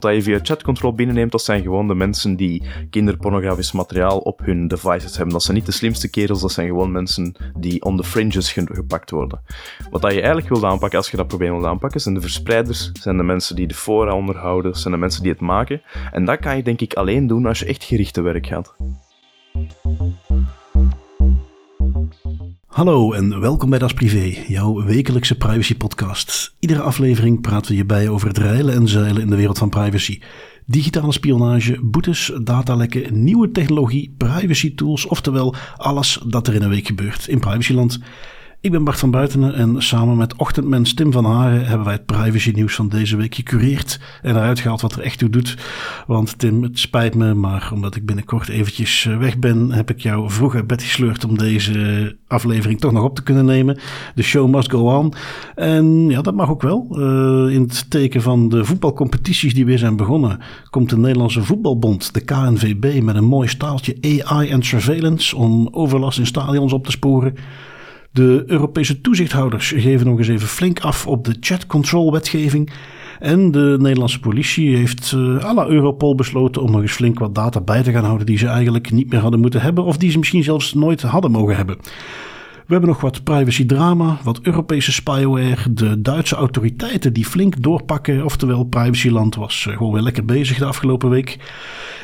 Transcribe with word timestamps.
dat 0.00 0.14
je 0.14 0.22
via 0.22 0.38
chatcontrol 0.42 0.94
binnenneemt, 0.94 1.32
dat 1.32 1.42
zijn 1.42 1.62
gewoon 1.62 1.88
de 1.88 1.94
mensen 1.94 2.36
die 2.36 2.62
kinderpornografisch 2.90 3.72
materiaal 3.72 4.18
op 4.18 4.40
hun 4.44 4.68
devices 4.68 5.16
hebben. 5.16 5.32
Dat 5.32 5.42
zijn 5.42 5.56
niet 5.56 5.66
de 5.66 5.72
slimste 5.72 6.10
kerels, 6.10 6.40
dat 6.40 6.52
zijn 6.52 6.66
gewoon 6.66 6.92
mensen 6.92 7.34
die 7.58 7.82
on 7.82 7.96
the 7.96 8.04
fringes 8.04 8.52
gepakt 8.52 9.10
worden. 9.10 9.40
Wat 9.90 10.02
dat 10.02 10.10
je 10.10 10.16
eigenlijk 10.16 10.48
wilt 10.48 10.64
aanpakken 10.64 10.98
als 10.98 11.10
je 11.10 11.16
dat 11.16 11.26
probleem 11.26 11.52
wilt 11.52 11.64
aanpakken, 11.64 12.00
zijn 12.00 12.14
de 12.14 12.20
verspreiders, 12.20 12.90
zijn 12.92 13.16
de 13.16 13.22
mensen 13.22 13.56
die 13.56 13.66
de 13.66 13.74
fora 13.74 14.14
onderhouden, 14.14 14.74
zijn 14.74 14.94
de 14.94 15.00
mensen 15.00 15.22
die 15.22 15.32
het 15.32 15.40
maken. 15.40 15.82
En 16.12 16.24
dat 16.24 16.38
kan 16.38 16.56
je 16.56 16.62
denk 16.62 16.80
ik 16.80 16.94
alleen 16.94 17.26
doen 17.26 17.46
als 17.46 17.58
je 17.58 17.66
echt 17.66 17.84
gerichte 17.84 18.20
werk 18.20 18.46
gaat. 18.46 18.74
Hallo 22.80 23.12
en 23.12 23.40
welkom 23.40 23.70
bij 23.70 23.78
Das 23.78 23.92
Privé, 23.92 24.44
jouw 24.48 24.84
wekelijkse 24.84 25.36
privacy 25.36 25.76
podcast. 25.76 26.54
Iedere 26.58 26.80
aflevering 26.80 27.40
praten 27.40 27.70
we 27.70 27.76
je 27.76 27.84
bij 27.84 28.08
over 28.08 28.28
het 28.28 28.38
reilen 28.38 28.74
en 28.74 28.88
zeilen 28.88 29.22
in 29.22 29.30
de 29.30 29.36
wereld 29.36 29.58
van 29.58 29.68
privacy. 29.68 30.20
Digitale 30.66 31.12
spionage, 31.12 31.78
boetes, 31.82 32.32
datalekken, 32.42 33.22
nieuwe 33.22 33.50
technologie, 33.50 34.14
privacy 34.18 34.74
tools, 34.74 35.06
oftewel 35.06 35.54
alles 35.76 36.22
dat 36.26 36.46
er 36.46 36.54
in 36.54 36.62
een 36.62 36.70
week 36.70 36.86
gebeurt 36.86 37.28
in 37.28 37.40
privacyland. 37.40 37.98
Ik 38.62 38.70
ben 38.70 38.84
Bart 38.84 38.98
van 38.98 39.10
Buitenen 39.10 39.54
en 39.54 39.82
samen 39.82 40.16
met 40.16 40.36
ochtendmens 40.36 40.94
Tim 40.94 41.12
van 41.12 41.24
Haren 41.24 41.66
hebben 41.66 41.84
wij 41.84 41.94
het 41.94 42.06
privacy 42.06 42.50
nieuws 42.54 42.74
van 42.74 42.88
deze 42.88 43.16
week 43.16 43.34
gecureerd 43.34 44.00
en 44.22 44.36
eruit 44.36 44.60
gehaald 44.60 44.80
wat 44.80 44.92
er 44.92 45.02
echt 45.02 45.18
toe 45.18 45.30
doet. 45.30 45.56
Want 46.06 46.38
Tim, 46.38 46.62
het 46.62 46.78
spijt 46.78 47.14
me, 47.14 47.34
maar 47.34 47.70
omdat 47.74 47.96
ik 47.96 48.06
binnenkort 48.06 48.48
eventjes 48.48 49.06
eh, 49.06 49.18
weg 49.18 49.38
ben, 49.38 49.72
heb 49.72 49.90
ik 49.90 50.00
jou 50.00 50.30
vroeg 50.30 50.54
uit 50.54 50.66
bed 50.66 50.82
gesleurd 50.82 51.24
om 51.24 51.38
deze 51.38 52.16
aflevering 52.26 52.80
toch 52.80 52.92
nog 52.92 53.04
op 53.04 53.14
te 53.14 53.22
kunnen 53.22 53.44
nemen. 53.44 53.78
De 54.14 54.22
show 54.22 54.48
must 54.48 54.70
go 54.70 54.96
on. 54.98 55.12
En 55.54 56.08
ja, 56.08 56.22
dat 56.22 56.34
mag 56.34 56.50
ook 56.50 56.62
wel. 56.62 56.86
Uh, 56.90 57.54
in 57.54 57.62
het 57.62 57.90
teken 57.90 58.22
van 58.22 58.48
de 58.48 58.64
voetbalcompetities 58.64 59.54
die 59.54 59.64
weer 59.64 59.78
zijn 59.78 59.96
begonnen, 59.96 60.38
komt 60.70 60.90
de 60.90 60.98
Nederlandse 60.98 61.42
Voetbalbond, 61.42 62.14
de 62.14 62.20
KNVB, 62.20 63.02
met 63.02 63.16
een 63.16 63.24
mooi 63.24 63.48
staaltje 63.48 63.96
AI 64.00 64.50
en 64.50 64.62
surveillance 64.62 65.36
om 65.36 65.68
overlast 65.70 66.18
in 66.18 66.26
stadions 66.26 66.72
op 66.72 66.84
te 66.84 66.90
sporen. 66.90 67.34
De 68.12 68.44
Europese 68.46 69.00
toezichthouders 69.00 69.72
geven 69.76 70.06
nog 70.06 70.18
eens 70.18 70.28
even 70.28 70.48
flink 70.48 70.80
af 70.80 71.06
op 71.06 71.24
de 71.24 71.36
chat 71.40 71.66
control 71.66 72.12
wetgeving. 72.12 72.70
En 73.18 73.50
de 73.50 73.76
Nederlandse 73.80 74.20
politie 74.20 74.76
heeft 74.76 75.12
uh, 75.16 75.44
à 75.44 75.54
la 75.54 75.66
Europol 75.66 76.14
besloten 76.14 76.62
om 76.62 76.70
nog 76.70 76.80
eens 76.80 76.92
flink 76.92 77.18
wat 77.18 77.34
data 77.34 77.60
bij 77.60 77.82
te 77.82 77.92
gaan 77.92 78.04
houden 78.04 78.26
die 78.26 78.38
ze 78.38 78.46
eigenlijk 78.46 78.90
niet 78.90 79.10
meer 79.10 79.20
hadden 79.20 79.40
moeten 79.40 79.60
hebben 79.60 79.84
of 79.84 79.96
die 79.96 80.10
ze 80.10 80.18
misschien 80.18 80.42
zelfs 80.42 80.74
nooit 80.74 81.02
hadden 81.02 81.30
mogen 81.30 81.56
hebben. 81.56 81.78
We 82.70 82.76
hebben 82.76 82.94
nog 82.94 83.00
wat 83.00 83.24
privacy 83.24 83.66
drama, 83.66 84.18
wat 84.22 84.40
Europese 84.42 84.92
spyware, 84.92 85.72
de 85.72 86.00
Duitse 86.00 86.34
autoriteiten 86.34 87.12
die 87.12 87.24
flink 87.24 87.62
doorpakken. 87.62 88.24
Oftewel, 88.24 88.64
privacyland 88.64 89.34
was 89.34 89.66
uh, 89.68 89.76
gewoon 89.76 89.92
weer 89.92 90.02
lekker 90.02 90.24
bezig 90.24 90.58
de 90.58 90.64
afgelopen 90.64 91.10
week. 91.10 91.38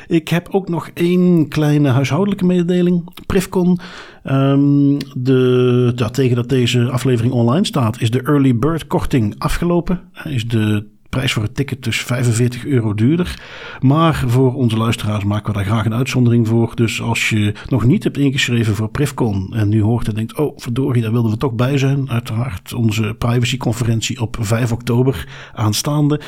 Ik 0.06 0.28
heb 0.28 0.48
ook 0.50 0.68
nog 0.68 0.90
één 0.94 1.48
kleine 1.48 1.88
huishoudelijke 1.88 2.44
mededeling. 2.44 3.08
Privcon. 3.26 3.78
Um, 4.24 4.96
de, 5.16 5.92
ja, 5.96 6.08
tegen 6.08 6.36
dat 6.36 6.48
deze 6.48 6.90
aflevering 6.90 7.32
online 7.34 7.66
staat, 7.66 8.00
is 8.00 8.10
de 8.10 8.22
early 8.22 8.56
bird 8.56 8.86
korting 8.86 9.34
afgelopen. 9.38 10.00
Is 10.24 10.48
de 10.48 10.86
prijs 11.08 11.32
voor 11.32 11.42
het 11.42 11.54
ticket 11.54 11.84
dus 11.84 12.02
45 12.02 12.66
euro 12.66 12.94
duurder. 12.94 13.40
Maar 13.80 14.24
voor 14.26 14.54
onze 14.54 14.76
luisteraars 14.76 15.24
maken 15.24 15.52
we 15.52 15.58
daar 15.58 15.66
graag 15.66 15.84
een 15.84 15.94
uitzondering 15.94 16.48
voor. 16.48 16.72
Dus 16.74 17.02
als 17.02 17.28
je 17.28 17.54
nog 17.68 17.84
niet 17.84 18.04
hebt 18.04 18.18
ingeschreven 18.18 18.74
voor 18.74 18.88
Privcon 18.88 19.54
en 19.54 19.68
nu 19.68 19.82
hoort 19.82 20.08
en 20.08 20.14
denkt, 20.14 20.38
oh 20.38 20.52
verdorie, 20.56 21.02
daar 21.02 21.12
wilden 21.12 21.30
we 21.30 21.36
toch 21.36 21.52
bij 21.52 21.78
zijn. 21.78 22.10
Uiteraard 22.10 22.72
onze 22.72 23.14
privacyconferentie 23.18 24.20
op 24.20 24.36
5 24.40 24.72
oktober 24.72 25.28
aanstaande. 25.54 26.20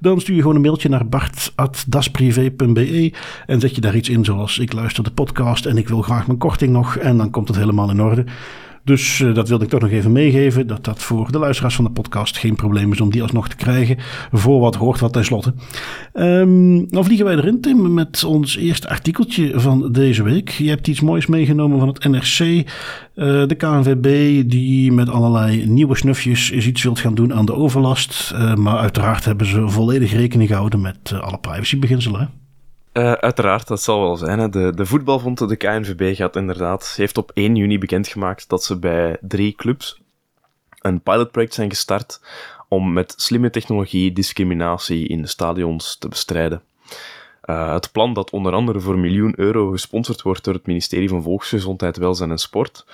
Dan 0.00 0.20
stuur 0.20 0.34
je 0.34 0.40
gewoon 0.40 0.56
een 0.56 0.62
mailtje 0.62 0.88
naar 0.88 1.08
bart.dasprivé.be 1.08 3.12
en 3.46 3.60
zet 3.60 3.74
je 3.74 3.80
daar 3.80 3.96
iets 3.96 4.08
in 4.08 4.24
zoals 4.24 4.58
ik 4.58 4.72
luister 4.72 5.04
de 5.04 5.10
podcast 5.10 5.66
en 5.66 5.76
ik 5.76 5.88
wil 5.88 6.02
graag 6.02 6.26
mijn 6.26 6.38
korting 6.38 6.72
nog. 6.72 6.96
En 6.96 7.16
dan 7.16 7.30
komt 7.30 7.48
het 7.48 7.56
helemaal 7.56 7.90
in 7.90 8.02
orde. 8.02 8.24
Dus 8.86 9.18
uh, 9.18 9.34
dat 9.34 9.48
wilde 9.48 9.64
ik 9.64 9.70
toch 9.70 9.80
nog 9.80 9.90
even 9.90 10.12
meegeven. 10.12 10.66
Dat 10.66 10.84
dat 10.84 11.02
voor 11.02 11.32
de 11.32 11.38
luisteraars 11.38 11.74
van 11.74 11.84
de 11.84 11.90
podcast 11.90 12.36
geen 12.38 12.54
probleem 12.54 12.92
is 12.92 13.00
om 13.00 13.10
die 13.10 13.22
alsnog 13.22 13.48
te 13.48 13.56
krijgen. 13.56 13.96
Voor 14.32 14.60
wat 14.60 14.74
hoort 14.74 15.00
wat 15.00 15.12
tenslotte. 15.12 15.54
Um, 16.14 16.90
dan 16.90 17.04
vliegen 17.04 17.26
wij 17.26 17.36
erin, 17.36 17.60
Tim, 17.60 17.94
met 17.94 18.24
ons 18.24 18.56
eerste 18.56 18.88
artikeltje 18.88 19.60
van 19.60 19.92
deze 19.92 20.22
week. 20.22 20.50
Je 20.50 20.68
hebt 20.68 20.88
iets 20.88 21.00
moois 21.00 21.26
meegenomen 21.26 21.78
van 21.78 21.88
het 21.88 22.04
NRC. 22.04 22.38
Uh, 22.38 22.64
de 23.46 23.54
KNVB 23.56 24.42
die 24.50 24.92
met 24.92 25.08
allerlei 25.08 25.66
nieuwe 25.66 25.96
snufjes 25.96 26.50
is 26.50 26.66
iets 26.66 26.82
wilt 26.82 26.98
gaan 26.98 27.14
doen 27.14 27.34
aan 27.34 27.46
de 27.46 27.54
overlast. 27.54 28.32
Uh, 28.34 28.54
maar 28.54 28.78
uiteraard 28.78 29.24
hebben 29.24 29.46
ze 29.46 29.68
volledig 29.68 30.12
rekening 30.12 30.48
gehouden 30.48 30.80
met 30.80 31.12
alle 31.20 31.38
privacybeginselen. 31.38 32.45
Uh, 32.96 33.12
uiteraard, 33.12 33.66
dat 33.66 33.82
zal 33.82 34.00
wel 34.00 34.16
zijn. 34.16 34.38
Hè. 34.38 34.48
De, 34.48 34.72
de 34.74 35.46
de 35.46 35.56
KNVB, 35.56 36.16
gaat 36.16 36.36
inderdaad, 36.36 36.94
heeft 36.96 37.18
op 37.18 37.30
1 37.34 37.56
juni 37.56 37.78
bekendgemaakt 37.78 38.48
dat 38.48 38.64
ze 38.64 38.78
bij 38.78 39.16
drie 39.20 39.54
clubs 39.54 40.02
een 40.80 41.00
pilotproject 41.00 41.54
zijn 41.54 41.70
gestart 41.70 42.20
om 42.68 42.92
met 42.92 43.14
slimme 43.16 43.50
technologie 43.50 44.12
discriminatie 44.12 45.08
in 45.08 45.22
de 45.22 45.28
stadions 45.28 45.98
te 45.98 46.08
bestrijden. 46.08 46.62
Uh, 47.44 47.72
het 47.72 47.92
plan 47.92 48.12
dat 48.12 48.30
onder 48.30 48.52
andere 48.52 48.80
voor 48.80 48.98
miljoen 48.98 49.32
euro 49.36 49.70
gesponsord 49.70 50.22
wordt 50.22 50.44
door 50.44 50.54
het 50.54 50.66
ministerie 50.66 51.08
van 51.08 51.22
Volksgezondheid, 51.22 51.96
Welzijn 51.96 52.30
en 52.30 52.38
Sport, 52.38 52.86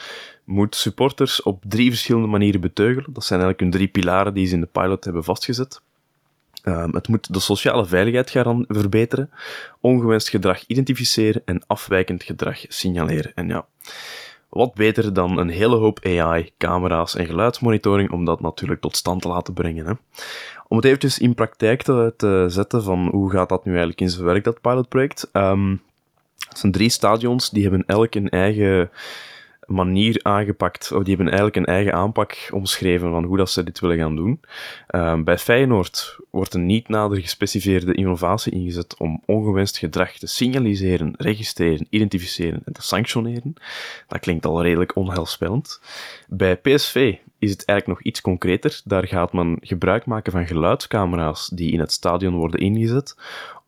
moet 0.45 0.75
supporters 0.75 1.43
op 1.43 1.63
drie 1.67 1.91
verschillende 1.91 2.29
manieren 2.29 2.61
beteugelen. 2.61 3.13
Dat 3.13 3.25
zijn 3.25 3.41
eigenlijk 3.41 3.61
hun 3.61 3.81
drie 3.81 4.03
pilaren 4.03 4.35
die 4.35 4.47
ze 4.47 4.55
in 4.55 4.61
de 4.61 4.67
pilot 4.67 5.05
hebben 5.05 5.25
vastgezet. 5.25 5.83
Um, 6.65 6.95
het 6.95 7.09
moet 7.09 7.33
de 7.33 7.41
sociale 7.41 7.87
veiligheid 7.87 8.31
gaan 8.31 8.65
verbeteren, 8.69 9.31
ongewenst 9.81 10.29
gedrag 10.29 10.67
identificeren 10.67 11.43
en 11.45 11.63
afwijkend 11.67 12.23
gedrag 12.23 12.65
signaleren. 12.69 13.33
En 13.35 13.49
ja, 13.49 13.67
wat 14.49 14.75
beter 14.75 15.13
dan 15.13 15.39
een 15.39 15.49
hele 15.49 15.77
hoop 15.77 16.05
AI, 16.05 16.51
camera's 16.59 17.15
en 17.15 17.27
geluidsmonitoring 17.27 18.11
om 18.11 18.25
dat 18.25 18.41
natuurlijk 18.41 18.81
tot 18.81 18.97
stand 18.97 19.23
te 19.23 19.29
laten 19.29 19.55
brengen. 19.55 19.87
Hè? 19.87 19.93
Om 20.69 20.77
het 20.77 20.87
eventjes 20.87 21.19
in 21.19 21.35
praktijk 21.35 21.83
te, 21.83 22.15
te, 22.17 22.45
zetten 22.49 22.83
van 22.83 23.09
hoe 23.09 23.31
gaat 23.31 23.49
dat 23.49 23.65
nu 23.65 23.71
eigenlijk 23.71 24.01
in 24.01 24.11
zijn 24.11 24.25
werk, 24.25 24.45
dat 24.45 24.61
pilotproject. 24.61 25.29
Um, 25.33 25.83
het 26.49 26.59
zijn 26.59 26.73
drie 26.73 26.91
stadions, 26.91 27.51
die 27.51 27.63
hebben 27.63 27.85
elk 27.87 28.15
een 28.15 28.29
eigen 28.29 28.91
manier 29.73 30.21
aangepakt, 30.23 30.93
of 30.93 31.03
die 31.03 31.15
hebben 31.15 31.27
eigenlijk 31.27 31.57
een 31.57 31.75
eigen 31.75 31.93
aanpak 31.93 32.49
omschreven 32.53 33.11
van 33.11 33.25
hoe 33.25 33.37
dat 33.37 33.51
ze 33.51 33.65
dit 33.65 33.81
willen 33.81 33.99
gaan 33.99 34.17
doen. 34.17 34.41
Uh, 34.91 35.23
bij 35.23 35.39
Feyenoord 35.39 36.19
wordt 36.31 36.55
een 36.55 36.67
niet 36.67 36.89
nader 36.89 37.21
gespecificeerde 37.21 37.95
innovatie 37.95 38.53
ingezet 38.53 38.97
om 38.99 39.23
ongewenst 39.27 39.79
gedrag 39.79 40.13
te 40.13 40.27
signaliseren, 40.27 41.15
registreren, 41.17 41.87
identificeren 41.91 42.63
en 42.65 42.73
te 42.73 42.83
sanctioneren. 42.83 43.55
Dat 44.09 44.21
klinkt 44.21 44.47
al 44.47 44.63
redelijk 44.63 44.97
onheilspellend. 44.97 45.81
Bij 46.29 46.57
PSV 46.57 47.17
is 47.39 47.51
het 47.51 47.65
eigenlijk 47.65 47.99
nog 47.99 48.09
iets 48.09 48.21
concreter. 48.21 48.81
Daar 48.85 49.07
gaat 49.07 49.33
men 49.33 49.59
gebruik 49.61 50.07
maken 50.07 50.33
van 50.33 50.47
geluidscamera's 50.47 51.49
die 51.49 51.73
in 51.73 51.81
het 51.81 51.93
stadion 51.93 52.35
worden 52.35 52.61
ingezet 52.61 53.17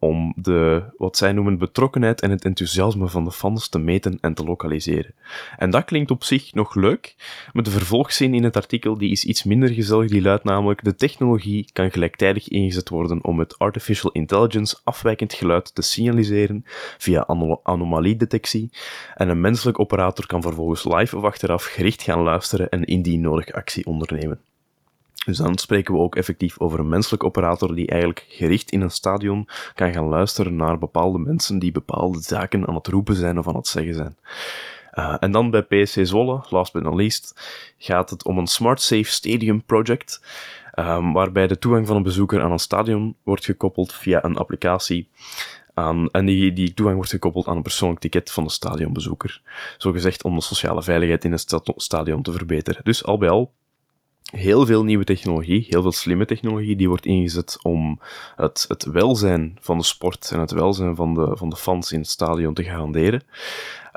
om 0.05 0.33
de, 0.37 0.83
wat 0.97 1.17
zij 1.17 1.33
noemen, 1.33 1.59
betrokkenheid 1.59 2.21
en 2.21 2.31
het 2.31 2.45
enthousiasme 2.45 3.09
van 3.09 3.25
de 3.25 3.33
fans 3.33 3.69
te 3.69 3.79
meten 3.79 4.19
en 4.21 4.35
te 4.35 4.45
lokaliseren. 4.45 5.15
En 5.57 5.71
dat 5.71 5.85
klinkt 5.85 6.11
op 6.11 6.25
zich 6.25 6.55
nog 6.55 6.75
leuk, 6.75 7.15
maar 7.53 7.63
de 7.63 7.71
vervolgzin 7.71 8.35
in 8.35 8.45
het 8.45 8.57
artikel 8.57 8.99
die 8.99 9.11
is 9.11 9.25
iets 9.25 9.45
minder 9.45 9.69
gezellig, 9.69 10.11
die 10.11 10.23
luidt 10.23 10.45
namelijk 10.45 10.85
de 10.85 10.95
technologie 10.95 11.71
kan 11.73 11.91
gelijktijdig 11.91 12.49
ingezet 12.49 12.89
worden 12.89 13.25
om 13.25 13.37
met 13.37 13.59
artificial 13.59 14.13
intelligence 14.13 14.77
afwijkend 14.85 15.33
geluid 15.33 15.75
te 15.75 15.83
signaliseren 15.83 16.63
via 16.99 17.27
anomaliedetectie 17.63 18.71
en 19.15 19.29
een 19.29 19.41
menselijk 19.41 19.79
operator 19.79 20.27
kan 20.27 20.43
vervolgens 20.43 20.85
live 20.85 21.17
of 21.17 21.25
achteraf 21.25 21.65
gericht 21.65 22.03
gaan 22.03 22.23
luisteren 22.23 22.69
en 22.69 22.85
indien 22.85 23.21
nodig 23.21 23.53
actie 23.53 23.87
ondernemen. 23.87 24.41
Dus 25.25 25.37
dan 25.37 25.59
spreken 25.59 25.95
we 25.95 26.01
ook 26.01 26.17
effectief 26.17 26.59
over 26.59 26.79
een 26.79 26.89
menselijk 26.89 27.25
operator 27.25 27.75
die 27.75 27.87
eigenlijk 27.87 28.27
gericht 28.29 28.71
in 28.71 28.81
een 28.81 28.91
stadion 28.91 29.49
kan 29.75 29.93
gaan 29.93 30.09
luisteren 30.09 30.57
naar 30.57 30.79
bepaalde 30.79 31.19
mensen 31.19 31.59
die 31.59 31.73
bepaalde 31.73 32.21
zaken 32.21 32.67
aan 32.67 32.75
het 32.75 32.87
roepen 32.87 33.15
zijn 33.15 33.39
of 33.39 33.49
aan 33.49 33.57
het 33.57 33.67
zeggen 33.67 33.95
zijn. 33.95 34.17
Uh, 34.95 35.17
en 35.21 35.31
dan 35.31 35.51
bij 35.51 35.63
PSC 35.63 35.99
Zwolle, 36.03 36.45
last 36.49 36.73
but 36.73 36.83
not 36.83 36.95
least, 36.95 37.41
gaat 37.79 38.11
het 38.11 38.25
om 38.25 38.39
een 38.39 38.47
Smart 38.47 38.81
Safe 38.81 39.05
Stadium 39.05 39.65
Project, 39.65 40.23
um, 40.79 41.13
waarbij 41.13 41.47
de 41.47 41.59
toegang 41.59 41.87
van 41.87 41.97
een 41.97 42.03
bezoeker 42.03 42.43
aan 42.43 42.53
een 42.53 42.59
stadion 42.59 43.17
wordt 43.23 43.45
gekoppeld 43.45 43.93
via 43.93 44.25
een 44.25 44.37
applicatie 44.37 45.09
aan, 45.75 46.11
en 46.11 46.27
die, 46.27 46.53
die 46.53 46.75
toegang 46.75 46.97
wordt 46.97 47.11
gekoppeld 47.11 47.47
aan 47.47 47.57
een 47.57 47.63
persoonlijk 47.63 48.01
ticket 48.01 48.31
van 48.31 48.45
de 48.45 48.51
stadionbezoeker. 48.51 49.43
Zo 49.79 49.93
gezegd 49.93 50.25
om 50.25 50.35
de 50.35 50.43
sociale 50.43 50.83
veiligheid 50.83 51.25
in 51.25 51.33
het 51.33 51.61
stadion 51.77 52.23
te 52.23 52.33
verbeteren. 52.33 52.85
Dus 52.85 53.05
al 53.05 53.19
bij 53.19 53.29
al 53.29 53.53
heel 54.35 54.67
veel 54.67 54.85
nieuwe 54.85 55.05
technologie, 55.05 55.67
heel 55.69 55.83
veel 55.83 55.93
slimme 55.93 56.25
technologie, 56.25 56.77
die 56.77 56.89
wordt 56.89 57.07
ingezet 57.07 57.59
om 57.63 58.01
het, 58.37 58.65
het 58.69 58.85
welzijn 58.85 59.57
van 59.61 59.79
de 59.79 59.85
sport 59.85 60.31
en 60.33 60.41
het 60.41 60.51
welzijn 60.51 60.97
van 60.97 61.15
de, 61.15 61.37
van 61.37 61.49
de 61.49 61.57
fans 61.57 61.93
in 61.93 61.99
het 61.99 62.09
stadion 62.09 62.55
te 62.55 62.65
garanderen. 62.65 63.23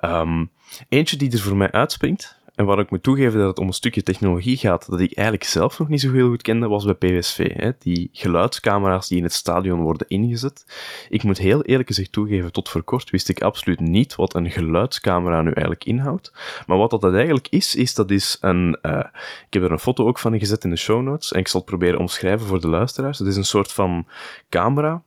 Um, 0.05 0.49
eentje 0.89 1.17
die 1.17 1.31
er 1.31 1.39
voor 1.39 1.55
mij 1.55 1.71
uitspringt, 1.71 2.39
En 2.57 2.65
waar 2.65 2.79
ik 2.79 2.89
moet 2.89 3.03
toegeven 3.03 3.39
dat 3.39 3.47
het 3.47 3.59
om 3.59 3.67
een 3.67 3.73
stukje 3.73 4.03
technologie 4.03 4.57
gaat 4.57 4.89
dat 4.89 4.99
ik 4.99 5.13
eigenlijk 5.13 5.47
zelf 5.47 5.79
nog 5.79 5.87
niet 5.87 6.01
zo 6.01 6.11
heel 6.11 6.27
goed 6.27 6.41
kende, 6.41 6.67
was 6.67 6.85
bij 6.85 7.19
PSV. 7.19 7.53
Hè? 7.53 7.71
Die 7.79 8.09
geluidscamera's 8.11 9.07
die 9.07 9.17
in 9.17 9.23
het 9.23 9.33
stadion 9.33 9.81
worden 9.81 10.07
ingezet. 10.07 10.65
Ik 11.09 11.23
moet 11.23 11.37
heel 11.37 11.63
eerlijk 11.63 11.87
gezegd 11.87 12.11
toegeven, 12.11 12.51
tot 12.51 12.69
voor 12.69 12.83
kort 12.83 13.09
wist 13.09 13.29
ik 13.29 13.41
absoluut 13.41 13.79
niet 13.79 14.15
wat 14.15 14.35
een 14.35 14.51
geluidscamera 14.51 15.41
nu 15.41 15.51
eigenlijk 15.51 15.83
inhoudt. 15.83 16.33
Maar 16.67 16.77
wat 16.77 16.89
dat 16.89 17.13
eigenlijk 17.13 17.47
is, 17.49 17.75
is 17.75 17.95
dat 17.95 18.11
is 18.11 18.37
een... 18.41 18.79
Uh, 18.81 18.99
ik 19.47 19.53
heb 19.53 19.63
er 19.63 19.71
een 19.71 19.79
foto 19.79 20.07
ook 20.07 20.19
van 20.19 20.39
gezet 20.39 20.63
in 20.63 20.69
de 20.69 20.75
show 20.75 21.01
notes 21.01 21.31
en 21.31 21.39
ik 21.39 21.47
zal 21.47 21.59
het 21.59 21.69
proberen 21.69 21.99
omschrijven 21.99 22.47
voor 22.47 22.61
de 22.61 22.67
luisteraars. 22.67 23.19
Het 23.19 23.27
is 23.27 23.35
een 23.35 23.45
soort 23.45 23.71
van 23.71 24.07
camera 24.49 25.03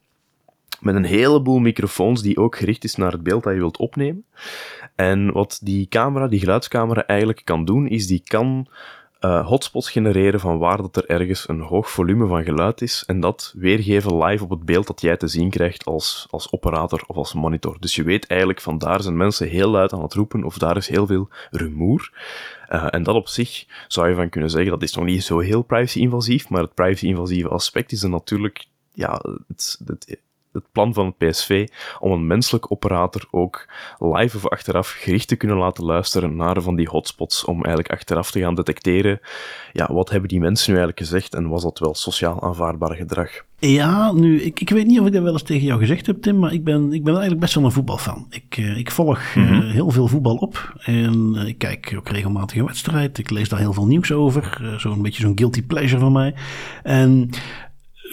met 0.80 0.94
een 0.94 1.04
heleboel 1.04 1.58
microfoons 1.58 2.22
die 2.22 2.38
ook 2.38 2.56
gericht 2.56 2.84
is 2.84 2.94
naar 2.94 3.12
het 3.12 3.22
beeld 3.22 3.42
dat 3.42 3.52
je 3.52 3.58
wilt 3.58 3.76
opnemen. 3.76 4.24
En 4.94 5.32
wat 5.32 5.60
die 5.62 5.86
camera, 5.88 6.28
die 6.28 6.40
geluidscamera 6.40 7.06
eigenlijk 7.06 7.42
kan 7.44 7.64
doen, 7.64 7.88
is 7.88 8.06
die 8.06 8.22
kan 8.24 8.68
uh, 9.20 9.46
hotspots 9.46 9.90
genereren 9.90 10.40
van 10.40 10.58
waar 10.58 10.76
dat 10.76 10.96
er 10.96 11.06
ergens 11.06 11.48
een 11.48 11.60
hoog 11.60 11.90
volume 11.90 12.26
van 12.26 12.44
geluid 12.44 12.82
is 12.82 13.04
en 13.06 13.20
dat 13.20 13.54
weergeven 13.56 14.24
live 14.24 14.44
op 14.44 14.50
het 14.50 14.64
beeld 14.64 14.86
dat 14.86 15.00
jij 15.00 15.16
te 15.16 15.28
zien 15.28 15.50
krijgt 15.50 15.84
als, 15.84 16.26
als 16.30 16.52
operator 16.52 17.04
of 17.06 17.16
als 17.16 17.34
monitor. 17.34 17.76
Dus 17.80 17.94
je 17.94 18.02
weet 18.02 18.26
eigenlijk 18.26 18.60
van 18.60 18.78
daar 18.78 19.02
zijn 19.02 19.16
mensen 19.16 19.48
heel 19.48 19.70
luid 19.70 19.92
aan 19.92 20.02
het 20.02 20.14
roepen 20.14 20.44
of 20.44 20.58
daar 20.58 20.76
is 20.76 20.88
heel 20.88 21.06
veel 21.06 21.28
rumoer. 21.50 22.12
Uh, 22.72 22.86
en 22.90 23.02
dat 23.02 23.14
op 23.14 23.28
zich 23.28 23.66
zou 23.88 24.08
je 24.08 24.14
van 24.14 24.28
kunnen 24.28 24.50
zeggen, 24.50 24.70
dat 24.70 24.82
is 24.82 24.94
nog 24.94 25.04
niet 25.04 25.24
zo 25.24 25.38
heel 25.38 25.62
privacy-invasief, 25.62 26.48
maar 26.48 26.62
het 26.62 26.74
privacy-invasieve 26.74 27.48
aspect 27.48 27.92
is 27.92 28.02
er 28.02 28.10
natuurlijk 28.10 28.66
ja, 28.92 29.22
het, 29.48 29.80
het 29.86 30.18
het 30.52 30.64
plan 30.72 30.94
van 30.94 31.06
het 31.06 31.30
PSV 31.30 31.68
om 31.98 32.12
een 32.12 32.26
menselijk 32.26 32.72
operator 32.72 33.28
ook 33.30 33.68
live 33.98 34.36
of 34.36 34.48
achteraf 34.48 34.90
gericht 34.90 35.28
te 35.28 35.36
kunnen 35.36 35.56
laten 35.56 35.84
luisteren 35.84 36.36
naar 36.36 36.62
van 36.62 36.76
die 36.76 36.88
hotspots, 36.88 37.44
om 37.44 37.54
eigenlijk 37.64 37.92
achteraf 37.92 38.30
te 38.30 38.40
gaan 38.40 38.54
detecteren, 38.54 39.20
ja, 39.72 39.92
wat 39.92 40.10
hebben 40.10 40.28
die 40.28 40.40
mensen 40.40 40.72
nu 40.72 40.78
eigenlijk 40.78 41.08
gezegd 41.08 41.34
en 41.34 41.48
was 41.48 41.62
dat 41.62 41.78
wel 41.78 41.94
sociaal 41.94 42.42
aanvaardbaar 42.42 42.96
gedrag? 42.96 43.30
Ja, 43.58 44.12
nu, 44.12 44.42
ik, 44.42 44.60
ik 44.60 44.70
weet 44.70 44.86
niet 44.86 45.00
of 45.00 45.06
ik 45.06 45.12
dat 45.12 45.22
wel 45.22 45.32
eens 45.32 45.42
tegen 45.42 45.66
jou 45.66 45.80
gezegd 45.80 46.06
heb, 46.06 46.22
Tim, 46.22 46.38
maar 46.38 46.52
ik 46.52 46.64
ben, 46.64 46.92
ik 46.92 47.04
ben 47.04 47.12
eigenlijk 47.12 47.40
best 47.40 47.54
wel 47.54 47.64
een 47.64 47.72
voetbalfan. 47.72 48.26
Ik, 48.30 48.56
uh, 48.56 48.78
ik 48.78 48.90
volg 48.90 49.34
uh, 49.34 49.70
heel 49.70 49.90
veel 49.90 50.06
voetbal 50.06 50.36
op 50.36 50.74
en 50.78 51.32
uh, 51.34 51.46
ik 51.46 51.58
kijk 51.58 51.94
ook 51.96 52.08
regelmatig 52.08 52.56
een 52.56 52.66
wedstrijd. 52.66 53.18
Ik 53.18 53.30
lees 53.30 53.48
daar 53.48 53.58
heel 53.58 53.72
veel 53.72 53.86
nieuws 53.86 54.12
over, 54.12 54.74
zo'n 54.76 55.02
beetje 55.02 55.22
zo'n 55.22 55.38
guilty 55.38 55.62
pleasure 55.62 56.00
van 56.00 56.12
mij. 56.12 56.34
En 56.82 57.30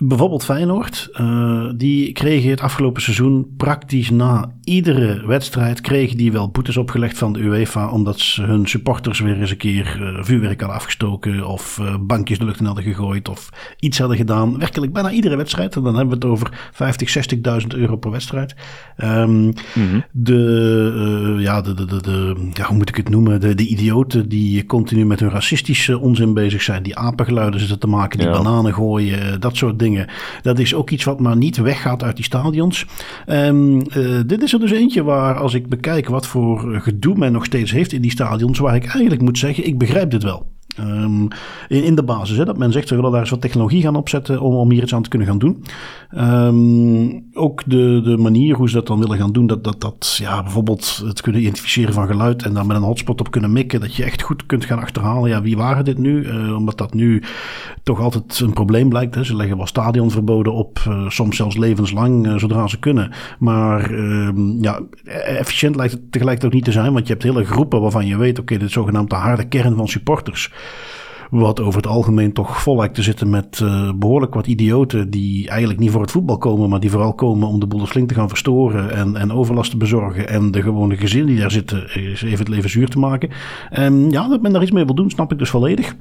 bijvoorbeeld 0.04 0.44
Feyenoord, 0.44 1.10
uh, 1.22 1.70
die 1.76 2.12
kregen 2.12 2.50
het 2.50 2.62
afgelopen 2.62 3.02
seizoen 3.02 3.54
praktisch 3.58 4.10
na 4.10 4.52
iedere 4.64 5.28
wedstrijd 5.28 5.82
kregen 5.82 6.18
die 6.18 6.32
wel 6.32 6.50
boetes 6.50 6.78
opgelegd 6.78 7.18
van 7.18 7.34
de 7.34 7.40
UEFA 7.40 7.90
omdat 7.90 8.20
ze 8.20 8.44
hun 8.44 8.68
supporters 8.68 9.20
weer 9.20 9.40
eens 9.40 9.52
een 9.52 9.58
keer 9.58 9.98
uh, 10.02 10.24
vuurwerk 10.24 10.60
hadden 10.60 10.78
afgestoken 10.78 11.48
of 11.48 11.78
uh, 11.82 11.96
bankjes 12.00 12.40
de 12.40 12.46
lucht 12.46 12.60
in 12.60 12.66
hadden 12.66 12.84
gegooid 12.84 13.30
of 13.30 13.50
iets 13.80 14.00
hadden 14.00 14.18
gedaan. 14.18 14.60
Werkelijk 14.60 14.94
bijna 14.94 15.12
iedere 15.12 15.36
wedstrijd. 15.36 15.76
En 15.76 15.84
dan 15.84 15.96
hebben 15.96 16.20
we 16.20 16.26
het 16.26 16.34
over 16.34 16.70
50, 16.72 17.36
60.000 17.62 17.68
euro 17.68 17.96
per 17.96 18.12
wedstrijd. 18.12 18.56
Um, 18.98 19.30
mm 19.30 19.54
-hmm. 19.74 20.04
De, 20.12 21.36
ja, 21.40 21.62
de, 21.62 21.74
de, 21.74 21.86
de, 21.86 22.02
de, 22.02 22.50
ja, 22.54 22.66
hoe 22.66 22.78
moet 22.78 22.90
ik 22.90 22.96
het 22.96 23.10
noemen? 23.10 23.42
De, 23.42 23.56
de 23.56 23.68
idioten 23.68 24.30
die 24.30 24.66
continu 24.66 25.06
met 25.06 25.20
hun 25.20 25.30
racistische 25.30 26.00
onzin 26.00 26.34
bezig 26.34 26.62
zijn, 26.62 26.84
die 26.84 26.98
apengeluiden 26.98 27.60
zitten 27.60 27.80
te 27.80 27.88
maken, 27.88 28.18
die 28.20 28.28
ja. 28.28 28.34
bananen 28.34 28.74
gooien, 28.74 29.42
dat 29.42 29.56
soort 29.56 29.80
dingen 29.80 29.87
Dat 30.42 30.60
is 30.60 30.74
ook 30.74 30.90
iets 30.90 31.04
wat 31.04 31.20
maar 31.20 31.38
niet 31.38 31.58
weggaat 31.58 32.04
uit 32.04 32.16
die 32.16 32.26
stadions. 32.26 32.86
Um, 33.28 33.76
uh, 33.76 34.20
dit 34.26 34.44
is 34.44 34.54
er 34.54 34.60
dus 34.60 34.72
eentje 34.72 35.04
waar, 35.04 35.36
als 35.36 35.54
ik 35.54 35.68
bekijk 35.68 36.08
wat 36.08 36.28
voor 36.28 36.82
gedoe 36.82 37.16
men 37.16 37.32
nog 37.32 37.46
steeds 37.46 37.72
heeft 37.72 37.94
in 37.94 38.02
die 38.02 38.12
stadions, 38.12 38.60
waar 38.60 38.76
ik 38.76 38.86
eigenlijk 38.86 39.22
moet 39.22 39.38
zeggen, 39.38 39.68
ik 39.68 39.78
begrijp 39.78 40.12
dit 40.12 40.24
wel. 40.24 40.56
Um, 40.80 41.28
in, 41.68 41.84
in, 41.84 41.96
de 41.96 42.04
basis, 42.04 42.38
hè, 42.38 42.46
dat 42.46 42.58
men 42.58 42.72
zegt 42.72 42.90
we 42.90 42.96
willen 42.96 43.12
daar 43.12 43.28
wat 43.30 43.42
technologie 43.42 43.82
gaan 43.82 43.96
opzetten 43.96 44.42
om, 44.42 44.56
om 44.56 44.72
hier 44.72 44.84
iets 44.84 44.94
aan 44.94 45.02
te 45.02 45.10
kunnen 45.10 45.28
gaan 45.28 45.38
doen. 45.38 45.64
Um, 46.18 47.26
ook 47.34 47.64
de, 47.66 48.02
de 48.04 48.18
manier 48.18 48.56
hoe 48.56 48.70
ze 48.70 48.76
dat 48.76 48.88
dan 48.88 49.00
willen 49.00 49.18
gaan 49.18 49.32
doen, 49.32 49.48
dat, 49.48 49.64
dat, 49.64 49.82
dat 49.82 50.18
ja, 50.22 50.44
bijvoorbeeld 50.44 51.02
het 51.06 51.22
kunnen 51.22 51.42
identificeren 51.42 51.94
van 51.94 52.08
geluid 52.08 52.44
en 52.44 52.54
daar 52.54 52.66
met 52.66 52.78
een 52.78 52.84
hotspot 52.84 53.20
op 53.20 53.32
kunnen 53.32 53.52
mikken, 53.52 53.80
dat 53.80 53.96
je 53.96 54.04
echt 54.04 54.22
goed 54.22 54.46
kunt 54.46 54.66
gaan 54.66 54.80
achterhalen, 54.80 55.30
ja, 55.30 55.42
wie 55.42 55.58
waren 55.58 55.86
dit 55.86 55.98
nu? 55.98 56.24
Uh, 56.24 56.56
omdat 56.56 56.78
dat 56.78 56.94
nu 56.94 57.24
toch 57.84 58.02
altijd 58.02 58.40
een 58.40 58.54
probleem 58.54 58.90
blijkt. 58.90 59.16
Hè. 59.16 59.24
Ze 59.24 59.36
leggen 59.36 59.58
wel 59.58 59.68
stadionverboden 59.68 60.54
op, 60.54 60.80
uh, 60.88 61.10
soms 61.10 61.36
zelfs 61.36 61.58
levenslang, 61.58 62.28
uh, 62.28 62.38
zodra 62.38 62.68
ze 62.68 62.80
kunnen. 62.80 63.12
Maar 63.40 63.96
ja, 64.62 64.80
efficiënt 65.26 65.76
lijkt 65.76 65.94
het 65.94 66.12
tegelijkertijd 66.12 66.46
ook 66.46 66.60
niet 66.60 66.66
te 66.74 66.82
zijn, 66.82 66.94
want 66.94 67.08
je 67.08 67.14
hebt 67.14 67.26
hele 67.26 67.46
groepen 67.46 67.82
waarvan 67.82 68.06
je 68.06 68.18
weet, 68.18 68.40
oké, 68.40 68.42
okay, 68.42 68.58
dit 68.58 68.72
zogenaamde 68.72 69.16
harde 69.16 69.48
kern 69.48 69.76
van 69.76 69.88
supporters. 69.88 70.52
Wat 71.30 71.62
over 71.62 71.76
het 71.76 71.88
algemeen 71.88 72.34
toch 72.34 72.62
vol 72.62 72.78
lijkt 72.78 72.96
te 72.96 73.02
zitten 73.02 73.30
met 73.30 73.60
uh, 73.64 73.92
behoorlijk 73.96 74.34
wat 74.34 74.48
idioten 74.48 75.10
die 75.10 75.50
eigenlijk 75.50 75.80
niet 75.80 75.92
voor 75.92 76.02
het 76.02 76.12
voetbal 76.12 76.38
komen, 76.38 76.70
maar 76.70 76.80
die 76.80 76.92
vooral 76.92 77.14
komen 77.14 77.48
om 77.48 77.60
de 77.60 77.68
boel 77.68 77.86
flink 77.86 78.08
te 78.08 78.14
gaan 78.14 78.30
verstoren 78.30 78.92
en, 78.92 79.16
en 79.16 79.32
overlast 79.32 79.72
te 79.72 79.78
bezorgen. 79.78 80.28
En 80.28 80.52
de 80.52 80.62
gewone 80.62 80.98
gezin 80.98 81.26
die 81.26 81.40
daar 81.40 81.52
zitten, 81.52 81.96
is 81.96 82.22
even 82.22 82.40
het 82.40 82.48
leven 82.48 82.70
zuur 82.70 82.90
te 82.90 83.00
maken. 83.00 83.30
En 83.70 84.10
ja, 84.10 84.28
dat 84.28 84.42
men 84.42 84.54
daar 84.54 84.62
iets 84.62 84.72
mee 84.72 84.86
wil 84.86 84.96
doen, 84.96 85.10
snap 85.10 85.32
ik 85.32 85.38
dus 85.38 85.50
volledig. 85.50 85.96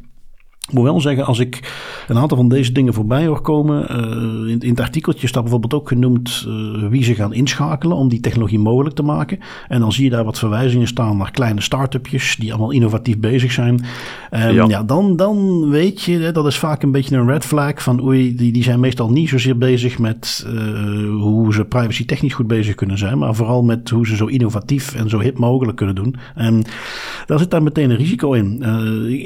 Ik 0.69 0.73
moet 0.73 0.85
wel 0.85 1.01
zeggen, 1.01 1.25
als 1.27 1.39
ik 1.39 1.73
een 2.09 2.19
aantal 2.19 2.37
van 2.37 2.49
deze 2.49 2.73
dingen 2.73 2.95
voorbij 2.95 3.27
hoor 3.27 3.41
komen. 3.41 3.87
Uh, 3.91 4.51
in, 4.51 4.61
in, 4.61 4.71
het 4.71 4.81
artikeltje 4.81 5.27
staat 5.27 5.43
bijvoorbeeld 5.43 5.75
ook 5.75 5.89
genoemd 5.89 6.45
uh, 6.49 6.89
wie 6.89 7.05
ze 7.05 7.15
gaan 7.15 7.35
inschakelen 7.35 7.97
om 7.97 8.09
die 8.09 8.21
technologie 8.21 8.59
mogelijk 8.59 8.95
te 8.95 9.03
maken. 9.03 9.39
En 9.69 9.81
dan 9.81 9.93
zie 9.93 10.05
je 10.05 10.11
daar 10.11 10.25
wat 10.25 10.39
verwijzingen 10.39 10.87
staan 10.87 11.17
naar 11.17 11.31
kleine 11.31 11.61
start-upjes 11.61 12.37
die 12.37 12.51
allemaal 12.51 12.71
innovatief 12.71 13.19
bezig 13.19 13.53
zijn. 13.53 13.85
Um, 14.31 14.51
ja. 14.51 14.65
ja, 14.69 14.83
dan, 14.83 15.17
dan 15.17 15.69
weet 15.71 16.03
je, 16.03 16.33
dat 16.33 16.47
is 16.47 16.59
vaak 16.59 16.83
een 16.83 16.93
beetje 16.93 17.17
een 17.17 17.29
red 17.29 17.45
flag 17.45 17.83
van 17.83 18.03
oei, 18.03 18.37
die, 18.37 18.53
die 18.53 18.63
zijn 18.63 18.81
meestal 18.81 19.11
niet 19.11 19.29
zozeer 19.29 19.59
bezig 19.59 19.99
met 19.99 20.47
uh, 20.47 21.21
hoe 21.21 21.53
ze 21.53 21.65
privacy 21.65 22.05
technisch 22.05 22.35
goed 22.35 22.47
bezig 22.47 22.75
kunnen 22.75 22.99
zijn. 22.99 23.19
Maar 23.19 23.35
vooral 23.35 23.63
met 23.63 23.91
hoe 23.91 24.07
ze 24.07 24.17
zo 24.17 24.27
innovatief 24.27 24.95
en 24.95 25.09
zo 25.09 25.21
hip 25.21 25.39
mogelijk 25.39 25.77
kunnen 25.77 25.95
doen. 25.95 26.17
En 26.35 26.65
daar 27.27 27.39
zit 27.39 27.51
daar 27.51 27.63
meteen 27.63 27.91
een 27.91 27.97
risico 27.97 28.33
in. 28.33 28.63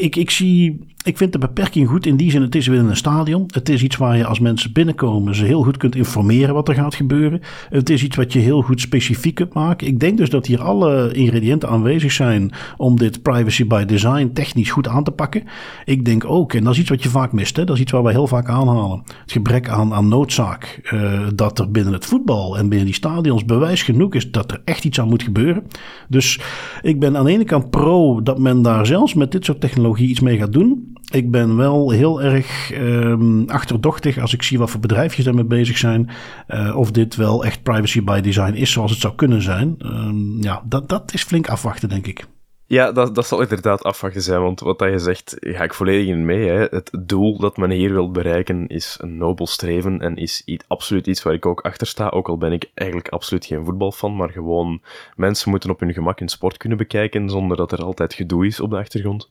ik, 0.00 0.16
ik 0.16 0.30
zie 0.30 0.88
ik 1.04 1.16
vind 1.16 1.32
de 1.32 1.38
beperking 1.38 1.88
goed 1.88 2.06
in 2.06 2.16
die 2.16 2.30
zin, 2.30 2.42
het 2.42 2.54
is 2.54 2.66
weer 2.66 2.78
een 2.78 2.96
stadion. 2.96 3.44
Het 3.46 3.68
is 3.68 3.82
iets 3.82 3.96
waar 3.96 4.16
je 4.16 4.26
als 4.26 4.40
mensen 4.40 4.72
binnenkomen 4.72 5.34
ze 5.34 5.44
heel 5.44 5.62
goed 5.62 5.76
kunt 5.76 5.96
informeren 5.96 6.54
wat 6.54 6.68
er 6.68 6.74
gaat 6.74 6.94
gebeuren. 6.94 7.40
Het 7.68 7.90
is 7.90 8.02
iets 8.02 8.16
wat 8.16 8.32
je 8.32 8.38
heel 8.38 8.62
goed 8.62 8.80
specifiek 8.80 9.34
kunt 9.34 9.54
maken. 9.54 9.86
Ik 9.86 10.00
denk 10.00 10.16
dus 10.16 10.30
dat 10.30 10.46
hier 10.46 10.62
alle 10.62 11.12
ingrediënten 11.12 11.68
aanwezig 11.68 12.12
zijn 12.12 12.52
om 12.76 12.96
dit 12.96 13.22
privacy 13.22 13.66
by 13.66 13.84
design 13.84 14.30
technisch 14.34 14.70
goed 14.70 14.88
aan 14.88 15.04
te 15.04 15.10
pakken. 15.10 15.42
Ik 15.84 16.04
denk 16.04 16.24
ook, 16.24 16.54
en 16.54 16.64
dat 16.64 16.72
is 16.72 16.78
iets 16.78 16.90
wat 16.90 17.02
je 17.02 17.08
vaak 17.08 17.32
mist, 17.32 17.56
hè, 17.56 17.64
dat 17.64 17.76
is 17.76 17.82
iets 17.82 17.92
waar 17.92 18.02
wij 18.02 18.12
heel 18.12 18.26
vaak 18.26 18.48
aanhalen. 18.48 19.02
Het 19.20 19.32
gebrek 19.32 19.68
aan, 19.68 19.92
aan 19.92 20.08
noodzaak 20.08 20.80
uh, 20.92 21.26
dat 21.34 21.58
er 21.58 21.70
binnen 21.70 21.92
het 21.92 22.06
voetbal 22.06 22.58
en 22.58 22.68
binnen 22.68 22.86
die 22.86 22.94
stadions 22.94 23.44
bewijs 23.44 23.82
genoeg 23.82 24.14
is 24.14 24.30
dat 24.30 24.50
er 24.50 24.62
echt 24.64 24.84
iets 24.84 25.00
aan 25.00 25.08
moet 25.08 25.22
gebeuren. 25.22 25.62
Dus 26.08 26.40
ik 26.82 27.00
ben 27.00 27.16
aan 27.16 27.24
de 27.24 27.32
ene 27.32 27.44
kant 27.44 27.70
pro 27.70 28.22
dat 28.22 28.38
men 28.38 28.62
daar 28.62 28.86
zelfs 28.86 29.14
met 29.14 29.32
dit 29.32 29.44
soort 29.44 29.60
technologie 29.60 30.08
iets 30.08 30.20
mee 30.20 30.38
gaat 30.38 30.52
doen. 30.52 30.98
Ik 31.10 31.30
ben 31.30 31.56
wel 31.56 31.90
heel 31.90 32.22
erg 32.22 32.72
um, 32.74 33.48
achterdochtig 33.48 34.18
als 34.18 34.32
ik 34.32 34.42
zie 34.42 34.58
wat 34.58 34.70
voor 34.70 34.80
bedrijfjes 34.80 35.24
daarmee 35.24 35.44
bezig 35.44 35.78
zijn. 35.78 36.10
Uh, 36.48 36.76
of 36.76 36.90
dit 36.90 37.16
wel 37.16 37.44
echt 37.44 37.62
privacy 37.62 38.04
by 38.04 38.20
design 38.20 38.54
is 38.54 38.72
zoals 38.72 38.90
het 38.90 39.00
zou 39.00 39.14
kunnen 39.14 39.42
zijn. 39.42 39.76
Um, 39.78 40.42
ja, 40.42 40.62
dat, 40.64 40.88
dat 40.88 41.12
is 41.14 41.22
flink 41.22 41.48
afwachten, 41.48 41.88
denk 41.88 42.06
ik. 42.06 42.26
Ja, 42.66 42.92
dat, 42.92 43.14
dat 43.14 43.26
zal 43.26 43.40
inderdaad 43.40 43.82
afwachten 43.82 44.22
zijn, 44.22 44.40
want 44.42 44.60
wat 44.60 44.78
dat 44.78 44.90
je 44.90 44.98
zegt, 44.98 45.36
ga 45.38 45.62
ik 45.62 45.74
volledig 45.74 46.08
in 46.08 46.24
mee. 46.24 46.48
Hè. 46.48 46.58
Het 46.58 46.90
doel 47.00 47.38
dat 47.38 47.56
men 47.56 47.70
hier 47.70 47.92
wil 47.92 48.10
bereiken 48.10 48.66
is 48.66 48.96
een 49.00 49.16
nobel 49.16 49.46
streven 49.46 50.00
en 50.00 50.16
is 50.16 50.42
iets, 50.44 50.64
absoluut 50.68 51.06
iets 51.06 51.22
waar 51.22 51.34
ik 51.34 51.46
ook 51.46 51.60
achter 51.60 51.86
sta, 51.86 52.08
ook 52.08 52.28
al 52.28 52.38
ben 52.38 52.52
ik 52.52 52.70
eigenlijk 52.74 53.08
absoluut 53.08 53.46
geen 53.46 53.64
voetbalfan, 53.64 54.16
maar 54.16 54.30
gewoon 54.30 54.80
mensen 55.16 55.50
moeten 55.50 55.70
op 55.70 55.80
hun 55.80 55.92
gemak 55.92 56.20
in 56.20 56.28
sport 56.28 56.56
kunnen 56.56 56.78
bekijken 56.78 57.30
zonder 57.30 57.56
dat 57.56 57.72
er 57.72 57.82
altijd 57.82 58.14
gedoe 58.14 58.46
is 58.46 58.60
op 58.60 58.70
de 58.70 58.76
achtergrond. 58.76 59.30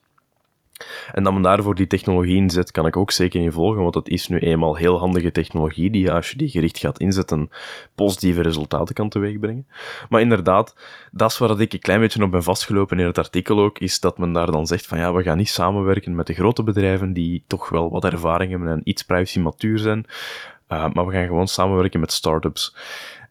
En 1.12 1.24
dat 1.24 1.33
men 1.33 1.41
daarvoor 1.41 1.75
die 1.75 1.88
technologie 1.88 2.36
inzet, 2.36 2.71
kan 2.71 2.86
ik 2.86 2.98
ook 2.98 3.12
zeker 3.12 3.41
in 3.41 3.51
volgen, 3.51 3.81
want 3.81 3.95
het 3.95 4.09
is 4.09 4.27
nu 4.27 4.39
eenmaal 4.39 4.75
heel 4.75 5.00
handige 5.00 5.31
technologie 5.31 5.89
die, 5.89 6.12
als 6.12 6.31
je 6.31 6.38
die 6.38 6.50
gericht 6.50 6.77
gaat 6.77 7.00
inzetten, 7.00 7.50
positieve 7.95 8.41
resultaten 8.41 8.95
kan 8.95 9.09
teweegbrengen. 9.09 9.67
Maar 10.09 10.21
inderdaad, 10.21 10.75
dat 11.12 11.31
is 11.31 11.38
waar 11.38 11.59
ik 11.59 11.74
een 11.74 11.79
klein 11.79 12.00
beetje 12.00 12.24
op 12.24 12.31
ben 12.31 12.43
vastgelopen 12.43 13.00
in 13.00 13.05
het 13.05 13.17
artikel 13.17 13.59
ook, 13.59 13.79
is 13.79 14.00
dat 14.00 14.17
men 14.17 14.33
daar 14.33 14.51
dan 14.51 14.67
zegt 14.67 14.88
van 14.88 14.98
ja, 14.98 15.13
we 15.13 15.24
gaan 15.24 15.38
niet 15.38 15.50
samenwerken 15.50 16.15
met 16.15 16.27
de 16.27 16.33
grote 16.33 16.63
bedrijven 16.63 17.13
die 17.13 17.43
toch 17.48 17.69
wel 17.69 17.89
wat 17.89 18.05
ervaring 18.05 18.51
hebben 18.51 18.69
en 18.69 18.81
iets 18.83 19.03
privacy 19.03 19.39
matuur 19.39 19.77
zijn, 19.77 20.05
uh, 20.69 20.86
maar 20.93 21.05
we 21.05 21.13
gaan 21.13 21.25
gewoon 21.25 21.48
samenwerken 21.48 22.00
met 22.00 22.12
startups. 22.12 22.75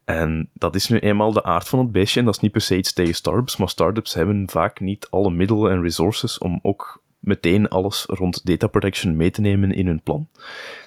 En 0.04 0.48
dat 0.52 0.74
is 0.74 0.88
nu 0.88 0.98
eenmaal 0.98 1.32
de 1.32 1.42
aard 1.42 1.68
van 1.68 1.78
het 1.78 1.92
beestje 1.92 2.20
en 2.20 2.26
dat 2.26 2.34
is 2.34 2.40
niet 2.40 2.52
per 2.52 2.60
se 2.60 2.76
iets 2.76 2.92
tegen 2.92 3.14
startups, 3.14 3.56
maar 3.56 3.68
startups 3.68 4.14
hebben 4.14 4.50
vaak 4.50 4.80
niet 4.80 5.06
alle 5.10 5.30
middelen 5.30 5.72
en 5.72 5.82
resources 5.82 6.38
om 6.38 6.58
ook 6.62 7.02
meteen 7.18 7.68
alles 7.68 8.04
rond 8.08 8.46
data 8.46 8.66
protection 8.66 9.16
mee 9.16 9.30
te 9.30 9.40
nemen 9.40 9.72
in 9.72 9.86
hun 9.86 10.02
plan. 10.02 10.28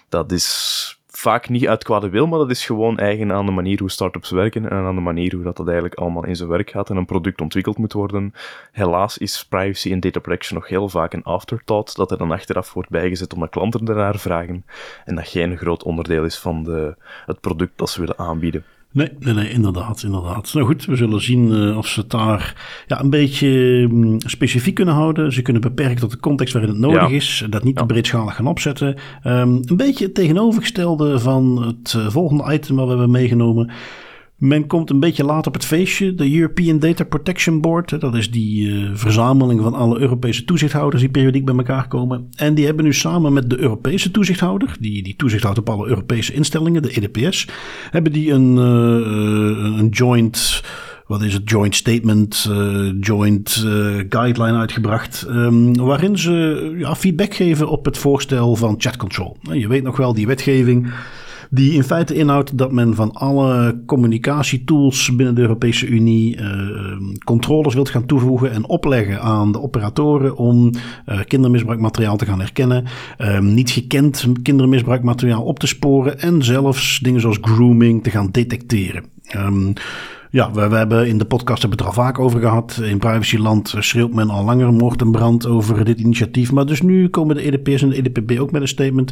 Dat 0.10 0.32
is 0.32 1.00
vaak 1.22 1.50
niet 1.50 1.68
uit 1.68 1.84
kwade 1.84 2.10
wil, 2.10 2.28
maar 2.28 2.40
dat 2.40 2.50
is 2.50 2.66
gewoon 2.66 2.98
eigen 2.98 3.32
aan 3.32 3.46
de 3.46 3.52
manier 3.52 3.80
hoe 3.80 3.92
startups 3.92 4.30
werken 4.30 4.70
en 4.70 4.78
aan 4.78 4.96
de 4.96 5.02
manier 5.02 5.36
hoe 5.36 5.44
dat, 5.44 5.58
dat 5.58 5.66
eigenlijk 5.66 5.96
allemaal 5.96 6.26
in 6.26 6.36
zijn 6.36 6.50
werk 6.50 6.70
gaat 6.70 6.90
en 6.90 6.98
een 6.98 7.06
product 7.06 7.42
ontwikkeld 7.42 7.78
moet 7.78 7.94
worden. 7.94 8.34
Helaas 8.72 9.18
is 9.18 9.46
privacy 9.46 9.92
en 9.92 10.00
data 10.00 10.20
protection 10.20 10.60
nog 10.60 10.68
heel 10.68 10.90
vaak 10.90 11.14
een 11.14 11.24
afterthought, 11.24 11.96
dat 11.96 12.12
er 12.12 12.18
dan 12.18 12.32
achteraf 12.32 12.74
wordt 12.74 12.90
bijgezet 12.90 13.34
omdat 13.34 13.50
klanten 13.50 13.88
ernaar 13.88 14.20
vragen 14.20 14.66
en 15.06 15.16
dat 15.16 15.28
geen 15.28 15.58
groot 15.58 15.84
onderdeel 15.84 16.24
is 16.24 16.38
van 16.38 16.64
de, 16.64 16.96
het 17.26 17.40
product 17.40 17.78
dat 17.78 17.90
ze 17.90 18.00
willen 18.00 18.18
aanbieden. 18.18 18.66
Nee, 18.93 19.10
nee, 19.19 19.33
nee, 19.33 19.50
inderdaad, 19.50 20.03
inderdaad. 20.03 20.53
Nou 20.53 20.65
goed, 20.65 20.86
we 20.86 20.95
zullen 20.95 21.21
zien 21.21 21.51
uh, 21.51 21.77
of 21.77 21.88
ze 21.88 22.00
het 22.00 22.10
daar 22.10 22.55
ja, 22.88 23.01
een 23.01 23.10
beetje 23.10 23.48
um, 23.91 24.15
specifiek 24.19 24.75
kunnen 24.75 24.93
houden. 24.93 25.33
Ze 25.33 25.41
kunnen 25.41 25.62
beperken 25.62 26.00
tot 26.00 26.12
de 26.12 26.19
context 26.19 26.53
waarin 26.53 26.71
het 26.71 26.81
nodig 26.81 27.10
ja. 27.10 27.15
is. 27.15 27.45
Dat 27.50 27.63
niet 27.63 27.75
ja. 27.75 27.81
te 27.81 27.88
breedschalig 27.88 28.36
gaan 28.36 28.48
opzetten. 28.48 28.88
Um, 28.88 29.62
een 29.65 29.77
beetje 29.77 30.05
het 30.05 30.13
tegenovergestelde 30.13 31.19
van 31.19 31.63
het 31.63 31.93
uh, 31.98 32.10
volgende 32.10 32.53
item 32.53 32.75
wat 32.75 32.83
we 32.86 32.91
hebben 32.91 33.12
meegenomen. 33.12 33.71
Men 34.41 34.67
komt 34.67 34.89
een 34.89 35.00
beetje 35.00 35.24
laat 35.24 35.48
op 35.48 35.53
het 35.53 35.65
feestje. 35.65 36.15
De 36.15 36.36
European 36.36 36.79
Data 36.79 37.03
Protection 37.03 37.62
Board, 37.62 38.00
dat 38.00 38.15
is 38.15 38.31
die 38.31 38.67
uh, 38.67 38.89
verzameling 38.93 39.62
van 39.62 39.74
alle 39.74 40.00
Europese 40.00 40.45
toezichthouders 40.45 41.01
die 41.01 41.12
periodiek 41.12 41.45
bij 41.45 41.55
elkaar 41.55 41.88
komen. 41.88 42.27
En 42.36 42.53
die 42.53 42.65
hebben 42.65 42.86
nu 42.86 42.93
samen 42.93 43.33
met 43.33 43.50
de 43.50 43.60
Europese 43.60 44.12
toezichthouder, 44.12 44.75
die, 44.79 45.03
die 45.03 45.15
toezicht 45.15 45.57
op 45.57 45.69
alle 45.69 45.88
Europese 45.88 46.33
instellingen, 46.33 46.81
de 46.81 46.91
EDPS, 46.91 47.48
hebben 47.91 48.12
die 48.12 48.31
een, 48.31 48.55
uh, 48.55 49.79
een 49.79 49.89
joint 49.89 50.63
wat 51.07 51.21
is 51.21 51.33
het, 51.33 51.50
joint 51.50 51.75
statement, 51.75 52.50
joint 53.00 53.65
guideline 54.10 54.57
uitgebracht. 54.57 55.25
Um, 55.29 55.75
waarin 55.75 56.17
ze 56.17 56.75
ja, 56.77 56.95
feedback 56.95 57.33
geven 57.33 57.69
op 57.69 57.86
het 57.86 57.98
voorstel 57.98 58.55
van 58.55 58.75
chat 58.77 58.98
control. 58.98 59.38
Je 59.51 59.67
weet 59.67 59.83
nog 59.83 59.98
wel, 59.98 60.13
die 60.13 60.27
wetgeving 60.27 60.91
die 61.53 61.74
in 61.74 61.84
feite 61.84 62.13
inhoudt 62.13 62.58
dat 62.58 62.72
men 62.72 62.96
van 62.96 63.12
alle 63.12 63.81
communicatietools 63.86 65.15
binnen 65.15 65.36
de 65.36 65.41
Europese 65.41 65.88
Unie 65.88 66.38
uh, 66.38 66.48
controles 67.24 67.74
wilt 67.74 67.89
gaan 67.89 68.05
toevoegen 68.05 68.51
en 68.51 68.67
opleggen 68.67 69.22
aan 69.22 69.51
de 69.51 69.62
operatoren 69.62 70.36
om 70.36 70.72
uh, 71.10 71.20
kindermisbruikmateriaal 71.27 72.17
te 72.17 72.25
gaan 72.25 72.39
herkennen, 72.39 72.86
um, 73.17 73.53
niet 73.53 73.70
gekend 73.70 74.27
kindermisbruikmateriaal 74.43 75.43
op 75.43 75.60
te 75.60 75.67
sporen 75.67 76.20
en 76.20 76.43
zelfs 76.43 77.00
dingen 77.00 77.22
zoals 77.22 77.39
grooming 77.41 78.03
te 78.03 78.10
gaan 78.10 78.31
detecteren. 78.31 79.03
Um, 79.36 79.74
ja, 80.29 80.51
we, 80.51 80.67
we, 80.67 80.75
hebben 80.75 81.08
in 81.08 81.17
de 81.17 81.25
podcast 81.25 81.62
hebben 81.62 81.79
het 81.79 81.88
er 81.88 81.96
al 81.96 82.03
vaak 82.03 82.20
over 82.20 82.39
gehad. 82.39 82.79
In 82.84 82.98
privacyland 82.98 83.75
schreeuwt 83.79 84.13
men 84.13 84.29
al 84.29 84.43
langer 84.43 84.74
moord 84.74 85.01
en 85.01 85.12
brand 85.12 85.48
over 85.48 85.86
dit 85.86 86.00
initiatief. 86.00 86.51
Maar 86.51 86.65
dus 86.65 86.81
nu 86.81 87.10
komen 87.10 87.36
de 87.36 87.41
EDP's 87.41 87.81
en 87.81 87.89
de 87.89 87.96
EDPB 87.96 88.39
ook 88.39 88.51
met 88.51 88.62
een 88.62 88.67
statement. 88.67 89.12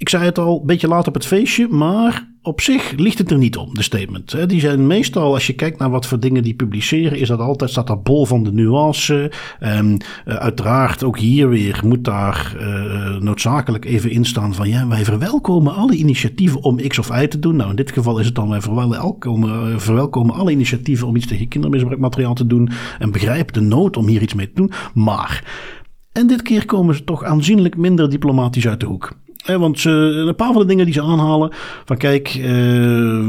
Ik 0.00 0.08
zei 0.08 0.24
het 0.24 0.38
al, 0.38 0.60
een 0.60 0.66
beetje 0.66 0.88
laat 0.88 1.08
op 1.08 1.14
het 1.14 1.26
feestje, 1.26 1.68
maar 1.68 2.28
op 2.42 2.60
zich 2.60 2.92
ligt 2.96 3.18
het 3.18 3.30
er 3.30 3.38
niet 3.38 3.56
om, 3.56 3.74
de 3.74 3.82
statement. 3.82 4.48
Die 4.48 4.60
zijn 4.60 4.86
meestal, 4.86 5.32
als 5.32 5.46
je 5.46 5.52
kijkt 5.52 5.78
naar 5.78 5.90
wat 5.90 6.06
voor 6.06 6.20
dingen 6.20 6.42
die 6.42 6.54
publiceren, 6.54 7.18
is 7.18 7.28
dat 7.28 7.38
altijd, 7.38 7.70
staat 7.70 7.86
dat 7.86 8.02
bol 8.02 8.26
van 8.26 8.42
de 8.42 8.52
nuance. 8.52 9.32
Um, 9.60 9.96
uh, 10.26 10.34
uiteraard, 10.34 11.04
ook 11.04 11.18
hier 11.18 11.48
weer 11.48 11.80
moet 11.84 12.04
daar 12.04 12.56
uh, 12.60 13.16
noodzakelijk 13.16 13.84
even 13.84 14.10
in 14.10 14.24
staan 14.24 14.54
van, 14.54 14.68
ja, 14.68 14.88
wij 14.88 15.04
verwelkomen 15.04 15.74
alle 15.74 15.94
initiatieven 15.94 16.62
om 16.62 16.88
X 16.88 16.98
of 16.98 17.22
Y 17.22 17.26
te 17.26 17.38
doen. 17.38 17.56
Nou, 17.56 17.70
in 17.70 17.76
dit 17.76 17.92
geval 17.92 18.18
is 18.18 18.26
het 18.26 18.34
dan, 18.34 18.48
wij 18.48 18.60
verwelkomen, 18.60 19.80
verwelkomen 19.80 20.34
alle 20.34 20.50
initiatieven 20.50 21.06
om 21.06 21.16
iets 21.16 21.26
tegen 21.26 21.48
kindermisbruikmateriaal 21.48 22.34
te 22.34 22.46
doen 22.46 22.70
en 22.98 23.10
begrijpen 23.10 23.54
de 23.54 23.60
nood 23.60 23.96
om 23.96 24.06
hier 24.06 24.22
iets 24.22 24.34
mee 24.34 24.46
te 24.46 24.54
doen. 24.54 24.72
Maar, 24.94 25.44
en 26.12 26.26
dit 26.26 26.42
keer 26.42 26.66
komen 26.66 26.94
ze 26.94 27.04
toch 27.04 27.24
aanzienlijk 27.24 27.76
minder 27.76 28.10
diplomatisch 28.10 28.68
uit 28.68 28.80
de 28.80 28.86
hoek. 28.86 29.18
Eh, 29.50 29.56
want 29.56 29.84
een 29.84 30.34
paar 30.36 30.52
van 30.52 30.62
de 30.62 30.68
dingen 30.68 30.84
die 30.84 30.94
ze 30.94 31.02
aanhalen. 31.02 31.50
Van 31.84 31.96
kijk, 31.96 32.34
uh, 32.34 32.44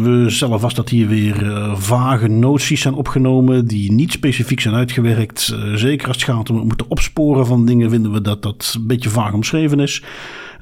we 0.04 0.26
stellen 0.28 0.60
vast 0.60 0.76
dat 0.76 0.90
hier 0.90 1.08
weer 1.08 1.44
uh, 1.44 1.76
vage 1.76 2.28
noties 2.28 2.82
zijn 2.82 2.94
opgenomen. 2.94 3.68
Die 3.68 3.92
niet 3.92 4.12
specifiek 4.12 4.60
zijn 4.60 4.76
uitgewerkt. 4.76 5.54
Uh, 5.54 5.76
zeker 5.76 6.08
als 6.08 6.16
het 6.16 6.26
gaat 6.26 6.50
om 6.50 6.56
het 6.56 6.66
moeten 6.66 6.90
opsporen 6.90 7.46
van 7.46 7.66
dingen. 7.66 7.90
Vinden 7.90 8.12
we 8.12 8.22
dat 8.22 8.42
dat 8.42 8.74
een 8.78 8.88
beetje 8.88 9.10
vaag 9.10 9.34
omschreven 9.34 9.80
is. 9.80 10.04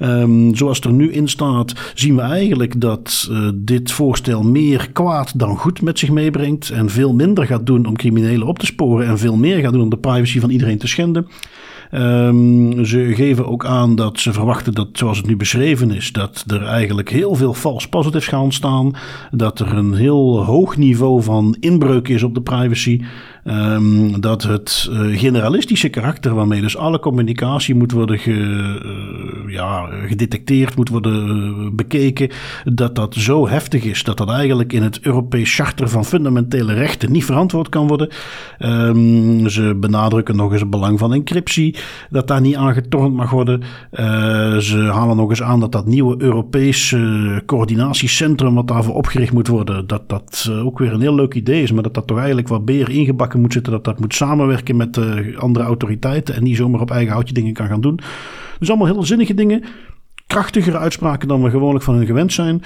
Um, 0.02 0.54
zoals 0.56 0.76
het 0.76 0.86
er 0.86 0.92
nu 0.92 1.12
in 1.12 1.28
staat, 1.28 1.92
zien 1.94 2.16
we 2.16 2.22
eigenlijk 2.22 2.80
dat 2.80 3.30
dit 3.54 3.92
voorstel 3.92 4.42
meer 4.42 4.90
kwaad 4.92 5.38
dan 5.38 5.56
goed 5.56 5.82
met 5.82 5.98
zich 5.98 6.10
meebrengt. 6.10 6.70
En 6.70 6.90
veel 6.90 7.14
minder 7.14 7.46
gaat 7.46 7.66
doen 7.66 7.86
om 7.86 7.96
criminelen 7.96 8.46
op 8.46 8.58
te 8.58 8.66
sporen. 8.66 9.06
En 9.06 9.18
veel 9.18 9.36
meer 9.36 9.58
gaat 9.58 9.72
doen 9.72 9.82
om 9.82 9.90
de 9.90 9.98
privacy 9.98 10.40
van 10.40 10.50
iedereen 10.50 10.78
te 10.78 10.88
schenden. 10.88 11.26
Um, 11.94 12.84
ze 12.84 13.12
geven 13.14 13.46
ook 13.46 13.64
aan 13.64 13.94
dat 13.94 14.20
ze 14.20 14.32
verwachten 14.32 14.72
dat, 14.72 14.88
zoals 14.92 15.16
het 15.16 15.26
nu 15.26 15.36
beschreven 15.36 15.90
is, 15.90 16.12
dat 16.12 16.44
er 16.46 16.64
eigenlijk 16.64 17.10
heel 17.10 17.34
veel 17.34 17.54
false 17.54 17.88
positives 17.88 18.28
gaan 18.28 18.42
ontstaan. 18.42 18.92
Dat 19.30 19.60
er 19.60 19.72
een 19.76 19.94
heel 19.94 20.44
hoog 20.44 20.76
niveau 20.76 21.22
van 21.22 21.56
inbreuk 21.60 22.08
is 22.08 22.22
op 22.22 22.34
de 22.34 22.42
privacy. 22.42 23.00
Um, 23.44 24.20
dat 24.20 24.42
het 24.42 24.88
uh, 24.90 25.18
generalistische 25.18 25.88
karakter 25.88 26.34
waarmee 26.34 26.60
dus 26.60 26.76
alle 26.76 26.98
communicatie 26.98 27.74
moet 27.74 27.92
worden 27.92 28.18
ge, 28.18 28.30
uh, 28.30 29.52
ja, 29.52 29.88
gedetecteerd, 30.06 30.76
moet 30.76 30.88
worden 30.88 31.26
uh, 31.26 31.70
bekeken, 31.72 32.30
dat 32.64 32.94
dat 32.94 33.14
zo 33.14 33.48
heftig 33.48 33.84
is 33.84 34.02
dat 34.02 34.16
dat 34.16 34.30
eigenlijk 34.30 34.72
in 34.72 34.82
het 34.82 35.00
Europees 35.00 35.54
Charter 35.54 35.88
van 35.88 36.04
Fundamentele 36.04 36.72
Rechten 36.72 37.12
niet 37.12 37.24
verantwoord 37.24 37.68
kan 37.68 37.86
worden. 37.86 38.08
Um, 38.58 39.48
ze 39.48 39.76
benadrukken 39.76 40.36
nog 40.36 40.52
eens 40.52 40.60
het 40.60 40.70
belang 40.70 40.98
van 40.98 41.12
encryptie, 41.12 41.76
dat 42.10 42.28
daar 42.28 42.40
niet 42.40 42.56
aan 42.56 42.74
getornd 42.74 43.14
mag 43.14 43.30
worden. 43.30 43.62
ze 44.62 44.88
halen 44.92 45.16
nog 45.16 45.30
eens 45.30 45.42
aan 45.42 45.60
dat 45.60 45.72
dat 45.72 45.86
nieuwe 45.86 46.22
Europese 46.22 47.42
coördinatiecentrum 47.46 48.54
wat 48.54 48.68
daarvoor 48.68 48.94
opgericht 48.94 49.32
moet 49.32 49.48
worden, 49.48 49.86
dat 49.86 50.08
dat 50.08 50.50
ook 50.62 50.78
weer 50.78 50.92
een 50.92 51.00
heel 51.00 51.14
leuk 51.14 51.34
idee 51.34 51.62
is, 51.62 51.72
maar 51.72 51.82
dat 51.82 51.94
dat 51.94 52.06
toch 52.06 52.18
eigenlijk 52.18 52.48
wat 52.48 52.64
beter 52.64 52.90
ingebakken 52.90 53.40
moet 53.40 53.52
zitten. 53.52 53.72
Dat 53.72 53.84
dat 53.84 54.00
moet 54.00 54.14
samenwerken 54.14 54.76
met 54.76 54.96
uh, 54.96 55.38
andere 55.38 55.64
autoriteiten. 55.64 56.34
En 56.34 56.42
niet 56.42 56.56
zomaar 56.56 56.80
op 56.80 56.90
eigen 56.90 57.12
houtje 57.12 57.34
dingen 57.34 57.52
kan 57.52 57.66
gaan 57.66 57.80
doen. 57.80 58.00
Dus 58.58 58.68
allemaal 58.68 58.86
heel 58.86 59.02
zinnige 59.02 59.34
dingen. 59.34 59.64
Krachtigere 60.26 60.78
uitspraken 60.78 61.28
dan 61.28 61.42
we 61.42 61.50
gewoonlijk 61.50 61.84
van 61.84 61.94
hun 61.94 62.06
gewend 62.06 62.32
zijn. 62.32 62.62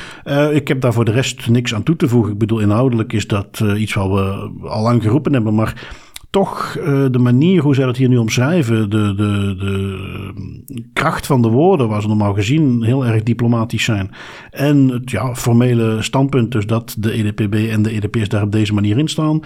Ik 0.53 0.69
heb 0.69 0.81
daar 0.81 0.93
voor 0.93 1.05
de 1.05 1.11
rest 1.11 1.49
niks 1.49 1.75
aan 1.75 1.83
toe 1.83 1.97
te 1.97 2.09
voegen. 2.09 2.33
Ik 2.33 2.39
bedoel, 2.39 2.59
inhoudelijk 2.59 3.13
is 3.13 3.27
dat 3.27 3.63
iets 3.77 3.95
wat 3.95 4.09
we 4.09 4.51
al 4.69 4.83
lang 4.83 5.03
geroepen 5.03 5.33
hebben. 5.33 5.55
Maar 5.55 5.87
toch 6.35 6.77
uh, 6.79 7.07
de 7.11 7.19
manier 7.19 7.63
hoe 7.63 7.75
zij 7.75 7.85
dat 7.85 7.97
hier 7.97 8.09
nu 8.09 8.17
omschrijven, 8.17 8.91
de, 8.91 9.15
de, 9.15 9.55
de 9.57 10.85
kracht 10.93 11.27
van 11.27 11.43
de 11.43 11.49
woorden, 11.49 11.89
waar 11.89 12.03
ze 12.03 12.09
normaal 12.09 12.35
gezien 12.35 12.83
heel 12.83 13.07
erg 13.07 13.23
diplomatisch 13.23 13.85
zijn. 13.85 14.11
En 14.51 14.89
het 14.89 15.11
ja, 15.11 15.35
formele 15.35 16.03
standpunt, 16.03 16.53
dus 16.53 16.67
dat 16.67 16.97
de 16.99 17.13
EDPB 17.13 17.55
en 17.55 17.83
de 17.83 17.91
EDP's 17.91 18.29
daar 18.29 18.43
op 18.43 18.53
deze 18.53 18.75
manier 18.75 18.99
in 18.99 19.09
staan. 19.09 19.41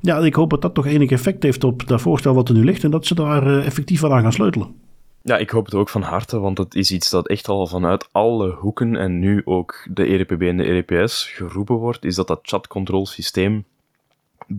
Ja, 0.00 0.18
ik 0.18 0.34
hoop 0.34 0.50
dat 0.50 0.62
dat 0.62 0.74
toch 0.74 0.86
enig 0.86 1.10
effect 1.10 1.42
heeft 1.42 1.64
op 1.64 1.86
dat 1.86 2.00
voorstel 2.00 2.34
wat 2.34 2.48
er 2.48 2.54
nu 2.54 2.64
ligt 2.64 2.84
en 2.84 2.90
dat 2.90 3.06
ze 3.06 3.14
daar 3.14 3.46
uh, 3.46 3.66
effectief 3.66 4.04
aan 4.04 4.22
gaan 4.22 4.32
sleutelen. 4.32 4.74
Ja, 5.22 5.36
ik 5.36 5.50
hoop 5.50 5.64
het 5.64 5.74
ook 5.74 5.88
van 5.88 6.02
harte, 6.02 6.38
want 6.38 6.58
het 6.58 6.74
is 6.74 6.92
iets 6.92 7.10
dat 7.10 7.28
echt 7.28 7.48
al 7.48 7.66
vanuit 7.66 8.08
alle 8.12 8.50
hoeken 8.50 8.96
en 8.96 9.18
nu 9.18 9.42
ook 9.44 9.88
de 9.90 10.04
EDPB 10.04 10.42
en 10.42 10.56
de 10.56 10.64
EDPS 10.64 11.32
geroepen 11.34 11.76
wordt, 11.76 12.04
is 12.04 12.14
dat 12.14 12.26
dat 12.26 12.40
chatcontrolsysteem 12.42 13.64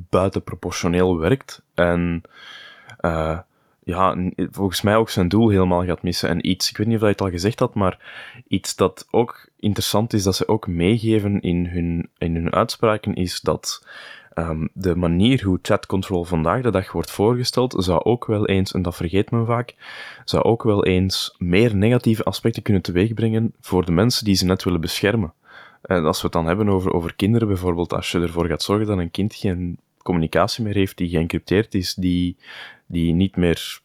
buitenproportioneel 0.09 1.17
werkt 1.17 1.61
en 1.73 2.21
uh, 3.01 3.39
ja, 3.83 4.31
volgens 4.35 4.81
mij 4.81 4.95
ook 4.95 5.09
zijn 5.09 5.27
doel 5.27 5.49
helemaal 5.49 5.85
gaat 5.85 6.03
missen. 6.03 6.29
En 6.29 6.49
iets, 6.49 6.69
ik 6.69 6.77
weet 6.77 6.87
niet 6.87 6.95
of 6.95 7.01
je 7.01 7.07
het 7.07 7.21
al 7.21 7.29
gezegd 7.29 7.59
had, 7.59 7.73
maar 7.73 7.99
iets 8.47 8.75
dat 8.75 9.07
ook 9.11 9.49
interessant 9.59 10.13
is, 10.13 10.23
dat 10.23 10.35
ze 10.35 10.47
ook 10.47 10.67
meegeven 10.67 11.41
in 11.41 11.65
hun, 11.65 12.09
in 12.17 12.35
hun 12.35 12.53
uitspraken, 12.53 13.13
is 13.13 13.41
dat 13.41 13.87
um, 14.35 14.69
de 14.73 14.95
manier 14.95 15.43
hoe 15.43 15.59
chat 15.61 15.85
control 15.85 16.23
vandaag 16.23 16.61
de 16.61 16.71
dag 16.71 16.91
wordt 16.91 17.11
voorgesteld, 17.11 17.75
zou 17.77 18.03
ook 18.03 18.25
wel 18.25 18.47
eens, 18.47 18.71
en 18.71 18.81
dat 18.81 18.95
vergeet 18.95 19.31
men 19.31 19.45
vaak, 19.45 19.75
zou 20.25 20.43
ook 20.43 20.63
wel 20.63 20.85
eens 20.85 21.35
meer 21.37 21.75
negatieve 21.75 22.23
aspecten 22.23 22.63
kunnen 22.63 22.81
teweegbrengen 22.81 23.53
voor 23.59 23.85
de 23.85 23.91
mensen 23.91 24.25
die 24.25 24.35
ze 24.35 24.45
net 24.45 24.63
willen 24.63 24.81
beschermen. 24.81 25.33
En 25.83 26.05
als 26.05 26.17
we 26.17 26.23
het 26.23 26.31
dan 26.31 26.45
hebben 26.45 26.69
over, 26.69 26.93
over 26.93 27.15
kinderen 27.15 27.47
bijvoorbeeld, 27.47 27.93
als 27.93 28.11
je 28.11 28.19
ervoor 28.19 28.47
gaat 28.47 28.63
zorgen 28.63 28.87
dat 28.87 28.97
een 28.97 29.11
kind 29.11 29.35
geen 29.35 29.79
communicatie 30.03 30.63
meer 30.63 30.73
heeft 30.73 30.97
die 30.97 31.09
geëncrypteerd 31.09 31.73
is, 31.73 31.93
die, 31.93 32.37
die 32.85 33.13
niet 33.13 33.35
meer 33.35 33.81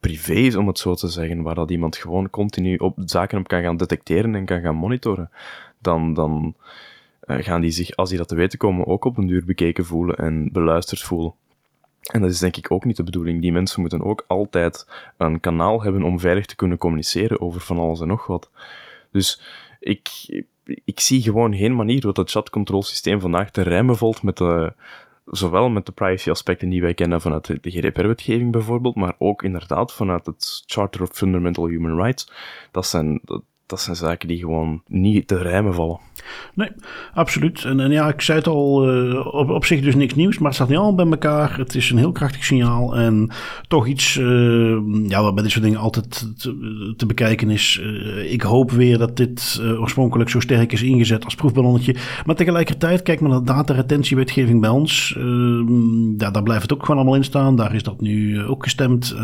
privé 0.00 0.32
is, 0.32 0.56
om 0.56 0.66
het 0.66 0.78
zo 0.78 0.94
te 0.94 1.08
zeggen, 1.08 1.42
waar 1.42 1.54
dat 1.54 1.70
iemand 1.70 1.96
gewoon 1.96 2.30
continu 2.30 2.76
op 2.76 2.98
zaken 3.04 3.38
op 3.38 3.48
kan 3.48 3.62
gaan 3.62 3.76
detecteren 3.76 4.34
en 4.34 4.44
kan 4.44 4.60
gaan 4.60 4.74
monitoren, 4.74 5.30
dan, 5.78 6.14
dan 6.14 6.54
uh, 7.26 7.36
gaan 7.38 7.60
die 7.60 7.70
zich, 7.70 7.96
als 7.96 8.08
die 8.08 8.18
dat 8.18 8.28
te 8.28 8.34
weten 8.34 8.58
komen, 8.58 8.86
ook 8.86 9.04
op 9.04 9.16
een 9.16 9.26
duur 9.26 9.44
bekeken 9.44 9.84
voelen 9.84 10.16
en 10.16 10.52
beluisterd 10.52 11.02
voelen. 11.02 11.34
En 12.12 12.20
dat 12.20 12.30
is 12.30 12.38
denk 12.38 12.56
ik 12.56 12.70
ook 12.70 12.84
niet 12.84 12.96
de 12.96 13.02
bedoeling. 13.02 13.40
Die 13.40 13.52
mensen 13.52 13.80
moeten 13.80 14.02
ook 14.02 14.24
altijd 14.26 14.86
een 15.16 15.40
kanaal 15.40 15.82
hebben 15.82 16.02
om 16.02 16.20
veilig 16.20 16.46
te 16.46 16.56
kunnen 16.56 16.78
communiceren 16.78 17.40
over 17.40 17.60
van 17.60 17.78
alles 17.78 18.00
en 18.00 18.06
nog 18.06 18.26
wat. 18.26 18.50
Dus 19.10 19.42
ik, 19.80 20.08
ik 20.84 21.00
zie 21.00 21.22
gewoon 21.22 21.54
geen 21.54 21.76
manier 21.76 22.02
hoe 22.02 22.12
dat 22.12 22.30
chatcontrolsysteem 22.30 23.20
vandaag 23.20 23.50
te 23.50 23.62
rijmen 23.62 23.96
valt 23.96 24.22
met 24.22 24.36
de, 24.36 24.72
zowel 25.24 25.68
met 25.68 25.86
de 25.86 25.92
privacy 25.92 26.30
aspecten 26.30 26.68
die 26.68 26.80
wij 26.80 26.94
kennen 26.94 27.20
vanuit 27.20 27.46
de 27.46 27.70
GDPR-wetgeving 27.70 28.52
bijvoorbeeld, 28.52 28.94
maar 28.94 29.14
ook 29.18 29.42
inderdaad 29.42 29.92
vanuit 29.92 30.26
het 30.26 30.62
Charter 30.66 31.02
of 31.02 31.10
Fundamental 31.12 31.66
Human 31.66 32.02
Rights. 32.02 32.32
Dat 32.70 32.86
zijn, 32.86 33.20
dat, 33.24 33.42
dat 33.68 33.80
zijn 33.80 33.96
zaken 33.96 34.28
die 34.28 34.38
gewoon 34.38 34.82
niet 34.86 35.26
te 35.26 35.36
rijmen 35.36 35.74
vallen. 35.74 35.98
Nee, 36.54 36.68
absoluut. 37.14 37.64
En, 37.64 37.80
en 37.80 37.90
ja, 37.90 38.08
ik 38.08 38.20
zei 38.20 38.38
het 38.38 38.46
al, 38.46 38.94
uh, 38.94 39.34
op, 39.34 39.50
op 39.50 39.64
zich 39.64 39.80
dus 39.80 39.94
niks 39.94 40.14
nieuws, 40.14 40.38
maar 40.38 40.46
het 40.46 40.54
staat 40.54 40.68
niet 40.68 40.76
allemaal 40.76 40.94
bij 40.94 41.06
elkaar. 41.06 41.58
Het 41.58 41.74
is 41.74 41.90
een 41.90 41.98
heel 41.98 42.12
krachtig 42.12 42.44
signaal 42.44 42.96
en 42.96 43.30
toch 43.68 43.86
iets 43.86 44.16
uh, 44.16 44.78
ja, 45.06 45.22
wat 45.22 45.34
bij 45.34 45.42
dit 45.42 45.52
soort 45.52 45.64
dingen 45.64 45.78
altijd 45.78 46.10
te, 46.38 46.94
te 46.96 47.06
bekijken 47.06 47.50
is. 47.50 47.80
Uh, 47.82 48.32
ik 48.32 48.42
hoop 48.42 48.70
weer 48.70 48.98
dat 48.98 49.16
dit 49.16 49.62
oorspronkelijk 49.78 50.30
zo 50.30 50.40
sterk 50.40 50.72
is 50.72 50.82
ingezet 50.82 51.24
als 51.24 51.34
proefballonnetje. 51.34 51.96
Maar 52.24 52.34
tegelijkertijd, 52.34 53.02
kijk 53.02 53.20
maar 53.20 53.30
naar 53.30 53.38
de 53.38 53.44
dataretentiewetgeving 53.44 54.60
bij 54.60 54.70
ons. 54.70 55.14
ja, 56.18 56.30
daar 56.30 56.42
blijft 56.42 56.62
het 56.62 56.72
ook 56.72 56.80
gewoon 56.80 56.96
allemaal 56.96 57.16
in 57.16 57.24
staan. 57.24 57.56
Daar 57.56 57.74
is 57.74 57.82
dat 57.82 58.00
nu 58.00 58.44
ook 58.44 58.62
gestemd. 58.62 59.14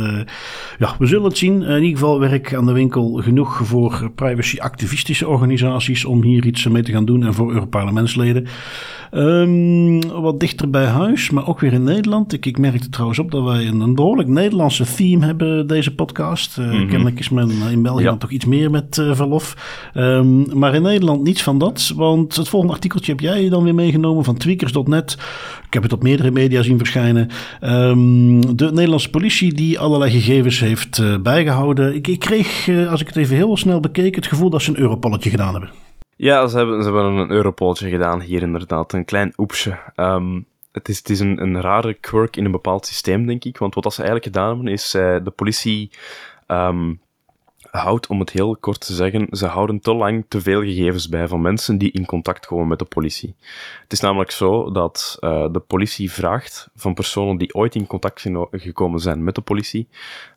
ja, 0.79 0.95
we 0.99 1.07
zullen 1.07 1.25
het 1.25 1.39
zien. 1.39 1.63
in 1.63 1.83
ieder 1.83 1.99
geval 1.99 2.21
werk 2.21 2.55
aan 2.55 2.67
de 2.67 2.73
winkel 2.73 3.13
genoeg 3.13 3.61
voor 3.65 4.11
privacy-activistische 4.35 5.29
organisaties 5.29 6.05
om 6.05 6.23
hier 6.23 6.47
iets 6.47 6.69
mee 6.69 6.83
te 6.83 6.93
gaan 6.93 7.05
doen 7.05 7.25
en 7.25 7.35
voor 7.35 7.53
Europarlementsleden. 7.53 8.47
Um, 9.13 10.01
wat 10.11 10.41
dichter 10.41 10.71
bij 10.71 10.85
huis, 10.85 11.31
maar 11.31 11.49
ook 11.49 11.61
weer 11.61 11.73
in 11.73 11.83
Nederland. 11.83 12.33
Ik, 12.33 12.47
ik 12.47 12.59
merkte 12.59 12.89
trouwens 12.89 13.19
op 13.19 13.31
dat 13.31 13.43
wij 13.43 13.67
een, 13.67 13.81
een 13.81 13.95
behoorlijk 13.95 14.29
Nederlandse 14.29 14.85
theme 14.85 15.27
hebben, 15.27 15.67
deze 15.67 15.95
podcast. 15.95 16.59
Uh, 16.59 16.73
mm 16.73 16.89
Kennelijk 16.89 17.19
is 17.19 17.29
men 17.29 17.51
in 17.71 17.83
België 17.83 18.05
dan 18.05 18.19
toch 18.19 18.31
iets 18.31 18.45
meer 18.45 18.71
met 18.71 18.97
uh, 18.97 19.15
verlof. 19.15 19.57
Um, 19.95 20.59
maar 20.59 20.75
in 20.75 20.83
Nederland 20.83 21.23
niets 21.23 21.43
van 21.43 21.59
dat, 21.59 21.93
want 21.97 22.37
het 22.37 22.49
volgende 22.49 22.75
artikeltje 22.75 23.13
heb 23.13 23.21
jij 23.21 23.49
dan 23.49 23.65
weer 23.65 23.75
meegenomen 23.75 24.25
van 24.25 24.37
tweakers.net. 24.37 25.13
Ik 25.67 25.75
heb 25.75 25.83
het 25.83 25.93
op 25.93 26.03
meerdere 26.03 26.31
media 26.31 26.63
zien 26.63 26.79
verschijnen. 26.79 27.29
Um, 27.63 28.57
de 28.57 28.73
Nederlandse 28.73 29.11
politie 29.11 29.55
die 29.55 29.79
allerlei 29.79 30.11
gegevens 30.11 30.61
heeft 30.61 30.99
uh, 30.99 31.19
bijgehouden. 31.19 31.95
Ik, 31.95 32.09
ik 32.09 32.19
kreeg, 32.19 32.69
als 32.89 33.01
ik 33.01 33.07
het 33.07 33.17
even 33.17 33.37
heel 33.37 33.57
snel 33.57 33.81
bekeek, 33.81 34.17
het 34.25 34.33
gevoel 34.33 34.51
dat 34.51 34.63
ze 34.63 34.71
een 34.71 34.79
Europolletje 34.79 35.31
gedaan 35.31 35.53
hebben. 35.53 35.71
Ja, 36.17 36.47
ze 36.47 36.57
hebben, 36.57 36.83
ze 36.83 36.93
hebben 36.93 37.13
een 37.13 37.31
Europoltje 37.31 37.91
gedaan 37.91 38.21
hier 38.21 38.43
inderdaad. 38.43 38.93
Een 38.93 39.05
klein 39.05 39.33
oepsje. 39.37 39.79
Um, 39.97 40.47
het 40.73 40.89
is, 40.89 40.99
het 40.99 41.11
is 41.11 41.21
een, 41.21 41.43
een 41.43 41.61
rare 41.61 41.95
quirk 41.95 42.37
in 42.37 42.45
een 42.45 42.51
bepaald 42.51 42.87
systeem, 42.87 43.27
denk 43.27 43.45
ik. 43.45 43.59
Want 43.59 43.75
wat 43.75 43.95
ze 43.95 44.03
eigenlijk 44.03 44.35
gedaan 44.35 44.49
hebben, 44.49 44.73
is 44.73 44.95
uh, 44.95 45.17
de 45.25 45.31
politie 45.31 45.91
um, 46.49 47.01
houdt, 47.79 48.07
om 48.07 48.21
het 48.21 48.31
heel 48.31 48.57
kort 48.57 48.87
te 48.87 48.95
zeggen, 48.95 49.27
ze 49.31 49.47
houden 49.47 49.81
te 49.81 49.95
lang 49.95 50.25
te 50.29 50.41
veel 50.41 50.61
gegevens 50.61 51.09
bij 51.09 51.29
van 51.29 51.41
mensen 51.41 51.79
die 51.79 51.93
in 51.93 52.07
contact 52.07 52.47
komen 52.47 52.69
met 52.69 52.79
de 52.79 52.85
politie. 52.85 53.35
Het 53.83 53.93
is 53.93 54.01
namelijk 54.01 54.31
zo 54.31 54.71
dat 54.71 55.17
uh, 55.21 55.47
de 55.53 55.61
politie 55.61 56.13
vraagt 56.13 56.71
van 56.75 56.95
personen 56.95 57.37
die 57.37 57.55
ooit 57.55 57.75
in 57.75 57.87
contact 57.87 58.27
gekomen 58.51 59.01
zijn 59.01 59.25
met 59.25 59.35
de 59.35 59.41
politie, 59.41 59.89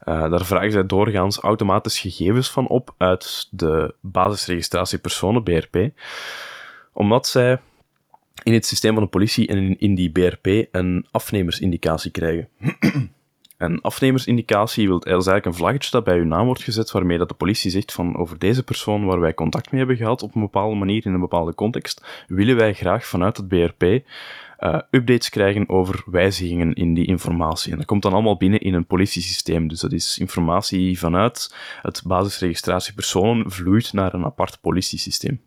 uh, 0.06 0.29
daar 0.29 0.46
vragen 0.46 0.72
zij 0.72 0.86
doorgaans 0.86 1.38
automatisch 1.38 2.00
gegevens 2.00 2.51
van 2.51 2.67
op 2.67 2.94
uit 2.98 3.48
de 3.51 3.96
basisregistratie 4.01 5.00
personen, 5.00 5.44
BRP, 5.44 5.89
omdat 6.94 7.27
zij 7.27 7.60
in 8.44 8.53
het 8.53 8.65
systeem 8.65 8.94
van 8.94 9.03
de 9.03 9.10
politie 9.10 9.48
en 9.48 9.79
in 9.79 9.96
die 9.96 10.12
BRP 10.12 10.67
een 10.72 11.06
afnemersindicatie 11.12 12.12
krijgen. 12.12 12.50
Een 13.58 13.82
afnemersindicatie 13.82 14.88
wil, 14.88 14.98
is 14.98 15.12
eigenlijk 15.12 15.46
een 15.46 15.54
vlaggetje 15.54 15.92
dat 15.92 16.04
bij 16.04 16.18
uw 16.18 16.26
naam 16.26 16.46
wordt 16.46 16.64
gezet, 16.64 16.92
waarmee 16.92 17.18
dat 17.18 17.30
de 17.30 17.34
politie 17.34 17.72
zegt 17.72 17.92
van 17.92 18.18
over 18.18 18.40
deze 18.40 18.64
persoon 18.64 19.06
waar 19.06 19.20
wij 19.20 19.34
contact 19.34 19.72
mee 19.72 19.80
hebben 19.80 19.98
gehad 19.98 20.24
op 20.24 20.36
een 20.36 20.42
bepaalde 20.42 20.76
manier, 20.76 21.06
in 21.06 21.14
een 21.14 21.20
bepaalde 21.20 21.56
context, 21.56 22.26
willen 22.28 22.56
wij 22.56 22.74
graag 22.74 23.06
vanuit 23.06 23.38
het 23.38 23.48
BRP 23.48 23.84
eh, 24.58 24.80
updates 24.92 25.30
krijgen 25.30 25.70
over 25.70 26.04
wijzigingen 26.06 26.74
in 26.74 26.94
die 26.94 27.06
informatie. 27.06 27.72
En 27.72 27.78
dat 27.78 27.86
komt 27.86 28.02
dan 28.02 28.14
allemaal 28.14 28.38
binnen 28.38 28.60
in 28.60 28.74
een 28.74 28.86
politiesysteem. 28.86 29.68
Dus 29.68 29.80
dat 29.80 29.92
is 29.92 30.18
informatie 30.18 31.00
vanuit 31.00 31.56
het 31.82 32.02
basisregistratie 32.06 32.94
personen 32.94 33.52
vloeit 33.52 33.94
naar 33.94 34.14
een 34.14 34.26
apart 34.26 34.58
politiesysteem. 34.62 35.42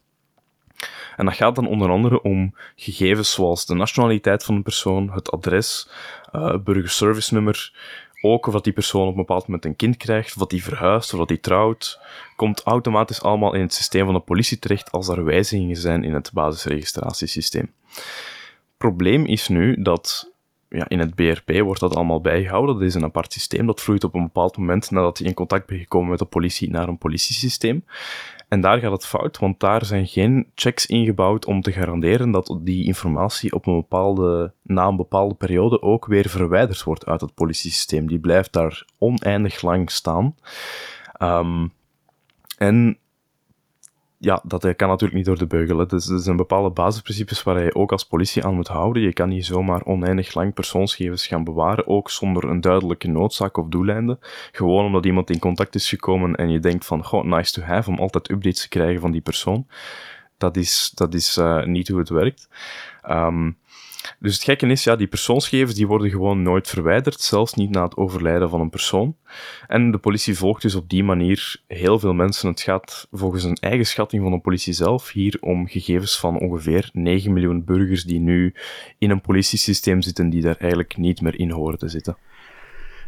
En 1.21 1.27
dat 1.27 1.35
gaat 1.35 1.55
dan 1.55 1.69
onder 1.69 1.91
andere 1.91 2.23
om 2.23 2.55
gegevens 2.77 3.33
zoals 3.33 3.67
de 3.67 3.75
nationaliteit 3.75 4.45
van 4.45 4.55
een 4.55 4.63
persoon, 4.63 5.11
het 5.13 5.31
adres, 5.31 5.89
uh, 6.33 6.57
burgerservice 6.57 7.35
nummer, 7.35 7.73
ook 8.21 8.47
of 8.47 8.53
dat 8.53 8.65
die 8.65 8.73
persoon 8.73 9.03
op 9.03 9.09
een 9.09 9.17
bepaald 9.17 9.47
moment 9.47 9.65
een 9.65 9.77
kind 9.77 9.97
krijgt, 9.97 10.33
of 10.33 10.39
dat 10.39 10.51
die 10.51 10.63
verhuist, 10.63 11.13
of 11.13 11.19
dat 11.19 11.29
die 11.29 11.41
trouwt, 11.41 12.01
komt 12.37 12.63
automatisch 12.63 13.23
allemaal 13.23 13.55
in 13.55 13.61
het 13.61 13.75
systeem 13.75 14.05
van 14.05 14.15
de 14.15 14.21
politie 14.21 14.59
terecht 14.59 14.91
als 14.93 15.09
er 15.09 15.25
wijzigingen 15.25 15.77
zijn 15.77 16.05
in 16.05 16.15
het 16.15 16.31
basisregistratiesysteem. 16.33 17.73
Probleem 18.77 19.27
is 19.27 19.49
nu 19.49 19.83
dat 19.83 20.33
ja, 20.69 20.89
in 20.89 20.99
het 20.99 21.15
BRP 21.15 21.61
wordt 21.61 21.81
dat 21.81 21.95
allemaal 21.95 22.21
bijgehouden. 22.21 22.75
Dat 22.75 22.85
is 22.85 22.95
een 22.95 23.05
apart 23.05 23.33
systeem. 23.33 23.67
Dat 23.67 23.81
vloeit 23.81 24.05
op 24.05 24.15
een 24.15 24.23
bepaald 24.23 24.57
moment 24.57 24.91
nadat 24.91 25.19
je 25.19 25.25
in 25.25 25.35
contact 25.35 25.67
bent 25.67 25.81
gekomen 25.81 26.11
met 26.11 26.19
de 26.19 26.25
politie 26.25 26.71
naar 26.71 26.89
een 26.89 26.99
politiesysteem. 26.99 27.85
En 28.51 28.61
daar 28.61 28.79
gaat 28.79 28.93
het 28.93 29.07
fout, 29.07 29.39
want 29.39 29.61
daar 29.61 29.85
zijn 29.85 30.07
geen 30.07 30.51
checks 30.55 30.87
ingebouwd 30.87 31.47
om 31.47 31.61
te 31.61 31.73
garanderen 31.73 32.31
dat 32.31 32.59
die 32.61 32.85
informatie 32.85 33.53
op 33.53 33.67
een 33.67 33.75
bepaalde, 33.75 34.53
na 34.63 34.87
een 34.87 34.97
bepaalde 34.97 35.35
periode 35.35 35.83
ook 35.83 36.07
weer 36.07 36.29
verwijderd 36.29 36.83
wordt 36.83 37.07
uit 37.07 37.21
het 37.21 37.35
politiesysteem. 37.35 38.09
Die 38.09 38.19
blijft 38.19 38.53
daar 38.53 38.85
oneindig 38.99 39.63
lang 39.63 39.91
staan. 39.91 40.35
Um, 41.23 41.73
en 42.57 42.99
ja, 44.23 44.41
dat 44.45 44.77
kan 44.77 44.89
natuurlijk 44.89 45.15
niet 45.15 45.25
door 45.25 45.39
de 45.39 45.47
beugel. 45.47 45.87
Dus 45.87 46.09
er 46.09 46.19
zijn 46.19 46.37
bepaalde 46.37 46.71
basisprincipes 46.71 47.43
waar 47.43 47.65
je 47.65 47.75
ook 47.75 47.93
als 47.93 48.05
politie 48.05 48.45
aan 48.45 48.55
moet 48.55 48.69
houden. 48.69 49.03
Je 49.03 49.13
kan 49.13 49.29
niet 49.29 49.47
zomaar 49.47 49.85
oneindig 49.85 50.35
lang 50.35 50.55
persoonsgegevens 50.55 51.27
gaan 51.27 51.45
bewaren, 51.45 51.87
ook 51.87 52.11
zonder 52.11 52.45
een 52.45 52.61
duidelijke 52.61 53.09
noodzaak 53.09 53.57
of 53.57 53.69
doeleinde. 53.69 54.19
Gewoon 54.53 54.85
omdat 54.85 55.05
iemand 55.05 55.31
in 55.31 55.39
contact 55.39 55.75
is 55.75 55.89
gekomen 55.89 56.35
en 56.35 56.51
je 56.51 56.61
denkt 56.61 56.87
van, 56.87 57.05
goh, 57.05 57.25
nice 57.25 57.53
to 57.53 57.63
have, 57.63 57.91
om 57.91 57.99
altijd 57.99 58.31
updates 58.31 58.61
te 58.61 58.69
krijgen 58.69 59.01
van 59.01 59.11
die 59.11 59.21
persoon. 59.21 59.67
Dat 60.37 60.57
is, 60.57 60.93
dat 60.95 61.15
is 61.15 61.37
uh, 61.39 61.65
niet 61.65 61.89
hoe 61.89 61.99
het 61.99 62.09
werkt. 62.09 62.49
Um, 63.11 63.57
dus 64.19 64.35
het 64.35 64.43
gekke 64.43 64.67
is, 64.67 64.85
ja, 64.85 64.97
die 64.97 65.07
persoonsgegevens 65.07 65.75
die 65.75 65.87
worden 65.87 66.11
gewoon 66.11 66.43
nooit 66.43 66.69
verwijderd, 66.69 67.21
zelfs 67.21 67.55
niet 67.55 67.71
na 67.71 67.83
het 67.85 67.97
overlijden 67.97 68.51
van 68.51 68.61
een 68.61 68.71
persoon. 68.71 69.17
En 69.67 69.91
de 69.91 69.99
politie 69.99 70.37
volgt 70.37 70.63
dus 70.63 70.75
op 70.75 70.89
die 70.89 71.05
manier 71.05 71.63
heel 71.67 71.99
veel 71.99 72.13
mensen. 72.13 72.49
Het 72.49 72.61
gaat 72.61 73.09
volgens 73.11 73.45
een 73.45 73.57
eigen 73.61 73.87
schatting 73.87 74.23
van 74.23 74.33
de 74.33 74.39
politie 74.39 74.73
zelf 74.73 75.11
hier 75.11 75.37
om 75.41 75.69
gegevens 75.69 76.19
van 76.19 76.39
ongeveer 76.39 76.91
9 76.93 77.33
miljoen 77.33 77.65
burgers 77.65 78.05
die 78.05 78.21
nu 78.21 78.55
in 78.99 79.11
een 79.11 79.21
politiesysteem 79.21 80.03
zitten 80.03 80.31
die 80.31 80.43
daar 80.43 80.57
eigenlijk 80.57 80.97
niet 80.97 81.21
meer 81.21 81.39
in 81.39 81.51
horen 81.51 81.79
te 81.79 81.89
zitten. 81.89 82.17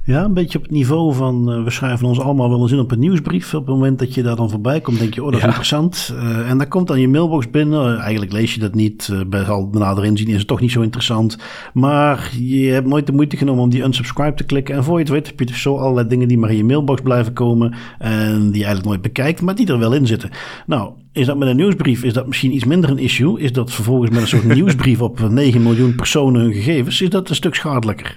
Ja, 0.05 0.25
een 0.25 0.35
beetje 0.35 0.59
op 0.59 0.65
het 0.65 0.73
niveau 0.73 1.15
van 1.15 1.53
uh, 1.53 1.65
we 1.65 1.71
schrijven 1.71 2.07
ons 2.07 2.21
allemaal 2.21 2.49
wel 2.49 2.61
eens 2.61 2.73
in 2.73 2.79
op 2.79 2.91
een 2.91 2.99
nieuwsbrief. 2.99 3.55
Op 3.55 3.67
het 3.67 3.75
moment 3.75 3.99
dat 3.99 4.15
je 4.15 4.23
daar 4.23 4.37
dan 4.37 4.51
voorbij 4.51 4.81
komt, 4.81 4.99
denk 4.99 5.15
je, 5.15 5.23
oh, 5.25 5.31
dat 5.31 5.39
is 5.39 5.45
interessant. 5.45 6.15
Uh, 6.15 6.51
en 6.51 6.59
dan 6.59 6.69
komt 6.69 6.89
dan 6.89 7.01
je 7.01 7.09
mailbox 7.09 7.51
binnen. 7.51 7.93
Uh, 7.93 8.01
eigenlijk 8.01 8.33
lees 8.33 8.55
je 8.55 8.61
dat 8.61 8.75
niet. 8.75 9.15
bij 9.27 9.45
al 9.45 9.69
nader 9.73 10.05
inzien 10.05 10.29
is 10.29 10.39
het 10.39 10.47
toch 10.47 10.61
niet 10.61 10.71
zo 10.71 10.81
interessant. 10.81 11.39
Maar 11.75 12.31
je 12.39 12.71
hebt 12.71 12.87
nooit 12.87 13.07
de 13.07 13.13
moeite 13.13 13.37
genomen 13.37 13.63
om 13.63 13.71
die 13.71 13.83
unsubscribe 13.83 14.35
te 14.35 14.45
klikken. 14.45 14.75
En 14.75 14.85
voor 14.85 14.95
je 14.95 15.05
het 15.05 15.13
weet 15.13 15.27
heb 15.27 15.39
je 15.39 15.47
dus 15.47 15.63
zo 15.63 15.77
allerlei 15.77 16.09
dingen 16.09 16.29
die 16.29 16.39
maar 16.39 16.51
in 16.51 16.57
je 16.57 16.65
mailbox 16.65 17.01
blijven 17.01 17.33
komen. 17.33 17.75
En 17.99 18.39
die 18.39 18.59
je 18.59 18.65
eigenlijk 18.65 18.85
nooit 18.85 19.03
bekijkt, 19.03 19.43
maar 19.43 19.55
die 19.55 19.67
er 19.67 19.79
wel 19.79 19.95
in 19.95 20.07
zitten. 20.07 20.31
Nou, 20.67 20.93
is 21.13 21.27
dat 21.27 21.37
met 21.37 21.49
een 21.49 21.57
nieuwsbrief 21.57 22.05
is 22.05 22.13
dat 22.13 22.27
misschien 22.27 22.55
iets 22.55 22.65
minder 22.65 22.91
een 22.91 22.99
issue? 22.99 23.41
Is 23.41 23.53
dat 23.53 23.73
vervolgens 23.73 24.11
met 24.11 24.21
een 24.21 24.29
soort 24.29 24.45
nieuwsbrief 24.55 25.01
op 25.01 25.29
9 25.29 25.63
miljoen 25.63 25.95
personen 25.95 26.41
hun 26.41 26.53
gegevens? 26.53 27.01
Is 27.01 27.11
dat 27.11 27.29
een 27.29 27.35
stuk 27.35 27.55
schadelijker? 27.55 28.17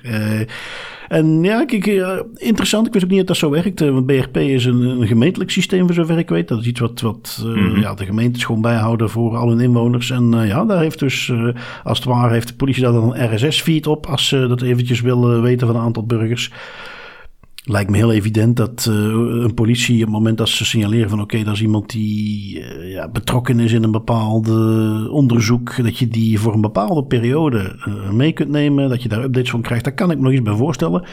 En 1.08 1.44
ja, 1.44 1.66
kijk, 1.66 1.86
interessant. 2.36 2.88
Ik 2.88 2.94
wist 2.94 3.06
ook 3.06 3.12
niet 3.12 3.20
dat 3.20 3.28
dat 3.28 3.38
zo 3.38 3.50
werkt. 3.50 3.80
Want 3.80 4.06
BRP 4.06 4.38
is 4.38 4.66
een, 4.66 4.82
een 4.82 5.08
gemeentelijk 5.08 5.52
systeem, 5.52 5.86
voor 5.86 5.94
zover 5.94 6.18
ik 6.18 6.30
weet. 6.30 6.48
Dat 6.48 6.60
is 6.60 6.66
iets 6.66 6.80
wat, 6.80 7.02
wat 7.02 7.44
mm 7.46 7.80
ja, 7.80 7.94
de 7.94 8.06
gemeentes 8.06 8.44
gewoon 8.44 8.62
bijhouden 8.62 9.10
voor 9.10 9.36
al 9.36 9.50
hun 9.50 9.60
inwoners. 9.60 10.10
En 10.10 10.32
ja, 10.48 10.66
daar 10.66 10.80
heeft 10.80 11.00
dus, 11.00 11.32
als 11.84 11.98
het 11.98 12.08
ware, 12.08 12.34
heeft 12.34 12.48
de 12.48 12.56
politie 12.56 12.84
daar 12.84 12.92
dan 12.92 13.16
een 13.16 13.36
RSS-feed 13.36 13.88
op. 13.88 14.06
Als 14.06 14.28
ze 14.28 14.48
dat 14.48 14.62
eventjes 14.62 15.02
willen 15.02 15.42
weten 15.42 15.68
van 15.68 15.76
een 15.76 15.82
aantal 15.82 16.06
burgers. 16.06 16.52
Lijkt 17.68 17.90
me 17.90 17.98
heel 17.98 18.12
evident 18.12 18.58
dat 18.58 18.88
uh, 18.90 18.96
een 19.44 19.54
politie 19.54 19.96
op 19.96 20.02
het 20.02 20.10
moment 20.10 20.38
dat 20.38 20.50
ze 20.50 20.66
signaleren 20.66 21.10
van 21.10 21.22
oké, 21.22 21.44
dat 21.44 21.54
is 21.54 21.62
iemand 21.62 21.90
die 21.90 22.60
uh, 22.60 22.92
ja, 22.92 23.08
betrokken 23.10 23.60
is 23.60 23.72
in 23.72 23.84
een 23.84 23.92
bepaald 23.92 24.50
onderzoek, 25.10 25.84
dat 25.84 25.98
je 25.98 26.08
die 26.08 26.40
voor 26.40 26.54
een 26.54 26.62
bepaalde 26.62 27.04
periode 27.04 27.76
mee 28.12 28.32
kunt 28.32 28.50
nemen, 28.50 28.90
dat 28.90 29.04
je 29.04 29.10
daar 29.10 29.24
updates 29.24 29.50
van 29.50 29.62
krijgt. 29.62 29.84
Daar 29.84 29.94
kan 29.94 30.12
ik 30.12 30.18
me 30.18 30.24
nog 30.24 30.32
iets 30.32 30.42
bij 30.42 30.56
voorstellen. 30.56 31.04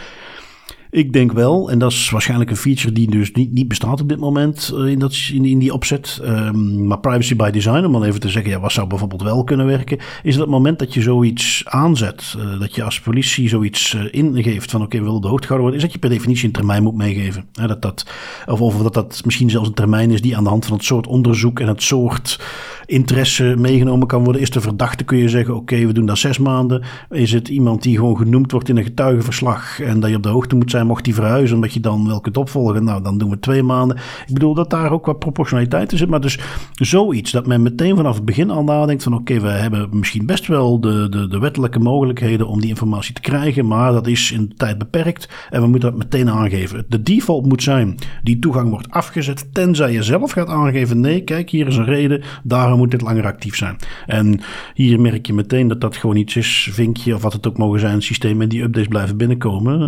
Ik 0.94 1.12
denk 1.12 1.32
wel, 1.32 1.70
en 1.70 1.78
dat 1.78 1.92
is 1.92 2.10
waarschijnlijk 2.10 2.50
een 2.50 2.56
feature 2.56 2.92
die 2.92 3.10
dus 3.10 3.32
niet, 3.32 3.52
niet 3.52 3.68
bestaat 3.68 4.00
op 4.00 4.08
dit 4.08 4.18
moment 4.18 4.72
uh, 4.74 4.86
in, 4.86 4.98
dat, 4.98 5.30
in, 5.32 5.58
die 5.58 5.72
opzet. 5.72 6.20
Um, 6.24 6.86
maar 6.86 6.98
privacy 6.98 7.36
by 7.36 7.50
design, 7.50 7.84
om 7.84 7.92
dan 7.92 8.04
even 8.04 8.20
te 8.20 8.28
zeggen, 8.28 8.50
ja, 8.50 8.60
wat 8.60 8.72
zou 8.72 8.86
bijvoorbeeld 8.86 9.22
wel 9.22 9.44
kunnen 9.44 9.66
werken, 9.66 9.98
is 10.22 10.32
dat 10.32 10.40
het 10.40 10.50
moment 10.50 10.78
dat 10.78 10.94
je 10.94 11.02
zoiets 11.02 11.62
aanzet, 11.66 12.34
uh, 12.38 12.60
dat 12.60 12.74
je 12.74 12.82
als 12.82 13.00
politie 13.00 13.48
zoiets 13.48 13.94
uh, 13.94 14.04
ingeeft 14.10 14.70
van 14.70 14.82
oké, 14.82 14.98
we 14.98 15.04
willen 15.04 15.20
de 15.20 15.28
hoogte 15.28 15.46
gehouden 15.46 15.70
worden, 15.70 15.76
is 15.76 15.82
dat 15.82 15.92
je 15.92 16.08
per 16.08 16.16
definitie 16.16 16.46
een 16.46 16.52
termijn 16.52 16.82
moet 16.82 16.96
meegeven. 16.96 17.44
dat 17.52 17.82
dat, 17.82 18.06
of, 18.46 18.60
of 18.60 18.82
dat 18.82 18.94
dat 18.94 19.22
misschien 19.24 19.50
zelfs 19.50 19.68
een 19.68 19.74
termijn 19.74 20.10
is 20.10 20.22
die 20.22 20.36
aan 20.36 20.44
de 20.44 20.50
hand 20.50 20.66
van 20.66 20.76
het 20.76 20.84
soort 20.84 21.06
onderzoek 21.06 21.60
en 21.60 21.68
het 21.68 21.82
soort 21.82 22.40
interesse 22.92 23.54
meegenomen 23.58 24.06
kan 24.06 24.24
worden. 24.24 24.42
Is 24.42 24.50
de 24.50 24.60
verdachte, 24.60 25.04
kun 25.04 25.18
je 25.18 25.28
zeggen, 25.28 25.56
oké, 25.56 25.86
we 25.86 25.92
doen 25.92 26.06
dat 26.06 26.18
zes 26.18 26.38
maanden. 26.38 26.82
Is 27.10 27.32
het 27.32 27.48
iemand 27.48 27.82
die 27.82 27.96
gewoon 27.96 28.16
genoemd 28.16 28.52
wordt 28.52 28.68
in 28.68 28.76
een 28.76 28.84
getuigenverslag 28.84 29.80
en 29.80 30.00
dat 30.00 30.10
je 30.10 30.16
op 30.16 30.22
de 30.22 30.28
hoogte 30.28 30.56
moet 30.56 30.70
zijn, 30.70 30.86
mocht 30.86 31.04
die 31.04 31.14
verhuizen, 31.14 31.56
omdat 31.56 31.72
je 31.72 31.80
dan 31.80 32.06
welke 32.06 32.28
het 32.28 32.36
opvolgen? 32.36 32.84
Nou, 32.84 33.02
dan 33.02 33.18
doen 33.18 33.30
we 33.30 33.38
twee 33.38 33.62
maanden. 33.62 33.96
Ik 34.26 34.34
bedoel 34.34 34.54
dat 34.54 34.70
daar 34.70 34.92
ook 34.92 35.06
wat 35.06 35.18
proportionaliteit 35.18 35.92
in 35.92 35.98
zit, 35.98 36.08
maar 36.08 36.20
dus 36.20 36.38
zoiets 36.74 37.30
dat 37.30 37.46
men 37.46 37.62
meteen 37.62 37.96
vanaf 37.96 38.14
het 38.14 38.24
begin 38.24 38.50
al 38.50 38.64
nadenkt 38.64 39.02
van 39.02 39.14
oké, 39.14 39.40
we 39.40 39.48
hebben 39.48 39.88
misschien 39.92 40.26
best 40.26 40.46
wel 40.46 40.80
de, 40.80 41.08
de, 41.08 41.28
de 41.28 41.38
wettelijke 41.38 41.78
mogelijkheden 41.78 42.46
om 42.46 42.60
die 42.60 42.68
informatie 42.68 43.14
te 43.14 43.20
krijgen, 43.20 43.66
maar 43.66 43.92
dat 43.92 44.06
is 44.06 44.32
in 44.32 44.48
de 44.48 44.54
tijd 44.54 44.78
beperkt 44.78 45.28
en 45.50 45.60
we 45.60 45.66
moeten 45.66 45.90
dat 45.90 45.98
meteen 45.98 46.30
aangeven. 46.30 46.84
De 46.88 47.02
default 47.02 47.46
moet 47.46 47.62
zijn, 47.62 47.94
die 48.22 48.38
toegang 48.38 48.70
wordt 48.70 48.90
afgezet, 48.90 49.54
tenzij 49.54 49.92
je 49.92 50.02
zelf 50.02 50.30
gaat 50.30 50.48
aangeven, 50.48 51.00
nee, 51.00 51.20
kijk, 51.20 51.50
hier 51.50 51.66
is 51.66 51.76
een 51.76 51.84
reden, 51.84 52.22
daarom 52.42 52.80
moet 52.82 52.90
dit 52.90 53.00
langer 53.00 53.24
actief 53.24 53.56
zijn. 53.56 53.76
En 54.06 54.40
hier 54.74 55.00
merk 55.00 55.26
je 55.26 55.32
meteen 55.32 55.68
dat 55.68 55.80
dat 55.80 55.96
gewoon 55.96 56.16
iets 56.16 56.36
is, 56.36 56.68
vinkje 56.72 57.14
of 57.14 57.22
wat 57.22 57.32
het 57.32 57.46
ook 57.46 57.58
mogen 57.58 57.80
zijn, 57.80 58.02
systemen 58.02 58.48
die 58.48 58.62
updates 58.62 58.88
blijven 58.88 59.16
binnenkomen, 59.16 59.80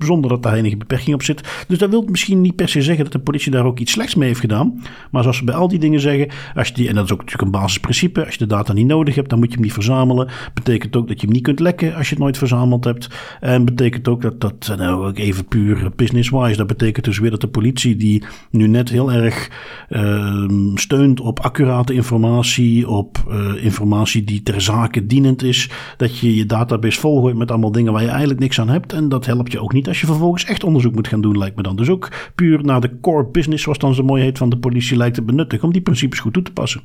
uh, 0.00 0.06
zonder 0.06 0.30
dat 0.30 0.42
daar 0.42 0.54
enige 0.54 0.76
beperking 0.76 1.14
op 1.14 1.22
zit. 1.22 1.64
Dus 1.68 1.78
dat 1.78 1.90
wil 1.90 2.04
misschien 2.10 2.40
niet 2.40 2.56
per 2.56 2.68
se 2.68 2.82
zeggen 2.82 3.04
dat 3.04 3.12
de 3.12 3.18
politie 3.18 3.52
daar 3.52 3.64
ook 3.64 3.78
iets 3.78 3.92
slechts 3.92 4.14
mee 4.14 4.28
heeft 4.28 4.40
gedaan, 4.40 4.82
maar 5.10 5.22
zoals 5.22 5.38
we 5.38 5.44
bij 5.44 5.54
al 5.54 5.68
die 5.68 5.78
dingen 5.78 6.00
zeggen, 6.00 6.28
als 6.54 6.68
je 6.68 6.74
die, 6.74 6.88
en 6.88 6.94
dat 6.94 7.04
is 7.04 7.12
ook 7.12 7.18
natuurlijk 7.18 7.44
een 7.44 7.60
basisprincipe, 7.60 8.24
als 8.24 8.34
je 8.34 8.38
de 8.38 8.46
data 8.46 8.72
niet 8.72 8.86
nodig 8.86 9.14
hebt, 9.14 9.30
dan 9.30 9.38
moet 9.38 9.48
je 9.48 9.54
hem 9.54 9.64
niet 9.64 9.72
verzamelen. 9.72 10.28
Betekent 10.54 10.96
ook 10.96 11.08
dat 11.08 11.20
je 11.20 11.26
hem 11.26 11.34
niet 11.34 11.44
kunt 11.44 11.60
lekken 11.60 11.94
als 11.94 12.08
je 12.08 12.14
het 12.14 12.22
nooit 12.22 12.38
verzameld 12.38 12.84
hebt. 12.84 13.08
En 13.40 13.64
betekent 13.64 14.08
ook 14.08 14.22
dat 14.22 14.40
dat, 14.40 14.74
nou 14.76 15.06
ook 15.06 15.18
even 15.18 15.44
puur 15.44 15.90
business-wise, 15.96 16.56
dat 16.56 16.66
betekent 16.66 17.04
dus 17.04 17.18
weer 17.18 17.30
dat 17.30 17.40
de 17.40 17.48
politie 17.48 17.96
die 17.96 18.22
nu 18.50 18.66
net 18.66 18.88
heel 18.88 19.12
erg 19.12 19.50
uh, 19.90 20.48
steunt 20.74 21.20
op 21.20 21.40
accurate 21.40 21.94
informatie, 21.98 22.88
op 22.88 23.24
uh, 23.28 23.64
informatie 23.64 24.24
die 24.24 24.42
ter 24.42 24.60
zake 24.60 25.06
dienend 25.06 25.42
is, 25.42 25.70
dat 25.96 26.18
je 26.18 26.36
je 26.36 26.46
database 26.46 27.00
volgooit 27.00 27.36
met 27.36 27.50
allemaal 27.50 27.72
dingen 27.72 27.92
waar 27.92 28.02
je 28.02 28.08
eigenlijk 28.08 28.40
niks 28.40 28.60
aan 28.60 28.68
hebt. 28.68 28.92
En 28.92 29.08
dat 29.08 29.26
helpt 29.26 29.52
je 29.52 29.60
ook 29.60 29.72
niet 29.72 29.88
als 29.88 30.00
je 30.00 30.06
vervolgens 30.06 30.44
echt 30.44 30.64
onderzoek 30.64 30.94
moet 30.94 31.08
gaan 31.08 31.20
doen, 31.20 31.38
lijkt 31.38 31.56
me 31.56 31.62
dan. 31.62 31.76
Dus 31.76 31.88
ook 31.88 32.08
puur 32.34 32.64
naar 32.64 32.80
de 32.80 33.00
core 33.00 33.26
business, 33.26 33.62
zoals 33.62 33.78
dan 33.78 33.94
zo 33.94 34.02
mooi 34.02 34.22
heet, 34.22 34.38
van 34.38 34.48
de 34.48 34.58
politie 34.58 34.96
lijkt 34.96 35.14
te 35.14 35.22
benutten 35.22 35.62
om 35.62 35.72
die 35.72 35.82
principes 35.82 36.18
goed 36.18 36.32
toe 36.32 36.42
te 36.42 36.52
passen. 36.52 36.82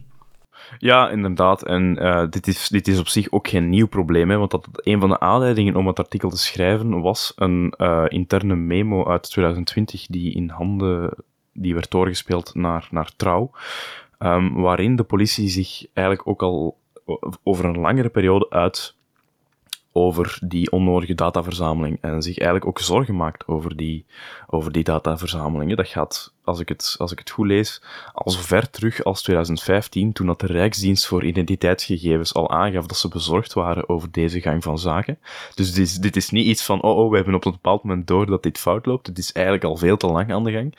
Ja, 0.77 1.09
inderdaad. 1.09 1.63
En 1.63 1.97
uh, 2.01 2.23
dit, 2.29 2.47
is, 2.47 2.67
dit 2.67 2.87
is 2.87 2.99
op 2.99 3.07
zich 3.07 3.31
ook 3.31 3.47
geen 3.47 3.69
nieuw 3.69 3.87
probleem, 3.87 4.29
hè, 4.29 4.37
want 4.37 4.51
dat, 4.51 4.67
een 4.73 4.99
van 4.99 5.09
de 5.09 5.19
aanleidingen 5.19 5.75
om 5.75 5.87
het 5.87 5.99
artikel 5.99 6.29
te 6.29 6.37
schrijven 6.37 7.01
was 7.01 7.33
een 7.35 7.73
uh, 7.77 8.03
interne 8.07 8.55
memo 8.55 9.07
uit 9.07 9.23
2020 9.23 10.05
die 10.05 10.33
in 10.33 10.49
handen 10.49 11.13
die 11.53 11.73
werd 11.73 11.91
doorgespeeld 11.91 12.55
naar, 12.55 12.87
naar 12.91 13.11
Trouw, 13.15 13.51
um, 14.23 14.53
waarin 14.53 14.95
de 14.95 15.03
politie 15.03 15.49
zich 15.49 15.85
eigenlijk 15.93 16.27
ook 16.27 16.41
al 16.41 16.77
over 17.43 17.65
een 17.65 17.79
langere 17.79 18.09
periode 18.09 18.49
uit 18.49 18.95
over 19.91 20.37
die 20.45 20.71
onnodige 20.71 21.15
dataverzameling 21.15 21.97
en 22.01 22.21
zich 22.21 22.37
eigenlijk 22.37 22.67
ook 22.67 22.79
zorgen 22.79 23.15
maakt 23.15 23.47
over 23.47 23.75
die, 23.75 24.05
over 24.47 24.71
die 24.71 24.83
dataverzamelingen. 24.83 25.77
Dat 25.77 25.87
gaat 25.87 26.32
als 26.43 26.59
ik 26.59 26.69
het, 26.69 26.95
als 26.97 27.11
ik 27.11 27.19
het 27.19 27.29
goed 27.29 27.47
lees, 27.47 27.81
al 28.13 28.31
zo 28.31 28.39
ver 28.41 28.69
terug 28.69 29.03
als 29.03 29.21
2015, 29.21 30.13
toen 30.13 30.27
dat 30.27 30.39
de 30.39 30.47
Rijksdienst 30.47 31.07
voor 31.07 31.23
Identiteitsgegevens 31.23 32.33
al 32.33 32.49
aangaf 32.49 32.85
dat 32.85 32.97
ze 32.97 33.07
bezorgd 33.07 33.53
waren 33.53 33.89
over 33.89 34.11
deze 34.11 34.41
gang 34.41 34.63
van 34.63 34.79
zaken. 34.79 35.19
Dus 35.55 35.73
dit 35.73 35.85
is, 35.85 35.95
dit 35.95 36.15
is 36.15 36.29
niet 36.29 36.45
iets 36.45 36.65
van, 36.65 36.81
oh, 36.81 36.97
oh, 36.97 37.09
we 37.09 37.15
hebben 37.15 37.33
op 37.33 37.45
een 37.45 37.51
bepaald 37.51 37.83
moment 37.83 38.07
door 38.07 38.25
dat 38.25 38.43
dit 38.43 38.57
fout 38.57 38.85
loopt. 38.85 39.07
Het 39.07 39.17
is 39.17 39.31
eigenlijk 39.31 39.65
al 39.65 39.77
veel 39.77 39.97
te 39.97 40.07
lang 40.07 40.33
aan 40.33 40.43
de 40.43 40.51
gang. 40.51 40.75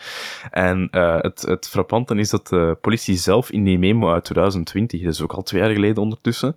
En 0.50 0.88
uh, 0.92 1.20
het, 1.20 1.42
het 1.42 1.68
frappante 1.68 2.14
is 2.14 2.31
dat 2.31 2.46
de 2.48 2.77
politie 2.81 3.16
zelf 3.16 3.50
in 3.50 3.64
die 3.64 3.79
memo 3.79 4.12
uit 4.12 4.24
2020, 4.24 5.03
dus 5.03 5.22
ook 5.22 5.33
al 5.33 5.42
twee 5.42 5.61
jaar 5.61 5.70
geleden 5.70 6.03
ondertussen, 6.03 6.57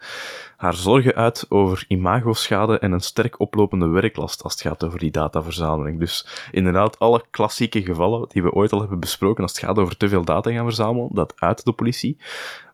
haar 0.57 0.73
zorgen 0.73 1.15
uit 1.15 1.45
over 1.49 1.85
imagoschade 1.87 2.79
en 2.79 2.91
een 2.91 2.99
sterk 2.99 3.39
oplopende 3.39 3.87
werklast 3.87 4.43
als 4.43 4.53
het 4.53 4.61
gaat 4.61 4.83
over 4.83 4.99
die 4.99 5.11
dataverzameling. 5.11 5.99
Dus 5.99 6.27
inderdaad, 6.51 6.99
alle 6.99 7.23
klassieke 7.29 7.83
gevallen 7.83 8.25
die 8.29 8.43
we 8.43 8.51
ooit 8.51 8.71
al 8.71 8.79
hebben 8.79 8.96
besproken 8.99 9.43
als 9.43 9.51
het 9.51 9.61
gaat 9.61 9.77
over 9.77 9.97
te 9.97 10.09
veel 10.09 10.25
data 10.25 10.51
gaan 10.51 10.65
verzamelen, 10.65 11.09
dat 11.13 11.33
uit 11.35 11.65
de 11.65 11.71
politie. 11.71 12.17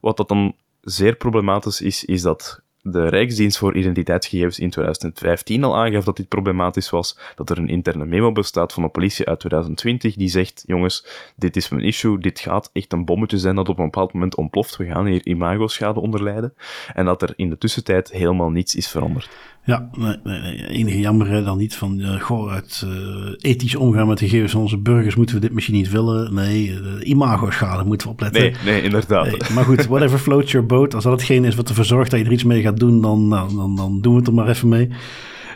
Wat 0.01 0.17
dat 0.17 0.27
dan 0.27 0.55
zeer 0.81 1.15
problematisch 1.15 1.81
is, 1.81 2.05
is 2.05 2.21
dat 2.21 2.63
de 2.83 3.07
Rijksdienst 3.07 3.57
voor 3.57 3.75
Identiteitsgegevens 3.75 4.59
in 4.59 4.69
2015 4.69 5.63
al 5.63 5.77
aangaf 5.77 6.03
dat 6.03 6.17
dit 6.17 6.27
problematisch 6.27 6.89
was, 6.89 7.17
dat 7.35 7.49
er 7.49 7.57
een 7.57 7.67
interne 7.67 8.05
memo 8.05 8.31
bestaat 8.31 8.73
van 8.73 8.83
de 8.83 8.89
politie 8.89 9.25
uit 9.25 9.39
2020 9.39 10.15
die 10.15 10.29
zegt, 10.29 10.63
jongens, 10.65 11.07
dit 11.35 11.55
is 11.55 11.69
mijn 11.69 11.83
issue, 11.83 12.17
dit 12.17 12.39
gaat 12.39 12.69
echt 12.73 12.93
een 12.93 13.05
bommetje 13.05 13.37
zijn 13.37 13.55
dat 13.55 13.69
op 13.69 13.77
een 13.77 13.83
bepaald 13.83 14.13
moment 14.13 14.35
ontploft, 14.35 14.77
we 14.77 14.85
gaan 14.85 15.05
hier 15.05 15.25
imago-schade 15.25 15.99
onder 15.99 16.23
lijden, 16.23 16.53
en 16.93 17.05
dat 17.05 17.21
er 17.21 17.33
in 17.35 17.49
de 17.49 17.57
tussentijd 17.57 18.11
helemaal 18.11 18.49
niets 18.49 18.75
is 18.75 18.87
veranderd. 18.87 19.29
Ja, 19.65 19.89
nee, 19.97 20.15
nee, 20.23 20.67
enige 20.67 20.99
jammer 20.99 21.43
dan 21.43 21.57
niet 21.57 21.75
van, 21.75 21.99
uh, 21.99 22.21
goh, 22.21 22.51
uit 22.51 22.85
uh, 22.85 22.91
ethisch 23.37 23.75
omgaan 23.75 24.07
met 24.07 24.17
de 24.17 24.25
gegevens 24.27 24.51
van 24.51 24.61
onze 24.61 24.77
burgers 24.77 25.15
moeten 25.15 25.35
we 25.35 25.41
dit 25.41 25.53
misschien 25.53 25.75
niet 25.75 25.91
willen. 25.91 26.33
Nee, 26.33 26.67
uh, 26.67 27.09
imago-schade 27.09 27.83
moeten 27.83 28.07
we 28.07 28.13
opletten. 28.13 28.41
Nee, 28.41 28.53
nee 28.65 28.81
inderdaad. 28.81 29.25
Nee, 29.25 29.53
maar 29.53 29.63
goed, 29.63 29.85
whatever 29.85 30.19
floats 30.19 30.51
your 30.51 30.67
boat. 30.67 30.95
Als 30.95 31.03
dat 31.03 31.13
hetgeen 31.13 31.45
is 31.45 31.55
wat 31.55 31.69
ervoor 31.69 31.85
zorgt 31.85 32.11
dat 32.11 32.19
je 32.19 32.25
er 32.25 32.31
iets 32.31 32.43
mee 32.43 32.61
gaat 32.61 32.79
doen, 32.79 33.01
dan, 33.01 33.27
nou, 33.27 33.55
dan, 33.55 33.75
dan 33.75 34.01
doen 34.01 34.13
we 34.13 34.19
het 34.19 34.27
er 34.27 34.33
maar 34.33 34.47
even 34.47 34.69
mee. 34.69 34.89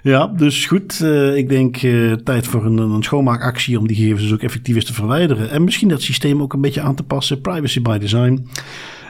Ja, 0.04 0.28
dus 0.28 0.66
goed. 0.66 1.00
Uh, 1.04 1.36
ik 1.36 1.50
denk 1.50 1.82
uh, 1.82 2.14
tijd 2.14 2.48
voor 2.48 2.66
een, 2.66 2.78
een 2.78 3.04
schoonmaakactie 3.04 3.80
om 3.80 3.88
die 3.88 3.96
gegevens 3.96 4.22
dus 4.22 4.34
ook 4.34 4.42
effectief 4.42 4.76
eens 4.76 4.86
te 4.86 4.94
verwijderen. 4.94 5.50
En 5.50 5.64
misschien 5.64 5.88
dat 5.88 6.02
systeem 6.02 6.42
ook 6.42 6.54
een 6.54 6.62
beetje 6.62 6.82
aan 6.82 6.96
te 6.96 7.04
passen. 7.04 7.42
Privacy 7.42 7.82
by 7.82 7.98
design. 7.98 8.48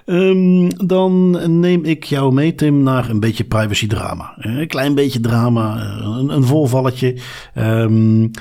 Um, 0.10 0.88
dan 0.88 1.30
neem 1.60 1.86
ik 1.86 2.04
jou 2.04 2.34
mee, 2.34 2.56
Tim, 2.56 2.84
naar 2.84 3.10
een 3.10 3.20
beetje 3.20 3.44
privacy 3.44 3.88
drama. 3.88 4.34
Een 4.38 4.68
klein 4.68 4.96
beetje 4.96 5.20
drama, 5.20 5.78
een, 6.02 6.30
een 6.30 6.44
volvalletje. 6.44 7.18
Um, 7.56 8.32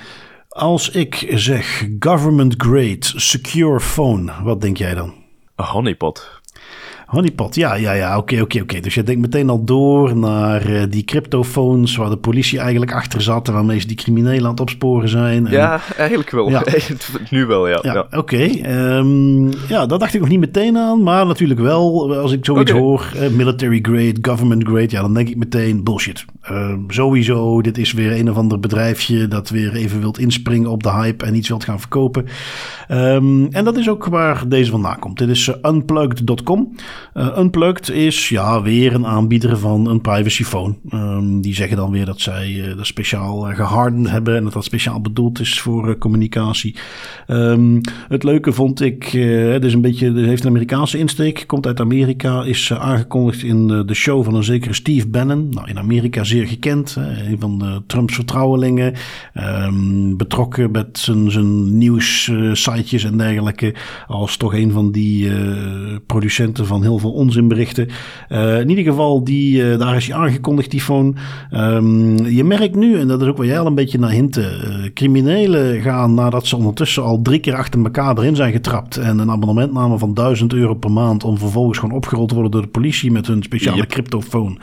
als 0.48 0.90
ik 0.90 1.32
zeg 1.34 1.88
government 1.98 2.54
grade 2.58 2.98
secure 3.00 3.80
phone, 3.80 4.32
wat 4.42 4.60
denk 4.60 4.76
jij 4.76 4.94
dan? 4.94 5.14
Een 5.56 5.64
honeypot. 5.64 6.40
Honeypot, 7.06 7.54
ja, 7.54 7.74
ja, 7.74 7.92
ja, 7.92 8.18
oké, 8.18 8.40
oké, 8.40 8.60
oké. 8.60 8.80
Dus 8.80 8.94
je 8.94 9.02
denkt 9.02 9.20
meteen 9.20 9.48
al 9.48 9.64
door 9.64 10.16
naar 10.16 10.70
uh, 10.70 10.82
die 10.88 11.04
cryptofoons 11.04 11.96
waar 11.96 12.10
de 12.10 12.16
politie 12.16 12.58
eigenlijk 12.58 12.92
achter 12.92 13.22
zat 13.22 13.48
en 13.48 13.54
waarmee 13.54 13.80
ze 13.80 13.86
die 13.86 13.96
criminelen 13.96 14.44
aan 14.44 14.50
het 14.50 14.60
opsporen 14.60 15.08
zijn. 15.08 15.46
Ja, 15.50 15.80
eigenlijk 15.96 16.30
wel. 16.30 16.50
Ja. 16.50 16.64
nu 17.30 17.46
wel, 17.46 17.68
ja. 17.68 17.78
Ja, 17.82 17.92
ja. 17.92 18.18
oké. 18.18 18.42
Um, 18.42 18.62
ehm, 18.62 19.68
ja, 19.68 19.86
dat 19.86 20.00
dacht 20.00 20.14
ik 20.14 20.20
nog 20.20 20.28
niet 20.28 20.40
meteen 20.40 20.78
aan, 20.78 21.02
maar 21.02 21.26
natuurlijk 21.26 21.60
wel, 21.60 22.16
als 22.16 22.32
ik 22.32 22.44
zoiets 22.44 22.70
hoor, 22.70 23.12
uh, 23.16 23.28
military 23.28 23.78
grade, 23.82 24.18
government 24.22 24.64
grade, 24.64 24.90
ja, 24.90 25.00
dan 25.00 25.14
denk 25.14 25.28
ik 25.28 25.36
meteen 25.36 25.84
bullshit. 25.84 26.24
Uh, 26.50 26.72
sowieso, 26.88 27.62
dit 27.62 27.78
is 27.78 27.92
weer 27.92 28.18
een 28.18 28.30
of 28.30 28.36
ander 28.36 28.60
bedrijfje 28.60 29.28
dat 29.28 29.48
weer 29.48 29.74
even 29.74 30.00
wilt 30.00 30.18
inspringen 30.18 30.70
op 30.70 30.82
de 30.82 30.92
hype 30.92 31.24
en 31.24 31.34
iets 31.34 31.48
wilt 31.48 31.64
gaan 31.64 31.80
verkopen. 31.80 32.26
Um, 32.90 33.46
en 33.50 33.64
dat 33.64 33.76
is 33.76 33.88
ook 33.88 34.04
waar 34.04 34.48
deze 34.48 34.70
vandaan 34.70 34.98
komt. 34.98 35.18
Dit 35.18 35.28
is 35.28 35.52
unplugged.com. 35.62 36.74
Uh, 37.14 37.38
Unplugged 37.38 37.90
is 37.90 38.28
ja, 38.28 38.62
weer 38.62 38.94
een 38.94 39.06
aanbieder 39.06 39.58
van 39.58 39.86
een 39.86 40.00
privacy 40.00 40.44
phone. 40.44 40.74
Um, 40.92 41.40
die 41.40 41.54
zeggen 41.54 41.76
dan 41.76 41.90
weer 41.90 42.04
dat 42.04 42.20
zij 42.20 42.50
uh, 42.50 42.76
dat 42.76 42.86
speciaal 42.86 43.50
uh, 43.50 43.56
gehardened 43.56 44.10
hebben 44.10 44.36
en 44.36 44.44
dat 44.44 44.52
dat 44.52 44.64
speciaal 44.64 45.00
bedoeld 45.00 45.40
is 45.40 45.60
voor 45.60 45.98
communicatie. 45.98 46.76
Um, 47.26 47.80
het 48.08 48.22
leuke 48.22 48.52
vond 48.52 48.80
ik, 48.80 49.04
het 49.04 49.64
is 49.64 49.74
een 49.74 49.80
beetje, 49.80 50.12
het 50.12 50.26
heeft 50.26 50.42
een 50.42 50.48
Amerikaanse 50.48 50.98
insteek, 50.98 51.44
komt 51.46 51.66
uit 51.66 51.80
Amerika, 51.80 52.42
is 52.42 52.72
aangekondigd 52.72 53.42
in 53.42 53.66
de, 53.66 53.94
show 53.94 54.24
van 54.24 54.34
een 54.34 54.44
zekere 54.44 54.74
Steve 54.74 55.08
Bannon. 55.08 55.48
Nou, 55.48 55.68
in 55.68 55.78
Amerika 55.78 56.24
zeer 56.24 56.46
gekend, 56.46 56.96
een 57.26 57.40
van 57.40 57.58
de 57.58 57.82
Trumps 57.86 58.14
vertrouwelingen, 58.14 58.94
um, 59.34 60.16
betrokken 60.16 60.70
met 60.70 60.98
zijn, 60.98 61.30
zijn 61.30 61.78
nieuws-sitejes 61.78 63.04
en 63.04 63.18
dergelijke, 63.18 63.74
als 64.06 64.36
toch 64.36 64.54
een 64.54 64.70
van 64.70 64.92
die 64.92 65.30
producenten 66.06 66.66
van 66.66 66.82
heel 66.86 66.98
veel 66.98 67.12
onzinberichten. 67.12 67.88
Uh, 68.28 68.60
in 68.60 68.68
ieder 68.68 68.84
geval, 68.84 69.24
die, 69.24 69.62
uh, 69.62 69.78
daar 69.78 69.96
is 69.96 70.06
hij 70.06 70.16
aangekondigd, 70.16 70.70
die 70.70 70.80
phone. 70.80 71.12
Um, 71.52 72.26
je 72.26 72.44
merkt 72.44 72.74
nu, 72.74 72.98
en 72.98 73.08
dat 73.08 73.22
is 73.22 73.28
ook 73.28 73.36
waar 73.36 73.46
jij 73.46 73.58
al 73.58 73.66
een 73.66 73.74
beetje 73.74 73.98
naar 73.98 74.10
hinten, 74.10 74.44
uh, 74.44 74.90
criminelen 74.94 75.80
gaan 75.80 76.14
nadat 76.14 76.46
ze 76.46 76.56
ondertussen 76.56 77.02
al 77.02 77.22
drie 77.22 77.40
keer 77.40 77.54
achter 77.54 77.82
elkaar 77.82 78.18
erin 78.18 78.36
zijn 78.36 78.52
getrapt 78.52 78.96
en 78.96 79.18
een 79.18 79.30
abonnement 79.30 79.72
namen 79.72 79.98
van 79.98 80.14
1000 80.14 80.52
euro 80.52 80.74
per 80.74 80.92
maand 80.92 81.24
om 81.24 81.38
vervolgens 81.38 81.78
gewoon 81.78 81.96
opgerold 81.96 82.28
te 82.28 82.34
worden 82.34 82.52
door 82.52 82.62
de 82.62 82.68
politie 82.68 83.10
met 83.10 83.26
hun 83.26 83.42
speciale 83.42 83.76
yep. 83.76 83.88
cryptofoon. 83.88 84.58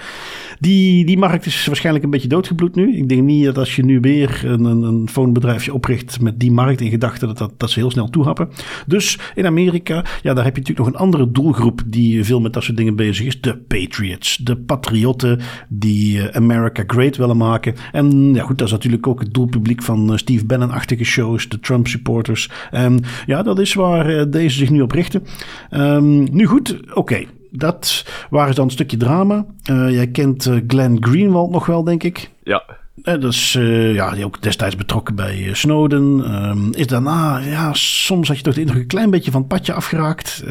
Die, 0.60 1.06
die 1.06 1.18
markt 1.18 1.46
is 1.46 1.66
waarschijnlijk 1.66 2.06
een 2.06 2.12
beetje 2.12 2.28
doodgebloed 2.28 2.76
nu. 2.76 2.98
Ik 2.98 3.10
denk 3.10 3.22
niet 3.22 3.46
dat 3.46 3.58
als 3.58 3.76
je 3.76 3.86
nu 3.86 4.00
weer 4.00 4.42
een, 4.46 4.64
een, 4.64 4.82
een 4.82 5.10
phonebedrijfje 5.10 5.74
opricht 5.74 6.22
met 6.22 6.40
die 6.40 6.52
markt 6.52 6.82
in 6.82 6.90
gedachten, 6.90 7.28
dat, 7.28 7.38
dat, 7.38 7.52
dat 7.58 7.70
ze 7.70 7.80
heel 7.80 7.92
snel 7.92 8.10
toehappen. 8.10 8.50
Dus 8.88 9.20
in 9.36 9.46
Amerika, 9.46 10.06
ja, 10.22 10.34
daar 10.34 10.44
heb 10.44 10.56
je 10.56 10.62
natuurlijk 10.62 10.88
nog 10.88 10.88
een 10.88 11.08
andere 11.08 11.32
doelgroep 11.32 11.82
die 11.86 12.13
veel 12.22 12.42
met 12.42 12.54
dat 12.54 12.64
soort 12.64 12.78
dingen 12.78 12.96
bezig 12.96 13.26
is. 13.26 13.42
De 13.42 13.58
Patriots, 13.58 14.38
de 14.38 14.58
patriotten 14.58 15.40
die 15.70 16.18
uh, 16.18 16.28
America 16.28 16.84
Great 16.88 17.18
willen 17.18 17.38
maken. 17.38 17.76
En 17.92 18.34
ja, 18.34 18.44
goed, 18.44 18.58
dat 18.58 18.68
is 18.68 18.74
natuurlijk 18.74 19.08
ook 19.08 19.20
het 19.20 19.34
doelpubliek 19.34 19.84
van 19.84 20.12
uh, 20.12 20.18
Steve 20.18 20.46
Bannon-achtige 20.46 21.04
shows, 21.04 21.50
de 21.50 21.60
Trump 21.60 21.88
supporters. 21.88 22.50
En 22.72 23.04
ja, 23.26 23.44
dat 23.44 23.60
is 23.60 23.74
waar 23.74 24.10
uh, 24.10 24.24
deze 24.30 24.58
zich 24.58 24.70
nu 24.70 24.82
op 24.82 24.92
richten. 24.92 25.24
Um, 25.72 26.28
nu 26.32 26.46
goed, 26.46 26.94
oké. 26.94 27.24
Dat 27.52 28.06
waren 28.30 28.56
dan 28.56 28.66
een 28.66 28.72
stukje 28.72 28.98
drama. 28.98 29.46
jij 29.90 30.08
kent 30.08 30.52
Glenn 30.68 30.98
Greenwald 31.00 31.52
nog 31.52 31.66
wel, 31.66 31.84
denk 31.84 32.04
ik. 32.04 32.30
Ja. 32.44 32.64
Uh, 32.96 33.20
dus 33.20 33.56
uh, 33.56 33.94
ja, 33.94 34.12
die 34.12 34.26
ook 34.26 34.42
destijds 34.42 34.76
betrokken 34.76 35.16
bij 35.16 35.38
uh, 35.38 35.54
Snowden. 35.54 36.36
Um, 36.50 36.74
is 36.74 36.88
daarna, 36.88 37.38
ja, 37.38 37.74
soms 37.74 38.28
had 38.28 38.38
je 38.38 38.44
toch 38.44 38.54
de 38.54 38.62
indruk 38.62 38.82
een 38.82 38.88
klein 38.88 39.10
beetje 39.10 39.32
van 39.32 39.40
het 39.40 39.50
padje 39.50 39.74
afgeraakt. 39.74 40.44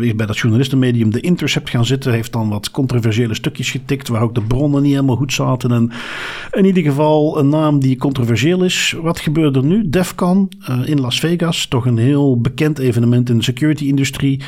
is 0.00 0.14
bij 0.14 0.26
dat 0.26 0.38
journalistenmedium 0.38 1.10
The 1.10 1.20
Intercept 1.20 1.70
gaan 1.70 1.86
zitten. 1.86 2.12
Heeft 2.12 2.32
dan 2.32 2.48
wat 2.48 2.70
controversiële 2.70 3.34
stukjes 3.34 3.70
getikt. 3.70 4.08
Waar 4.08 4.22
ook 4.22 4.34
de 4.34 4.42
bronnen 4.42 4.82
niet 4.82 4.92
helemaal 4.92 5.16
goed 5.16 5.32
zaten. 5.32 5.72
En 5.72 5.90
in 6.50 6.64
ieder 6.64 6.82
geval 6.82 7.38
een 7.38 7.48
naam 7.48 7.80
die 7.80 7.96
controversieel 7.96 8.64
is. 8.64 8.96
Wat 9.02 9.20
gebeurt 9.20 9.56
er 9.56 9.64
nu? 9.64 9.88
DEFCON 9.88 10.48
in 10.84 11.00
Las 11.00 11.18
Vegas. 11.18 11.66
Toch 11.66 11.86
een 11.86 11.98
heel 11.98 12.40
bekend 12.40 12.78
evenement 12.78 13.30
in 13.30 13.36
de 13.36 13.44
security-industrie. 13.44 14.42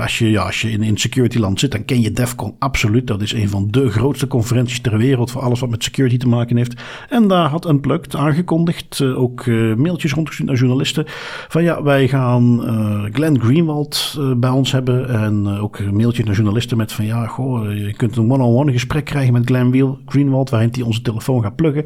als 0.00 0.18
je, 0.18 0.30
ja, 0.30 0.42
als 0.42 0.60
je 0.60 0.70
in, 0.70 0.82
in 0.82 0.96
security 0.96 1.38
land 1.38 1.60
zit, 1.60 1.72
dan 1.72 1.84
ken 1.84 2.00
je 2.00 2.10
DEFCON 2.10 2.54
absoluut. 2.58 3.06
Dat 3.06 3.22
is 3.22 3.32
een 3.32 3.48
van 3.48 3.68
de 3.70 3.90
grootste 3.90 4.26
conferenties 4.26 4.80
ter 4.80 4.98
wereld. 4.98 5.30
Voor 5.30 5.42
alles 5.42 5.60
wat 5.60 5.70
met 5.70 5.84
security 5.84 6.16
te 6.16 6.28
maken 6.28 6.52
heeft. 6.56 6.82
En 7.08 7.28
daar 7.28 7.48
had 7.48 7.68
Unplugged 7.68 8.16
aangekondigd, 8.16 8.98
uh, 9.02 9.20
ook 9.20 9.44
uh, 9.44 9.74
mailtjes 9.74 10.12
rondgestuurd 10.12 10.48
naar 10.48 10.58
journalisten, 10.58 11.04
van 11.48 11.62
ja, 11.62 11.82
wij 11.82 12.08
gaan 12.08 12.60
uh, 12.64 13.04
Glenn 13.12 13.40
Greenwald 13.40 14.18
bij 14.36 14.50
ons 14.50 14.72
hebben. 14.72 15.08
En 15.08 15.46
ook 15.46 15.78
een 15.78 15.96
mailtje 15.96 16.24
naar 16.24 16.34
journalisten 16.34 16.76
met 16.76 16.92
van 16.92 17.04
ja, 17.04 17.26
goh, 17.26 17.74
je 17.74 17.94
kunt 17.96 18.16
een 18.16 18.32
one-on-one 18.32 18.72
gesprek 18.72 19.04
krijgen 19.04 19.32
met 19.32 19.46
Glenn 19.46 19.98
Greenwald, 20.06 20.50
waarin 20.50 20.68
hij 20.72 20.82
onze 20.82 21.02
telefoon 21.02 21.42
gaat 21.42 21.56
pluggen. 21.56 21.84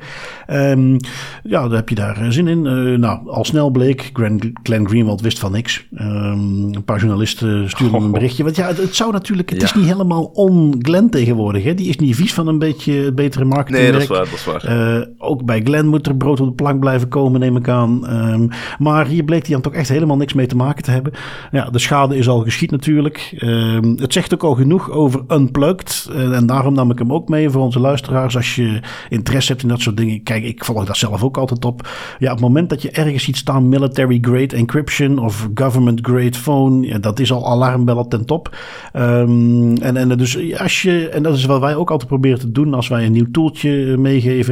Um, 0.50 0.96
ja, 1.42 1.68
daar 1.68 1.76
heb 1.76 1.88
je 1.88 1.94
daar 1.94 2.32
zin 2.32 2.48
in. 2.48 2.62
nou, 3.00 3.28
al 3.28 3.44
snel 3.44 3.70
bleek, 3.70 4.10
Glenn, 4.12 4.52
Glenn 4.62 4.88
Greenwald 4.88 5.20
wist 5.20 5.38
van 5.38 5.52
niks. 5.52 5.86
Um, 5.92 6.74
een 6.74 6.84
paar 6.84 6.98
journalisten 6.98 7.70
stuurden 7.70 7.98
oh. 7.98 8.04
een 8.04 8.12
berichtje. 8.12 8.44
Want 8.44 8.56
ja, 8.56 8.66
het, 8.66 8.94
zou 8.94 9.12
natuurlijk, 9.12 9.50
het 9.50 9.62
is 9.62 9.74
niet 9.74 9.84
helemaal 9.84 10.24
on-Glenn 10.24 11.10
tegenwoordig. 11.10 11.64
Hè? 11.64 11.74
Die 11.74 11.88
is 11.88 11.96
niet 11.96 12.16
vies 12.16 12.34
van 12.34 12.46
een 12.46 12.58
beetje 12.58 13.12
betere 13.12 13.44
marketing. 13.44 13.82
Nee, 13.82 13.92
dat 13.92 14.00
is 14.00 14.06
waar, 14.06 14.24
dat 14.24 14.32
is 14.32 14.44
waar. 14.44 14.57
Uh, 14.64 15.00
ook 15.18 15.44
bij 15.44 15.60
Glenn 15.64 15.88
moet 15.88 16.06
er 16.06 16.16
brood 16.16 16.40
op 16.40 16.46
de 16.46 16.52
plank 16.52 16.80
blijven 16.80 17.08
komen, 17.08 17.40
neem 17.40 17.56
ik 17.56 17.68
aan. 17.68 18.10
Um, 18.30 18.48
maar 18.78 19.06
hier 19.06 19.24
bleek 19.24 19.42
hij 19.42 19.52
dan 19.52 19.62
toch 19.62 19.72
echt 19.72 19.88
helemaal 19.88 20.16
niks 20.16 20.32
mee 20.32 20.46
te 20.46 20.56
maken 20.56 20.82
te 20.82 20.90
hebben. 20.90 21.12
Ja, 21.50 21.70
de 21.70 21.78
schade 21.78 22.16
is 22.16 22.28
al 22.28 22.40
geschied 22.40 22.70
natuurlijk. 22.70 23.36
Um, 23.40 23.96
het 24.00 24.12
zegt 24.12 24.34
ook 24.34 24.42
al 24.42 24.54
genoeg 24.54 24.90
over 24.90 25.20
Unplugged. 25.28 26.08
Uh, 26.12 26.36
en 26.36 26.46
daarom 26.46 26.74
nam 26.74 26.90
ik 26.90 26.98
hem 26.98 27.12
ook 27.12 27.28
mee 27.28 27.50
voor 27.50 27.62
onze 27.62 27.80
luisteraars. 27.80 28.36
Als 28.36 28.54
je 28.54 28.80
interesse 29.08 29.50
hebt 29.50 29.62
in 29.62 29.68
dat 29.68 29.80
soort 29.80 29.96
dingen. 29.96 30.22
Kijk, 30.22 30.44
ik 30.44 30.64
volg 30.64 30.84
dat 30.84 30.96
zelf 30.96 31.22
ook 31.22 31.36
altijd 31.36 31.64
op. 31.64 31.88
Ja, 32.18 32.26
op 32.26 32.36
het 32.36 32.46
moment 32.46 32.70
dat 32.70 32.82
je 32.82 32.90
ergens 32.90 33.24
ziet 33.24 33.36
staan 33.36 33.68
military 33.68 34.18
grade 34.20 34.56
encryption 34.56 35.18
of 35.18 35.48
government 35.54 36.00
grade 36.02 36.34
phone. 36.34 36.86
Ja, 36.86 36.98
dat 36.98 37.18
is 37.18 37.32
al 37.32 37.46
alarmbellen 37.46 38.08
ten 38.08 38.26
top. 38.26 38.56
Um, 38.96 39.76
en, 39.76 39.96
en 39.96 40.08
dus 40.08 40.58
als 40.58 40.82
je, 40.82 41.08
en 41.08 41.22
dat 41.22 41.36
is 41.36 41.44
wat 41.44 41.60
wij 41.60 41.76
ook 41.76 41.90
altijd 41.90 42.08
proberen 42.08 42.38
te 42.38 42.52
doen 42.52 42.74
als 42.74 42.88
wij 42.88 43.06
een 43.06 43.12
nieuw 43.12 43.30
toeltje 43.30 43.96
meegeven 43.96 44.47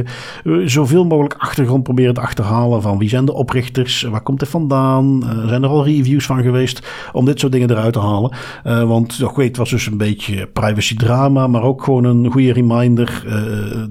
zoveel 0.65 1.05
mogelijk 1.05 1.35
achtergrond 1.37 1.83
proberen 1.83 2.13
te 2.13 2.21
achterhalen 2.21 2.81
van 2.81 2.97
wie 2.97 3.09
zijn 3.09 3.25
de 3.25 3.33
oprichters, 3.33 4.01
waar 4.01 4.21
komt 4.21 4.41
het 4.41 4.49
vandaan, 4.49 5.23
uh, 5.23 5.47
zijn 5.47 5.63
er 5.63 5.69
al 5.69 5.85
reviews 5.85 6.25
van 6.25 6.41
geweest 6.41 6.87
om 7.13 7.25
dit 7.25 7.39
soort 7.39 7.51
dingen 7.51 7.71
eruit 7.71 7.93
te 7.93 7.99
halen. 7.99 8.35
Want 8.63 9.19
nog 9.19 9.35
weet, 9.35 9.47
het 9.47 9.57
was 9.57 9.69
dus 9.69 9.85
een 9.85 9.97
beetje 9.97 10.47
privacy 10.47 10.95
drama, 10.95 11.47
maar 11.47 11.63
ook 11.63 11.83
gewoon 11.83 12.03
een 12.03 12.31
goede 12.31 12.53
reminder. 12.53 13.25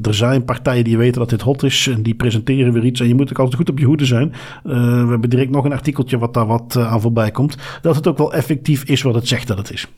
Er 0.02 0.14
zijn 0.14 0.44
partijen 0.44 0.84
die 0.84 0.98
weten 0.98 1.20
dat 1.20 1.30
dit 1.30 1.40
hot 1.40 1.62
is 1.62 1.86
en 1.86 2.02
die 2.02 2.14
presenteren 2.14 2.72
weer 2.72 2.84
iets 2.84 3.00
en 3.00 3.08
je 3.08 3.14
moet 3.14 3.30
ook 3.30 3.38
altijd 3.38 3.56
goed 3.56 3.70
op 3.70 3.78
je 3.78 3.84
hoede 3.84 4.04
zijn. 4.04 4.32
we 4.62 5.06
hebben 5.08 5.30
direct 5.30 5.50
nog 5.50 5.64
een 5.64 5.72
artikeltje 5.72 6.18
wat 6.18 6.34
daar 6.34 6.46
wat 6.46 6.76
aan 6.76 7.00
voorbij 7.00 7.30
komt, 7.30 7.56
dat 7.82 7.96
het 7.96 8.06
ook 8.06 8.18
wel 8.18 8.32
effectief 8.32 8.84
is 8.84 9.02
wat 9.02 9.14
het 9.14 9.28
zegt 9.28 9.46
dat 9.46 9.58
het 9.58 9.72
is. 9.72 9.88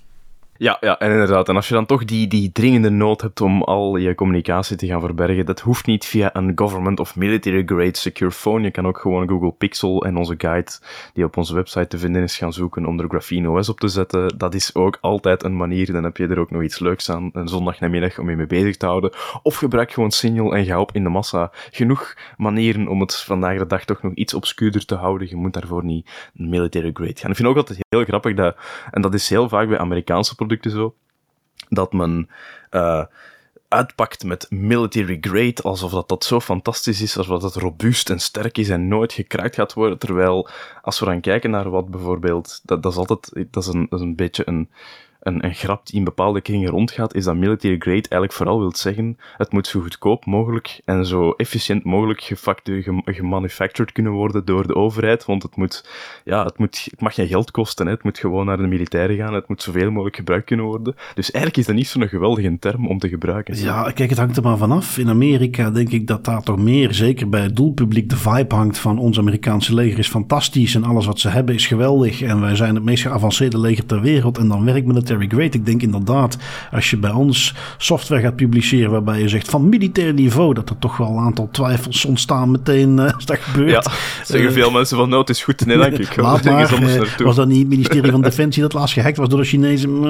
Ja, 0.61 0.77
ja, 0.81 0.99
en 0.99 1.11
inderdaad. 1.11 1.49
En 1.49 1.57
als 1.57 1.69
je 1.69 1.75
dan 1.75 1.87
toch 1.87 2.05
die, 2.05 2.29
die 2.29 2.53
dringende 2.53 2.91
nood 2.91 3.21
hebt 3.21 3.41
om 3.41 3.63
al 3.63 3.97
je 3.97 4.15
communicatie 4.15 4.77
te 4.77 4.87
gaan 4.87 5.01
verbergen, 5.01 5.47
dat 5.47 5.61
hoeft 5.61 5.87
niet 5.87 6.05
via 6.05 6.31
een 6.33 6.53
government 6.55 7.01
of 7.01 7.17
military 7.17 7.63
grade 7.67 7.97
secure 7.97 8.31
phone. 8.31 8.65
Je 8.65 8.71
kan 8.71 8.87
ook 8.87 8.99
gewoon 8.99 9.29
Google 9.29 9.53
Pixel 9.53 10.05
en 10.05 10.17
onze 10.17 10.35
guide, 10.39 10.71
die 11.13 11.25
op 11.25 11.37
onze 11.37 11.55
website 11.55 11.87
te 11.87 11.99
vinden 11.99 12.23
is, 12.23 12.37
gaan 12.37 12.53
zoeken 12.53 12.87
om 12.87 13.01
er 13.01 13.09
Graphene 13.09 13.51
OS 13.51 13.69
op 13.69 13.81
te 13.81 13.89
zetten. 13.89 14.39
Dat 14.39 14.55
is 14.55 14.75
ook 14.75 14.99
altijd 15.01 15.43
een 15.43 15.57
manier. 15.57 15.93
Dan 15.93 16.05
heb 16.05 16.17
je 16.17 16.27
er 16.27 16.39
ook 16.39 16.51
nog 16.51 16.63
iets 16.63 16.79
leuks 16.79 17.11
aan, 17.11 17.31
een 17.33 17.49
zondagnamiddag 17.49 18.19
om 18.19 18.31
je 18.31 18.37
mee 18.37 18.47
bezig 18.47 18.77
te 18.77 18.87
houden. 18.87 19.13
Of 19.43 19.57
gebruik 19.57 19.93
gewoon 19.93 20.11
Signal 20.11 20.55
en 20.55 20.65
ga 20.65 20.81
op 20.81 20.93
in 20.93 21.03
de 21.03 21.11
massa. 21.11 21.51
Genoeg 21.71 22.15
manieren 22.37 22.89
om 22.89 23.01
het 23.01 23.17
vandaag 23.17 23.59
de 23.59 23.67
dag 23.67 23.85
toch 23.85 24.03
nog 24.03 24.15
iets 24.15 24.35
obscuurder 24.35 24.85
te 24.85 24.95
houden. 24.95 25.29
Je 25.29 25.37
moet 25.37 25.53
daarvoor 25.53 25.85
niet 25.85 26.31
military 26.33 26.91
grade 26.93 27.17
gaan. 27.17 27.31
Ik 27.31 27.37
vind 27.37 27.49
ook 27.49 27.57
altijd 27.57 27.79
heel 27.89 28.05
grappig 28.05 28.35
dat, 28.35 28.57
en 28.91 29.03
dat 29.03 29.15
is 29.15 29.29
heel 29.29 29.49
vaak 29.49 29.69
bij 29.69 29.79
Amerikaanse 29.79 30.35
zo, 30.61 30.95
dat 31.69 31.93
men 31.93 32.29
uh, 32.71 33.05
uitpakt 33.69 34.25
met 34.25 34.47
military 34.51 35.19
grade, 35.21 35.63
alsof 35.63 35.91
dat, 35.91 36.09
dat 36.09 36.25
zo 36.25 36.41
fantastisch 36.41 37.01
is, 37.01 37.19
alsof 37.19 37.41
dat 37.41 37.57
robuust 37.57 38.11
en 38.11 38.21
sterk 38.21 38.59
is 38.59 38.69
en 38.69 38.89
nooit 38.89 39.13
gekraakt 39.13 39.55
gaat 39.55 39.73
worden. 39.73 39.99
Terwijl, 39.99 40.49
als 40.83 41.01
we 41.01 41.07
dan 41.07 41.21
kijken 41.21 41.51
naar 41.51 41.71
wat 41.71 41.89
bijvoorbeeld, 41.89 42.61
dat, 42.65 42.83
dat 42.83 42.93
is 42.93 42.99
altijd, 42.99 43.33
dat 43.51 43.63
is 43.63 43.69
een, 43.75 43.87
dat 43.91 43.99
is 44.01 44.07
een 44.07 44.17
beetje 44.17 44.43
een, 44.47 44.71
een, 45.21 45.55
grap 45.55 45.87
die 45.87 45.97
in 45.97 46.05
bepaalde 46.05 46.41
kringen 46.41 46.71
rondgaat, 46.71 47.15
is 47.15 47.25
dat 47.25 47.37
military 47.37 47.77
grade 47.79 48.09
eigenlijk 48.09 48.33
vooral 48.33 48.59
wil 48.59 48.77
zeggen, 48.77 49.19
het 49.37 49.53
moet 49.53 49.67
zo 49.67 49.81
goedkoop 49.81 50.27
mogelijk 50.27 50.81
en 50.85 51.07
zo 51.07 51.31
efficiënt 51.31 51.85
mogelijk 51.85 52.33
gemanufactured 53.05 53.93
kunnen 53.93 54.13
worden 54.13 54.45
door 54.45 54.67
de 54.67 54.75
overheid, 54.75 55.25
want 55.25 55.43
het 55.43 55.57
moet, 55.57 55.89
ja, 56.25 56.45
het 56.45 56.59
moet, 56.59 56.89
het 56.91 57.01
mag 57.01 57.15
geen 57.15 57.29
geld 57.29 57.51
kosten, 57.51 57.87
hè. 57.87 57.93
het 57.93 58.03
moet 58.03 58.19
gewoon 58.19 58.47
naar 58.47 58.57
de 58.57 58.67
militairen 58.67 59.17
gaan, 59.17 59.35
het 59.35 59.49
moet 59.49 59.63
zoveel 59.63 59.91
mogelijk 59.91 60.17
gebruikt 60.17 60.47
kunnen 60.47 60.67
worden. 60.67 60.95
Dus 61.15 61.31
eigenlijk 61.31 61.57
is 61.57 61.67
dat 61.67 61.75
niet 61.75 61.89
zo'n 61.89 62.09
geweldige 62.09 62.59
term 62.59 62.89
om 62.89 62.99
te 62.99 63.09
gebruiken. 63.09 63.57
Ja, 63.57 63.91
kijk, 63.91 64.11
het 64.11 64.19
hangt 64.19 64.37
er 64.37 64.43
maar 64.43 64.57
vanaf. 64.57 64.99
In 64.99 65.09
Amerika 65.09 65.71
denk 65.71 65.91
ik 65.91 66.07
dat 66.07 66.25
daar 66.25 66.43
toch 66.43 66.59
meer, 66.59 66.95
zeker 66.95 67.29
bij 67.29 67.43
het 67.43 67.57
doelpubliek, 67.57 68.09
de 68.11 68.17
vibe 68.17 68.55
hangt 68.55 68.79
van 68.79 68.99
ons 68.99 69.19
Amerikaanse 69.19 69.75
leger 69.75 69.99
is 69.99 70.09
fantastisch 70.09 70.75
en 70.75 70.85
alles 70.85 71.07
wat 71.07 71.21
ze 71.21 71.29
hebben 71.29 71.55
is 71.55 71.67
geweldig 71.67 72.23
en 72.23 72.41
wij 72.41 72.57
zijn 72.57 72.75
het 72.75 72.85
meest 72.85 73.03
geavanceerde 73.03 73.59
leger 73.59 73.87
ter 73.87 74.01
wereld 74.01 74.39
en 74.39 74.49
dan 74.49 74.65
werkt 74.65 74.87
military 75.17 75.39
Great. 75.39 75.55
Ik 75.55 75.67
denk 75.67 75.83
inderdaad, 75.83 76.37
als 76.73 76.91
je 76.91 76.97
bij 76.97 77.11
ons 77.11 77.55
software 77.79 78.23
gaat 78.23 78.37
publiceren 78.37 78.91
waarbij 78.91 79.21
je 79.21 79.29
zegt 79.29 79.51
van 79.51 79.69
militair 79.69 80.13
niveau, 80.13 80.55
dat 80.55 80.71
er 80.71 80.79
toch 80.79 80.97
wel 80.97 81.09
een 81.09 81.25
aantal 81.25 81.49
twijfels 81.53 82.05
ontstaan 82.05 82.51
meteen 82.51 82.99
uh, 82.99 83.15
als 83.15 83.27
dat 83.27 83.39
gebeurt. 83.39 83.71
Ja, 83.71 83.93
zeggen 84.25 84.49
uh, 84.49 84.55
veel 84.55 84.71
mensen 84.71 84.97
van 84.97 85.09
nou, 85.09 85.21
het 85.21 85.31
is 85.31 85.43
goed, 85.43 85.67
nee 85.67 85.77
dank 85.89 85.99
ik. 85.99 86.17
Laat 86.17 86.45
maar, 86.45 86.83
uh, 86.83 87.01
was 87.17 87.37
dat 87.37 87.49
niet 87.49 87.59
het 87.59 87.69
ministerie 87.69 88.11
van 88.11 88.23
Defensie 88.23 88.63
dat 88.63 88.73
laatst 88.73 88.95
gehackt 88.95 89.17
was 89.17 89.29
door 89.29 89.39
de 89.39 89.45
Chinezen? 89.45 90.07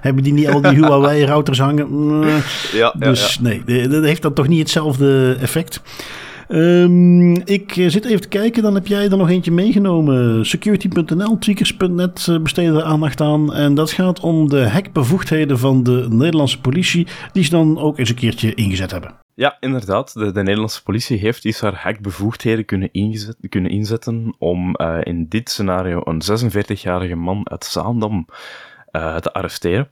hebben 0.00 0.22
die 0.22 0.32
niet 0.32 0.48
al 0.48 0.60
die 0.60 0.70
Huawei-routers 0.80 1.58
hangen? 1.58 2.24
ja, 2.72 2.94
dus 2.98 3.38
nee, 3.40 3.88
dat 3.88 4.04
heeft 4.04 4.22
dan 4.22 4.32
toch 4.32 4.48
niet 4.48 4.58
hetzelfde 4.58 5.36
effect. 5.40 5.80
Um, 6.54 7.36
ik 7.36 7.76
eh, 7.76 7.88
zit 7.88 8.04
even 8.04 8.20
te 8.20 8.28
kijken, 8.28 8.62
dan 8.62 8.74
heb 8.74 8.86
jij 8.86 9.10
er 9.10 9.16
nog 9.16 9.30
eentje 9.30 9.50
meegenomen. 9.50 10.46
Security.nl, 10.46 11.38
tweakers.net 11.38 12.26
uh, 12.30 12.38
besteden 12.38 12.84
aandacht 12.84 13.20
aan. 13.20 13.54
En 13.54 13.74
dat 13.74 13.90
gaat 13.90 14.20
om 14.20 14.48
de 14.48 14.68
hackbevoegdheden 14.68 15.58
van 15.58 15.82
de 15.82 16.06
Nederlandse 16.10 16.60
politie, 16.60 17.06
die 17.32 17.44
ze 17.44 17.50
dan 17.50 17.78
ook 17.78 17.98
eens 17.98 18.08
een 18.08 18.14
keertje 18.14 18.54
ingezet 18.54 18.90
hebben. 18.90 19.14
Ja, 19.34 19.56
inderdaad. 19.60 20.12
De, 20.14 20.32
de 20.32 20.42
Nederlandse 20.42 20.82
politie 20.82 21.18
heeft 21.18 21.44
iets 21.44 21.60
haar 21.60 21.74
hackbevoegdheden 21.74 22.64
kunnen, 22.64 22.88
ingezet, 22.92 23.36
kunnen 23.48 23.70
inzetten 23.70 24.34
om 24.38 24.74
uh, 24.80 24.98
in 25.02 25.26
dit 25.28 25.50
scenario 25.50 26.00
een 26.04 26.22
46-jarige 26.22 27.14
man 27.14 27.50
uit 27.50 27.64
Zaandam 27.64 28.26
te 28.92 29.32
arresteren. 29.32 29.88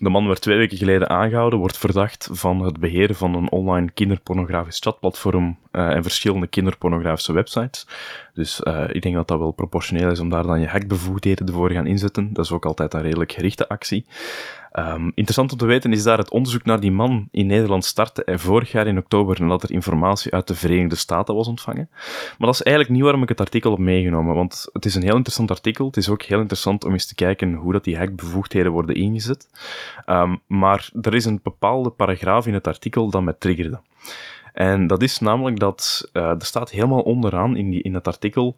De 0.00 0.08
man 0.08 0.26
werd 0.26 0.40
twee 0.40 0.56
weken 0.56 0.76
geleden 0.76 1.08
aangehouden, 1.08 1.58
wordt 1.58 1.78
verdacht 1.78 2.28
van 2.32 2.60
het 2.60 2.80
beheren 2.80 3.16
van 3.16 3.34
een 3.34 3.50
online 3.50 3.90
kinderpornografisch 3.90 4.78
chatplatform 4.78 5.58
uh, 5.72 5.90
en 5.90 6.02
verschillende 6.02 6.46
kinderpornografische 6.46 7.32
websites. 7.32 7.86
Dus 8.34 8.60
uh, 8.64 8.84
ik 8.92 9.02
denk 9.02 9.14
dat 9.14 9.28
dat 9.28 9.38
wel 9.38 9.50
proportioneel 9.50 10.10
is 10.10 10.20
om 10.20 10.28
daar 10.28 10.42
dan 10.42 10.60
je 10.60 10.66
hackbevoegdheden 10.66 11.52
voor 11.52 11.70
gaan 11.70 11.86
inzetten. 11.86 12.32
Dat 12.32 12.44
is 12.44 12.50
ook 12.50 12.66
altijd 12.66 12.94
een 12.94 13.02
redelijk 13.02 13.32
gerichte 13.32 13.68
actie. 13.68 14.06
Um, 14.78 15.12
interessant 15.14 15.52
om 15.52 15.58
te 15.58 15.66
weten 15.66 15.92
is 15.92 16.02
daar 16.02 16.18
het 16.18 16.30
onderzoek 16.30 16.64
naar 16.64 16.80
die 16.80 16.92
man 16.92 17.28
in 17.30 17.46
Nederland 17.46 17.84
startte 17.84 18.22
vorig 18.26 18.72
jaar 18.72 18.86
in 18.86 18.98
oktober 18.98 19.40
nadat 19.40 19.62
er 19.62 19.70
informatie 19.70 20.32
uit 20.32 20.46
de 20.46 20.54
Verenigde 20.54 20.96
Staten 20.96 21.34
was 21.34 21.48
ontvangen. 21.48 21.88
Maar 22.38 22.46
dat 22.46 22.54
is 22.54 22.62
eigenlijk 22.62 22.94
niet 22.94 23.04
waarom 23.04 23.22
ik 23.22 23.28
het 23.28 23.40
artikel 23.40 23.70
heb 23.70 23.80
meegenomen, 23.80 24.34
want 24.34 24.68
het 24.72 24.84
is 24.84 24.94
een 24.94 25.02
heel 25.02 25.14
interessant 25.16 25.50
artikel. 25.50 25.86
Het 25.86 25.96
is 25.96 26.08
ook 26.08 26.22
heel 26.22 26.38
interessant 26.38 26.84
om 26.84 26.92
eens 26.92 27.06
te 27.06 27.14
kijken 27.14 27.54
hoe 27.54 27.72
dat 27.72 27.84
die 27.84 27.96
hackbevoegdheden 27.96 28.72
worden 28.72 28.94
ingezet. 28.94 29.48
Um, 30.06 30.40
maar 30.46 30.90
er 31.00 31.14
is 31.14 31.24
een 31.24 31.40
bepaalde 31.42 31.90
paragraaf 31.90 32.46
in 32.46 32.54
het 32.54 32.66
artikel 32.66 33.10
dat 33.10 33.22
mij 33.22 33.34
triggerde. 33.38 33.80
En 34.52 34.86
dat 34.86 35.02
is 35.02 35.18
namelijk 35.18 35.58
dat, 35.58 36.10
uh, 36.12 36.22
er 36.22 36.44
staat 36.44 36.70
helemaal 36.70 37.02
onderaan 37.02 37.56
in, 37.56 37.70
die, 37.70 37.82
in 37.82 37.94
het 37.94 38.06
artikel 38.06 38.56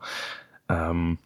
um, 0.66 1.18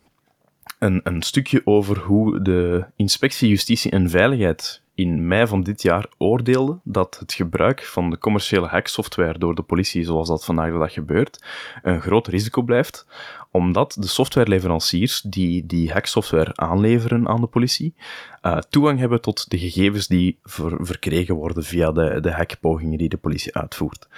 een, 0.78 1.00
een 1.04 1.22
stukje 1.22 1.62
over 1.64 1.98
hoe 1.98 2.42
de 2.42 2.85
inspectie 2.96 3.48
Justitie 3.48 3.90
en 3.90 4.11
Veiligheid 4.11 4.83
in 4.94 5.26
mei 5.26 5.46
van 5.46 5.62
dit 5.62 5.83
jaar 5.83 6.07
oordeelde 6.18 6.78
dat 6.85 7.16
het 7.18 7.33
gebruik 7.33 7.85
van 7.85 8.11
de 8.11 8.18
commerciële 8.18 8.66
hacksoftware 8.66 9.38
door 9.38 9.54
de 9.54 9.62
politie, 9.62 10.04
zoals 10.04 10.28
dat 10.28 10.44
vandaag 10.44 10.72
de 10.72 10.78
dag 10.78 10.92
gebeurt, 10.92 11.44
een 11.83 12.00
groot 12.00 12.26
risico 12.26 12.62
blijft, 12.62 13.07
omdat 13.50 13.96
de 13.98 14.07
softwareleveranciers 14.07 15.20
die 15.20 15.66
die 15.66 15.92
hacksoftware 15.92 16.57
aanleveren 16.57 17.28
aan 17.28 17.40
de 17.40 17.46
politie, 17.46 17.94
uh, 18.42 18.57
toegang 18.57 18.98
hebben 18.98 19.20
tot 19.20 19.50
de 19.50 19.59
gegevens 19.59 20.07
die 20.07 20.38
verkregen 20.42 21.35
worden 21.35 21.64
via 21.64 21.92
de, 21.92 22.20
de 22.20 22.33
hackpogingen 22.33 22.98
die 22.98 23.09
de 23.09 23.16
politie 23.16 23.54
uitvoert. 23.54 24.09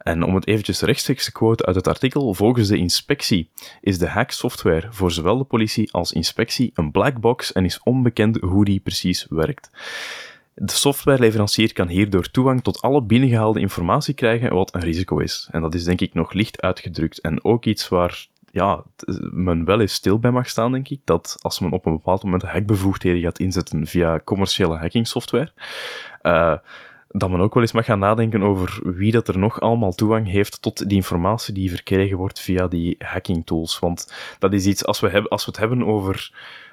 En 0.00 0.22
om 0.22 0.34
het 0.34 0.46
eventjes 0.46 0.80
rechtstreeks 0.80 1.24
te 1.24 1.32
quoten 1.32 1.66
uit 1.66 1.76
het 1.76 1.88
artikel, 1.88 2.34
volgens 2.34 2.68
de 2.68 2.76
inspectie 2.76 3.50
is 3.80 3.98
de 3.98 4.08
hacksoftware 4.08 4.86
voor 4.90 5.10
zowel 5.10 5.38
de 5.38 5.44
politie 5.44 5.92
als 5.92 6.12
inspectie 6.12 6.70
een 6.74 6.90
black 6.90 7.20
box 7.20 7.52
en 7.52 7.64
is 7.64 7.80
onbekend 7.82 8.36
hoe 8.36 8.64
die 8.64 8.80
precies 8.80 9.26
werkt. 9.28 9.70
De 10.54 10.72
softwareleverancier 10.72 11.72
kan 11.72 11.88
hierdoor 11.88 12.30
toegang 12.30 12.62
tot 12.62 12.82
alle 12.82 13.02
binnengehaalde 13.02 13.60
informatie 13.60 14.14
krijgen, 14.14 14.54
wat 14.54 14.74
een 14.74 14.80
risico 14.80 15.18
is. 15.18 15.48
En 15.50 15.60
dat 15.60 15.74
is 15.74 15.84
denk 15.84 16.00
ik 16.00 16.14
nog 16.14 16.32
licht 16.32 16.62
uitgedrukt. 16.62 17.20
En 17.20 17.44
ook 17.44 17.64
iets 17.64 17.88
waar 17.88 18.26
ja, 18.50 18.82
men 19.30 19.64
wel 19.64 19.80
eens 19.80 19.92
stil 19.92 20.18
bij 20.18 20.30
mag 20.30 20.48
staan, 20.48 20.72
denk 20.72 20.88
ik, 20.88 21.00
dat 21.04 21.36
als 21.40 21.60
men 21.60 21.72
op 21.72 21.86
een 21.86 21.92
bepaald 21.92 22.22
moment 22.22 22.42
hackbevoegdheden 22.42 23.20
gaat 23.22 23.38
inzetten 23.38 23.86
via 23.86 24.20
commerciële 24.24 24.76
hacking 24.76 25.08
uh, 26.22 26.56
dat 27.12 27.30
men 27.30 27.40
ook 27.40 27.54
wel 27.54 27.62
eens 27.62 27.72
mag 27.72 27.84
gaan 27.84 27.98
nadenken 27.98 28.42
over 28.42 28.80
wie 28.82 29.12
dat 29.12 29.28
er 29.28 29.38
nog 29.38 29.60
allemaal 29.60 29.92
toegang 29.92 30.28
heeft 30.28 30.62
tot 30.62 30.88
die 30.88 30.96
informatie 30.96 31.54
die 31.54 31.70
verkregen 31.70 32.16
wordt 32.16 32.40
via 32.40 32.68
die 32.68 32.96
hacking 32.98 33.46
tools. 33.46 33.78
Want 33.78 34.14
dat 34.38 34.52
is 34.52 34.66
iets, 34.66 34.84
als 34.84 35.00
we, 35.00 35.28
als 35.28 35.44
we 35.44 35.50
het 35.50 35.60
hebben 35.60 35.86
over, 35.86 36.32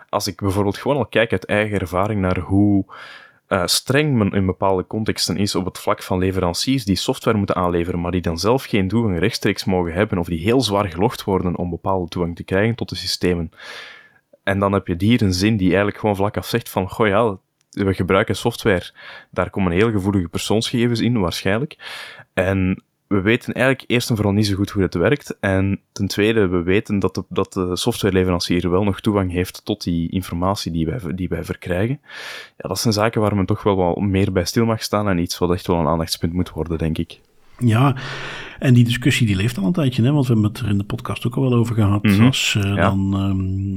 als 0.09 0.27
ik 0.27 0.41
bijvoorbeeld 0.41 0.77
gewoon 0.77 0.97
al 0.97 1.05
kijk 1.05 1.31
uit 1.31 1.45
eigen 1.45 1.79
ervaring 1.79 2.21
naar 2.21 2.39
hoe 2.39 2.85
uh, 3.47 3.65
streng 3.65 4.15
men 4.15 4.31
in 4.31 4.45
bepaalde 4.45 4.87
contexten 4.87 5.37
is 5.37 5.55
op 5.55 5.65
het 5.65 5.79
vlak 5.79 6.03
van 6.03 6.17
leveranciers 6.17 6.85
die 6.85 6.95
software 6.95 7.37
moeten 7.37 7.55
aanleveren, 7.55 7.99
maar 7.99 8.11
die 8.11 8.21
dan 8.21 8.37
zelf 8.37 8.63
geen 8.63 8.87
toegang 8.87 9.19
rechtstreeks 9.19 9.65
mogen 9.65 9.93
hebben, 9.93 10.17
of 10.17 10.27
die 10.27 10.39
heel 10.39 10.61
zwaar 10.61 10.87
gelogd 10.87 11.23
worden 11.23 11.55
om 11.55 11.69
bepaalde 11.69 12.09
toegang 12.09 12.35
te 12.35 12.43
krijgen 12.43 12.75
tot 12.75 12.89
de 12.89 12.95
systemen. 12.95 13.51
En 14.43 14.59
dan 14.59 14.73
heb 14.73 14.87
je 14.87 14.95
hier 14.97 15.21
een 15.21 15.33
zin 15.33 15.57
die 15.57 15.67
eigenlijk 15.67 15.97
gewoon 15.97 16.15
vlak 16.15 16.37
af 16.37 16.45
zegt 16.45 16.69
van, 16.69 16.89
goh 16.89 17.07
ja, 17.07 17.37
we 17.85 17.93
gebruiken 17.93 18.35
software, 18.35 18.91
daar 19.31 19.49
komen 19.49 19.71
heel 19.71 19.91
gevoelige 19.91 20.27
persoonsgegevens 20.27 20.99
in, 20.99 21.19
waarschijnlijk. 21.19 21.77
En 22.33 22.83
we 23.07 23.21
weten 23.21 23.53
eigenlijk 23.53 23.89
eerst 23.89 24.09
en 24.09 24.15
vooral 24.15 24.33
niet 24.33 24.47
zo 24.47 24.55
goed 24.55 24.69
hoe 24.69 24.81
het 24.81 24.93
werkt. 24.93 25.37
En 25.39 25.79
ten 25.91 26.07
tweede, 26.07 26.47
we 26.47 26.63
weten 26.63 26.99
dat 26.99 27.15
de, 27.15 27.23
dat 27.29 27.53
de 27.53 27.75
softwareleverancier 27.75 28.69
wel 28.69 28.83
nog 28.83 29.01
toegang 29.01 29.31
heeft 29.31 29.61
tot 29.65 29.83
die 29.83 30.09
informatie 30.09 30.71
die 30.71 30.85
wij, 30.85 30.99
die 31.15 31.29
wij 31.29 31.43
verkrijgen. 31.43 31.99
Ja, 32.57 32.67
dat 32.69 32.79
zijn 32.79 32.93
zaken 32.93 33.21
waar 33.21 33.35
men 33.35 33.45
toch 33.45 33.63
wel 33.63 33.75
wat 33.75 33.99
meer 33.99 34.31
bij 34.31 34.45
stil 34.45 34.65
mag 34.65 34.83
staan 34.83 35.09
en 35.09 35.17
iets 35.17 35.37
wat 35.37 35.51
echt 35.51 35.67
wel 35.67 35.77
een 35.77 35.87
aandachtspunt 35.87 36.33
moet 36.33 36.49
worden, 36.49 36.77
denk 36.77 36.97
ik. 36.97 37.19
Ja, 37.59 37.95
en 38.59 38.73
die 38.73 38.83
discussie 38.83 39.27
die 39.27 39.35
leeft 39.35 39.57
al 39.57 39.65
een 39.65 39.71
tijdje, 39.71 40.03
hè? 40.03 40.11
want 40.11 40.27
we 40.27 40.33
hebben 40.33 40.51
het 40.51 40.59
er 40.59 40.69
in 40.69 40.77
de 40.77 40.83
podcast 40.83 41.25
ook 41.25 41.35
al 41.35 41.41
wel 41.41 41.53
over 41.53 41.75
gehad. 41.75 42.03
Mm 42.03 42.25
Als, 42.25 42.55
uh, 42.57 42.63
ja. 42.63 42.75
dan, 42.75 43.21
um, 43.21 43.76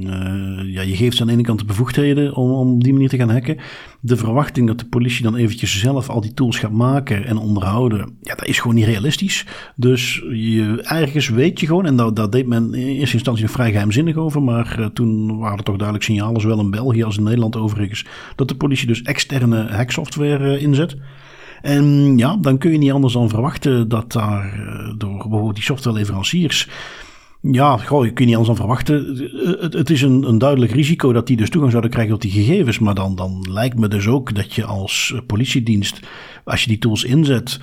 je 0.87 0.95
geeft 0.95 1.15
ze 1.15 1.21
aan 1.21 1.27
de 1.27 1.33
ene 1.33 1.43
kant 1.43 1.59
de 1.59 1.65
bevoegdheden 1.65 2.35
om, 2.35 2.51
om 2.51 2.83
die 2.83 2.93
manier 2.93 3.09
te 3.09 3.17
gaan 3.17 3.29
hacken. 3.29 3.57
De 3.99 4.17
verwachting 4.17 4.67
dat 4.67 4.79
de 4.79 4.85
politie 4.85 5.23
dan 5.23 5.35
eventjes 5.35 5.79
zelf 5.79 6.09
al 6.09 6.21
die 6.21 6.33
tools 6.33 6.59
gaat 6.59 6.71
maken 6.71 7.25
en 7.25 7.37
onderhouden, 7.37 8.17
ja, 8.21 8.35
dat 8.35 8.47
is 8.47 8.59
gewoon 8.59 8.75
niet 8.75 8.85
realistisch. 8.85 9.45
Dus 9.75 10.23
je, 10.31 10.81
ergens 10.81 11.29
weet 11.29 11.59
je 11.59 11.65
gewoon, 11.65 11.85
en 11.85 11.95
dat, 11.95 12.15
dat 12.15 12.31
deed 12.31 12.47
men 12.47 12.73
in 12.73 12.87
eerste 12.87 13.15
instantie 13.15 13.43
nog 13.43 13.51
vrij 13.51 13.71
geheimzinnig 13.71 14.15
over, 14.15 14.43
maar 14.43 14.75
uh, 14.79 14.85
toen 14.85 15.37
waren 15.37 15.57
er 15.57 15.63
toch 15.63 15.75
duidelijk 15.75 16.05
signalen, 16.05 16.41
zowel 16.41 16.59
in 16.59 16.71
België 16.71 17.03
als 17.03 17.17
in 17.17 17.23
Nederland 17.23 17.55
overigens, 17.55 18.05
dat 18.35 18.47
de 18.47 18.55
politie 18.55 18.87
dus 18.87 19.01
externe 19.01 19.67
hacksoftware 19.67 20.59
inzet. 20.59 20.95
En 21.61 22.17
ja, 22.17 22.37
dan 22.41 22.57
kun 22.57 22.71
je 22.71 22.77
niet 22.77 22.91
anders 22.91 23.13
dan 23.13 23.29
verwachten 23.29 23.89
dat 23.89 24.11
daar 24.11 24.53
eh, 24.53 24.93
door 24.97 25.17
bijvoorbeeld 25.17 25.55
die 25.55 25.63
softwareleveranciers. 25.63 26.67
Ja, 27.41 27.77
goh, 27.77 28.05
je 28.05 28.13
kunt 28.13 28.27
niet 28.27 28.37
anders 28.37 28.57
dan 28.57 28.67
verwachten. 28.67 29.17
Het, 29.77 29.89
is 29.89 30.01
een, 30.01 30.23
een, 30.23 30.37
duidelijk 30.37 30.71
risico 30.71 31.13
dat 31.13 31.27
die 31.27 31.37
dus 31.37 31.49
toegang 31.49 31.71
zouden 31.71 31.91
krijgen 31.91 32.13
tot 32.13 32.21
die 32.21 32.43
gegevens. 32.43 32.79
Maar 32.79 32.95
dan, 32.95 33.15
dan 33.15 33.47
lijkt 33.49 33.79
me 33.79 33.87
dus 33.87 34.07
ook 34.07 34.35
dat 34.35 34.53
je 34.53 34.65
als 34.65 35.15
politiedienst, 35.27 35.99
als 36.43 36.61
je 36.61 36.67
die 36.67 36.77
tools 36.77 37.03
inzet, 37.03 37.59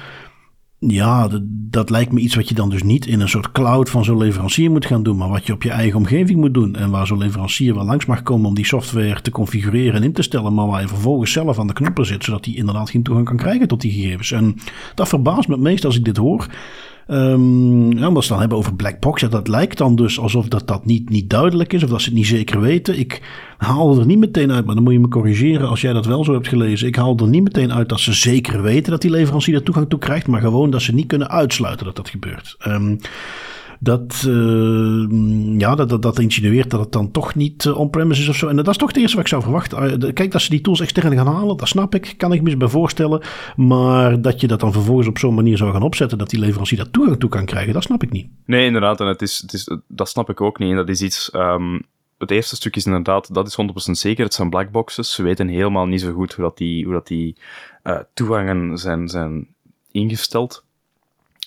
ja, 0.79 1.29
dat, 1.29 1.43
dat, 1.47 1.91
lijkt 1.91 2.13
me 2.13 2.21
iets 2.21 2.35
wat 2.35 2.49
je 2.49 2.55
dan 2.55 2.71
dus 2.71 2.83
niet 2.83 3.07
in 3.07 3.21
een 3.21 3.29
soort 3.29 3.53
cloud 3.53 3.91
van 3.91 4.05
zo'n 4.05 4.19
leverancier 4.19 4.71
moet 4.71 4.87
gaan 4.87 5.03
doen, 5.03 5.17
maar 5.17 5.29
wat 5.29 5.47
je 5.47 5.53
op 5.53 5.63
je 5.63 5.71
eigen 5.71 5.99
omgeving 5.99 6.41
moet 6.41 6.55
doen. 6.55 6.77
En 6.77 6.91
waar 6.91 7.07
zo'n 7.07 7.19
leverancier 7.19 7.75
wel 7.75 7.85
langs 7.85 8.07
mag 8.07 8.23
komen 8.23 8.47
om 8.47 8.55
die 8.55 8.67
software 8.67 9.21
te 9.21 9.31
configureren 9.31 9.95
en 9.95 10.03
in 10.03 10.13
te 10.13 10.23
stellen, 10.23 10.55
maar 10.55 10.67
waar 10.67 10.81
je 10.81 10.89
vervolgens 10.89 11.33
zelf 11.33 11.59
aan 11.59 11.67
de 11.67 11.73
knoppen 11.73 12.07
zit, 12.07 12.25
zodat 12.25 12.45
hij 12.45 12.55
inderdaad 12.55 12.91
geen 12.91 13.03
toegang 13.03 13.27
kan 13.27 13.37
krijgen 13.37 13.69
tot 13.69 13.81
die 13.81 13.93
gegevens. 13.93 14.33
En 14.33 14.57
dat 14.95 15.09
verbaast 15.09 15.49
me 15.49 15.55
het 15.55 15.63
meest 15.63 15.85
als 15.85 15.97
ik 15.97 16.05
dit 16.05 16.17
hoor. 16.17 16.47
Um, 17.11 17.99
ja, 17.99 18.07
als 18.07 18.25
we 18.27 18.31
dan 18.33 18.41
hebben 18.41 18.59
over 18.59 18.75
black 18.75 19.01
box, 19.01 19.21
ja, 19.21 19.29
dat 19.29 19.49
lijkt 19.49 19.79
dan 19.79 19.97
dus 19.97 20.21
alsof 20.21 20.49
dat, 20.49 20.67
dat 20.67 20.85
niet, 20.85 21.11
niet 21.11 21.31
duidelijk 21.31 21.73
is 21.73 21.83
of 21.83 21.91
dat 21.91 22.01
ze 22.01 22.09
het 22.09 22.19
niet 22.19 22.27
zeker 22.27 22.61
weten. 22.61 22.99
Ik 22.99 23.23
haal 23.57 23.99
er 23.99 24.07
niet 24.07 24.19
meteen 24.19 24.53
uit, 24.53 24.65
maar 24.67 24.75
dan 24.75 24.85
moet 24.85 24.93
je 24.93 24.99
me 24.99 25.09
corrigeren 25.09 25.69
als 25.69 25.81
jij 25.81 25.93
dat 25.93 26.07
wel 26.07 26.25
zo 26.25 26.33
hebt 26.33 26.49
gelezen. 26.49 26.87
Ik 26.87 26.97
haal 26.97 27.17
er 27.17 27.29
niet 27.29 27.43
meteen 27.43 27.73
uit 27.73 27.89
dat 27.89 28.01
ze 28.01 28.13
zeker 28.13 28.63
weten 28.63 28.91
dat 28.91 29.01
die 29.01 29.11
leverancier 29.11 29.55
er 29.55 29.63
toegang 29.63 29.89
toe 29.89 29.99
krijgt, 29.99 30.27
maar 30.27 30.41
gewoon 30.41 30.71
dat 30.71 30.83
ze 30.83 30.95
niet 30.95 31.07
kunnen 31.07 31.31
uitsluiten 31.31 31.87
dat 31.87 31.97
dat 31.97 32.09
gebeurt. 32.09 32.57
Um, 32.67 32.99
dat, 33.81 34.25
uh, 34.27 35.07
ja, 35.59 35.75
dat, 35.75 35.89
dat, 35.89 36.03
dat 36.03 36.19
insinueert 36.19 36.71
dat 36.71 36.81
het 36.81 36.93
dan 36.93 37.11
toch 37.11 37.35
niet 37.35 37.65
uh, 37.65 37.79
on-premise 37.79 38.23
is 38.23 38.29
of 38.29 38.37
zo. 38.37 38.49
En 38.49 38.57
dat 38.57 38.69
is 38.69 38.77
toch 38.77 38.89
het 38.89 38.97
eerste 38.97 39.17
wat 39.17 39.25
ik 39.25 39.31
zou 39.31 39.43
verwachten. 39.43 40.05
Uh, 40.05 40.13
kijk, 40.13 40.33
dat 40.33 40.41
ze 40.41 40.51
die 40.51 40.61
tools 40.61 40.81
extern 40.81 41.13
gaan 41.13 41.27
halen, 41.27 41.57
dat 41.57 41.69
snap 41.69 41.95
ik, 41.95 42.15
kan 42.17 42.33
ik 42.33 42.43
me 42.43 42.57
bij 42.57 42.69
voorstellen. 42.69 43.23
Maar 43.57 44.21
dat 44.21 44.41
je 44.41 44.47
dat 44.47 44.61
dan 44.61 44.73
vervolgens 44.73 45.09
op 45.09 45.19
zo'n 45.19 45.35
manier 45.35 45.57
zou 45.57 45.73
gaan 45.73 45.83
opzetten 45.83 46.19
dat 46.19 46.31
die 46.31 46.41
leverancier 46.41 46.79
daar 46.79 46.91
toegang 46.91 47.19
toe 47.19 47.31
kan 47.31 47.45
krijgen, 47.45 47.73
dat 47.73 47.83
snap 47.83 48.03
ik 48.03 48.11
niet. 48.11 48.29
Nee, 48.45 48.67
inderdaad. 48.67 49.01
En 49.01 49.07
het 49.07 49.23
is, 49.23 49.39
het 49.39 49.53
is, 49.53 49.71
dat 49.89 50.09
snap 50.09 50.31
ik 50.31 50.41
ook 50.41 50.59
niet. 50.59 50.71
En 50.71 50.77
dat 50.77 50.89
is 50.89 51.03
iets. 51.03 51.35
Um, 51.35 51.83
het 52.19 52.31
eerste 52.31 52.57
stuk 52.57 52.77
is 52.77 52.87
inderdaad, 52.87 53.35
dat 53.35 53.47
is 53.47 53.59
100% 53.89 53.91
zeker. 53.91 54.25
Het 54.25 54.35
zijn 54.35 54.51
blackboxes. 54.51 55.13
Ze 55.13 55.23
weten 55.23 55.49
helemaal 55.49 55.87
niet 55.87 56.01
zo 56.01 56.13
goed 56.13 56.35
hoe 56.35 56.45
dat 56.45 56.57
die, 56.57 56.85
hoe 56.85 56.93
dat 56.93 57.07
die 57.07 57.37
toegangen 58.15 58.79
zijn, 58.79 59.09
zijn 59.09 59.47
ingesteld. 59.91 60.65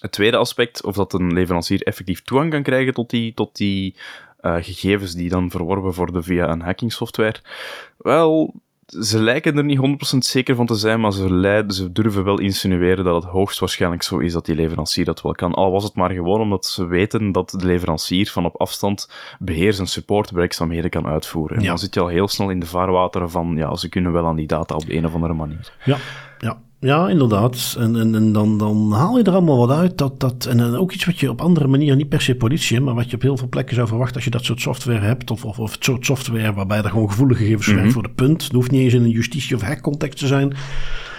Het 0.02 0.12
tweede 0.12 0.38
aspect, 0.38 0.84
of 0.84 0.96
dat 0.96 1.14
een 1.14 1.34
leverancier 1.34 1.82
effectief 1.82 2.22
toegang 2.22 2.52
kan 2.52 2.64
krijgen 2.64 2.94
tot 2.94 3.10
die, 3.10 3.34
tot 3.34 3.56
die 3.56 3.96
uh, 4.42 4.56
gegevens 4.60 5.14
die 5.14 5.30
dan 5.30 5.50
verworven 5.50 5.94
worden 5.94 6.24
via 6.24 6.50
een 6.50 6.62
hacking 6.62 6.94
software. 6.94 7.36
Wel, 7.98 8.54
ze 8.86 9.20
lijken 9.20 9.58
er 9.58 9.64
niet 9.64 10.16
100% 10.16 10.18
zeker 10.18 10.56
van 10.56 10.66
te 10.66 10.76
zijn, 10.76 11.00
maar 11.00 11.12
ze, 11.14 11.34
leiden, 11.34 11.76
ze 11.76 11.92
durven 11.92 12.24
wel 12.24 12.40
insinueren 12.40 13.04
dat 13.04 13.24
het 13.24 13.32
hoogstwaarschijnlijk 13.32 14.04
zo 14.04 14.18
is 14.18 14.34
dat 14.34 14.46
die 14.46 14.56
leverancier 14.56 15.06
dat 15.06 15.22
wel 15.22 15.32
kan. 15.32 15.54
Al 15.54 15.72
was 15.72 15.84
het 15.84 15.96
maar 15.96 16.12
gewoon 16.12 16.42
omdat 16.42 16.66
ze 16.66 16.86
weten 16.86 17.32
dat 17.32 17.50
de 17.50 17.66
leverancier 17.66 18.30
van 18.30 18.46
op 18.46 18.56
afstand 18.62 19.10
beheers- 19.40 19.80
en 19.80 19.88
supportwerkzaamheden 19.88 20.90
kan 20.90 21.08
uitvoeren. 21.08 21.58
En 21.58 21.66
dan 21.66 21.80
zit 21.80 21.94
je 21.94 22.00
al 22.00 22.08
heel 22.08 22.28
snel 22.28 22.50
in 22.50 22.60
de 22.60 22.66
vaarwateren 22.66 23.30
van, 23.30 23.56
ja, 23.56 23.76
ze 23.76 23.90
kunnen 23.90 24.12
wel 24.12 24.26
aan 24.26 24.36
die 24.36 24.48
data 24.48 24.76
op 24.76 24.86
de 24.86 24.96
een 24.96 25.06
of 25.06 25.14
andere 25.14 25.34
manier. 25.34 25.74
Ja, 25.86 25.98
ja. 26.40 26.62
Ja, 26.82 27.10
inderdaad. 27.10 27.76
En, 27.80 27.96
en, 27.96 28.15
en 28.15 28.32
dan, 28.32 28.58
dan 28.58 28.91
haal 28.91 29.17
je 29.17 29.24
er 29.24 29.32
allemaal 29.32 29.67
wat 29.67 29.78
uit. 29.78 29.98
Dat, 29.98 30.20
dat, 30.20 30.46
en 30.46 30.62
ook 30.62 30.91
iets 30.91 31.06
wat 31.06 31.20
je 31.20 31.30
op 31.30 31.41
andere 31.41 31.67
manieren, 31.67 31.98
niet 31.98 32.10
per 32.10 32.22
se 32.22 32.36
politie, 32.36 32.80
maar 32.80 32.96
wat 32.96 33.10
je 33.10 33.15
op 33.15 33.22
heel 33.22 33.38
veel 33.38 33.48
plekken 33.48 33.76
zou 33.76 33.88
verwachten 33.88 34.15
als 34.15 34.24
je 34.24 34.30
dat 34.30 34.46
soort 34.46 34.62
software 34.62 35.00
hebt. 35.00 35.32
Of, 35.32 35.46
of, 35.46 35.60
of 35.60 35.72
het 35.72 35.84
soort 35.84 36.06
software 36.06 36.54
waarbij 36.54 36.78
er 36.78 36.89
gewoon 36.89 37.10
gevoelige 37.10 37.41
gegevens 37.41 37.67
mm 37.67 37.78
-hmm. 37.78 37.91
voor 37.91 38.04
de 38.04 38.10
punt. 38.10 38.44
Het 38.44 38.52
hoeft 38.52 38.72
niet 38.72 38.82
eens 38.82 38.94
in 38.94 39.04
een 39.04 39.10
justitie- 39.10 39.56
of 39.56 39.62
hackcontext 39.62 40.20
te 40.20 40.28
zijn. 40.28 40.54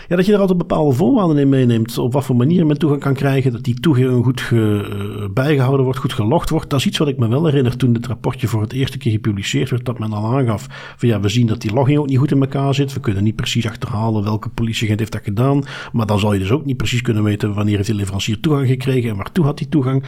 Ja, 0.08 0.16
dat 0.16 0.26
je 0.26 0.32
er 0.32 0.38
altijd 0.38 0.58
bepaalde 0.58 0.94
voorwaarden 0.94 1.38
in 1.38 1.48
meeneemt. 1.48 1.98
Op 1.98 2.12
wat 2.12 2.24
voor 2.24 2.36
manier 2.36 2.66
men 2.66 2.78
toegang 2.78 3.00
kan 3.00 3.14
krijgen. 3.14 3.52
Dat 3.52 3.64
die 3.64 3.80
toegang 3.80 4.24
goed 4.24 4.40
ge, 4.40 4.88
uh, 5.18 5.28
bijgehouden 5.34 5.84
wordt, 5.84 5.98
goed 5.98 6.12
gelogd 6.12 6.50
wordt. 6.50 6.70
Dat 6.70 6.78
is 6.78 6.86
iets 6.86 6.98
wat 6.98 7.08
ik 7.08 7.18
me 7.18 7.28
wel 7.28 7.44
herinner 7.44 7.76
toen 7.76 7.92
dit 7.92 8.06
rapportje 8.06 8.48
voor 8.48 8.60
het 8.60 8.72
eerste 8.72 8.98
keer 8.98 9.12
gepubliceerd 9.12 9.70
werd. 9.70 9.84
Dat 9.84 9.98
men 9.98 10.12
al 10.12 10.36
aangaf 10.36 10.66
van 10.96 11.08
ja, 11.08 11.20
we 11.20 11.28
zien 11.28 11.46
dat 11.46 11.60
die 11.60 11.72
logging 11.72 11.98
ook 11.98 12.06
niet 12.06 12.18
goed 12.18 12.30
in 12.30 12.40
elkaar 12.40 12.74
zit. 12.74 12.92
We 12.92 13.00
kunnen 13.00 13.24
niet 13.24 13.36
precies 13.36 13.66
achterhalen 13.66 14.24
welke 14.24 14.48
politieagent 14.48 14.98
heeft 14.98 15.12
dat 15.12 15.22
gedaan. 15.22 15.64
Maar 15.92 16.06
dan 16.06 16.18
zal 16.18 16.32
je 16.32 16.38
dus 16.38 16.50
ook 16.50 16.64
niet 16.64 16.76
precies 16.76 17.02
kunnen 17.02 17.22
weten 17.22 17.54
wanneer 17.54 17.76
heeft 17.76 17.88
die 17.88 17.96
leverancier 17.96 18.40
toegang 18.40 18.68
gekregen 18.68 19.10
en 19.10 19.16
waartoe 19.16 19.44
had 19.44 19.58
die 19.58 19.68
toegang. 19.68 20.04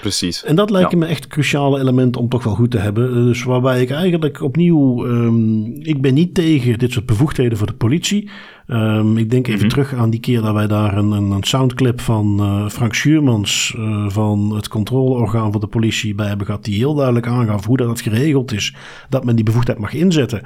Precies. 0.00 0.44
En 0.44 0.56
dat 0.56 0.70
lijken 0.70 0.98
ja. 0.98 1.04
me 1.04 1.10
echt 1.10 1.26
cruciale 1.26 1.80
elementen 1.80 2.20
om 2.20 2.28
toch 2.28 2.44
wel 2.44 2.54
goed 2.54 2.70
te 2.70 2.78
hebben. 2.78 3.12
Dus 3.12 3.42
waarbij 3.42 3.82
ik 3.82 3.90
eigenlijk 3.90 4.42
opnieuw, 4.42 5.06
um, 5.06 5.76
ik 5.82 6.00
ben 6.00 6.14
niet 6.14 6.34
tegen 6.34 6.78
dit 6.78 6.92
soort 6.92 7.06
bevoegdheden 7.06 7.58
voor 7.58 7.66
de 7.66 7.72
politie. 7.72 8.30
Um, 8.66 9.16
ik 9.16 9.30
denk 9.30 9.46
even 9.46 9.54
mm 9.54 9.60
-hmm. 9.60 9.68
terug 9.68 9.94
aan 9.94 10.10
die 10.10 10.20
keer 10.20 10.40
dat 10.40 10.54
wij 10.54 10.66
daar 10.66 10.96
een, 10.96 11.10
een, 11.10 11.30
een 11.30 11.44
soundclip 11.44 12.00
van 12.00 12.36
uh, 12.40 12.68
Frank 12.68 12.94
Schuurmans 12.94 13.74
uh, 13.78 14.08
van 14.08 14.54
het 14.54 14.68
controleorgaan 14.68 15.52
van 15.52 15.60
de 15.60 15.66
politie 15.66 16.14
bij 16.14 16.26
hebben 16.26 16.46
gehad. 16.46 16.64
Die 16.64 16.76
heel 16.76 16.94
duidelijk 16.94 17.26
aangaf 17.26 17.66
hoe 17.66 17.76
dat 17.76 18.00
geregeld 18.00 18.52
is. 18.52 18.74
Dat 19.08 19.24
men 19.24 19.36
die 19.36 19.44
bevoegdheid 19.44 19.78
mag 19.78 19.92
inzetten. 19.92 20.42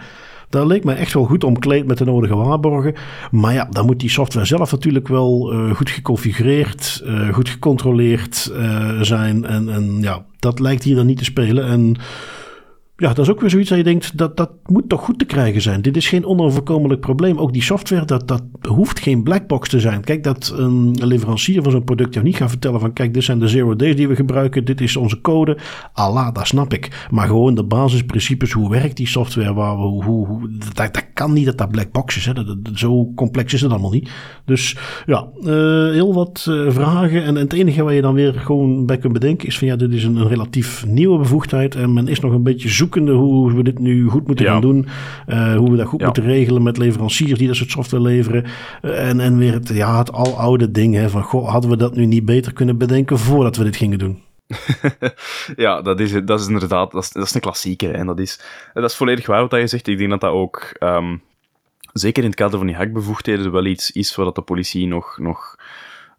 Dat 0.53 0.67
leek 0.67 0.85
mij 0.85 0.97
echt 0.97 1.13
wel 1.13 1.25
goed 1.25 1.45
omkleed 1.45 1.87
met 1.87 1.99
de 1.99 2.05
nodige 2.05 2.37
waarborgen. 2.37 2.95
Maar 3.31 3.53
ja, 3.53 3.69
dan 3.71 3.87
moet 3.87 4.01
die 4.01 4.11
software 4.11 4.47
zelf 4.47 4.71
natuurlijk 4.71 5.09
wel 5.09 5.53
uh, 5.53 5.75
goed 5.75 5.91
geconfigureerd, 5.91 7.03
uh, 7.07 7.35
goed 7.35 7.49
gecontroleerd 7.49 8.53
uh, 8.57 9.01
zijn. 9.01 9.45
En, 9.45 9.69
en 9.69 9.99
ja, 10.01 10.25
dat 10.39 10.61
lijkt 10.61 10.83
hier 10.83 10.97
dan 10.97 11.07
niet 11.07 11.19
te 11.19 11.25
spelen. 11.25 11.67
En 11.67 11.97
ja, 13.03 13.09
dat 13.13 13.19
is 13.19 13.31
ook 13.31 13.41
weer 13.41 13.51
zoiets 13.51 13.69
dat 13.69 13.79
je 13.79 13.85
denkt, 13.85 14.19
dat, 14.19 14.37
dat 14.37 14.51
moet 14.67 14.89
toch 14.89 15.01
goed 15.05 15.19
te 15.19 15.25
krijgen 15.25 15.63
zijn. 15.63 15.83
Dit 15.83 15.97
is 15.97 16.09
geen 16.09 16.25
onoverkomelijk 16.25 17.01
probleem. 17.01 17.39
Ook 17.39 17.53
die 17.53 17.63
software, 17.63 18.05
dat, 18.05 18.29
dat 18.29 18.43
hoeft 18.69 19.01
geen 19.01 19.23
blackbox 19.23 19.69
te 19.69 19.81
zijn. 19.81 20.05
Kijk, 20.05 20.25
dat 20.25 20.55
een 20.57 21.07
leverancier 21.07 21.63
van 21.63 21.73
zo'n 21.73 21.85
product 21.85 22.15
jou 22.15 22.27
niet 22.27 22.37
gaat 22.37 22.51
vertellen 22.51 22.81
van, 22.81 22.93
kijk, 22.93 23.15
dit 23.15 23.25
zijn 23.25 23.39
de 23.39 23.49
zero 23.49 23.77
days 23.77 23.97
die 23.97 24.09
we 24.09 24.15
gebruiken, 24.15 24.65
dit 24.65 24.81
is 24.81 24.97
onze 24.97 25.21
code. 25.21 25.59
Allah, 25.93 26.35
dat 26.35 26.47
snap 26.47 26.73
ik. 26.73 27.07
Maar 27.11 27.27
gewoon 27.27 27.55
de 27.55 27.65
basisprincipes, 27.65 28.53
hoe 28.53 28.71
werkt 28.71 28.97
die 28.97 29.07
software, 29.07 29.55
waar 29.55 29.77
we, 29.77 29.83
hoe, 29.83 30.51
dat, 30.73 31.13
kan 31.15 31.33
niet 31.33 31.47
dat 31.47 31.59
dat 31.59 31.71
blackbox 31.71 32.17
is. 32.17 32.27
Hè. 32.27 32.33
Dat, 32.33 32.57
zo 32.75 33.13
complex 33.15 33.53
is 33.53 33.61
het 33.61 33.71
allemaal 33.71 33.93
niet. 33.93 34.11
Dus 34.45 34.77
ja, 35.07 35.29
uh, 35.41 35.47
heel 35.93 36.15
wat 36.15 36.47
uh, 36.49 36.71
vragen. 36.71 37.23
En, 37.23 37.37
en, 37.37 37.43
het 37.43 37.53
enige 37.53 37.83
waar 37.83 37.95
je 37.95 38.03
dan 38.03 38.15
weer 38.15 38.35
gewoon 38.35 38.87
bij 38.87 38.99
kunt 38.99 39.13
bedenken 39.13 39.49
is 39.49 39.59
van, 39.59 39.69
ja, 39.69 39.77
dit 39.77 39.93
is 39.93 40.05
een, 40.05 40.17
een 40.17 40.29
relatief 40.29 40.87
nieuwe 40.87 41.19
bevoegdheid 41.19 41.75
en 41.75 41.93
men 41.93 42.09
is 42.09 42.21
nog 42.21 42.33
een 42.33 42.43
beetje 42.43 42.69
zoek 42.69 42.92
hoe 43.01 43.55
we 43.55 43.63
dit 43.63 43.79
nu 43.79 44.09
goed 44.09 44.27
moeten 44.27 44.47
gaan 44.47 44.61
doen. 44.61 44.87
Uh, 45.29 45.57
hoe 45.57 45.71
we 45.71 45.77
dat 45.77 45.87
goed 45.87 46.03
moeten 46.03 46.23
regelen 46.23 46.63
met 46.63 46.79
leveranciers 46.79 47.39
die 47.39 47.47
dat 47.47 47.57
soort 47.57 47.71
software 47.71 48.03
leveren. 48.03 48.45
Uh, 48.83 49.09
en, 49.09 49.21
en 49.21 49.39
weer 49.39 49.53
het, 49.53 49.69
ja, 49.69 49.99
het 49.99 50.13
aloude 50.13 50.71
ding 50.71 50.95
hè, 50.95 51.11
van, 51.11 51.23
goh, 51.23 51.49
hadden 51.49 51.71
we 51.71 51.77
dat 51.77 51.95
nu 51.95 52.07
niet 52.07 52.25
beter 52.25 52.53
kunnen 52.53 52.79
bedenken 52.79 53.19
voordat 53.19 53.57
we 53.57 53.65
dit 53.65 53.77
gingen 53.77 53.99
doen? 53.99 54.23
ja, 55.57 55.83
dat 55.83 56.01
is, 56.01 56.13
dat 56.25 56.41
is 56.41 56.47
inderdaad, 56.47 56.93
dat 56.93 57.03
is, 57.03 57.11
dat 57.11 57.25
is 57.25 57.35
een 57.35 57.41
klassieker. 57.41 57.95
En 57.95 58.07
dat 58.07 58.19
is, 58.19 58.41
dat 58.75 58.85
is 58.85 58.97
volledig 58.97 59.27
waar 59.27 59.49
wat 59.49 59.61
je 59.61 59.67
zegt. 59.67 59.87
Ik 59.87 59.99
denk 59.99 60.11
dat 60.11 60.21
dat 60.21 60.33
ook, 60.33 60.77
um, 60.81 61.23
zeker 61.93 62.23
in 62.23 62.29
het 62.29 62.39
kader 62.39 62.59
van 62.59 62.67
die 62.67 62.77
hackbevoegdheden, 62.77 63.53
wel 63.53 63.65
iets 63.65 63.91
is 63.91 64.15
waar 64.15 64.33
de 64.33 64.43
politie 64.43 64.87
nog, 64.87 65.19
nog 65.19 65.57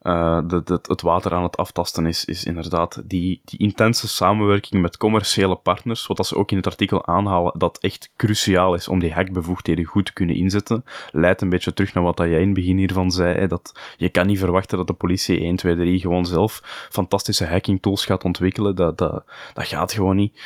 uh, 0.03 0.39
het 0.67 1.01
water 1.01 1.33
aan 1.33 1.43
het 1.43 1.57
aftasten 1.57 2.05
is, 2.05 2.25
is 2.25 2.43
inderdaad 2.43 3.01
die, 3.05 3.41
die 3.45 3.59
intense 3.59 4.07
samenwerking 4.07 4.81
met 4.81 4.97
commerciële 4.97 5.55
partners, 5.55 6.07
wat 6.07 6.27
ze 6.27 6.35
ook 6.35 6.51
in 6.51 6.57
het 6.57 6.65
artikel 6.67 7.05
aanhalen, 7.05 7.53
dat 7.57 7.77
echt 7.77 8.11
cruciaal 8.15 8.73
is 8.73 8.87
om 8.87 8.99
die 8.99 9.13
hackbevoegdheden 9.13 9.85
goed 9.85 10.05
te 10.05 10.13
kunnen 10.13 10.35
inzetten. 10.35 10.83
Leidt 11.11 11.41
een 11.41 11.49
beetje 11.49 11.73
terug 11.73 11.93
naar 11.93 12.03
wat 12.03 12.17
jij 12.17 12.39
in 12.39 12.45
het 12.45 12.53
begin 12.53 12.77
hiervan 12.77 13.11
zei, 13.11 13.35
hè, 13.35 13.47
dat 13.47 13.79
je 13.97 14.09
kan 14.09 14.27
niet 14.27 14.39
verwachten 14.39 14.77
dat 14.77 14.87
de 14.87 14.93
politie 14.93 15.39
1, 15.39 15.55
2, 15.55 15.75
3 15.75 15.99
gewoon 15.99 16.25
zelf 16.25 16.61
fantastische 16.89 17.45
hacking 17.45 17.81
tools 17.81 18.05
gaat 18.05 18.23
ontwikkelen. 18.23 18.75
Dat, 18.75 18.97
dat, 18.97 19.23
dat 19.53 19.67
gaat 19.67 19.93
gewoon 19.93 20.15
niet. 20.15 20.39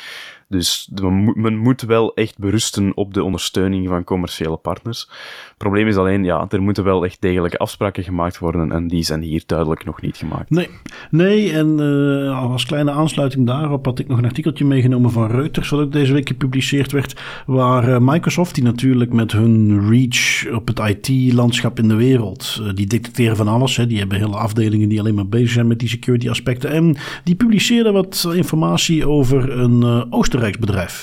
Dus 0.50 0.90
men 1.34 1.56
moet 1.56 1.80
wel 1.80 2.14
echt 2.14 2.38
berusten 2.38 2.96
op 2.96 3.14
de 3.14 3.24
ondersteuning 3.24 3.88
van 3.88 4.04
commerciële 4.04 4.56
partners. 4.56 5.08
Het 5.48 5.56
probleem 5.56 5.86
is 5.86 5.96
alleen, 5.96 6.24
ja, 6.24 6.46
er 6.48 6.62
moeten 6.62 6.84
wel 6.84 7.04
echt 7.04 7.20
degelijke 7.20 7.58
afspraken 7.58 8.02
gemaakt 8.02 8.38
worden 8.38 8.72
en 8.72 8.88
die 8.88 9.02
zijn 9.02 9.20
hier 9.20 9.42
duidelijk 9.46 9.84
nog 9.84 10.00
niet 10.00 10.16
gemaakt. 10.16 10.50
Nee, 10.50 10.68
nee 11.10 11.52
en 11.52 11.78
uh, 11.80 12.50
als 12.50 12.66
kleine 12.66 12.90
aansluiting 12.90 13.46
daarop 13.46 13.84
had 13.84 13.98
ik 13.98 14.08
nog 14.08 14.18
een 14.18 14.24
artikeltje 14.24 14.64
meegenomen 14.64 15.10
van 15.10 15.30
Reuters, 15.30 15.68
wat 15.68 15.80
ook 15.80 15.92
deze 15.92 16.12
week 16.12 16.28
gepubliceerd 16.28 16.92
werd, 16.92 17.20
waar 17.46 17.88
uh, 17.88 17.96
Microsoft, 18.00 18.54
die 18.54 18.64
natuurlijk 18.64 19.12
met 19.12 19.32
hun 19.32 19.88
reach 19.90 20.46
op 20.54 20.66
het 20.66 20.78
IT-landschap 20.78 21.78
in 21.78 21.88
de 21.88 21.94
wereld, 21.94 22.60
uh, 22.62 22.74
die 22.74 22.86
detecteren 22.86 23.36
van 23.36 23.48
alles, 23.48 23.76
hè, 23.76 23.86
die 23.86 23.98
hebben 23.98 24.18
hele 24.18 24.36
afdelingen 24.36 24.88
die 24.88 25.00
alleen 25.00 25.14
maar 25.14 25.28
bezig 25.28 25.50
zijn 25.50 25.66
met 25.66 25.78
die 25.78 25.88
security 25.88 26.28
aspecten, 26.28 26.70
en 26.70 26.96
die 27.24 27.34
publiceerden 27.34 27.92
wat 27.92 28.30
informatie 28.34 29.08
over 29.08 29.58
een 29.58 30.06
Oostenrijk 30.12 30.36
Oostenrijks 30.38 30.58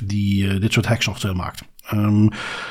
die 0.06 0.46
uh, 0.46 0.62
dit 0.62 0.74
soort 0.74 0.86
hacksoftware 0.86 1.36
maakt. 1.36 1.62
Um, 1.94 2.30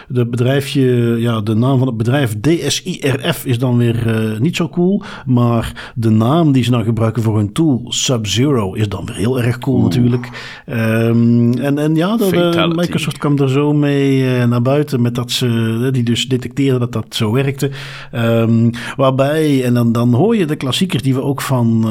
de 0.08 0.26
bedrijfje, 0.26 1.16
ja, 1.18 1.40
de 1.40 1.54
naam 1.54 1.78
van 1.78 1.86
het 1.86 1.96
bedrijf 1.96 2.40
DSIRF 2.40 3.44
is 3.44 3.58
dan 3.58 3.76
weer 3.76 4.06
uh, 4.06 4.38
niet 4.40 4.56
zo 4.56 4.68
cool. 4.68 5.02
Maar 5.26 5.92
de 5.94 6.10
naam 6.10 6.52
die 6.52 6.64
ze 6.64 6.70
nou 6.70 6.84
gebruiken 6.84 7.22
voor 7.22 7.36
hun 7.36 7.52
tool, 7.52 7.84
Sub-Zero, 7.88 8.72
is 8.72 8.88
dan 8.88 9.06
weer 9.06 9.16
heel 9.16 9.42
erg 9.42 9.58
cool 9.58 9.82
natuurlijk. 9.82 10.28
Um, 10.66 11.58
en, 11.58 11.78
en 11.78 11.94
ja, 11.94 12.16
de, 12.16 12.52
uh, 12.56 12.76
Microsoft 12.76 13.18
kwam 13.18 13.38
er 13.38 13.48
zo 13.48 13.72
mee 13.72 14.20
uh, 14.20 14.44
naar 14.44 14.62
buiten 14.62 15.02
met 15.02 15.14
dat 15.14 15.30
ze, 15.30 15.88
die 15.92 16.02
dus 16.02 16.28
detecteerden 16.28 16.80
dat 16.80 16.92
dat 16.92 17.14
zo 17.14 17.32
werkte. 17.32 17.70
Um, 18.14 18.70
waarbij, 18.96 19.64
en 19.64 19.74
dan, 19.74 19.92
dan 19.92 20.14
hoor 20.14 20.36
je 20.36 20.46
de 20.46 20.56
klassiekers 20.56 21.02
die 21.02 21.14
we 21.14 21.22
ook 21.22 21.40
van 21.40 21.84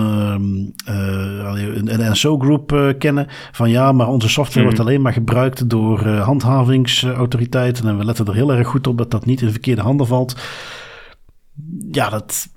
een 0.86 2.10
NSO 2.10 2.38
Group 2.38 2.96
kennen. 2.98 3.28
Van 3.52 3.70
ja, 3.70 3.92
maar 3.92 4.08
onze 4.08 4.30
software 4.30 4.66
wordt 4.66 4.80
alleen 4.80 5.02
maar 5.02 5.14
gebruikt 5.14 5.70
door 5.70 6.08
handhavings 6.08 7.06
autoriteiten. 7.14 7.88
En 7.88 7.98
we 7.98 8.06
letten 8.06 8.26
er 8.26 8.34
heel 8.34 8.54
erg 8.54 8.68
goed 8.68 8.88
op 8.88 8.98
dat 8.98 9.12
dat 9.12 9.26
niet 9.26 9.42
in 9.42 9.52
verkeerde 9.52 9.82
handen 9.82 10.08
valt. 10.08 10.36
Ja, 11.92 12.10
dat, 12.10 12.48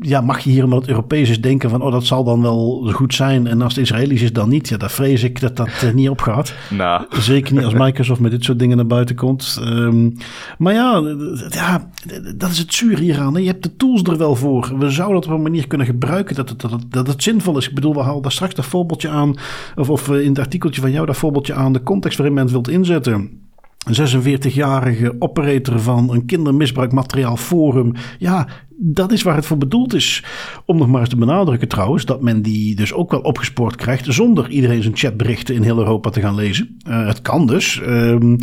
ja, 0.00 0.20
mag 0.20 0.40
je 0.40 0.50
hier 0.50 0.64
omdat 0.64 0.80
het 0.80 0.88
Europees 0.88 1.30
is 1.30 1.40
denken 1.40 1.70
van, 1.70 1.82
oh, 1.82 1.92
dat 1.92 2.04
zal 2.04 2.24
dan 2.24 2.42
wel 2.42 2.90
goed 2.92 3.14
zijn. 3.14 3.46
En 3.46 3.62
als 3.62 3.74
het 3.74 3.84
Israëlisch 3.84 4.22
is, 4.22 4.32
dan 4.32 4.48
niet. 4.48 4.68
Ja, 4.68 4.76
daar 4.76 4.90
vrees 4.90 5.22
ik 5.22 5.40
dat 5.40 5.56
dat 5.56 5.82
uh, 5.84 5.92
niet 5.92 6.08
opgaat. 6.08 6.54
Nou. 6.70 7.04
Zeker 7.10 7.54
niet 7.54 7.64
als 7.64 7.74
Microsoft 7.84 8.20
met 8.20 8.30
dit 8.30 8.44
soort 8.44 8.58
dingen 8.58 8.76
naar 8.76 8.86
buiten 8.86 9.16
komt. 9.16 9.60
Um, 9.62 10.16
maar 10.58 10.72
ja, 10.72 11.02
ja, 11.48 11.90
dat 12.36 12.50
is 12.50 12.58
het 12.58 12.74
zuur 12.74 12.98
hieraan. 12.98 13.34
Hè. 13.34 13.40
Je 13.40 13.46
hebt 13.46 13.62
de 13.62 13.76
tools 13.76 14.02
er 14.02 14.16
wel 14.18 14.36
voor. 14.36 14.78
We 14.78 14.90
zouden 14.90 15.16
het 15.16 15.26
op 15.26 15.32
een 15.32 15.42
manier 15.42 15.66
kunnen 15.66 15.86
gebruiken 15.86 16.34
dat 16.34 16.48
het, 16.48 16.60
dat 16.60 16.70
het, 16.70 16.92
dat 16.92 17.06
het 17.06 17.22
zinvol 17.22 17.56
is. 17.56 17.68
Ik 17.68 17.74
bedoel, 17.74 17.94
we 17.94 18.02
halen 18.02 18.22
daar 18.22 18.32
straks 18.32 18.54
dat 18.54 18.64
voorbeeldje 18.64 19.08
aan, 19.08 19.34
of, 19.76 19.90
of 19.90 20.08
in 20.08 20.28
het 20.28 20.38
artikeltje 20.38 20.80
van 20.80 20.90
jou 20.90 21.06
dat 21.06 21.16
voorbeeldje 21.16 21.54
aan, 21.54 21.72
de 21.72 21.82
context 21.82 22.18
waarin 22.18 22.34
men 22.34 22.44
het 22.44 22.52
wilt 22.52 22.68
inzetten. 22.68 23.43
Een 23.84 24.22
46-jarige 24.42 25.16
operator 25.18 25.80
van 25.80 26.12
een 26.12 26.26
kindermisbruikmateriaal 26.26 27.36
forum. 27.36 27.92
Ja, 28.18 28.48
dat 28.76 29.12
is 29.12 29.22
waar 29.22 29.36
het 29.36 29.46
voor 29.46 29.58
bedoeld 29.58 29.94
is. 29.94 30.24
Om 30.66 30.76
nog 30.76 30.88
maar 30.88 31.00
eens 31.00 31.08
te 31.08 31.16
benadrukken 31.16 31.68
trouwens, 31.68 32.04
dat 32.04 32.22
men 32.22 32.42
die 32.42 32.74
dus 32.74 32.92
ook 32.92 33.10
wel 33.10 33.20
opgespoord 33.20 33.76
krijgt 33.76 34.06
zonder 34.08 34.48
iedereen 34.48 34.82
zijn 34.82 34.96
chatberichten 34.96 35.54
in 35.54 35.62
heel 35.62 35.78
Europa 35.78 36.10
te 36.10 36.20
gaan 36.20 36.34
lezen. 36.34 36.78
Uh, 36.88 37.06
het 37.06 37.22
kan 37.22 37.46
dus. 37.46 37.80
Um, 37.86 38.38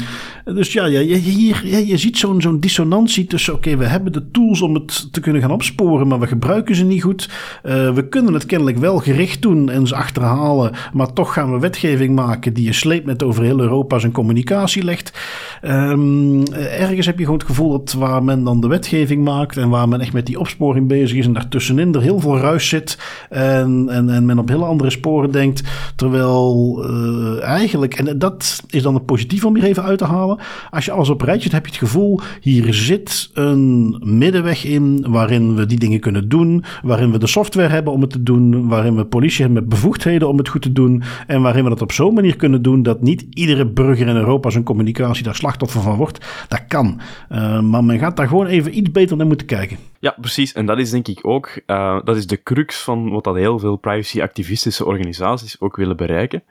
dus 0.45 0.73
ja, 0.73 0.86
ja, 0.86 0.99
hier, 1.01 1.86
je 1.86 1.97
ziet 1.97 2.17
zo'n 2.17 2.41
zo'n 2.41 2.59
dissonantie 2.59 3.25
tussen, 3.25 3.53
oké, 3.53 3.77
we 3.77 3.86
hebben 3.86 4.11
de 4.11 4.32
tools 4.32 4.61
om 4.61 4.73
het 4.73 5.13
te 5.13 5.19
kunnen 5.19 5.41
gaan 5.41 5.51
opsporen, 5.51 6.07
maar 6.07 6.19
we 6.19 6.27
gebruiken 6.27 6.75
ze 6.75 6.84
niet 6.84 7.03
goed. 7.03 7.29
Uh, 7.63 7.93
we 7.93 8.07
kunnen 8.07 8.34
het 8.34 8.45
kennelijk 8.45 8.77
wel 8.77 8.97
gericht 8.97 9.41
doen 9.41 9.69
en 9.69 9.88
ze 9.88 9.95
achterhalen, 9.95 10.71
maar 10.93 11.13
toch 11.13 11.34
gaan 11.34 11.51
we 11.51 11.59
wetgeving 11.59 12.15
maken 12.15 12.53
die 12.53 12.65
je 12.65 13.01
met 13.05 13.23
over 13.23 13.43
heel 13.43 13.59
Europa 13.59 13.99
zijn 13.99 14.11
communicatie 14.11 14.84
legt. 14.84 15.13
Um, 15.61 16.43
ergens 16.53 17.05
heb 17.05 17.17
je 17.17 17.23
gewoon 17.23 17.39
het 17.39 17.47
gevoel 17.47 17.71
dat 17.71 17.93
waar 17.93 18.23
men 18.23 18.43
dan 18.43 18.61
de 18.61 18.67
wetgeving 18.67 19.23
maakt 19.23 19.57
en 19.57 19.69
waar 19.69 19.88
men 19.88 19.99
echt 19.99 20.13
met 20.13 20.20
die 20.26 20.39
opsporing 20.39 20.88
bezig 20.88 21.17
is 21.17 21.26
en 21.26 21.34
daartussenin 21.34 21.93
er 21.93 22.01
heel 22.01 22.19
veel 22.19 22.38
ruis 22.38 22.69
zit 22.69 22.97
en, 23.30 23.86
en, 23.89 24.09
en 24.09 24.26
men 24.26 24.39
op 24.39 24.49
hele 24.49 24.65
andere 24.65 24.89
sporen 24.89 25.32
denkt. 25.32 25.63
Terwijl 25.95 26.86
uh, 26.89 27.43
eigenlijk, 27.43 27.93
en 27.93 28.17
dat 28.17 28.63
is 28.69 28.82
dan 28.82 28.93
het 28.93 29.05
positief 29.05 29.45
om 29.45 29.55
hier 29.55 29.63
even 29.63 29.84
uit 29.84 29.97
te 29.97 30.05
halen. 30.05 30.39
Als 30.69 30.86
je 30.86 30.91
alles 30.91 31.09
op 31.09 31.22
rijtje 31.22 31.49
hebt, 31.49 31.53
heb 31.53 31.65
je 31.65 31.72
het 31.72 31.89
gevoel, 31.89 32.19
hier 32.41 32.74
zit 32.74 33.30
een 33.34 34.01
middenweg 34.03 34.65
in 34.65 35.05
waarin 35.07 35.55
we 35.55 35.65
die 35.65 35.80
dingen 35.80 35.99
kunnen 35.99 36.30
doen, 36.30 36.63
waarin 36.84 37.11
we 37.11 37.17
de 37.17 37.28
software 37.28 37.69
hebben 37.69 37.93
om 37.93 38.01
het 38.01 38.09
te 38.09 38.24
doen, 38.24 38.67
waarin 38.67 38.95
we 38.95 39.05
politie 39.05 39.43
hebben 39.43 39.61
met 39.61 39.69
bevoegdheden 39.69 40.28
om 40.28 40.38
het 40.38 40.49
goed 40.49 40.61
te 40.61 40.72
doen 40.72 41.03
en 41.28 41.41
waarin 41.41 41.63
we 41.63 41.69
dat 41.69 41.82
op 41.82 41.91
zo'n 41.91 42.13
manier 42.13 42.36
kunnen 42.36 42.61
doen 42.61 42.84
dat 42.84 43.01
niet 43.01 43.26
iedere 43.34 43.65
burger 43.65 44.07
in 44.07 44.15
Europa 44.15 44.49
zijn 44.49 44.63
communicatie 44.63 45.24
daar 45.24 45.36
slachtoffer 45.36 45.82
van 45.82 45.97
wordt. 45.97 46.26
Dat 46.47 46.65
kan. 46.67 46.99
Uh, 47.32 47.59
maar 47.59 47.84
men 47.84 47.99
gaat 47.99 48.17
daar 48.17 48.28
gewoon 48.28 48.45
even 48.45 48.78
iets 48.78 48.91
beter 48.91 49.17
naar 49.17 49.28
moeten 49.28 49.47
kijken. 49.47 49.78
Ja, 50.02 50.16
precies. 50.20 50.54
En 50.54 50.66
dat 50.66 50.78
is 50.78 50.89
denk 50.89 51.08
ik 51.08 51.20
ook, 51.28 51.62
uh, 51.68 51.99
dat 52.04 52.16
is 52.16 52.28
de 52.28 52.43
crux 52.43 52.84
van 52.84 53.10
wat 53.10 53.24
dat 53.24 53.36
heel 53.36 53.60
veel 53.60 53.76
privacy-activistische 53.76 54.86
organisaties 54.86 55.60
ook 55.60 55.76
willen 55.76 55.97
bereiken. 55.97 56.43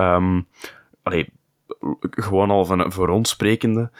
Um, 0.00 0.46
allee, 1.02 1.28
gewoon 2.00 2.50
al 2.50 2.64
van 2.64 2.92
voor 2.92 3.08
ons 3.08 3.30
sprekende. 3.30 3.90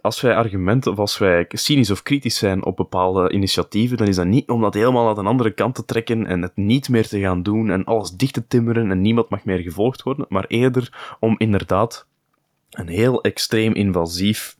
Als 0.00 0.20
wij 0.20 0.36
argumenten 0.36 0.92
of 0.92 0.98
als 0.98 1.18
wij 1.18 1.44
cynisch 1.48 1.90
of 1.90 2.02
kritisch 2.02 2.36
zijn 2.38 2.64
op 2.64 2.76
bepaalde 2.76 3.30
initiatieven, 3.30 3.96
dan 3.96 4.06
is 4.06 4.16
dat 4.16 4.26
niet 4.26 4.48
om 4.48 4.60
dat 4.60 4.74
helemaal 4.74 5.08
aan 5.08 5.18
een 5.18 5.26
andere 5.26 5.50
kant 5.50 5.74
te 5.74 5.84
trekken 5.84 6.26
en 6.26 6.42
het 6.42 6.56
niet 6.56 6.88
meer 6.88 7.08
te 7.08 7.20
gaan 7.20 7.42
doen 7.42 7.70
en 7.70 7.84
alles 7.84 8.10
dicht 8.10 8.34
te 8.34 8.46
timmeren 8.46 8.90
en 8.90 9.00
niemand 9.00 9.28
mag 9.28 9.44
meer 9.44 9.58
gevolgd 9.58 10.02
worden, 10.02 10.26
maar 10.28 10.44
eerder 10.48 11.16
om 11.20 11.34
inderdaad 11.38 12.06
een 12.70 12.88
heel 12.88 13.22
extreem 13.22 13.74
invasief 13.74 14.56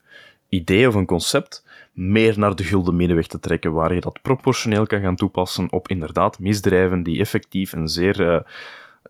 idee 0.49 0.87
of 0.87 0.95
een 0.95 1.05
concept 1.05 1.65
meer 1.97 2.39
naar 2.39 2.55
de 2.55 2.63
gulden 2.63 2.95
middenweg 2.95 3.27
te 3.27 3.39
trekken, 3.39 3.73
waar 3.73 3.93
je 3.93 4.01
dat 4.01 4.21
proportioneel 4.21 4.85
kan 4.85 5.01
gaan 5.01 5.15
toepassen 5.15 5.71
op 5.71 5.87
inderdaad 5.87 6.39
misdrijven 6.39 7.03
die 7.03 7.19
effectief 7.19 7.71
een 7.71 7.87
zeer 7.87 8.19
uh, 8.19 8.39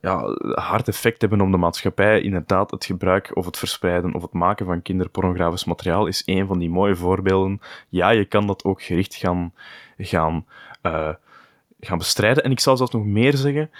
ja, 0.01 0.35
hard 0.53 0.87
effect 0.87 1.21
hebben 1.21 1.41
op 1.41 1.51
de 1.51 1.57
maatschappij. 1.57 2.21
Inderdaad, 2.21 2.71
het 2.71 2.85
gebruik 2.85 3.35
of 3.35 3.45
het 3.45 3.57
verspreiden 3.57 4.13
of 4.13 4.21
het 4.21 4.33
maken 4.33 4.65
van 4.65 4.81
kinderpornografisch 4.81 5.65
materiaal 5.65 6.05
is 6.05 6.23
een 6.25 6.47
van 6.47 6.59
die 6.59 6.69
mooie 6.69 6.95
voorbeelden. 6.95 7.61
Ja, 7.89 8.09
je 8.09 8.25
kan 8.25 8.47
dat 8.47 8.63
ook 8.63 8.81
gericht 8.81 9.15
gaan, 9.15 9.53
gaan, 9.97 10.45
uh, 10.83 11.13
gaan 11.79 11.97
bestrijden. 11.97 12.43
En 12.43 12.51
ik 12.51 12.59
zal 12.59 12.77
zelfs 12.77 12.91
nog 12.91 13.05
meer 13.05 13.37
zeggen, 13.37 13.71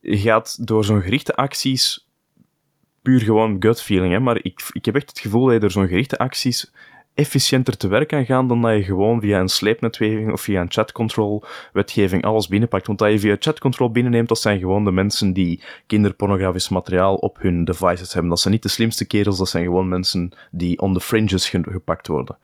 je 0.00 0.18
gaat 0.18 0.66
door 0.66 0.84
zo'n 0.84 1.02
gerichte 1.02 1.34
acties 1.36 2.06
puur 3.02 3.20
gewoon 3.20 3.56
gut 3.58 3.82
feeling, 3.82 4.12
hè, 4.12 4.20
maar 4.20 4.36
ik, 4.36 4.68
ik 4.72 4.84
heb 4.84 4.94
echt 4.94 5.08
het 5.08 5.18
gevoel 5.18 5.44
dat 5.44 5.52
je 5.52 5.60
door 5.60 5.70
zo'n 5.70 5.88
gerichte 5.88 6.18
acties 6.18 6.72
efficiënter 7.14 7.76
te 7.76 7.88
werk 7.88 8.08
kan 8.08 8.24
gaan 8.24 8.48
dan 8.48 8.60
dat 8.60 8.76
je 8.76 8.82
gewoon 8.82 9.20
via 9.20 9.40
een 9.40 9.48
sleepnetweging 9.48 10.32
of 10.32 10.40
via 10.40 10.60
een 10.60 10.70
chatcontrol 10.70 11.44
wetgeving 11.72 12.24
alles 12.24 12.48
binnenpakt. 12.48 12.86
Want 12.86 12.98
dat 12.98 13.10
je 13.10 13.18
via 13.18 13.36
chatcontrol 13.38 13.90
binnenneemt, 13.90 14.28
dat 14.28 14.38
zijn 14.40 14.58
gewoon 14.58 14.84
de 14.84 14.92
mensen 14.92 15.32
die 15.32 15.62
kinderpornografisch 15.86 16.68
materiaal 16.68 17.14
op 17.14 17.36
hun 17.40 17.64
devices 17.64 18.12
hebben. 18.12 18.30
Dat 18.30 18.40
zijn 18.40 18.52
niet 18.52 18.62
de 18.62 18.68
slimste 18.68 19.06
kerels, 19.06 19.38
dat 19.38 19.48
zijn 19.48 19.64
gewoon 19.64 19.88
mensen 19.88 20.32
die 20.50 20.78
on 20.78 20.94
the 20.94 21.00
fringes 21.00 21.48
gepakt 21.48 22.06
worden. 22.06 22.36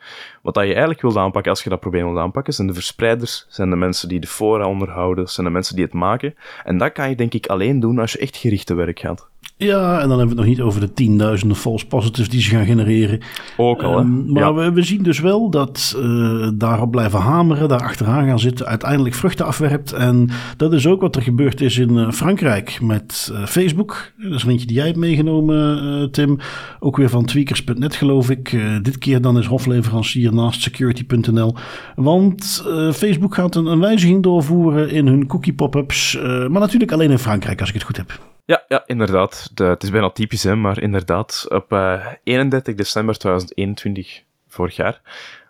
Wat 0.43 0.55
dat 0.55 0.65
je 0.65 0.71
eigenlijk 0.71 1.03
wilt 1.03 1.17
aanpakken 1.17 1.51
als 1.51 1.63
je 1.63 1.71
dat 1.71 1.81
probleem 1.81 2.05
wilt 2.05 2.19
aanpakken, 2.19 2.53
zijn 2.53 2.67
de 2.67 2.75
verspreiders, 2.75 3.47
zijn 3.49 3.71
de 3.71 3.77
mensen 3.77 4.09
die 4.09 4.21
de 4.21 4.27
fora 4.27 4.67
onderhouden, 4.67 5.29
zijn 5.29 5.47
de 5.47 5.53
mensen 5.53 5.75
die 5.75 5.85
het 5.85 5.95
maken. 5.95 6.35
En 6.65 6.79
dat 6.79 6.93
kan 6.93 7.09
je 7.09 7.17
denk 7.17 7.35
ik 7.35 7.47
alleen 7.47 7.81
doen 7.81 7.99
als 7.99 8.13
je 8.13 8.19
echt 8.19 8.37
gerichte 8.37 8.75
werk 8.75 8.99
gaat. 8.99 9.29
Ja, 9.59 10.01
en 10.01 10.09
dan 10.09 10.19
hebben 10.19 10.37
we 10.37 10.43
het 10.43 10.49
nog 10.49 10.57
niet 10.57 10.61
over 10.61 10.81
de 10.81 10.93
tienduizenden 10.93 11.57
false 11.57 11.87
positives 11.87 12.29
die 12.29 12.41
ze 12.41 12.51
gaan 12.51 12.65
genereren. 12.65 13.21
Ook 13.57 13.83
al, 13.83 13.97
hè? 13.97 14.01
Um, 14.01 14.33
maar 14.33 14.55
we, 14.55 14.73
we, 14.73 14.83
zien 14.83 15.03
dus 15.03 15.21
wel 15.21 15.51
dat 15.51 15.97
uh, 15.97 16.49
daarop 16.55 16.91
blijven 16.91 17.21
hameren, 17.21 17.69
daar 17.69 17.83
achteraan 17.83 18.27
gaan 18.27 18.39
zitten, 18.39 18.67
uiteindelijk 18.67 19.15
vruchten 19.15 19.47
afwerpt. 19.47 19.93
En 19.93 20.29
dat 20.57 20.73
is 20.73 20.87
ook 20.87 21.01
wat 21.01 21.17
er 21.17 21.23
gebeurd 21.23 21.61
is 21.61 21.79
in 21.79 21.91
uh, 21.91 22.11
Frankrijk 22.11 22.79
met 22.83 23.31
uh, 23.33 23.47
Facebook. 23.47 24.13
Dat 24.17 24.33
is 24.33 24.43
een 24.43 24.51
eentje 24.51 24.67
die 24.67 24.77
jij 24.77 24.87
hebt 24.87 24.99
meegenomen, 24.99 26.11
Tim. 26.11 26.39
Ook 26.81 26.97
weer 26.97 27.09
van 27.09 27.25
tweakers.net, 27.25 27.95
geloof 27.95 28.31
ik. 28.31 28.59
dit 28.83 28.99
keer 28.99 29.21
dan 29.21 29.39
is 29.39 29.47
hofleverancier 29.47 30.35
naast 30.35 30.63
security.nl. 30.63 31.55
Want 31.97 32.65
Facebook 32.93 33.35
gaat 33.35 33.55
een, 33.55 33.67
een, 33.67 33.81
wijziging 33.81 34.23
doorvoeren 34.23 34.91
in 34.91 35.07
hun 35.07 35.27
cookie 35.27 35.55
pop-ups. 35.55 36.19
maar 36.23 36.61
natuurlijk 36.61 36.93
alleen 36.93 37.11
in 37.11 37.19
Frankrijk, 37.19 37.61
als 37.61 37.69
ik 37.69 37.75
het 37.75 37.85
goed 37.85 37.97
heb. 37.97 38.38
Ja, 38.49 38.65
ja 38.69 38.83
inderdaad. 38.87 39.51
De, 39.55 39.65
het 39.65 39.83
is 39.83 39.91
bijna 39.91 40.11
typisch, 40.11 40.43
hè, 40.43 40.57
maar 40.57 40.83
inderdaad. 40.83 41.47
Op 41.49 41.73
uh, 41.73 42.07
31 42.23 42.75
december 42.75 43.19
2021, 43.19 44.23
vorig 44.49 44.77
jaar, 44.77 45.01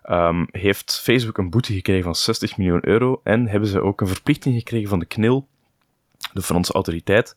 um, 0.09 0.47
heeft 0.51 0.99
Facebook 1.03 1.37
een 1.37 1.49
boete 1.49 1.73
gekregen 1.73 2.03
van 2.03 2.15
60 2.15 2.57
miljoen 2.57 2.87
euro 2.87 3.21
en 3.23 3.47
hebben 3.47 3.69
ze 3.69 3.81
ook 3.81 4.01
een 4.01 4.07
verplichting 4.07 4.55
gekregen 4.55 4.89
van 4.89 4.99
de 4.99 5.05
KNIL, 5.05 5.47
de 6.33 6.41
Franse 6.41 6.73
autoriteit, 6.73 7.35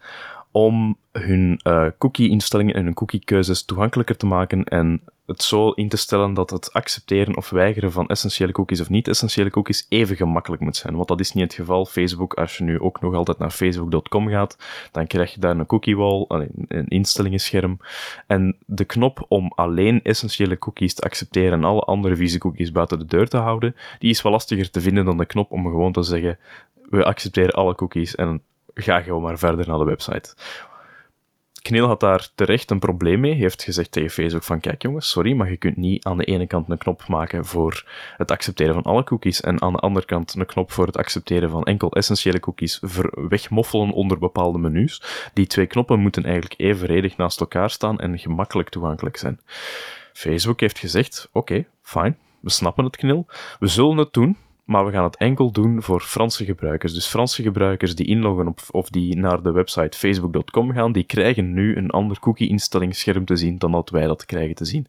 om 0.52 0.96
hun 1.12 1.60
uh, 1.64 1.86
cookie-instellingen 1.98 2.74
en 2.74 2.84
hun 2.84 2.94
cookie-keuzes 2.94 3.64
toegankelijker 3.64 4.16
te 4.16 4.26
maken 4.26 4.64
en 4.64 5.02
het 5.26 5.42
zo 5.42 5.70
in 5.70 5.88
te 5.88 5.96
stellen 5.96 6.34
dat 6.34 6.50
het 6.50 6.72
accepteren 6.72 7.36
of 7.36 7.50
weigeren 7.50 7.92
van 7.92 8.08
essentiële 8.08 8.52
cookies 8.52 8.80
of 8.80 8.88
niet-essentiële 8.88 9.50
cookies 9.50 9.86
even 9.88 10.16
gemakkelijk 10.16 10.62
moet 10.62 10.76
zijn. 10.76 10.96
Want 10.96 11.08
dat 11.08 11.20
is 11.20 11.32
niet 11.32 11.44
het 11.44 11.54
geval. 11.54 11.86
Facebook, 11.86 12.34
als 12.34 12.56
je 12.56 12.64
nu 12.64 12.80
ook 12.80 13.00
nog 13.00 13.14
altijd 13.14 13.38
naar 13.38 13.50
facebook.com 13.50 14.28
gaat, 14.28 14.56
dan 14.92 15.06
krijg 15.06 15.34
je 15.34 15.40
daar 15.40 15.58
een 15.58 15.66
cookie 15.66 15.96
wall, 15.96 16.24
een 16.68 16.88
instellingenscherm. 16.88 17.78
En 18.26 18.56
de 18.66 18.84
knop 18.84 19.24
om 19.28 19.52
alleen 19.54 20.02
essentiële 20.02 20.58
cookies 20.58 20.94
te 20.94 21.02
accepteren 21.02 21.52
en 21.52 21.64
alle 21.64 21.80
andere 21.80 22.16
vieze 22.16 22.38
cookies 22.38 22.72
buiten 22.72 22.98
de 22.98 23.06
deur 23.06 23.28
te 23.28 23.36
houden, 23.36 23.76
die 23.98 24.10
is 24.10 24.22
wel 24.22 24.32
lastiger 24.32 24.70
te 24.70 24.80
vinden 24.80 25.04
dan 25.04 25.18
de 25.18 25.26
knop 25.26 25.50
om 25.52 25.64
gewoon 25.64 25.92
te 25.92 26.02
zeggen, 26.02 26.38
we 26.90 27.04
accepteren 27.04 27.54
alle 27.54 27.74
cookies 27.74 28.14
en 28.14 28.42
ga 28.74 29.00
gewoon 29.00 29.22
maar 29.22 29.38
verder 29.38 29.68
naar 29.68 29.78
de 29.78 29.84
website. 29.84 30.34
Kneel 31.62 31.86
had 31.86 32.00
daar 32.00 32.28
terecht 32.34 32.70
een 32.70 32.78
probleem 32.78 33.20
mee. 33.20 33.34
Heeft 33.34 33.62
gezegd 33.62 33.92
tegen 33.92 34.10
Facebook 34.10 34.42
van, 34.42 34.60
kijk 34.60 34.82
jongens, 34.82 35.10
sorry, 35.10 35.32
maar 35.32 35.50
je 35.50 35.56
kunt 35.56 35.76
niet 35.76 36.04
aan 36.04 36.16
de 36.16 36.24
ene 36.24 36.46
kant 36.46 36.70
een 36.70 36.78
knop 36.78 37.08
maken 37.08 37.44
voor 37.44 37.84
het 38.16 38.30
accepteren 38.30 38.74
van 38.74 38.82
alle 38.82 39.04
cookies 39.04 39.40
en 39.40 39.62
aan 39.62 39.72
de 39.72 39.78
andere 39.78 40.06
kant 40.06 40.34
een 40.34 40.46
knop 40.46 40.72
voor 40.72 40.86
het 40.86 40.96
accepteren 40.96 41.50
van 41.50 41.62
enkel 41.62 41.92
essentiële 41.92 42.40
cookies 42.40 42.80
wegmoffelen 43.28 43.90
onder 43.90 44.18
bepaalde 44.18 44.58
menus. 44.58 45.02
Die 45.32 45.46
twee 45.46 45.66
knoppen 45.66 46.00
moeten 46.00 46.24
eigenlijk 46.24 46.60
evenredig 46.60 47.16
naast 47.16 47.40
elkaar 47.40 47.70
staan 47.70 48.00
en 48.00 48.18
gemakkelijk 48.18 48.68
toegankelijk 48.68 49.16
zijn. 49.16 49.40
Facebook 50.12 50.60
heeft 50.60 50.78
gezegd, 50.78 51.28
oké, 51.32 51.38
okay, 51.38 51.68
fijn, 51.82 52.18
we 52.40 52.50
snappen 52.50 52.84
het 52.84 52.96
knil, 52.96 53.26
we 53.58 53.66
zullen 53.66 53.96
het 53.96 54.12
doen, 54.12 54.36
maar 54.64 54.86
we 54.86 54.92
gaan 54.92 55.04
het 55.04 55.16
enkel 55.16 55.52
doen 55.52 55.82
voor 55.82 56.00
Franse 56.00 56.44
gebruikers. 56.44 56.94
Dus 56.94 57.06
Franse 57.06 57.42
gebruikers 57.42 57.94
die 57.94 58.06
inloggen 58.06 58.46
op, 58.46 58.60
of 58.70 58.88
die 58.88 59.16
naar 59.16 59.42
de 59.42 59.52
website 59.52 59.98
facebook.com 59.98 60.72
gaan, 60.72 60.92
die 60.92 61.04
krijgen 61.04 61.52
nu 61.52 61.76
een 61.76 61.90
ander 61.90 62.18
cookie-instellingsscherm 62.18 63.24
te 63.24 63.36
zien 63.36 63.58
dan 63.58 63.72
dat 63.72 63.90
wij 63.90 64.06
dat 64.06 64.24
krijgen 64.24 64.54
te 64.54 64.64
zien. 64.64 64.86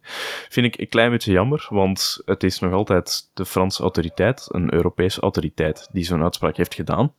Vind 0.50 0.66
ik 0.66 0.80
een 0.80 0.90
klein 0.90 1.12
beetje 1.12 1.32
jammer, 1.32 1.68
want 1.70 2.22
het 2.26 2.44
is 2.44 2.60
nog 2.60 2.74
altijd 2.74 3.30
de 3.34 3.46
Franse 3.46 3.82
autoriteit, 3.82 4.48
een 4.52 4.74
Europese 4.74 5.22
autoriteit, 5.22 5.90
die 5.92 6.04
zo'n 6.04 6.24
uitspraak 6.24 6.58
heeft 6.58 6.74
gedaan. 6.74 7.14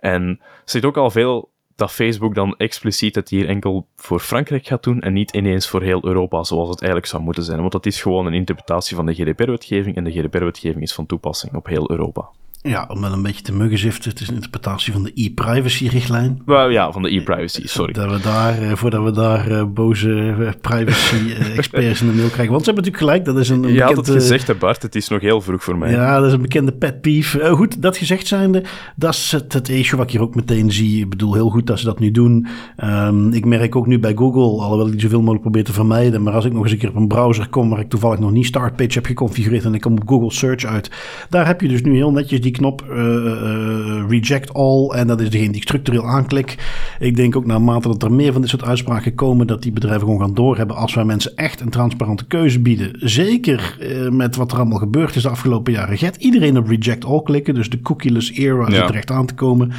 En 0.00 0.22
er 0.40 0.62
zit 0.64 0.84
ook 0.84 0.96
al 0.96 1.10
veel 1.10 1.50
dat 1.78 1.92
Facebook 1.92 2.34
dan 2.34 2.54
expliciet 2.56 3.14
het 3.14 3.28
hier 3.28 3.48
enkel 3.48 3.86
voor 3.96 4.20
Frankrijk 4.20 4.66
gaat 4.66 4.82
doen 4.82 5.00
en 5.00 5.12
niet 5.12 5.34
ineens 5.34 5.68
voor 5.68 5.82
heel 5.82 6.04
Europa, 6.04 6.44
zoals 6.44 6.68
het 6.68 6.80
eigenlijk 6.80 7.10
zou 7.10 7.22
moeten 7.22 7.42
zijn. 7.42 7.60
Want 7.60 7.72
dat 7.72 7.86
is 7.86 8.02
gewoon 8.02 8.26
een 8.26 8.34
interpretatie 8.34 8.96
van 8.96 9.06
de 9.06 9.14
GDPR-wetgeving 9.14 9.96
en 9.96 10.04
de 10.04 10.10
GDPR-wetgeving 10.10 10.82
is 10.82 10.94
van 10.94 11.06
toepassing 11.06 11.54
op 11.54 11.66
heel 11.66 11.90
Europa. 11.90 12.28
Ja, 12.62 12.86
om 12.88 13.00
met 13.00 13.12
een 13.12 13.22
beetje 13.22 13.42
te 13.42 13.52
muggenziften. 13.52 14.10
Het 14.10 14.20
is 14.20 14.28
een 14.28 14.34
interpretatie 14.34 14.92
van 14.92 15.02
de 15.02 15.12
e-privacy-richtlijn. 15.14 16.42
Well, 16.46 16.70
ja, 16.70 16.92
van 16.92 17.02
de 17.02 17.14
e-privacy, 17.14 17.66
sorry. 17.66 17.92
Dat 17.92 18.10
we 18.10 18.20
daar, 18.20 18.62
eh, 18.62 18.72
voordat 18.72 19.04
we 19.04 19.10
daar 19.10 19.50
uh, 19.50 19.64
boze 19.64 20.34
privacy-experts 20.60 22.00
in 22.02 22.06
de 22.06 22.14
mail 22.14 22.28
krijgen. 22.28 22.52
Want 22.52 22.64
ze 22.64 22.70
hebben 22.70 22.84
natuurlijk 22.84 22.96
gelijk, 22.96 23.24
dat 23.24 23.36
is 23.36 23.48
een, 23.48 23.56
een 23.56 23.62
Je 23.62 23.74
bekende... 23.74 23.94
had 23.94 24.06
het 24.06 24.14
gezegd, 24.14 24.46
hè 24.46 24.54
Bart, 24.54 24.82
het 24.82 24.94
is 24.94 25.08
nog 25.08 25.20
heel 25.20 25.40
vroeg 25.40 25.64
voor 25.64 25.78
mij. 25.78 25.90
Ja, 25.90 26.18
dat 26.18 26.26
is 26.26 26.32
een 26.32 26.42
bekende 26.42 26.72
pet 26.72 27.00
peeve. 27.00 27.50
goed, 27.50 27.82
dat 27.82 27.96
gezegd 27.96 28.26
zijnde, 28.26 28.62
dat 28.96 29.14
is 29.14 29.32
het, 29.32 29.52
het 29.52 29.68
issue 29.68 29.98
wat 29.98 30.06
ik 30.06 30.12
hier 30.12 30.22
ook 30.22 30.34
meteen 30.34 30.72
zie. 30.72 31.02
Ik 31.02 31.08
bedoel, 31.08 31.34
heel 31.34 31.50
goed 31.50 31.66
dat 31.66 31.78
ze 31.78 31.84
dat 31.84 31.98
nu 31.98 32.10
doen. 32.10 32.46
Um, 32.84 33.32
ik 33.32 33.44
merk 33.44 33.76
ook 33.76 33.86
nu 33.86 33.98
bij 33.98 34.14
Google, 34.14 34.62
alhoewel 34.62 34.86
ik 34.86 34.92
die 34.92 35.00
zoveel 35.00 35.18
mogelijk 35.18 35.42
probeer 35.42 35.64
te 35.64 35.72
vermijden, 35.72 36.22
maar 36.22 36.32
als 36.32 36.44
ik 36.44 36.52
nog 36.52 36.62
eens 36.62 36.72
een 36.72 36.78
keer 36.78 36.88
op 36.88 36.96
een 36.96 37.08
browser 37.08 37.48
kom 37.48 37.70
waar 37.70 37.80
ik 37.80 37.88
toevallig 37.88 38.18
nog 38.18 38.30
niet 38.30 38.46
Startpage 38.46 38.92
heb 38.92 39.06
geconfigureerd 39.06 39.64
en 39.64 39.74
ik 39.74 39.80
kom 39.80 39.92
op 39.92 40.08
Google 40.08 40.32
Search 40.32 40.64
uit, 40.64 40.90
daar 41.28 41.46
heb 41.46 41.60
je 41.60 41.68
dus 41.68 41.82
nu 41.82 41.94
heel 41.94 42.12
netjes 42.12 42.40
die 42.40 42.47
knop 42.50 42.84
uh, 42.90 42.96
uh, 42.96 44.08
reject 44.08 44.54
all. 44.54 44.88
En 44.88 45.06
dat 45.06 45.20
is 45.20 45.30
degene 45.30 45.48
die 45.48 45.56
ik 45.56 45.62
structureel 45.62 46.06
aanklik. 46.06 46.56
Ik 46.98 47.16
denk 47.16 47.36
ook 47.36 47.46
naarmate 47.46 47.88
dat 47.88 48.02
er 48.02 48.12
meer 48.12 48.32
van 48.32 48.40
dit 48.40 48.50
soort 48.50 48.64
uitspraken 48.64 49.14
komen, 49.14 49.46
dat 49.46 49.62
die 49.62 49.72
bedrijven 49.72 50.00
gewoon 50.00 50.20
gaan 50.20 50.34
doorhebben 50.34 50.76
als 50.76 50.94
wij 50.94 51.04
mensen 51.04 51.36
echt 51.36 51.60
een 51.60 51.70
transparante 51.70 52.26
keuze 52.26 52.60
bieden. 52.60 52.90
Zeker 52.98 53.76
uh, 53.80 54.10
met 54.10 54.36
wat 54.36 54.52
er 54.52 54.58
allemaal 54.58 54.78
gebeurd 54.78 55.16
is 55.16 55.22
de 55.22 55.28
afgelopen 55.28 55.72
jaren. 55.72 55.98
Gaat 55.98 56.16
iedereen 56.16 56.58
op 56.58 56.68
reject 56.68 57.04
all 57.04 57.22
klikken. 57.22 57.54
Dus 57.54 57.70
de 57.70 57.82
cookieless 57.82 58.32
era 58.32 58.68
ja. 58.68 58.74
zit 58.74 58.90
recht 58.90 59.10
aan 59.10 59.26
te 59.26 59.34
komen. 59.34 59.72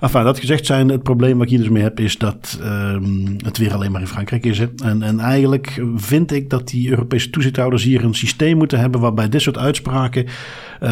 Enfin, 0.00 0.24
dat 0.24 0.38
gezegd 0.38 0.66
zijn, 0.66 0.88
het 0.88 1.02
probleem 1.02 1.34
wat 1.34 1.42
ik 1.42 1.50
hier 1.50 1.58
dus 1.58 1.68
mee 1.68 1.82
heb 1.82 2.00
is 2.00 2.18
dat 2.18 2.60
um, 2.62 3.36
het 3.44 3.58
weer 3.58 3.74
alleen 3.74 3.92
maar 3.92 4.00
in 4.00 4.06
Frankrijk 4.06 4.46
is. 4.46 4.58
Hè. 4.58 4.66
En, 4.84 5.02
en 5.02 5.20
eigenlijk 5.20 5.82
vind 5.96 6.32
ik 6.32 6.50
dat 6.50 6.68
die 6.68 6.90
Europese 6.90 7.30
toezichthouders 7.30 7.82
hier 7.84 8.04
een 8.04 8.14
systeem 8.14 8.56
moeten 8.56 8.78
hebben 8.78 9.00
waarbij 9.00 9.28
dit 9.28 9.42
soort 9.42 9.58
uitspraken, 9.58 10.26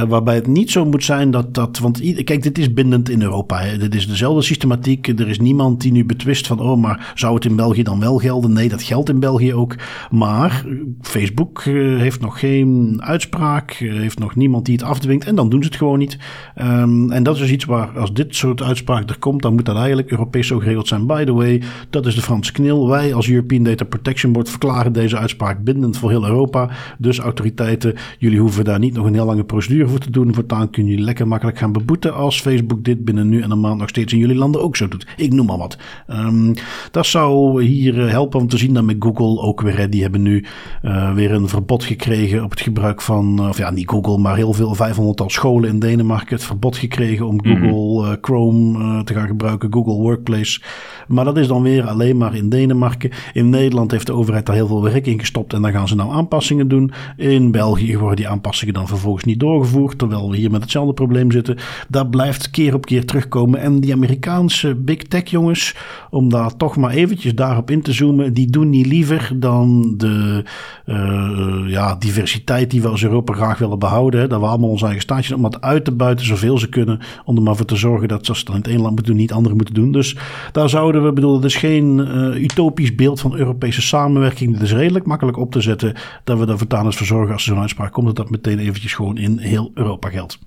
waarbij 0.09 0.35
het 0.35 0.47
niet 0.47 0.71
zo 0.71 0.85
moet 0.85 1.05
zijn 1.05 1.31
dat 1.31 1.55
dat, 1.55 1.79
want 1.79 2.23
kijk, 2.25 2.43
dit 2.43 2.59
is 2.59 2.73
bindend 2.73 3.09
in 3.09 3.23
Europa. 3.23 3.59
Hè. 3.59 3.79
Dit 3.79 3.95
is 3.95 4.09
dezelfde 4.09 4.43
systematiek. 4.43 5.07
Er 5.07 5.29
is 5.29 5.39
niemand 5.39 5.81
die 5.81 5.93
nu 5.93 6.05
betwist 6.05 6.47
van, 6.47 6.61
oh, 6.61 6.81
maar 6.81 7.13
zou 7.15 7.35
het 7.35 7.45
in 7.45 7.57
België 7.57 7.83
dan 7.83 8.01
wel 8.01 8.19
gelden? 8.19 8.53
Nee, 8.53 8.69
dat 8.69 8.83
geldt 8.83 9.09
in 9.09 9.21
België 9.21 9.55
ook. 9.55 9.77
Maar 10.11 10.65
Facebook 11.01 11.65
uh, 11.65 11.99
heeft 11.99 12.21
nog 12.21 12.39
geen 12.39 12.97
uitspraak, 13.03 13.81
uh, 13.81 13.93
heeft 13.93 14.19
nog 14.19 14.37
niemand 14.37 14.65
die 14.65 14.75
het 14.75 14.85
afdwingt 14.85 15.27
en 15.27 15.35
dan 15.35 15.49
doen 15.49 15.63
ze 15.63 15.69
het 15.69 15.77
gewoon 15.77 15.99
niet. 15.99 16.19
Um, 16.63 17.11
en 17.11 17.23
dat 17.23 17.35
is 17.35 17.41
dus 17.41 17.51
iets 17.51 17.65
waar, 17.65 17.99
als 17.99 18.13
dit 18.13 18.37
soort 18.37 18.63
er 19.07 19.19
komt, 19.19 19.43
dan 19.43 19.55
moet 19.55 19.67
dat 19.67 19.77
eigenlijk 19.77 20.11
Europees 20.11 20.47
zo 20.47 20.59
geregeld 20.59 20.89
zijn. 20.89 21.07
By 21.07 21.25
the 21.25 21.33
way, 21.33 21.63
dat 21.91 22.07
is 22.07 22.15
de 22.15 22.23
Franse 22.23 22.53
knil. 22.53 22.89
Wij 22.89 23.15
als 23.15 23.29
European 23.29 23.63
Data 23.63 23.85
Protection 23.85 24.33
Board 24.33 24.51
verklaren 24.51 24.93
deze 24.93 25.19
uitspraak 25.19 25.65
bindend 25.65 25.99
voor 25.99 26.11
heel 26.11 26.27
Europa. 26.27 26.71
Dus 26.99 27.19
autoriteiten, 27.19 27.95
jullie 28.19 28.41
hoeven 28.41 28.65
daar 28.65 28.79
niet 28.79 28.95
nog 28.95 29.07
een 29.07 29.15
heel 29.15 29.25
lange 29.25 29.45
procedure 29.45 29.89
voor 29.89 29.99
te 29.99 30.11
doen. 30.11 30.35
Voortaan 30.35 30.71
kunnen 30.71 30.91
jullie 30.91 31.07
lekker 31.07 31.29
makkelijk 31.29 31.59
gaan 31.59 31.73
beboeten 31.73 32.15
als 32.15 32.41
Facebook 32.41 32.85
dit 32.85 33.05
binnen 33.05 33.29
nu 33.29 33.41
en 33.41 33.51
een 33.51 33.61
maand 33.61 33.79
nog 33.79 33.89
steeds 33.89 34.13
in 34.13 34.19
jullie 34.19 34.37
landen 34.37 34.63
ook 34.63 34.77
zo 34.77 34.89
doet. 34.89 35.07
Ik 35.17 35.33
noem 35.33 35.47
maar 35.47 35.59
wat. 35.59 35.79
Um, 36.11 36.55
dat 36.91 37.07
zou 37.07 37.63
hier 37.63 38.11
helpen 38.11 38.41
om 38.41 38.49
te 38.49 38.59
zien 38.59 38.75
dat 38.75 38.85
met 38.85 38.97
Google 38.99 39.43
ook 39.43 39.61
weer, 39.61 39.91
die 39.91 40.03
hebben 40.03 40.23
nu 40.23 40.45
uh, 40.83 41.15
weer 41.15 41.33
een 41.33 41.49
verbod 41.49 41.85
gekregen 41.85 42.45
op 42.45 42.51
het 42.51 42.61
gebruik 42.61 43.03
van, 43.03 43.49
of 43.49 43.59
ja, 43.59 43.71
niet 43.71 43.89
Google, 43.89 44.19
maar 44.19 44.37
heel 44.37 44.53
veel 44.53 44.75
500 44.75 45.33
scholen 45.33 45.69
in 45.69 45.79
Denemarken 45.79 46.37
het 46.37 46.45
verbod 46.45 46.77
gekregen 46.77 47.27
om 47.27 47.45
Google 47.45 47.61
mm 47.61 48.03
-hmm. 48.03 48.05
uh, 48.05 48.17
Chrome 48.21 48.79
uh, 48.93 49.01
te 49.01 49.15
gaan 49.15 49.27
gebruiken, 49.27 49.73
Google 49.73 49.95
Workplace. 49.95 50.61
Maar 51.09 51.25
dat 51.25 51.37
is 51.37 51.47
dan 51.47 51.63
weer 51.63 51.87
alleen 51.87 52.17
maar 52.17 52.35
in 52.35 52.49
Denemarken. 52.49 53.11
In 53.33 53.51
Nederland 53.51 53.91
heeft 53.91 54.07
de 54.07 54.13
overheid 54.13 54.47
daar 54.47 54.55
heel 54.55 54.67
veel 54.67 54.83
werk 54.83 55.07
in 55.07 55.19
gestopt 55.19 55.53
en 55.53 55.63
dan 55.63 55.73
gaan 55.73 55.89
ze 55.89 55.95
nou 55.95 56.13
aanpassingen 56.13 56.69
doen. 56.69 56.93
In 57.17 57.51
België 57.51 57.99
worden 57.99 58.17
die 58.17 58.29
aanpassingen 58.29 58.75
dan 58.75 58.89
vervolgens 58.89 59.25
niet 59.25 59.41
doorgevoerd, 59.41 59.99
terwijl 59.99 60.31
we 60.31 60.37
hier 60.37 60.51
met 60.51 60.63
hetzelfde 60.63 60.93
probleem 60.93 61.31
zitten. 61.31 61.57
Dat 61.89 62.11
blijft 62.11 62.51
keer 62.51 62.75
op 62.75 62.87
keer 62.87 63.05
terugkomen. 63.05 63.61
En 63.61 63.81
die 63.81 63.93
Amerikaanse 63.93 64.75
big 64.75 65.03
tech 65.03 65.31
jongens, 65.31 65.75
om 66.11 66.29
daar 66.29 66.57
toch 66.57 66.77
maar 66.77 66.91
eventjes 66.91 67.35
daarop 67.35 67.71
in 67.71 67.83
te 67.83 67.93
zoomen, 67.93 68.33
die 68.33 68.51
doen 68.51 68.71
niet 68.71 68.87
liever 68.87 69.31
dan 69.35 69.95
de 69.97 70.45
uh, 70.87 71.71
ja, 71.71 71.95
diversiteit 71.95 72.71
die 72.71 72.83
we 72.83 72.89
als 72.89 73.03
Europa 73.03 73.33
graag 73.33 73.59
willen 73.59 73.79
behouden. 73.79 74.29
Dat 74.29 74.41
we 74.41 74.47
allemaal 74.47 74.71
ons 74.71 74.83
eigen 74.83 75.03
staatje 75.03 75.35
om 75.35 75.43
wat 75.43 75.61
uit 75.61 75.85
te 75.85 75.93
buiten 75.93 76.27
zoveel 76.27 76.59
ze 76.59 76.69
kunnen. 76.69 77.01
Om 77.25 77.37
er 77.37 77.43
maar 77.43 77.57
voor 77.57 77.67
te 77.67 77.77
zorgen 77.77 78.09
dat, 78.09 78.27
ze 78.27 78.45
dan 78.45 78.55
in 78.55 78.61
het 78.61 78.71
Greenland 78.79 78.95
moeten 78.95 79.13
doen, 79.13 79.23
niet 79.23 79.33
anderen 79.33 79.57
moeten 79.57 79.75
doen. 79.75 79.93
Dus 79.93 80.17
daar 80.53 80.69
zouden 80.69 81.05
we, 81.05 81.13
bedoel, 81.13 81.35
het 81.35 81.45
is 81.45 81.57
geen 81.57 81.99
uh, 81.99 82.43
utopisch 82.43 82.95
beeld 82.95 83.21
van 83.21 83.37
Europese 83.37 83.83
samenwerking. 83.83 84.53
Het 84.53 84.63
is 84.63 84.73
redelijk 84.73 85.07
makkelijk 85.07 85.37
op 85.37 85.53
te 85.53 85.61
zetten 85.61 85.95
dat 86.25 86.39
we 86.39 86.59
voortaan 86.59 86.85
eens 86.85 86.97
voor 86.97 87.07
zorgen 87.07 87.33
als 87.33 87.47
er 87.47 87.53
zo'n 87.53 87.61
uitspraak 87.61 87.93
komt, 87.93 88.07
dat 88.07 88.17
dat 88.17 88.31
meteen 88.31 88.59
eventjes 88.59 88.95
gewoon 88.95 89.19
in 89.19 89.39
heel 89.39 89.71
Europa 89.75 90.09
geldt. 90.09 90.39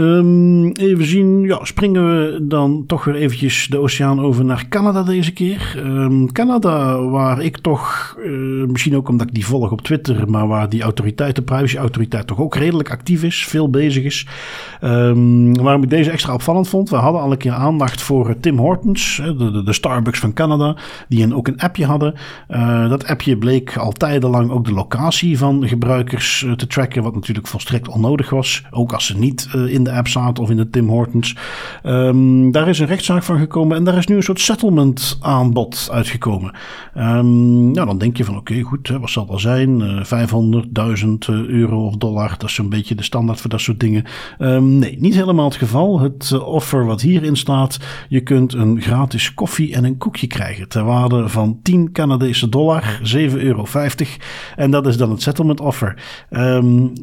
Um, 0.00 0.72
even 0.72 1.04
zien, 1.04 1.42
ja, 1.42 1.64
springen 1.64 2.06
we 2.06 2.46
dan 2.46 2.84
toch 2.86 3.04
weer 3.04 3.14
eventjes 3.14 3.66
de 3.70 3.78
oceaan 3.78 4.20
over 4.20 4.44
naar 4.44 4.66
Canada 4.68 5.02
deze 5.02 5.32
keer. 5.32 5.82
Um, 5.86 6.32
Canada, 6.32 7.02
waar 7.02 7.42
ik 7.42 7.58
toch, 7.58 8.16
uh, 8.18 8.66
misschien 8.66 8.96
ook 8.96 9.08
omdat 9.08 9.28
ik 9.28 9.34
die 9.34 9.46
volg 9.46 9.70
op 9.70 9.82
Twitter, 9.82 10.30
maar 10.30 10.46
waar 10.48 10.68
die 10.68 10.82
autoriteit, 10.82 11.36
de 11.36 11.42
privacyautoriteit, 11.42 12.26
toch 12.26 12.40
ook 12.40 12.54
redelijk 12.54 12.90
actief 12.90 13.22
is, 13.22 13.44
veel 13.44 13.70
bezig 13.70 14.04
is. 14.04 14.26
Um, 14.84 15.62
waarom 15.62 15.82
ik 15.82 15.90
deze 15.90 16.10
extra 16.10 16.34
opvallend 16.34 16.68
vond, 16.68 16.90
we 16.90 16.96
hadden 16.96 17.20
al 17.20 17.32
een 17.32 17.38
keer 17.38 17.52
aandacht 17.52 18.02
voor 18.02 18.36
Tim 18.40 18.58
Hortons, 18.58 19.16
de, 19.16 19.50
de, 19.52 19.62
de 19.62 19.72
Starbucks 19.72 20.18
van 20.18 20.32
Canada, 20.32 20.76
die 21.08 21.22
een, 21.22 21.34
ook 21.34 21.48
een 21.48 21.60
appje 21.60 21.84
hadden. 21.84 22.14
Uh, 22.50 22.88
dat 22.88 23.06
appje 23.06 23.36
bleek 23.36 23.76
al 23.76 23.92
tijdenlang 23.92 24.50
ook 24.50 24.64
de 24.64 24.72
locatie 24.72 25.38
van 25.38 25.68
gebruikers 25.68 26.46
te 26.56 26.66
tracken, 26.66 27.02
wat 27.02 27.14
natuurlijk 27.14 27.46
volstrekt 27.46 27.88
onnodig 27.88 28.30
was, 28.30 28.64
ook 28.70 28.92
als 28.92 29.06
ze 29.06 29.18
niet 29.18 29.48
in 29.66 29.84
de 29.84 29.87
de 29.88 29.94
app 29.94 30.08
staat 30.08 30.38
of 30.38 30.50
in 30.50 30.56
de 30.56 30.70
Tim 30.70 30.88
Hortons. 30.88 31.36
Um, 31.82 32.52
daar 32.52 32.68
is 32.68 32.78
een 32.78 32.86
rechtszaak 32.86 33.22
van 33.22 33.38
gekomen 33.38 33.76
en 33.76 33.84
daar 33.84 33.96
is 33.96 34.06
nu 34.06 34.16
een 34.16 34.22
soort 34.22 34.40
settlement 34.40 35.18
aanbod 35.20 35.88
uitgekomen. 35.92 36.54
Um, 36.96 37.70
nou, 37.70 37.86
dan 37.86 37.98
denk 37.98 38.16
je 38.16 38.24
van 38.24 38.36
oké, 38.36 38.60
goed, 38.60 38.88
hè, 38.88 38.98
wat 39.00 39.10
zal 39.10 39.26
dat 39.26 39.40
zijn? 39.40 39.80
Uh, 39.80 40.04
500.000 41.02 41.14
euro 41.46 41.86
of 41.86 41.96
dollar, 41.96 42.30
dat 42.38 42.48
is 42.48 42.54
zo'n 42.54 42.68
beetje 42.68 42.94
de 42.94 43.02
standaard 43.02 43.40
voor 43.40 43.50
dat 43.50 43.60
soort 43.60 43.80
dingen. 43.80 44.04
Um, 44.38 44.78
nee, 44.78 44.96
niet 45.00 45.14
helemaal 45.14 45.44
het 45.44 45.56
geval. 45.56 46.00
Het 46.00 46.30
uh, 46.34 46.48
offer 46.48 46.84
wat 46.84 47.00
hierin 47.00 47.36
staat, 47.36 47.78
je 48.08 48.20
kunt 48.20 48.54
een 48.54 48.80
gratis 48.80 49.34
koffie 49.34 49.74
en 49.74 49.84
een 49.84 49.96
koekje 49.96 50.26
krijgen 50.26 50.68
ter 50.68 50.84
waarde 50.84 51.28
van 51.28 51.58
10 51.62 51.92
Canadese 51.92 52.48
dollar, 52.48 53.00
7,50 53.02 53.18
euro. 53.36 53.66
En 54.56 54.70
dat 54.70 54.86
is 54.86 54.96
dan 54.96 55.10
het 55.10 55.22
settlement 55.22 55.60
offer. 55.60 56.02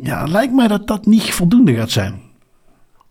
Ja, 0.02 0.24
lijkt 0.28 0.54
mij 0.54 0.68
dat 0.68 0.88
dat 0.88 1.06
niet 1.06 1.34
voldoende 1.34 1.74
gaat 1.76 1.92
zijn. 1.92 2.25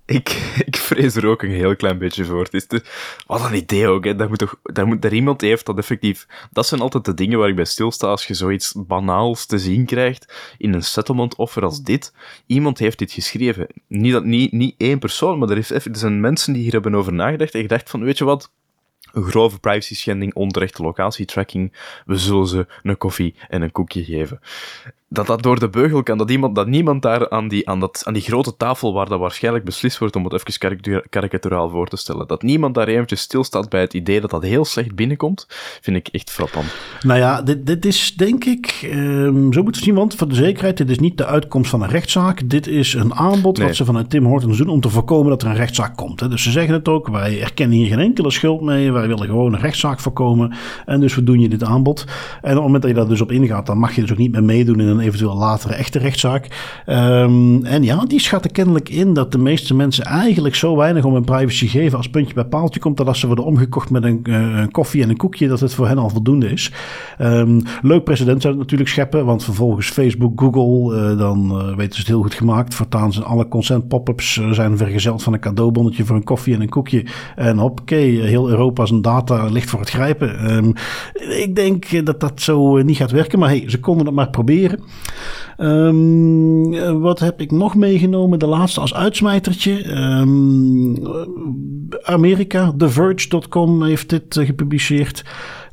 Ik, 0.07 0.28
ik 0.66 0.76
vrees 0.76 1.16
er 1.16 1.26
ook 1.26 1.42
een 1.42 1.50
heel 1.50 1.76
klein 1.76 1.98
beetje 1.98 2.24
voor. 2.24 2.42
Het 2.42 2.55
is 2.55 2.66
de, 2.68 2.82
wat 3.26 3.44
een 3.44 3.55
idee 3.55 3.88
ook. 3.88 4.05
Hè. 4.05 4.28
Moet 4.28 4.38
toch, 4.38 4.57
daar 4.62 4.86
moet 4.86 5.05
er 5.05 5.12
iemand 5.12 5.40
heeft 5.40 5.66
dat 5.66 5.78
effectief. 5.78 6.26
Dat 6.52 6.66
zijn 6.66 6.80
altijd 6.80 7.05
de 7.05 7.14
dingen 7.14 7.38
waar 7.38 7.48
ik 7.48 7.57
bij 7.57 7.64
stilsta 7.64 8.07
als 8.07 8.26
je 8.26 8.34
zoiets 8.34 8.74
banaals 8.76 9.46
te 9.46 9.59
zien 9.59 9.86
krijgt 9.86 10.55
in 10.59 10.74
een 10.74 10.82
settlement 10.82 11.36
offer 11.36 11.64
als 11.64 11.82
dit. 11.82 12.12
Iemand 12.46 12.78
heeft 12.78 12.98
dit 12.98 13.12
geschreven. 13.12 13.66
Niet, 13.88 14.12
dat, 14.12 14.24
niet, 14.24 14.52
niet 14.52 14.74
één 14.78 14.98
persoon, 14.98 15.38
maar 15.38 15.48
er, 15.48 15.55
heeft, 15.55 15.70
er 15.70 15.96
zijn 15.96 16.20
mensen 16.20 16.52
die 16.52 16.62
hier 16.62 16.72
hebben 16.72 16.94
over 16.94 17.12
nagedacht 17.12 17.55
en 17.55 17.61
gedacht 17.61 17.90
van, 17.90 18.02
weet 18.02 18.18
je 18.18 18.24
wat, 18.24 18.52
een 19.14 19.24
grove 19.24 19.58
privacy 19.58 19.94
schending, 19.94 20.34
onterechte 20.34 20.82
locatietracking. 20.82 21.72
We 22.06 22.16
zullen 22.16 22.46
ze 22.46 22.66
een 22.82 22.98
koffie 22.98 23.34
en 23.48 23.62
een 23.62 23.72
koekje 23.72 24.04
geven 24.04 24.40
dat 25.14 25.26
dat 25.26 25.42
door 25.42 25.58
de 25.58 25.68
beugel 25.68 26.02
kan, 26.02 26.18
dat, 26.18 26.30
iemand, 26.30 26.54
dat 26.54 26.66
niemand 26.66 27.02
daar 27.02 27.30
aan 27.30 27.48
die, 27.48 27.68
aan, 27.68 27.80
dat, 27.80 28.02
aan 28.04 28.12
die 28.12 28.22
grote 28.22 28.56
tafel 28.56 28.92
waar 28.92 29.08
dat 29.08 29.18
waarschijnlijk 29.18 29.64
beslist 29.64 29.98
wordt, 29.98 30.16
om 30.16 30.24
het 30.24 30.32
even 30.32 31.00
karikaturaal 31.10 31.68
voor 31.68 31.88
te 31.88 31.96
stellen, 31.96 32.26
dat 32.26 32.42
niemand 32.42 32.74
daar 32.74 32.88
eventjes 32.88 33.20
stilstaat 33.20 33.68
bij 33.68 33.80
het 33.80 33.94
idee 33.94 34.20
dat 34.20 34.30
dat 34.30 34.42
heel 34.42 34.64
slecht 34.64 34.94
binnenkomt, 34.94 35.46
vind 35.80 35.96
ik 35.96 36.08
echt 36.08 36.30
frappant. 36.30 36.66
Nou 37.02 37.18
ja, 37.18 37.42
dit, 37.42 37.66
dit 37.66 37.84
is 37.84 38.14
denk 38.16 38.44
ik, 38.44 38.88
um, 38.92 39.52
zo 39.52 39.62
moeten 39.62 39.80
we 39.80 39.86
zien, 39.86 39.94
want 39.94 40.14
voor 40.14 40.28
de 40.28 40.34
zekerheid, 40.34 40.76
dit 40.76 40.90
is 40.90 40.98
niet 40.98 41.18
de 41.18 41.26
uitkomst 41.26 41.70
van 41.70 41.82
een 41.82 41.88
rechtszaak, 41.88 42.48
dit 42.48 42.66
is 42.66 42.94
een 42.94 43.14
aanbod 43.14 43.58
nee. 43.58 43.66
wat 43.66 43.76
ze 43.76 43.84
vanuit 43.84 44.10
Tim 44.10 44.24
Hortons 44.24 44.58
doen 44.58 44.68
om 44.68 44.80
te 44.80 44.90
voorkomen 44.90 45.30
dat 45.30 45.42
er 45.42 45.48
een 45.48 45.56
rechtszaak 45.56 45.96
komt. 45.96 46.20
Hè. 46.20 46.28
Dus 46.28 46.42
ze 46.42 46.50
zeggen 46.50 46.74
het 46.74 46.88
ook, 46.88 47.08
wij 47.08 47.42
erkennen 47.42 47.76
hier 47.76 47.86
geen 47.86 47.98
enkele 47.98 48.30
schuld 48.30 48.60
mee, 48.60 48.92
wij 48.92 49.03
willen 49.09 49.26
gewoon 49.26 49.52
een 49.52 49.61
rechtszaak 49.61 50.00
voorkomen 50.00 50.52
en 50.86 51.00
dus 51.00 51.14
we 51.14 51.24
doen 51.24 51.40
je 51.40 51.48
dit 51.48 51.64
aanbod. 51.64 52.05
En 52.42 52.50
op 52.50 52.55
het 52.55 52.64
moment 52.64 52.82
dat 52.82 52.90
je 52.90 52.96
daar 52.96 53.09
dus 53.09 53.20
op 53.20 53.32
ingaat, 53.32 53.66
dan 53.66 53.78
mag 53.78 53.94
je 53.94 54.00
dus 54.00 54.12
ook 54.12 54.18
niet 54.18 54.32
meer 54.32 54.44
meedoen 54.44 54.80
in 54.80 54.86
een 54.86 55.00
eventueel 55.00 55.36
latere 55.36 55.74
echte 55.74 55.98
rechtszaak. 55.98 56.48
Um, 56.86 57.64
en 57.64 57.82
ja, 57.82 58.05
die 58.05 58.20
schatten 58.20 58.50
kennelijk 58.50 58.88
in 58.88 59.14
dat 59.14 59.32
de 59.32 59.38
meeste 59.38 59.74
mensen 59.74 60.05
eigenlijk 60.05 60.55
zo 60.55 60.76
weinig 60.76 61.05
om 61.05 61.14
hun 61.14 61.24
privacy 61.24 61.66
geven 61.66 61.96
als 61.96 62.09
puntje 62.09 62.34
bij 62.34 62.44
paaltje 62.44 62.80
komt, 62.80 62.96
dat 62.96 63.07
als 63.07 63.20
ze 63.20 63.26
worden 63.26 63.44
omgekocht 63.44 63.90
met 63.90 64.05
een, 64.05 64.20
uh, 64.22 64.59
een 64.59 64.70
koffie 64.70 65.02
en 65.02 65.09
een 65.09 65.16
koekje, 65.16 65.48
dat 65.48 65.61
het 65.61 65.74
voor 65.74 65.86
hen 65.86 65.98
al 65.98 66.09
voldoende 66.09 66.48
is. 66.48 66.72
Um, 67.20 67.62
leuk 67.82 68.05
precedent 68.05 68.40
zou 68.42 68.52
het 68.52 68.62
natuurlijk 68.62 68.90
scheppen, 68.90 69.24
want 69.24 69.44
vervolgens 69.44 69.90
Facebook, 69.90 70.40
Google, 70.40 70.96
uh, 70.96 71.18
dan 71.18 71.50
uh, 71.52 71.76
weten 71.76 71.94
ze 71.94 71.98
het 71.98 72.09
heel 72.09 72.22
goed 72.22 72.34
gemaakt. 72.34 72.74
Voortaan 72.74 73.12
zijn 73.12 73.24
alle 73.24 73.48
consent 73.48 73.88
pop-ups 73.88 74.40
zijn 74.50 74.76
vergezeld 74.76 75.22
van 75.22 75.32
een 75.32 75.40
cadeaubonnetje 75.40 76.05
voor 76.05 76.16
een 76.16 76.24
koffie 76.24 76.55
en 76.55 76.61
een 76.61 76.68
koekje. 76.68 77.07
En 77.36 77.59
hoppakee, 77.59 78.20
heel 78.20 78.48
Europa 78.48 78.86
data 79.03 79.45
ligt 79.45 79.70
voor 79.70 79.80
het 79.80 79.90
grijpen. 79.90 80.55
Um, 80.57 80.72
ik 81.28 81.55
denk 81.55 82.07
dat 82.07 82.20
dat 82.20 82.40
zo 82.40 82.82
niet 82.82 82.97
gaat 82.97 83.11
werken, 83.11 83.38
maar 83.38 83.49
hey, 83.49 83.64
ze 83.66 83.80
konden 83.80 84.07
het 84.07 84.14
maar 84.14 84.30
proberen. 84.30 84.80
Um, 85.59 87.01
wat 87.01 87.18
heb 87.18 87.40
ik 87.40 87.51
nog 87.51 87.74
meegenomen? 87.74 88.38
De 88.38 88.47
laatste 88.47 88.80
als 88.80 88.95
uitsmijtertje. 88.95 89.97
Um, 90.18 91.03
Amerika, 92.03 92.72
TheVerge.com 92.76 93.82
heeft 93.82 94.09
dit 94.09 94.36
uh, 94.36 94.47
gepubliceerd. 94.47 95.24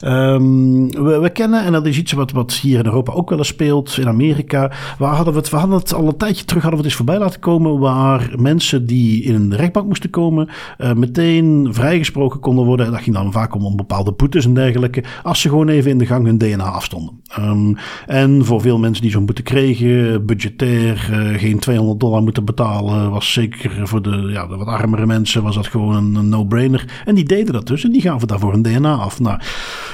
Um, 0.06 0.91
we, 0.91 1.20
we, 1.20 1.30
kennen, 1.30 1.64
en 1.64 1.72
dat 1.72 1.86
is 1.86 1.97
iets 1.97 2.12
wat, 2.12 2.32
wat 2.32 2.54
hier 2.54 2.80
in 2.80 2.86
Europa 2.86 3.14
ook 3.14 3.30
wel 3.30 3.38
eens 3.38 3.47
speelt, 3.47 3.97
in 3.97 4.08
Amerika. 4.08 4.72
Waar 4.97 5.16
hadden 5.16 5.34
we, 5.34 5.39
het, 5.39 5.49
we 5.49 5.58
hadden 5.58 5.78
het 5.78 5.93
al 5.93 6.08
een 6.08 6.18
tijdje 6.18 6.45
terug 6.45 6.62
hadden 6.62 6.82
we 6.82 6.88
het 6.88 6.97
eens 6.97 7.06
voorbij 7.06 7.26
laten 7.26 7.39
komen. 7.39 7.80
Waar 7.80 8.30
mensen 8.36 8.86
die 8.86 9.24
in 9.24 9.36
een 9.36 9.56
rechtbank 9.56 9.88
moesten 9.88 10.10
komen, 10.10 10.49
uh, 10.78 10.93
meteen 10.93 11.68
vrijgesproken 11.72 12.39
konden 12.39 12.66
worden. 12.66 12.86
En 12.86 12.91
dat 12.91 13.02
ging 13.02 13.16
dan 13.16 13.32
vaak 13.32 13.56
om, 13.56 13.66
om 13.66 13.76
bepaalde 13.76 14.12
boetes 14.12 14.45
en 14.45 14.54
dergelijke. 14.54 15.04
Als 15.24 15.41
ze 15.41 15.49
gewoon 15.49 15.68
even 15.68 15.91
in 15.91 15.97
de 15.97 16.06
gang 16.06 16.26
hun 16.26 16.38
DNA 16.38 16.64
afstonden. 16.64 17.22
Um, 17.39 17.78
en 18.08 18.45
voor 18.45 18.62
veel 18.62 18.80
mensen 18.80 19.02
die 19.02 19.12
zo'n 19.12 19.26
boete 19.26 19.41
kregen, 19.41 20.26
budgetair, 20.26 21.10
uh, 21.12 21.39
geen 21.39 21.60
200 21.60 21.99
dollar 21.99 22.24
moeten 22.24 22.45
betalen, 22.45 23.12
was 23.12 23.34
zeker 23.34 23.88
voor 23.88 24.02
de, 24.02 24.30
ja, 24.32 24.47
de 24.47 24.56
wat 24.56 24.68
armere 24.68 25.06
mensen 25.06 25.43
was 25.43 25.56
dat 25.56 25.68
gewoon 25.68 25.95
een, 25.95 26.16
een 26.16 26.30
no-brainer. 26.30 27.02
En 27.06 27.16
die 27.16 27.24
deden 27.24 27.54
dat 27.54 27.68
dus 27.68 27.84
en 27.84 27.91
die 27.91 28.02
gaven 28.02 28.28
daarvoor 28.28 28.54
een 28.54 28.62
DNA 28.62 28.95
af. 28.95 29.20
Nou, 29.20 29.39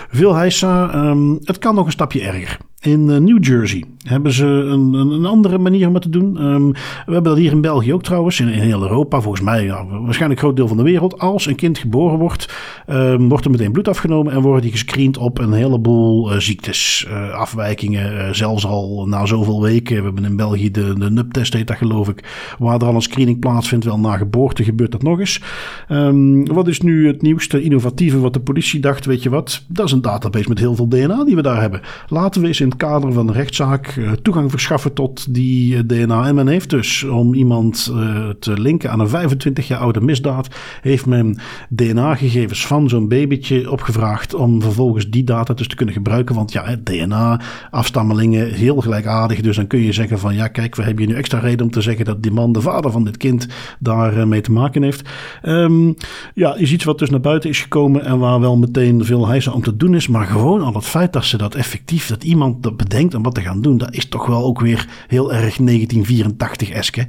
veel 0.09 0.35
heisa, 0.35 0.93
um, 0.95 1.39
het 1.43 1.57
kan 1.57 1.75
nog 1.75 1.85
een 1.85 1.91
stapje 1.91 2.21
erger. 2.21 2.57
In 2.81 3.09
uh, 3.09 3.17
New 3.17 3.45
Jersey 3.45 3.83
hebben 4.03 4.31
ze 4.31 4.45
een, 4.45 4.93
een, 4.93 5.25
andere 5.25 5.57
manier 5.57 5.87
om 5.87 5.93
het 5.93 6.03
te 6.03 6.09
doen. 6.09 6.43
Um, 6.43 6.71
we 7.05 7.13
hebben 7.13 7.23
dat 7.23 7.37
hier 7.37 7.51
in 7.51 7.61
België 7.61 7.93
ook 7.93 8.03
trouwens, 8.03 8.39
in, 8.39 8.47
heel 8.47 8.81
Europa, 8.81 9.21
volgens 9.21 9.43
mij 9.43 9.67
waarschijnlijk 9.67 10.19
een 10.19 10.37
groot 10.37 10.55
deel 10.55 10.67
van 10.67 10.77
de 10.77 10.83
wereld. 10.83 11.19
Als 11.19 11.45
een 11.45 11.55
kind 11.55 11.77
geboren 11.77 12.17
wordt, 12.17 12.53
um, 12.89 13.29
wordt 13.29 13.45
er 13.45 13.51
meteen 13.51 13.71
bloed 13.71 13.87
afgenomen 13.87 14.33
en 14.33 14.41
worden 14.41 14.61
die 14.61 14.71
gescreend 14.71 15.17
op 15.17 15.39
een 15.39 15.53
heleboel 15.53 16.33
uh, 16.33 16.39
ziektes, 16.39 17.05
uh, 17.09 17.29
afwijkingen. 17.29 18.35
zelfs 18.35 18.65
al 18.65 19.05
na 19.07 19.25
zoveel 19.25 19.61
weken. 19.61 19.97
We 19.97 20.03
hebben 20.03 20.25
in 20.25 20.35
België 20.35 20.71
de, 20.71 20.93
de 20.99 21.11
NUP-test, 21.11 21.53
heet 21.53 21.67
dat 21.67 21.77
geloof 21.77 22.09
ik, 22.09 22.55
waar 22.59 22.81
er 22.81 22.87
al 22.87 22.95
een 22.95 23.01
screening 23.01 23.39
plaatsvindt. 23.39 23.85
Wel 23.85 23.99
na 23.99 24.17
geboorte 24.17 24.63
gebeurt 24.63 24.91
dat 24.91 25.03
nog 25.03 25.19
eens. 25.19 25.41
Um, 25.89 26.45
wat 26.45 26.67
is 26.67 26.81
nu 26.81 27.07
het 27.07 27.21
nieuwste 27.21 27.61
innovatieve 27.61 28.19
wat 28.19 28.33
de 28.33 28.39
politie 28.39 28.79
dacht? 28.79 29.05
Weet 29.05 29.23
je 29.23 29.29
wat? 29.29 29.63
Dat 29.67 29.85
is 29.85 29.91
een 29.91 30.01
database 30.01 30.49
met 30.49 30.59
heel 30.59 30.75
veel 30.75 30.89
DNA 30.89 31.23
die 31.23 31.35
we 31.35 31.41
daar 31.41 31.61
hebben. 31.61 31.81
Laten 32.07 32.41
we 32.41 32.47
eens 32.47 32.59
in 32.59 32.66
het 32.69 32.77
kader 32.77 33.13
van 33.13 33.27
een 33.27 33.33
rechtszaak 33.33 33.95
uh, 33.95 34.11
toegang 34.11 34.49
verschaffen 34.49 34.93
tot 34.93 35.33
die 35.33 35.75
uh, 35.75 35.79
DNA. 35.85 36.27
En 36.27 36.35
men 36.35 36.47
heeft 36.47 36.69
dus, 36.69 37.03
om 37.03 37.33
iemand 37.33 37.91
uh, 37.93 38.29
te 38.39 38.59
linken 38.59 38.91
aan 38.91 38.99
een 38.99 39.09
25 39.09 39.67
jaar 39.67 39.79
oude 39.79 40.01
misdaad, 40.01 40.55
heeft 40.81 41.05
men 41.05 41.39
DNA-gegevens 41.69 42.67
van 42.67 42.89
zo'n 42.89 43.07
babytje 43.07 43.71
opgevraagd 43.71 44.33
om 44.33 44.61
vervolgens 44.61 45.09
die 45.09 45.23
data 45.23 45.53
dus 45.53 45.67
te 45.67 45.75
kunnen 45.75 45.95
gebruiken. 45.95 46.35
Want 46.35 46.51
ja, 46.51 46.75
DNA, 46.83 47.41
afstammelingen, 47.71 48.53
heel 48.53 48.81
gelijkaardig. 48.81 49.41
Dus 49.41 49.55
dan 49.55 49.67
kun 49.67 49.79
je 49.79 49.91
zeggen 49.91 50.19
van 50.19 50.35
ja, 50.35 50.47
kijk, 50.47 50.75
we 50.75 50.83
hebben 50.83 51.03
hier 51.03 51.13
nu 51.13 51.19
extra 51.19 51.39
reden 51.39 51.65
om 51.65 51.71
te 51.71 51.81
zeggen 51.81 52.05
dat 52.05 52.23
die 52.23 52.31
man, 52.31 52.51
de 52.51 52.61
vader 52.61 52.91
van 52.91 53.03
dit 53.03 53.17
kind, 53.17 53.47
daar 53.79 54.27
mee 54.27 54.41
te 54.41 54.51
maken 54.51 54.83
heeft. 54.83 55.09
Um, 55.43 55.95
ja, 56.33 56.55
is 56.55 56.71
iets 56.71 56.83
wat 56.83 56.99
dus 56.99 57.09
naar 57.09 57.19
buiten 57.19 57.49
is 57.49 57.61
gekomen 57.61 58.05
en 58.05 58.19
waar 58.19 58.39
wel 58.39 58.57
meteen 58.57 59.05
veel 59.05 59.27
heisa 59.27 59.51
om 59.51 59.61
te 59.61 59.77
doen 59.77 59.95
is. 59.95 60.07
Maar 60.07 60.25
gewoon 60.25 60.61
al 60.61 60.73
het 60.73 60.85
feit 60.85 61.13
dat 61.13 61.25
ze 61.25 61.37
dat 61.37 61.55
effectief, 61.55 62.07
dat 62.07 62.23
iemand 62.23 62.56
dat 62.63 62.77
bedenkt 62.77 63.13
om 63.13 63.23
wat 63.23 63.35
te 63.35 63.41
gaan 63.41 63.61
doen, 63.61 63.77
dat 63.77 63.93
is 63.93 64.09
toch 64.09 64.25
wel 64.25 64.43
ook 64.43 64.59
weer 64.59 64.87
heel 65.07 65.33
erg 65.33 65.57
1984-eske. 65.59 67.07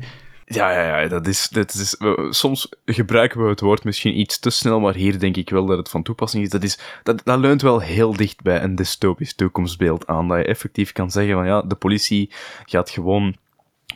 Ja, 0.51 0.71
ja, 0.71 1.01
ja, 1.01 1.09
dat 1.09 1.27
is, 1.27 1.49
dat 1.49 1.75
is, 1.75 1.97
soms 2.31 2.69
gebruiken 2.85 3.43
we 3.43 3.49
het 3.49 3.61
woord 3.61 3.85
misschien 3.85 4.19
iets 4.19 4.39
te 4.39 4.51
snel, 4.51 4.81
maar 4.81 4.95
hier 4.95 5.19
denk 5.19 5.37
ik 5.37 5.51
wel 5.51 5.67
dat 5.67 5.79
het 5.79 5.89
van 5.89 6.03
toepassing 6.03 6.45
is. 6.45 6.51
Dat, 6.51 6.63
is, 6.63 6.79
dat, 7.03 7.21
dat 7.25 7.39
leunt 7.39 7.63
wel 7.63 7.81
heel 7.81 8.13
dicht 8.13 8.43
bij 8.43 8.63
een 8.63 8.75
dystopisch 8.75 9.35
toekomstbeeld 9.35 10.07
aan, 10.07 10.29
dat 10.29 10.39
je 10.39 10.45
effectief 10.45 10.93
kan 10.93 11.11
zeggen 11.11 11.35
van 11.35 11.47
ja, 11.47 11.63
de 11.63 11.75
politie 11.75 12.31
gaat 12.65 12.91
gewoon 12.91 13.37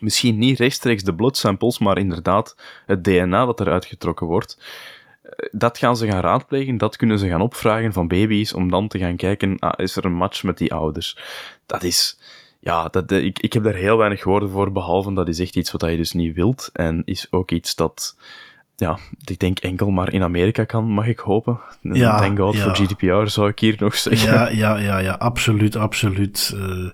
misschien 0.01 0.39
niet 0.39 0.59
rechtstreeks 0.59 1.03
de 1.03 1.15
bloedsamples, 1.15 1.79
maar 1.79 1.99
inderdaad 1.99 2.57
het 2.87 3.05
DNA 3.05 3.45
dat 3.45 3.61
eruit 3.61 3.85
getrokken 3.85 4.27
wordt 4.27 4.59
dat 5.53 5.79
gaan 5.79 5.97
ze 5.97 6.07
gaan 6.07 6.21
raadplegen, 6.21 6.79
dat 6.79 6.97
kunnen 6.97 7.19
ze 7.19 7.29
gaan 7.29 7.41
opvragen 7.41 7.93
van 7.93 8.09
baby's, 8.09 8.55
om 8.55 8.71
dan 8.71 8.89
te 8.89 8.99
gaan 8.99 9.17
kijken, 9.17 9.59
ah, 9.59 9.73
is 9.77 9.97
er 9.97 10.05
een 10.05 10.15
match 10.15 10.43
met 10.43 10.59
die 10.59 10.75
ouders? 10.75 11.19
Dat 11.67 11.83
is, 11.83 12.19
ja, 12.61 12.89
dat, 12.89 13.11
ik, 13.11 13.39
ik 13.39 13.53
heb 13.53 13.63
daar 13.63 13.75
heel 13.75 13.97
weinig 13.97 14.25
woorden 14.25 14.51
voor, 14.51 14.73
behalve 14.73 15.13
dat 15.13 15.29
is 15.29 15.39
echt 15.39 15.57
iets 15.57 15.73
wat 15.73 15.81
je 15.81 15.97
dus 15.97 16.13
niet 16.13 16.35
wilt, 16.35 16.71
en 16.73 17.03
is 17.05 17.27
ook 17.31 17.51
iets 17.51 17.75
dat, 17.75 18.17
ja, 18.77 18.99
ik 19.25 19.39
denk 19.39 19.59
enkel 19.59 19.91
maar 19.91 20.13
in 20.13 20.23
Amerika 20.23 20.65
kan, 20.65 20.85
mag 20.85 21.07
ik 21.07 21.19
hopen. 21.19 21.61
Ja, 21.83 22.19
Thank 22.19 22.39
God 22.39 22.55
ja. 22.55 22.63
voor 22.63 22.77
GDPR, 22.77 23.27
zou 23.27 23.49
ik 23.49 23.59
hier 23.59 23.77
nog 23.79 23.97
zeggen. 23.97 24.33
Ja, 24.33 24.49
ja, 24.49 24.77
ja, 24.77 24.99
ja 24.99 25.13
absoluut, 25.13 25.77
absoluut. 25.77 26.53
Uh, 26.55 26.61
uh, 26.61 26.91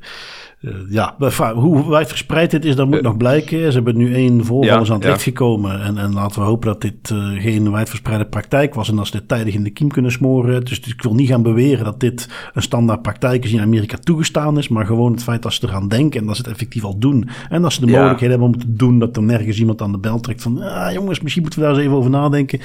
ja, 0.88 1.14
hoe 1.54 1.88
wijdverspreid 1.88 2.50
dit 2.50 2.64
is, 2.64 2.76
dat 2.76 2.86
moet 2.86 2.96
uh, 2.96 3.02
nog 3.02 3.16
blijken. 3.16 3.58
Ze 3.58 3.72
hebben 3.72 3.96
nu 3.96 4.14
één 4.14 4.44
voorval 4.44 4.84
ja, 4.84 4.92
aan 4.92 5.00
het 5.00 5.04
licht 5.04 5.22
gekomen. 5.22 5.82
En, 5.82 5.98
en 5.98 6.12
laten 6.12 6.40
we 6.40 6.46
hopen 6.46 6.68
dat 6.68 6.80
dit 6.80 7.10
uh, 7.10 7.42
geen 7.42 7.70
wijdverspreide 7.70 8.26
praktijk 8.26 8.74
was. 8.74 8.88
En 8.88 8.96
dat 8.96 9.06
ze 9.06 9.12
dit 9.12 9.28
tijdig 9.28 9.54
in 9.54 9.62
de 9.62 9.70
kiem 9.70 9.88
kunnen 9.88 10.12
smoren. 10.12 10.64
Dus 10.64 10.80
ik 10.80 11.02
wil 11.02 11.14
niet 11.14 11.28
gaan 11.28 11.42
beweren 11.42 11.84
dat 11.84 12.00
dit 12.00 12.28
een 12.54 12.62
standaard 12.62 13.02
praktijk 13.02 13.44
is 13.44 13.50
die 13.50 13.58
in 13.58 13.64
Amerika 13.64 13.96
toegestaan 13.96 14.58
is. 14.58 14.68
Maar 14.68 14.86
gewoon 14.86 15.12
het 15.12 15.22
feit 15.22 15.42
dat 15.42 15.52
ze 15.52 15.66
eraan 15.66 15.88
denken 15.88 16.20
en 16.20 16.26
dat 16.26 16.36
ze 16.36 16.42
het 16.42 16.50
effectief 16.50 16.84
al 16.84 16.98
doen. 16.98 17.28
En 17.48 17.62
dat 17.62 17.72
ze 17.72 17.80
de 17.80 17.86
ja. 17.86 17.92
mogelijkheden 17.92 18.38
hebben 18.38 18.54
om 18.54 18.60
te 18.60 18.74
doen. 18.74 18.98
Dat 18.98 19.16
er 19.16 19.22
nergens 19.22 19.58
iemand 19.58 19.82
aan 19.82 19.92
de 19.92 19.98
bel 19.98 20.20
trekt 20.20 20.42
van... 20.42 20.62
Ah, 20.62 20.92
jongens, 20.92 21.20
misschien 21.20 21.42
moeten 21.42 21.60
we 21.60 21.66
daar 21.66 21.74
eens 21.74 21.84
even 21.84 21.96
over 21.96 22.10
nadenken. 22.10 22.60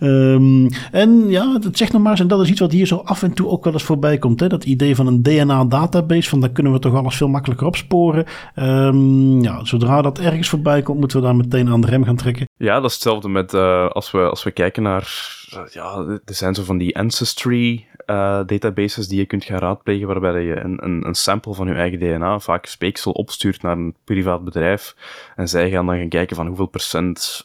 Um, 0.00 0.68
en 0.90 1.24
ja, 1.28 1.58
het 1.62 1.76
zegt 1.76 1.92
nog 1.92 2.02
maar 2.02 2.10
eens. 2.10 2.20
En 2.20 2.28
dat 2.28 2.40
is 2.40 2.50
iets 2.50 2.60
wat 2.60 2.72
hier 2.72 2.86
zo 2.86 2.96
af 3.04 3.22
en 3.22 3.32
toe 3.32 3.48
ook 3.48 3.64
wel 3.64 3.72
eens 3.72 3.82
voorbij 3.82 4.18
komt. 4.18 4.40
Hè? 4.40 4.48
Dat 4.48 4.64
idee 4.64 4.96
van 4.96 5.06
een 5.06 5.22
DNA-database. 5.22 6.28
Van 6.28 6.40
daar 6.40 6.50
kunnen 6.50 6.72
we 6.72 6.78
toch 6.78 6.94
alles 6.94 7.16
veel 7.22 7.30
makkelijker 7.30 7.66
opsporen. 7.66 8.26
Um, 8.56 9.42
ja, 9.42 9.64
zodra 9.64 10.02
dat 10.02 10.18
ergens 10.18 10.48
voorbij 10.48 10.82
komt, 10.82 10.98
moeten 10.98 11.20
we 11.20 11.24
daar 11.24 11.36
meteen 11.36 11.68
aan 11.68 11.80
de 11.80 11.86
rem 11.86 12.04
gaan 12.04 12.16
trekken. 12.16 12.48
Ja, 12.56 12.74
dat 12.74 12.84
is 12.84 12.92
hetzelfde 12.92 13.28
met 13.28 13.52
uh, 13.52 13.88
als, 13.88 14.10
we, 14.10 14.18
als 14.18 14.42
we 14.42 14.50
kijken 14.50 14.82
naar. 14.82 15.30
Uh, 15.54 15.60
ja, 15.70 15.96
er 16.24 16.34
zijn 16.34 16.54
zo 16.54 16.62
van 16.62 16.78
die 16.78 16.98
ancestry 16.98 17.86
uh, 18.06 18.40
databases 18.46 19.08
die 19.08 19.18
je 19.18 19.26
kunt 19.26 19.44
gaan 19.44 19.58
raadplegen, 19.58 20.06
waarbij 20.06 20.42
je 20.42 20.60
een, 20.60 20.84
een, 20.84 21.06
een, 21.06 21.14
sample 21.14 21.54
van 21.54 21.66
je 21.66 21.74
eigen 21.74 21.98
DNA, 21.98 22.38
vaak 22.38 22.66
speeksel, 22.66 23.12
opstuurt 23.12 23.62
naar 23.62 23.76
een 23.76 23.94
privaat 24.04 24.44
bedrijf. 24.44 24.96
En 25.36 25.48
zij 25.48 25.70
gaan 25.70 25.86
dan 25.86 25.98
gaan 25.98 26.08
kijken 26.08 26.36
van 26.36 26.46
hoeveel 26.46 26.66
procent. 26.66 27.44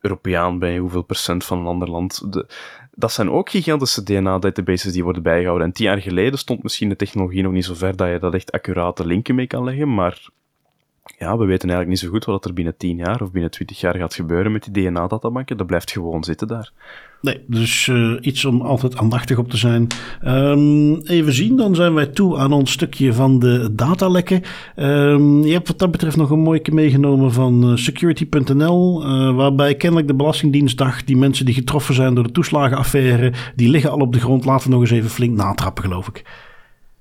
Europeaan 0.00 0.58
ben 0.58 0.70
je, 0.70 0.80
hoeveel 0.80 1.02
procent 1.02 1.44
van 1.44 1.58
een 1.58 1.66
ander 1.66 1.90
land. 1.90 2.32
De, 2.32 2.46
dat 3.00 3.12
zijn 3.12 3.30
ook 3.30 3.50
gigantische 3.50 4.02
DNA-databases 4.02 4.92
die 4.92 5.04
worden 5.04 5.22
bijgehouden. 5.22 5.66
En 5.66 5.72
tien 5.72 5.86
jaar 5.86 6.00
geleden 6.00 6.38
stond 6.38 6.62
misschien 6.62 6.88
de 6.88 6.96
technologie 6.96 7.42
nog 7.42 7.52
niet 7.52 7.64
zo 7.64 7.74
ver 7.74 7.96
dat 7.96 8.08
je 8.08 8.18
dat 8.18 8.34
echt 8.34 8.52
accurate 8.52 9.06
linken 9.06 9.34
mee 9.34 9.46
kan 9.46 9.64
leggen, 9.64 9.94
maar 9.94 10.28
ja, 11.18 11.38
we 11.38 11.44
weten 11.44 11.68
eigenlijk 11.68 11.88
niet 11.88 11.98
zo 11.98 12.08
goed 12.08 12.24
wat 12.24 12.44
er 12.44 12.52
binnen 12.52 12.76
10 12.76 12.96
jaar 12.96 13.22
of 13.22 13.32
binnen 13.32 13.50
20 13.50 13.80
jaar 13.80 13.96
gaat 13.96 14.14
gebeuren 14.14 14.52
met 14.52 14.68
die 14.72 14.84
DNA-databanken. 14.84 15.56
Dat 15.56 15.66
blijft 15.66 15.90
gewoon 15.90 16.24
zitten 16.24 16.48
daar. 16.48 16.72
Nee, 17.20 17.40
dus 17.46 17.86
uh, 17.86 18.16
iets 18.20 18.44
om 18.44 18.60
altijd 18.60 18.96
aandachtig 18.96 19.38
op 19.38 19.50
te 19.50 19.56
zijn. 19.56 19.86
Um, 20.24 21.00
even 21.00 21.32
zien, 21.32 21.56
dan 21.56 21.74
zijn 21.74 21.94
wij 21.94 22.06
toe 22.06 22.38
aan 22.38 22.52
ons 22.52 22.72
stukje 22.72 23.12
van 23.12 23.38
de 23.38 23.74
datalekken. 23.74 24.42
Um, 24.76 25.44
je 25.44 25.52
hebt 25.52 25.68
wat 25.68 25.78
dat 25.78 25.90
betreft 25.90 26.16
nog 26.16 26.30
een 26.30 26.38
mooie 26.38 26.62
meegenomen 26.72 27.32
van 27.32 27.70
uh, 27.70 27.76
security.nl, 27.76 29.06
uh, 29.06 29.36
waarbij 29.36 29.74
kennelijk 29.74 30.08
de 30.08 30.14
Belastingdienst 30.14 30.78
dacht, 30.78 31.06
die 31.06 31.16
mensen 31.16 31.44
die 31.44 31.54
getroffen 31.54 31.94
zijn 31.94 32.14
door 32.14 32.24
de 32.24 32.32
toeslagenaffaire, 32.32 33.32
die 33.54 33.68
liggen 33.68 33.90
al 33.90 34.00
op 34.00 34.12
de 34.12 34.20
grond, 34.20 34.44
laten 34.44 34.66
we 34.66 34.72
nog 34.72 34.80
eens 34.80 34.90
even 34.90 35.10
flink 35.10 35.36
natrappen, 35.36 35.84
geloof 35.84 36.08
ik. 36.08 36.24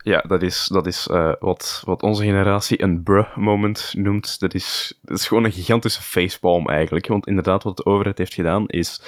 Ja, 0.10 0.24
dat 0.28 0.41
is, 0.41 0.68
dat 0.72 0.88
is 0.88 1.07
uh, 1.12 1.32
wat, 1.39 1.82
wat 1.86 2.03
onze 2.03 2.24
generatie 2.24 2.82
een 2.82 3.03
bruh-moment 3.03 3.93
noemt. 3.97 4.39
Dat 4.39 4.53
is, 4.53 4.99
dat 5.01 5.18
is 5.18 5.28
gewoon 5.28 5.43
een 5.43 5.51
gigantische 5.51 6.01
facepalm 6.01 6.70
eigenlijk. 6.70 7.07
Want 7.07 7.28
inderdaad, 7.28 7.64
wat 7.64 7.78
de 7.78 7.86
overheid 7.86 8.18
heeft 8.18 8.34
gedaan, 8.34 8.68
is... 8.68 9.01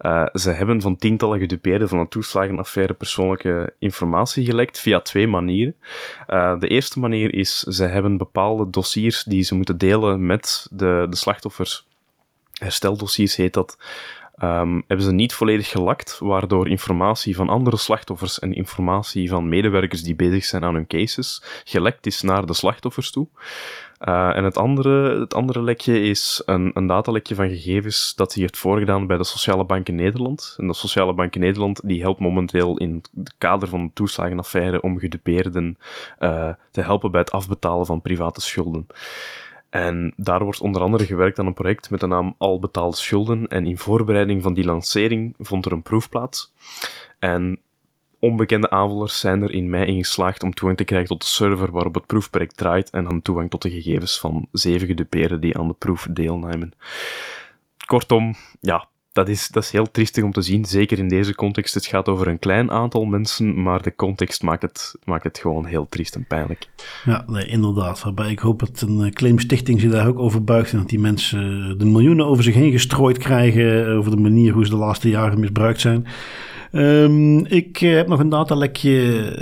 Uh, 0.00 0.26
ze 0.32 0.50
hebben 0.50 0.80
van 0.80 0.96
tientallen 0.96 1.38
gedupeerden 1.38 1.88
van 1.88 1.98
een 1.98 2.08
toeslagenaffaire 2.08 2.94
persoonlijke 2.94 3.74
informatie 3.78 4.44
gelekt 4.44 4.80
via 4.80 5.00
twee 5.00 5.28
manieren. 5.28 5.76
Uh, 6.28 6.58
de 6.58 6.68
eerste 6.68 6.98
manier 6.98 7.34
is, 7.34 7.60
ze 7.60 7.84
hebben 7.84 8.16
bepaalde 8.16 8.70
dossiers 8.70 9.24
die 9.24 9.42
ze 9.42 9.54
moeten 9.54 9.78
delen 9.78 10.26
met 10.26 10.66
de, 10.70 11.06
de 11.10 11.16
slachtoffers. 11.16 11.86
Hersteldossiers 12.52 13.36
heet 13.36 13.54
dat. 13.54 13.78
Um, 14.44 14.84
hebben 14.86 15.06
ze 15.06 15.12
niet 15.12 15.34
volledig 15.34 15.68
gelakt, 15.68 16.18
waardoor 16.18 16.68
informatie 16.68 17.36
van 17.36 17.48
andere 17.48 17.76
slachtoffers 17.76 18.38
en 18.38 18.52
informatie 18.52 19.28
van 19.28 19.48
medewerkers 19.48 20.02
die 20.02 20.14
bezig 20.14 20.44
zijn 20.44 20.64
aan 20.64 20.74
hun 20.74 20.86
cases 20.86 21.42
gelekt 21.64 22.06
is 22.06 22.22
naar 22.22 22.46
de 22.46 22.54
slachtoffers 22.54 23.10
toe. 23.10 23.28
Uh, 24.00 24.36
en 24.36 24.44
het 24.44 24.56
andere, 24.56 25.20
het 25.20 25.34
andere 25.34 25.62
lekje 25.62 26.00
is 26.00 26.42
een, 26.46 26.70
een 26.74 26.86
datalekje 26.86 27.34
van 27.34 27.48
gegevens 27.48 28.14
dat 28.14 28.32
zich 28.32 28.40
heeft 28.40 28.58
voorgedaan 28.58 29.06
bij 29.06 29.16
de 29.16 29.24
Sociale 29.24 29.64
Bank 29.64 29.88
in 29.88 29.94
Nederland. 29.94 30.54
En 30.58 30.66
de 30.66 30.74
Sociale 30.74 31.14
Bank 31.14 31.34
in 31.34 31.40
Nederland 31.40 31.80
die 31.84 32.00
helpt 32.00 32.20
momenteel 32.20 32.78
in 32.78 33.02
het 33.16 33.34
kader 33.38 33.68
van 33.68 33.86
de 33.86 33.90
toeslagenaffaire 33.94 34.82
om 34.82 34.98
gedupeerden 34.98 35.78
uh, 36.20 36.48
te 36.70 36.80
helpen 36.80 37.10
bij 37.10 37.20
het 37.20 37.32
afbetalen 37.32 37.86
van 37.86 38.02
private 38.02 38.40
schulden. 38.40 38.86
En 39.74 40.12
daar 40.16 40.44
wordt 40.44 40.60
onder 40.60 40.82
andere 40.82 41.06
gewerkt 41.06 41.38
aan 41.38 41.46
een 41.46 41.54
project 41.54 41.90
met 41.90 42.00
de 42.00 42.06
naam 42.06 42.34
Al 42.38 42.58
betaalde 42.58 42.96
schulden. 42.96 43.46
En 43.46 43.66
in 43.66 43.78
voorbereiding 43.78 44.42
van 44.42 44.54
die 44.54 44.64
lancering 44.64 45.34
vond 45.38 45.66
er 45.66 45.72
een 45.72 45.82
proef 45.82 46.08
plaats. 46.08 46.52
En 47.18 47.60
onbekende 48.18 48.70
aanvallers 48.70 49.20
zijn 49.20 49.42
er 49.42 49.50
in 49.50 49.70
mei 49.70 49.86
in 49.86 50.04
geslaagd 50.04 50.42
om 50.42 50.54
toegang 50.54 50.78
te 50.78 50.84
krijgen 50.84 51.08
tot 51.08 51.20
de 51.20 51.26
server 51.26 51.70
waarop 51.70 51.94
het 51.94 52.06
proefproject 52.06 52.56
draait 52.56 52.90
en 52.90 53.04
dan 53.04 53.22
toegang 53.22 53.50
tot 53.50 53.62
de 53.62 53.70
gegevens 53.70 54.20
van 54.20 54.48
zeven 54.52 54.86
gedupeerden 54.86 55.40
die 55.40 55.58
aan 55.58 55.68
de 55.68 55.74
proef 55.74 56.06
deelnemen. 56.10 56.72
Kortom, 57.86 58.34
ja, 58.60 58.88
dat 59.14 59.28
is, 59.28 59.48
dat 59.48 59.62
is 59.62 59.70
heel 59.70 59.90
triestig 59.90 60.24
om 60.24 60.32
te 60.32 60.42
zien, 60.42 60.64
zeker 60.64 60.98
in 60.98 61.08
deze 61.08 61.34
context. 61.34 61.74
Het 61.74 61.86
gaat 61.86 62.08
over 62.08 62.28
een 62.28 62.38
klein 62.38 62.70
aantal 62.70 63.04
mensen, 63.04 63.62
maar 63.62 63.82
de 63.82 63.94
context 63.94 64.42
maakt 64.42 64.62
het, 64.62 64.94
maakt 65.04 65.24
het 65.24 65.38
gewoon 65.38 65.64
heel 65.64 65.86
triest 65.88 66.14
en 66.14 66.26
pijnlijk. 66.26 66.68
Ja, 67.04 67.26
inderdaad. 67.46 68.02
Waarbij 68.02 68.30
ik 68.30 68.38
hoop 68.38 68.58
dat 68.58 68.80
een 68.80 69.04
eh, 69.04 69.10
claimstichting 69.10 69.80
zich 69.80 69.90
daar 69.90 70.06
ook 70.06 70.18
over 70.18 70.44
buigt 70.44 70.72
en 70.72 70.78
dat 70.78 70.88
die 70.88 70.98
mensen 70.98 71.70
eh, 71.70 71.78
de 71.78 71.84
miljoenen 71.84 72.26
over 72.26 72.44
zich 72.44 72.54
heen 72.54 72.72
gestrooid 72.72 73.18
krijgen 73.18 73.86
over 73.86 74.10
de 74.10 74.22
manier 74.22 74.52
hoe 74.52 74.64
ze 74.64 74.70
de 74.70 74.76
laatste 74.76 75.08
jaren 75.08 75.40
misbruikt 75.40 75.80
zijn. 75.80 76.06
Um, 76.72 77.46
ik 77.46 77.80
eh, 77.80 77.94
heb 77.94 78.08
nog 78.08 78.20
een 78.20 78.28
datalekje 78.28 79.32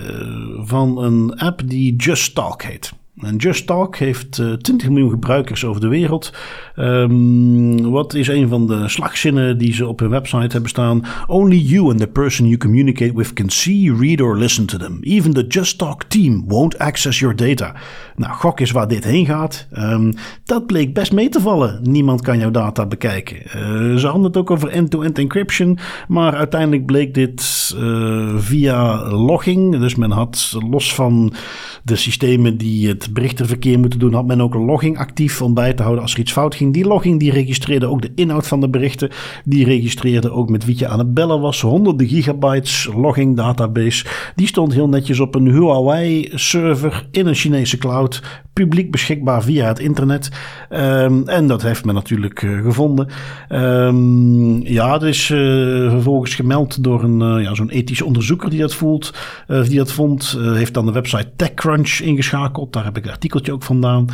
van 0.65 0.99
een 0.99 1.39
app 1.39 1.63
die 1.65 1.97
Just 1.97 2.35
Talk 2.35 2.63
heet. 2.63 2.93
En 3.23 3.37
Just 3.37 3.67
Talk 3.67 3.97
heeft 3.97 4.39
uh, 4.39 4.53
20 4.53 4.89
miljoen 4.89 5.11
gebruikers 5.11 5.65
over 5.65 5.81
de 5.81 5.89
wereld. 5.89 6.33
Um, 6.77 7.91
wat 7.91 8.15
is 8.15 8.29
een 8.29 8.49
van 8.49 8.67
de 8.67 8.89
slagzinnen 8.89 9.59
die 9.59 9.75
ze 9.75 9.87
op 9.87 9.99
hun 9.99 10.09
website 10.09 10.53
hebben 10.53 10.71
staan? 10.71 11.05
Only 11.27 11.57
you 11.57 11.91
and 11.91 11.99
the 11.99 12.07
person 12.07 12.47
you 12.47 12.57
communicate 12.59 13.15
with 13.15 13.33
can 13.33 13.49
see, 13.49 13.95
read 13.99 14.21
or 14.21 14.39
listen 14.39 14.67
to 14.67 14.79
them. 14.79 14.99
Even 15.03 15.33
the 15.33 15.47
Just 15.47 15.79
Talk 15.79 16.03
team 16.03 16.45
won't 16.49 16.79
access 16.79 17.19
your 17.19 17.37
data. 17.37 17.75
Nou, 18.17 18.33
gok 18.33 18.61
is 18.61 18.71
waar 18.71 18.89
dit 18.89 19.05
heen 19.05 19.27
gaat. 19.27 19.67
Um, 19.79 20.13
dat 20.45 20.67
bleek 20.67 20.95
best 20.95 21.13
mee 21.13 21.29
te 21.29 21.41
vallen. 21.41 21.79
Niemand 21.83 22.21
kan 22.21 22.39
jouw 22.39 22.51
data 22.51 22.87
bekijken. 22.87 23.37
Uh, 23.37 23.97
ze 23.97 24.07
hadden 24.07 24.25
het 24.25 24.37
ook 24.37 24.51
over 24.51 24.69
end-to-end 24.69 25.19
encryption. 25.19 25.79
Maar 26.09 26.35
uiteindelijk 26.35 26.87
bleek 26.87 27.15
dit 27.15 27.73
uh, 27.77 28.37
via 28.37 29.09
logging. 29.11 29.79
Dus 29.79 29.95
men 29.95 30.11
had 30.11 30.57
los 30.71 30.95
van 30.95 31.33
de 31.83 31.97
systemen 31.97 32.57
die 32.57 32.89
het 32.89 33.12
berichtenverkeer 33.13 33.79
moeten 33.79 33.99
doen, 33.99 34.15
had 34.15 34.27
men 34.27 34.41
ook 34.41 34.55
een 34.55 34.65
logging 34.65 34.99
actief 34.99 35.43
om 35.43 35.55
bij 35.55 35.73
te 35.73 35.83
houden 35.83 36.03
als 36.03 36.15
er 36.15 36.21
iets 36.21 36.33
fout 36.33 36.55
ging. 36.55 36.73
Die 36.73 36.87
logging 36.87 37.21
die 37.21 37.31
registreerde 37.33 37.87
ook 37.87 38.03
de 38.03 38.13
inhoud 38.15 38.47
van 38.47 38.61
de 38.61 38.69
berichten. 38.69 39.11
Die 39.45 39.65
registreerde 39.65 40.31
ook 40.31 40.51
met 40.51 40.65
wie 40.65 40.79
je 40.79 40.89
aan 40.89 40.99
het 40.99 41.15
bellen 41.15 41.41
was. 41.41 41.61
Honderden 41.61 42.09
gigabytes 42.09 42.89
logging 42.97 43.37
database. 43.37 44.07
Die 44.35 44.47
stond 44.47 44.73
heel 44.73 44.89
netjes 44.89 45.21
op 45.21 45.35
een 45.35 45.47
Huawei 45.47 46.31
server 46.35 47.07
in 47.11 47.27
een 47.27 47.35
Chinese 47.35 47.79
cloud. 47.79 48.23
Publiek 48.53 48.91
beschikbaar 48.91 49.43
via 49.43 49.67
het 49.67 49.79
internet. 49.79 50.31
Um, 50.71 51.29
en 51.29 51.47
dat 51.47 51.63
heeft 51.63 51.85
men 51.85 51.95
natuurlijk 51.95 52.43
uh, 52.43 52.63
gevonden. 52.63 53.09
Um, 53.49 54.67
ja, 54.67 54.93
dat 54.93 55.09
is 55.09 55.29
uh, 55.29 55.39
vervolgens 55.91 56.35
gemeld 56.35 56.85
door 56.85 57.03
een, 57.03 57.21
uh, 57.21 57.45
ja, 57.45 57.55
zo'n 57.55 57.71
ethisch 57.71 58.03
onderzoeker 58.03 58.51
die 58.51 58.61
dat 58.61 58.75
voelt. 58.75 59.15
die 59.47 59.77
dat 59.77 59.93
vond. 59.93 60.39
heeft 60.41 60.75
dan 60.75 60.87
de 60.87 60.93
website 60.93 61.31
TechCrunch 61.37 62.01
ingeschakeld. 62.01 62.73
Daar 62.73 62.85
heb 62.85 62.97
ik 62.97 63.02
het 63.03 63.13
artikeltje 63.13 63.53
ook 63.53 63.63
vandaan. 63.63 64.07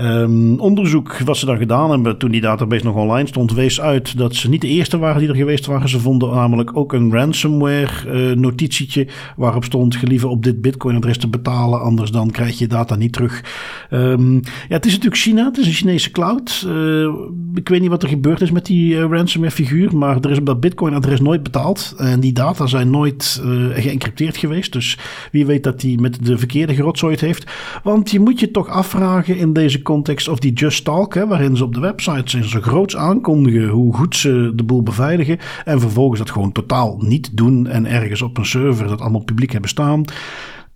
Um, 0.00 0.58
onderzoek 0.58 1.18
wat 1.18 1.36
ze 1.36 1.46
daar 1.46 1.56
gedaan 1.56 1.90
hebben 1.90 2.18
toen 2.18 2.30
die 2.30 2.40
database 2.40 2.84
nog 2.84 2.94
online 2.94 3.28
stond, 3.28 3.52
wees 3.52 3.80
uit 3.80 4.18
dat 4.18 4.34
ze 4.34 4.48
niet 4.48 4.60
de 4.60 4.68
eerste 4.68 4.98
waren 4.98 5.20
die 5.20 5.28
er 5.28 5.34
geweest 5.34 5.66
waren. 5.66 5.88
Ze 5.88 6.00
vonden 6.00 6.30
namelijk 6.30 6.76
ook 6.76 6.92
een 6.92 7.12
ransomware 7.12 8.30
uh, 8.30 8.36
notitietje 8.36 9.06
waarop 9.36 9.64
stond 9.64 9.96
gelieve 9.96 10.28
op 10.28 10.42
dit 10.42 10.60
bitcoin 10.60 10.96
adres 10.96 11.18
te 11.18 11.28
betalen, 11.28 11.80
anders 11.80 12.10
dan 12.10 12.30
krijg 12.30 12.58
je 12.58 12.66
data 12.66 12.94
niet 12.94 13.12
terug. 13.12 13.44
Um, 13.90 14.34
ja, 14.68 14.74
het 14.74 14.86
is 14.86 14.92
natuurlijk 14.92 15.20
China, 15.20 15.44
het 15.44 15.58
is 15.58 15.66
een 15.66 15.72
Chinese 15.72 16.10
cloud. 16.10 16.66
Uh, 16.68 17.14
ik 17.54 17.68
weet 17.68 17.80
niet 17.80 17.90
wat 17.90 18.02
er 18.02 18.08
gebeurd 18.08 18.40
is 18.40 18.50
met 18.50 18.66
die 18.66 18.94
uh, 18.94 19.04
ransomware 19.10 19.54
figuur, 19.54 19.96
maar 19.96 20.16
er 20.20 20.30
is 20.30 20.38
op 20.38 20.46
dat 20.46 20.60
bitcoin 20.60 20.94
adres 20.94 21.20
nooit 21.20 21.42
betaald 21.42 21.94
en 21.96 22.20
die 22.20 22.32
data 22.32 22.66
zijn 22.66 22.90
nooit 22.90 23.42
geëncrypteerd 23.74 24.36
geweest. 24.36 24.72
Dus 24.72 24.98
wie 25.32 25.46
weet 25.46 25.64
dat 25.64 25.80
die 25.80 26.00
met 26.00 26.26
de 26.26 26.38
verkeerde 26.38 26.74
gerotzooid 26.74 27.20
heeft. 27.20 27.50
Want 27.82 28.10
je 28.10 28.20
moet 28.20 28.40
je 28.40 28.50
toch 28.50 28.68
afvragen 28.68 29.36
in 29.36 29.52
deze 29.52 29.82
context 29.90 30.28
of 30.28 30.38
die 30.38 30.52
Just 30.52 30.84
Talk, 30.84 31.14
hè, 31.14 31.26
waarin 31.26 31.56
ze 31.56 31.64
op 31.64 31.74
de 31.74 31.80
website 31.80 32.48
zo 32.48 32.60
groots 32.60 32.96
aankondigen 32.96 33.68
hoe 33.68 33.94
goed 33.94 34.16
ze 34.16 34.52
de 34.54 34.64
boel 34.64 34.82
beveiligen. 34.82 35.38
En 35.64 35.80
vervolgens 35.80 36.18
dat 36.18 36.30
gewoon 36.30 36.52
totaal 36.52 36.96
niet 36.98 37.36
doen 37.36 37.66
en 37.66 37.86
ergens 37.86 38.22
op 38.22 38.38
een 38.38 38.46
server 38.46 38.88
dat 38.88 39.00
allemaal 39.00 39.24
publiek 39.24 39.52
hebben 39.52 39.70
staan 39.70 40.04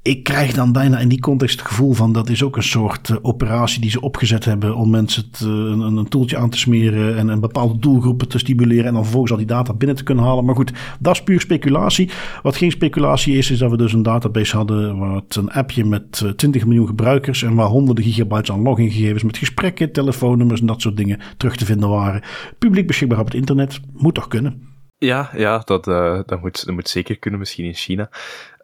ik 0.04 0.22
krijg 0.22 0.52
dan 0.52 0.72
bijna 0.72 0.98
in 0.98 1.08
die 1.08 1.20
context 1.20 1.58
het 1.58 1.68
gevoel 1.68 1.92
van 1.92 2.12
dat 2.12 2.28
is 2.28 2.42
ook 2.42 2.56
een 2.56 2.62
soort 2.62 3.08
uh, 3.08 3.16
operatie 3.22 3.80
die 3.80 3.90
ze 3.90 4.00
opgezet 4.00 4.44
hebben 4.44 4.74
om 4.74 4.90
mensen 4.90 5.30
te, 5.30 5.48
een, 5.48 5.80
een, 5.80 6.08
toeltje 6.08 6.36
aan 6.36 6.50
te 6.50 6.58
smeren 6.58 7.16
en 7.16 7.28
een 7.28 7.40
bepaalde 7.40 7.78
doelgroepen 7.78 8.28
te 8.28 8.38
stimuleren 8.38 8.84
en 8.84 8.92
dan 8.92 9.02
vervolgens 9.02 9.32
al 9.32 9.38
die 9.38 9.46
data 9.46 9.72
binnen 9.72 9.96
te 9.96 10.02
kunnen 10.02 10.24
halen. 10.24 10.44
Maar 10.44 10.54
goed, 10.54 10.72
dat 11.00 11.14
is 11.14 11.22
puur 11.22 11.40
speculatie. 11.40 12.10
Wat 12.42 12.56
geen 12.56 12.70
speculatie 12.70 13.36
is, 13.36 13.50
is 13.50 13.58
dat 13.58 13.70
we 13.70 13.76
dus 13.76 13.92
een 13.92 14.02
database 14.02 14.56
hadden 14.56 15.00
het 15.00 15.36
een 15.36 15.50
appje 15.50 15.84
met 15.84 16.20
uh, 16.24 16.30
20 16.30 16.66
miljoen 16.66 16.86
gebruikers 16.86 17.42
en 17.42 17.54
waar 17.54 17.66
honderden 17.66 18.04
gigabytes 18.04 18.52
aan 18.52 18.62
logingegevens 18.62 19.22
met 19.22 19.36
gesprekken, 19.36 19.92
telefoonnummers 19.92 20.60
en 20.60 20.66
dat 20.66 20.80
soort 20.80 20.96
dingen 20.96 21.20
terug 21.36 21.56
te 21.56 21.64
vinden 21.64 21.88
waren. 21.88 22.22
Publiek 22.58 22.86
beschikbaar 22.86 23.18
op 23.18 23.26
het 23.26 23.34
internet. 23.34 23.80
Moet 23.92 24.14
toch 24.14 24.28
kunnen? 24.28 24.72
Ja, 24.98 25.30
ja 25.36 25.58
dat, 25.64 25.84
dat, 25.84 26.40
moet, 26.40 26.66
dat 26.66 26.74
moet 26.74 26.88
zeker 26.88 27.18
kunnen, 27.18 27.40
misschien 27.40 27.64
in 27.64 27.74
China. 27.74 28.10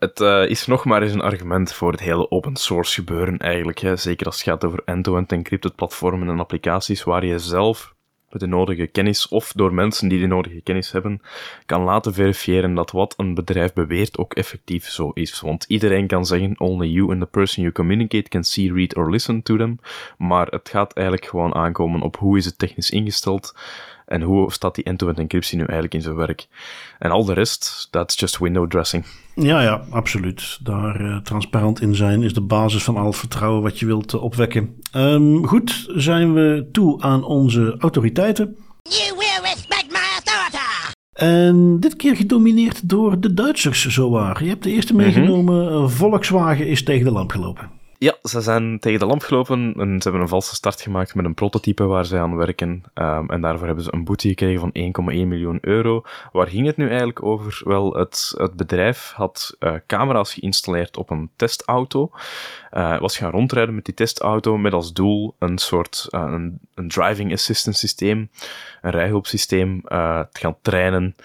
Het 0.00 0.20
uh, 0.20 0.48
is 0.48 0.66
nog 0.66 0.84
maar 0.84 1.02
eens 1.02 1.12
een 1.12 1.20
argument 1.20 1.72
voor 1.72 1.90
het 1.92 2.00
hele 2.00 2.30
open 2.30 2.56
source 2.56 2.94
gebeuren 2.94 3.38
eigenlijk. 3.38 3.78
Hè. 3.78 3.96
Zeker 3.96 4.26
als 4.26 4.34
het 4.34 4.44
gaat 4.44 4.64
over 4.64 4.82
end-to-end 4.84 5.32
encrypted 5.32 5.74
platformen 5.74 6.28
en 6.28 6.40
applicaties 6.40 7.02
waar 7.02 7.24
je 7.24 7.38
zelf 7.38 7.94
met 8.30 8.40
de 8.40 8.46
nodige 8.46 8.86
kennis 8.86 9.28
of 9.28 9.52
door 9.52 9.74
mensen 9.74 10.08
die 10.08 10.20
de 10.20 10.26
nodige 10.26 10.60
kennis 10.60 10.92
hebben, 10.92 11.20
kan 11.66 11.82
laten 11.82 12.14
verifiëren 12.14 12.74
dat 12.74 12.90
wat 12.90 13.14
een 13.16 13.34
bedrijf 13.34 13.72
beweert 13.72 14.18
ook 14.18 14.34
effectief 14.34 14.88
zo 14.88 15.10
is. 15.10 15.40
Want 15.40 15.64
iedereen 15.68 16.06
kan 16.06 16.26
zeggen, 16.26 16.60
only 16.60 16.88
you 16.88 17.10
and 17.10 17.20
the 17.20 17.26
person 17.26 17.62
you 17.62 17.74
communicate 17.74 18.28
can 18.28 18.44
see, 18.44 18.72
read 18.72 18.96
or 18.96 19.10
listen 19.10 19.42
to 19.42 19.56
them. 19.56 19.78
Maar 20.18 20.46
het 20.46 20.68
gaat 20.68 20.92
eigenlijk 20.92 21.26
gewoon 21.26 21.54
aankomen 21.54 22.00
op 22.00 22.16
hoe 22.16 22.38
is 22.38 22.44
het 22.44 22.58
technisch 22.58 22.90
ingesteld 22.90 23.54
en 24.10 24.22
hoe 24.22 24.52
staat 24.52 24.74
die 24.74 24.84
end-to-end 24.84 25.18
encryptie 25.18 25.56
nu 25.56 25.64
eigenlijk 25.64 25.94
in 25.94 26.02
zijn 26.02 26.14
werk. 26.14 26.46
En 26.98 27.10
al 27.10 27.24
de 27.24 27.32
rest, 27.32 27.88
that's 27.90 28.18
just 28.18 28.38
window 28.38 28.70
dressing. 28.70 29.04
Ja, 29.34 29.62
ja, 29.62 29.82
absoluut. 29.90 30.58
Daar 30.62 31.00
uh, 31.00 31.16
transparant 31.16 31.80
in 31.80 31.94
zijn 31.94 32.22
is 32.22 32.34
de 32.34 32.40
basis 32.40 32.82
van 32.82 32.96
al 32.96 33.06
het 33.06 33.16
vertrouwen 33.16 33.62
wat 33.62 33.78
je 33.78 33.86
wilt 33.86 34.14
uh, 34.14 34.22
opwekken. 34.22 34.74
Um, 34.96 35.46
goed, 35.46 35.86
zijn 35.94 36.34
we 36.34 36.68
toe 36.72 37.02
aan 37.02 37.24
onze 37.24 37.76
autoriteiten. 37.78 38.56
You 38.82 39.16
will 39.18 39.40
respect 39.42 39.86
my 39.88 39.98
authority! 40.14 40.58
En 41.12 41.80
dit 41.80 41.96
keer 41.96 42.16
gedomineerd 42.16 42.88
door 42.88 43.20
de 43.20 43.34
Duitsers, 43.34 43.86
zowaar. 43.86 44.42
Je 44.42 44.48
hebt 44.48 44.62
de 44.62 44.70
eerste 44.70 44.94
meegenomen. 44.94 45.64
Mm 45.64 45.76
-hmm. 45.76 45.88
Volkswagen 45.88 46.66
is 46.66 46.84
tegen 46.84 47.04
de 47.04 47.10
lamp 47.10 47.30
gelopen. 47.30 47.79
Ja, 48.02 48.14
ze 48.22 48.40
zijn 48.40 48.78
tegen 48.78 48.98
de 48.98 49.06
lamp 49.06 49.22
gelopen 49.22 49.74
en 49.76 49.96
ze 49.96 50.02
hebben 50.02 50.20
een 50.20 50.28
valse 50.28 50.54
start 50.54 50.80
gemaakt 50.80 51.14
met 51.14 51.24
een 51.24 51.34
prototype 51.34 51.84
waar 51.84 52.06
ze 52.06 52.18
aan 52.18 52.36
werken. 52.36 52.82
Um, 52.94 53.30
en 53.30 53.40
daarvoor 53.40 53.66
hebben 53.66 53.84
ze 53.84 53.94
een 53.94 54.04
boete 54.04 54.28
gekregen 54.28 54.60
van 54.60 54.72
1,1 54.74 55.26
miljoen 55.26 55.58
euro. 55.60 56.02
Waar 56.32 56.46
ging 56.46 56.66
het 56.66 56.76
nu 56.76 56.88
eigenlijk 56.88 57.22
over? 57.22 57.60
Wel, 57.64 57.92
het, 57.92 58.34
het 58.36 58.56
bedrijf 58.56 59.12
had 59.14 59.56
uh, 59.58 59.74
camera's 59.86 60.34
geïnstalleerd 60.34 60.96
op 60.96 61.10
een 61.10 61.30
testauto. 61.36 62.10
Uh, 62.72 63.00
was 63.00 63.16
gaan 63.16 63.30
rondrijden 63.30 63.74
met 63.74 63.84
die 63.84 63.94
testauto 63.94 64.58
met 64.58 64.72
als 64.72 64.92
doel 64.92 65.34
een 65.38 65.58
soort 65.58 66.06
een, 66.10 66.60
een, 66.74 66.88
driving 66.88 67.32
assistance 67.32 67.78
systeem, 67.80 68.30
een 68.82 68.90
rijhulpsysteem, 68.90 69.80
te 69.82 70.26
gaan 70.32 70.56
trainen 70.62 71.16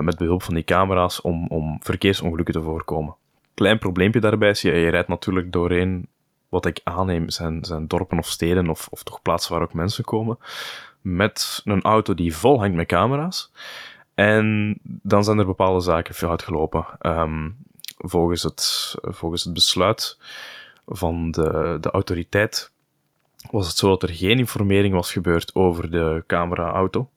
met 0.00 0.16
behulp 0.16 0.42
van 0.42 0.54
die 0.54 0.64
camera's 0.64 1.20
om, 1.20 1.46
om 1.46 1.78
verkeersongelukken 1.82 2.54
te 2.54 2.62
voorkomen. 2.62 3.16
Klein 3.54 3.78
probleempje 3.78 4.20
daarbij 4.20 4.50
is, 4.50 4.62
je, 4.62 4.72
je 4.72 4.88
rijdt 4.88 5.08
natuurlijk 5.08 5.52
doorheen 5.52 6.08
wat 6.48 6.66
ik 6.66 6.80
aanneem 6.84 7.30
zijn, 7.30 7.64
zijn 7.64 7.86
dorpen 7.86 8.18
of 8.18 8.26
steden 8.26 8.68
of, 8.68 8.88
of 8.90 9.02
toch 9.02 9.22
plaatsen 9.22 9.52
waar 9.52 9.62
ook 9.62 9.74
mensen 9.74 10.04
komen, 10.04 10.38
met 11.00 11.60
een 11.64 11.82
auto 11.82 12.14
die 12.14 12.36
vol 12.36 12.58
hangt 12.58 12.76
met 12.76 12.86
camera's. 12.86 13.52
En 14.14 14.78
dan 14.82 15.24
zijn 15.24 15.38
er 15.38 15.46
bepaalde 15.46 15.80
zaken 15.80 16.14
fout 16.14 16.42
gelopen. 16.42 16.86
Um, 17.00 17.56
volgens, 17.96 18.42
het, 18.42 18.94
volgens 19.02 19.44
het 19.44 19.52
besluit 19.52 20.18
van 20.86 21.30
de, 21.30 21.78
de 21.80 21.90
autoriteit 21.90 22.72
was 23.50 23.66
het 23.66 23.76
zo 23.76 23.88
dat 23.88 24.02
er 24.02 24.14
geen 24.14 24.38
informering 24.38 24.94
was 24.94 25.12
gebeurd 25.12 25.54
over 25.54 25.90
de 25.90 26.24
camera-auto. 26.26 27.10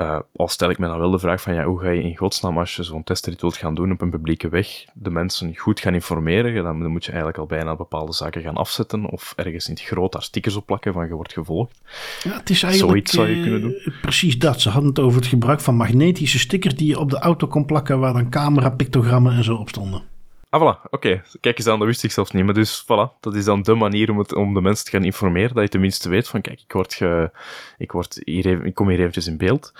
Uh, 0.00 0.18
al 0.36 0.48
stel 0.48 0.70
ik 0.70 0.78
me 0.78 0.86
dan 0.86 0.98
wel 0.98 1.10
de 1.10 1.18
vraag 1.18 1.40
van, 1.40 1.54
ja, 1.54 1.64
hoe 1.64 1.80
ga 1.80 1.88
je 1.88 2.02
in 2.02 2.16
godsnaam 2.16 2.58
als 2.58 2.76
je 2.76 2.82
zo'n 2.82 3.04
testrit 3.04 3.40
wilt 3.40 3.56
gaan 3.56 3.74
doen 3.74 3.92
op 3.92 4.00
een 4.00 4.10
publieke 4.10 4.48
weg, 4.48 4.84
de 4.94 5.10
mensen 5.10 5.56
goed 5.56 5.80
gaan 5.80 5.94
informeren, 5.94 6.64
dan 6.64 6.86
moet 6.86 7.04
je 7.04 7.10
eigenlijk 7.10 7.40
al 7.40 7.46
bijna 7.46 7.76
bepaalde 7.76 8.12
zaken 8.12 8.42
gaan 8.42 8.56
afzetten 8.56 9.10
of 9.10 9.32
ergens 9.36 9.68
in 9.68 9.74
het 9.74 9.82
groot 9.82 10.12
daar 10.12 10.22
stickers 10.22 10.56
op 10.56 10.66
plakken 10.66 10.92
van 10.92 11.06
je 11.06 11.14
wordt 11.14 11.32
gevolgd. 11.32 11.80
Ja, 12.22 12.36
het 12.36 12.50
is 12.50 12.62
eigenlijk 12.62 12.92
Zoiets 12.92 13.12
zou 13.12 13.28
je 13.28 13.42
kunnen 13.42 13.60
doen. 13.60 13.74
Uh, 13.84 14.00
precies 14.00 14.38
dat. 14.38 14.60
Ze 14.60 14.70
hadden 14.70 14.90
het 14.90 14.98
over 14.98 15.20
het 15.20 15.28
gebruik 15.28 15.60
van 15.60 15.76
magnetische 15.76 16.38
stickers 16.38 16.74
die 16.74 16.88
je 16.88 16.98
op 16.98 17.10
de 17.10 17.18
auto 17.18 17.46
kon 17.46 17.64
plakken 17.64 17.98
waar 17.98 18.12
dan 18.12 18.30
camera, 18.30 18.70
pictogrammen 18.70 19.32
en 19.32 19.44
zo 19.44 19.54
op 19.54 19.68
stonden. 19.68 20.02
Ah, 20.48 20.60
voilà, 20.60 20.90
oké. 20.90 21.22
Kijk 21.40 21.58
eens 21.58 21.66
aan, 21.66 21.78
dat 21.78 21.88
wist 21.88 22.04
ik 22.04 22.10
zelfs 22.10 22.30
niet. 22.30 22.44
Maar 22.44 22.54
dus, 22.54 22.82
voilà, 22.84 23.20
dat 23.20 23.34
is 23.34 23.44
dan 23.44 23.62
de 23.62 23.74
manier 23.74 24.10
om, 24.10 24.18
het, 24.18 24.34
om 24.34 24.54
de 24.54 24.60
mensen 24.60 24.84
te 24.84 24.90
gaan 24.90 25.04
informeren, 25.04 25.54
dat 25.54 25.62
je 25.62 25.68
tenminste 25.68 26.08
weet 26.08 26.28
van, 26.28 26.40
kijk, 26.40 26.60
ik, 26.60 26.72
word 26.72 26.94
ge, 26.94 27.30
ik, 27.78 27.92
word 27.92 28.20
hier 28.24 28.46
even, 28.46 28.64
ik 28.64 28.74
kom 28.74 28.88
hier 28.88 28.98
eventjes 28.98 29.26
in 29.26 29.36
beeld. 29.36 29.72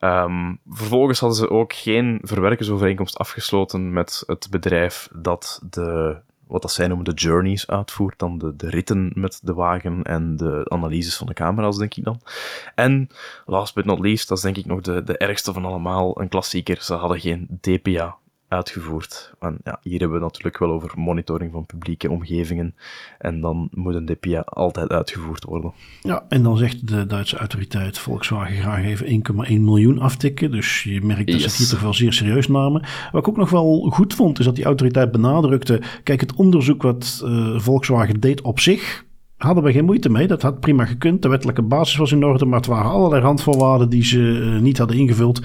Um, 0.00 0.60
vervolgens 0.68 1.20
hadden 1.20 1.38
ze 1.38 1.50
ook 1.50 1.72
geen 1.72 2.18
verwerkersovereenkomst 2.22 3.18
afgesloten 3.18 3.92
met 3.92 4.22
het 4.26 4.48
bedrijf 4.50 5.08
dat 5.14 5.60
de, 5.70 6.16
wat 6.46 6.62
dat 6.62 6.72
zij 6.72 6.86
noemen, 6.86 7.04
de 7.04 7.12
journeys 7.12 7.66
uitvoert, 7.66 8.18
dan 8.18 8.38
de, 8.38 8.56
de 8.56 8.70
ritten 8.70 9.10
met 9.14 9.40
de 9.42 9.54
wagen 9.54 10.02
en 10.02 10.36
de 10.36 10.66
analyses 10.68 11.16
van 11.16 11.26
de 11.26 11.34
camera's, 11.34 11.78
denk 11.78 11.94
ik 11.94 12.04
dan. 12.04 12.20
En, 12.74 13.08
last 13.46 13.74
but 13.74 13.84
not 13.84 13.98
least, 13.98 14.28
dat 14.28 14.36
is 14.36 14.44
denk 14.44 14.56
ik 14.56 14.66
nog 14.66 14.80
de, 14.80 15.02
de 15.02 15.16
ergste 15.16 15.52
van 15.52 15.64
allemaal, 15.64 16.20
een 16.20 16.28
klassieker, 16.28 16.82
ze 16.82 16.94
hadden 16.94 17.20
geen 17.20 17.58
DPA 17.60 18.16
uitgevoerd. 18.48 19.32
En 19.40 19.58
ja, 19.64 19.78
hier 19.82 19.98
hebben 19.98 20.18
we 20.18 20.24
natuurlijk 20.24 20.58
wel 20.58 20.70
over 20.70 20.92
monitoring 20.96 21.52
van 21.52 21.66
publieke 21.66 22.10
omgevingen. 22.10 22.74
En 23.18 23.40
dan 23.40 23.68
moet 23.72 23.94
een 23.94 24.06
DPA 24.06 24.40
altijd 24.40 24.90
uitgevoerd 24.90 25.44
worden. 25.44 25.72
Ja, 26.02 26.24
en 26.28 26.42
dan 26.42 26.56
zegt 26.56 26.88
de 26.88 27.06
Duitse 27.06 27.36
autoriteit 27.36 27.98
Volkswagen 27.98 28.56
graag 28.56 28.84
even 28.84 29.06
1,1 29.48 29.60
miljoen 29.60 29.98
aftikken. 29.98 30.50
Dus 30.50 30.82
je 30.82 31.00
merkt 31.00 31.30
dat 31.30 31.40
yes. 31.40 31.42
ze 31.42 31.48
het 31.48 31.56
hier 31.56 31.68
toch 31.68 31.80
wel 31.80 31.94
zeer 31.94 32.12
serieus 32.12 32.48
namen. 32.48 32.84
Wat 33.12 33.22
ik 33.22 33.28
ook 33.28 33.36
nog 33.36 33.50
wel 33.50 33.90
goed 33.90 34.14
vond, 34.14 34.38
is 34.38 34.44
dat 34.44 34.56
die 34.56 34.64
autoriteit 34.64 35.12
benadrukte... 35.12 35.80
Kijk, 36.02 36.20
het 36.20 36.34
onderzoek 36.34 36.82
wat 36.82 37.22
uh, 37.24 37.58
Volkswagen 37.58 38.20
deed 38.20 38.40
op 38.40 38.60
zich 38.60 39.04
hadden 39.36 39.64
we 39.64 39.72
geen 39.72 39.84
moeite 39.84 40.08
mee. 40.08 40.26
Dat 40.26 40.42
had 40.42 40.60
prima 40.60 40.84
gekund. 40.84 41.22
De 41.22 41.28
wettelijke 41.28 41.62
basis 41.62 41.96
was 41.96 42.12
in 42.12 42.24
orde, 42.24 42.44
maar 42.44 42.58
het 42.58 42.66
waren 42.66 42.90
allerlei 42.90 43.22
randvoorwaarden 43.22 43.88
die 43.88 44.04
ze 44.04 44.18
uh, 44.18 44.60
niet 44.60 44.78
hadden 44.78 44.96
ingevuld. 44.96 45.40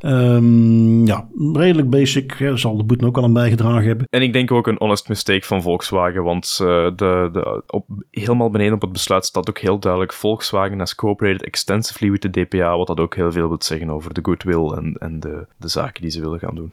Um, 0.00 1.06
ja, 1.06 1.28
redelijk 1.52 1.90
basic. 1.90 2.32
Hè, 2.32 2.56
zal 2.56 2.76
de 2.76 2.84
boete 2.84 3.06
ook 3.06 3.16
al 3.16 3.22
aan 3.22 3.32
bijgedragen 3.32 3.86
hebben. 3.86 4.06
En 4.10 4.22
ik 4.22 4.32
denk 4.32 4.52
ook 4.52 4.66
een 4.66 4.78
honest 4.78 5.08
mistake 5.08 5.46
van 5.46 5.62
Volkswagen, 5.62 6.22
want 6.22 6.58
uh, 6.62 6.66
de, 6.96 7.28
de, 7.32 7.62
op, 7.66 7.86
helemaal 8.10 8.50
beneden 8.50 8.74
op 8.74 8.80
het 8.80 8.92
besluit 8.92 9.24
staat 9.24 9.48
ook 9.48 9.58
heel 9.58 9.78
duidelijk 9.78 10.12
Volkswagen 10.12 10.78
has 10.78 10.94
cooperated 10.94 11.42
extensively 11.42 12.10
with 12.10 12.22
de 12.22 12.30
DPA, 12.30 12.76
wat 12.76 12.86
dat 12.86 13.00
ook 13.00 13.14
heel 13.14 13.32
veel 13.32 13.48
wil 13.48 13.56
zeggen 13.58 13.90
over 13.90 14.14
de 14.14 14.20
goodwill 14.22 14.70
en, 14.70 14.96
en 14.98 15.20
de, 15.20 15.46
de 15.56 15.68
zaken 15.68 16.02
die 16.02 16.10
ze 16.10 16.20
willen 16.20 16.38
gaan 16.38 16.54
doen. 16.54 16.72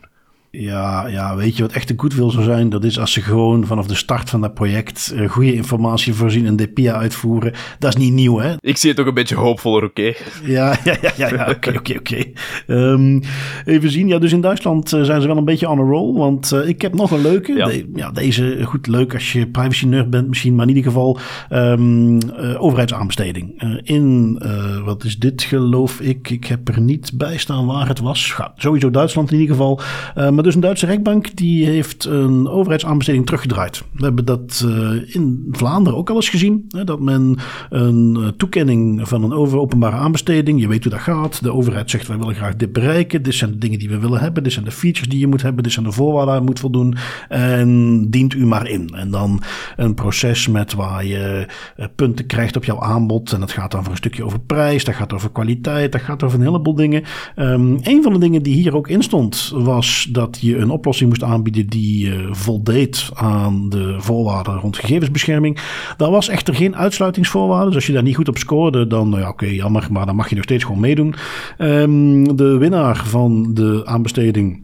Ja, 0.58 1.08
ja, 1.08 1.36
weet 1.36 1.58
je 1.58 1.62
wat 1.62 1.72
echt 1.72 1.90
een 1.90 2.00
goodwill 2.00 2.32
zou 2.32 2.44
zijn? 2.44 2.70
Dat 2.70 2.84
is 2.84 3.00
als 3.00 3.12
ze 3.12 3.22
gewoon 3.22 3.66
vanaf 3.66 3.88
de 3.88 3.96
start 3.96 4.30
van 4.30 4.42
dat 4.42 4.54
project 4.54 5.14
uh, 5.16 5.30
goede 5.30 5.54
informatie 5.54 6.14
voorzien 6.14 6.46
en 6.46 6.56
DPA 6.56 6.92
uitvoeren. 6.92 7.54
Dat 7.80 7.90
is 7.90 8.02
niet 8.02 8.14
nieuw, 8.14 8.38
hè? 8.38 8.54
Ik 8.60 8.78
zie 8.78 8.90
het 8.90 9.00
ook 9.00 9.08
een 9.08 9.14
beetje 9.14 9.36
hoopvoller, 9.36 9.84
oké? 9.84 10.02
Okay? 10.02 10.16
Ja, 10.44 10.78
ja, 10.84 10.98
ja, 11.02 11.30
ja, 11.30 11.50
oké, 11.56 11.74
oké, 11.78 11.94
oké. 11.98 12.24
Ehm, 12.68 13.22
even 13.66 13.92
zien, 13.92 14.08
ja, 14.08 14.20
dus 14.20 14.32
in 14.32 14.42
Duitsland 14.42 14.94
uh, 14.94 15.04
zijn 15.04 15.22
ze 15.22 15.28
wel 15.28 15.38
een 15.38 15.46
beetje 15.46 15.70
on 15.70 15.80
a 15.80 15.82
roll, 15.82 16.18
want 16.18 16.52
uh, 16.54 16.68
ik 16.68 16.82
heb 16.82 16.94
nog 16.94 17.12
een 17.12 17.22
leuke. 17.22 17.54
Ja. 17.54 17.66
De, 17.66 17.90
ja. 17.94 18.12
deze, 18.12 18.60
goed, 18.64 18.88
leuk 18.88 19.14
als 19.14 19.34
je 19.34 19.48
privacy 19.48 19.86
nerd 19.86 20.10
bent 20.10 20.28
misschien, 20.28 20.56
maar 20.56 20.68
in 20.68 20.76
ieder 20.76 20.92
geval 20.92 21.20
um, 21.52 22.18
overheidsaanbesteding. 22.58 23.62
in, 23.84 24.42
wat 24.86 25.04
is 25.04 25.20
dit 25.20 25.44
geloof 25.44 26.02
ik? 26.02 26.30
Ik 26.30 26.46
heb 26.46 26.68
er 26.68 26.82
niet 26.82 27.12
bij 27.14 27.38
staan 27.38 27.66
waar 27.66 27.88
het 27.88 28.00
was. 28.00 28.32
Ga, 28.32 28.54
sowieso 28.56 28.92
Duitsland 28.92 29.32
in 29.32 29.40
ieder 29.40 29.56
geval. 29.56 29.80
maar 30.16 30.43
dus 30.44 30.56
een 30.56 30.62
Duitse 30.62 30.86
rechtbank 30.86 31.36
die 31.36 31.66
heeft 31.66 32.06
een 32.06 32.48
overheidsaanbesteding 32.48 33.26
teruggedraaid. 33.26 33.84
We 33.92 34.04
hebben 34.04 34.26
dat 34.26 34.64
uh, 34.66 35.16
in 35.16 35.48
Vlaanderen 35.52 36.00
ook 36.00 36.10
al 36.10 36.16
eens 36.16 36.30
gezien. 36.30 36.66
Hè, 36.70 36.84
dat 36.84 37.00
men 37.00 37.38
een 37.70 38.18
uh, 38.20 38.28
toekenning 38.28 39.08
van 39.08 39.24
een 39.24 39.34
over 39.34 39.60
openbare 39.60 39.96
aanbesteding. 39.96 40.62
Je 40.62 40.68
weet 40.68 40.84
hoe 40.84 40.92
dat 40.92 41.02
gaat. 41.02 41.44
De 41.44 41.54
overheid 41.54 41.90
zegt 41.90 42.08
wij 42.08 42.18
willen 42.18 42.36
graag 42.36 42.56
dit 42.56 42.74
bereiken. 42.74 43.24
Dit 43.24 43.36
zijn 43.36 43.52
de 43.52 43.58
dingen 43.58 43.80
die 43.80 43.90
we 43.90 44.00
willen 44.00 44.20
hebben. 44.20 44.44
Dit 44.44 44.54
zijn 44.54 44.66
de 44.66 44.72
features 44.72 45.10
die 45.10 45.20
je 45.20 45.28
moet 45.28 45.42
hebben. 45.42 45.64
Dit 45.64 45.72
zijn 45.72 45.86
de 45.86 45.92
voorwaarden 45.92 46.26
waar 46.26 46.42
je 46.42 46.48
moet 46.48 46.60
voldoen. 46.60 46.96
En 47.30 48.08
dient 48.10 48.34
u 48.34 48.46
maar 48.46 48.68
in. 48.68 48.90
En 48.96 49.12
dan 49.12 49.42
een 49.76 49.94
proces 49.94 50.48
met 50.48 50.74
waar 50.74 51.06
je 51.06 51.48
uh, 51.78 51.86
punten 51.96 52.26
krijgt 52.26 52.56
op 52.56 52.66
jouw 52.66 52.82
aanbod. 52.82 53.32
En 53.32 53.40
dat 53.40 53.52
gaat 53.52 53.72
dan 53.72 53.82
voor 53.82 53.92
een 53.92 53.98
stukje 53.98 54.26
over 54.26 54.40
prijs. 54.40 54.84
Dat 54.84 54.96
gaat 54.96 55.14
over 55.14 55.32
kwaliteit. 55.32 55.92
Dat 55.92 56.02
gaat 56.02 56.24
over 56.24 56.40
een 56.40 56.46
heleboel 56.46 56.76
dingen. 56.76 57.04
Um, 57.36 57.78
een 57.82 58.04
van 58.04 58.14
de 58.14 58.20
dingen 58.20 58.44
die 58.44 58.54
hier 58.54 58.76
ook 58.76 58.88
in 58.88 59.04
stond 59.04 59.52
was 59.56 60.08
dat 60.12 60.33
je 60.42 60.58
een 60.58 60.70
oplossing 60.70 61.10
moest 61.10 61.24
aanbieden 61.24 61.68
die 61.68 62.06
uh, 62.06 62.28
voldeed 62.32 63.10
aan 63.14 63.70
de 63.70 63.96
voorwaarden 63.98 64.60
rond 64.60 64.78
gegevensbescherming. 64.78 65.60
Daar 65.98 66.12
was 66.12 66.28
echter 66.28 66.56
geen 66.56 66.76
uitsluitingsvoorwaarde. 66.76 67.66
Dus 67.66 67.76
als 67.76 67.86
je 67.88 67.94
daar 67.94 68.04
niet 68.04 68.16
goed 68.16 68.28
op 68.28 68.38
scoorde, 68.38 68.88
dan 68.88 69.10
nou 69.10 69.22
ja, 69.22 69.30
oké, 69.30 69.46
jammer, 69.46 69.88
maar 69.92 70.06
dan 70.06 70.16
mag 70.16 70.30
je 70.30 70.36
nog 70.36 70.44
steeds 70.44 70.64
gewoon 70.64 70.80
meedoen. 70.80 71.16
Um, 71.58 72.38
de 72.38 72.58
winnaar 72.58 73.04
van 73.06 73.54
de 73.54 73.82
aanbesteding 73.86 74.63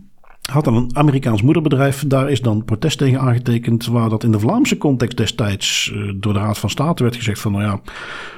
had 0.49 0.63
dan 0.63 0.75
een 0.75 0.89
Amerikaans 0.93 1.41
moederbedrijf. 1.41 2.03
Daar 2.07 2.29
is 2.29 2.41
dan 2.41 2.65
protest 2.65 2.97
tegen 2.97 3.19
aangetekend. 3.19 3.85
Waar 3.85 4.09
dat 4.09 4.23
in 4.23 4.31
de 4.31 4.39
Vlaamse 4.39 4.77
context 4.77 5.17
destijds 5.17 5.91
uh, 5.95 6.11
door 6.15 6.33
de 6.33 6.39
Raad 6.39 6.57
van 6.57 6.69
State 6.69 7.03
werd 7.03 7.15
gezegd 7.15 7.39
van 7.39 7.51
nou 7.51 7.63
ja, 7.63 7.79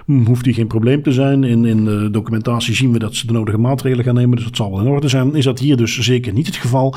hm, 0.05 0.25
hoeft 0.25 0.43
die 0.43 0.53
geen 0.53 0.67
probleem 0.67 1.03
te 1.03 1.11
zijn. 1.11 1.43
In, 1.43 1.65
in 1.65 1.85
de 1.85 2.09
documentatie 2.11 2.75
zien 2.75 2.91
we 2.91 2.99
dat 2.99 3.15
ze 3.15 3.27
de 3.27 3.33
nodige 3.33 3.57
maatregelen 3.57 4.05
gaan 4.05 4.15
nemen. 4.15 4.35
Dus 4.35 4.45
dat 4.45 4.55
zal 4.55 4.71
wel 4.71 4.79
in 4.79 4.91
orde 4.91 5.07
zijn. 5.07 5.35
Is 5.35 5.45
dat 5.45 5.59
hier 5.59 5.77
dus 5.77 5.99
zeker 5.99 6.33
niet 6.33 6.45
het 6.45 6.55
geval. 6.55 6.95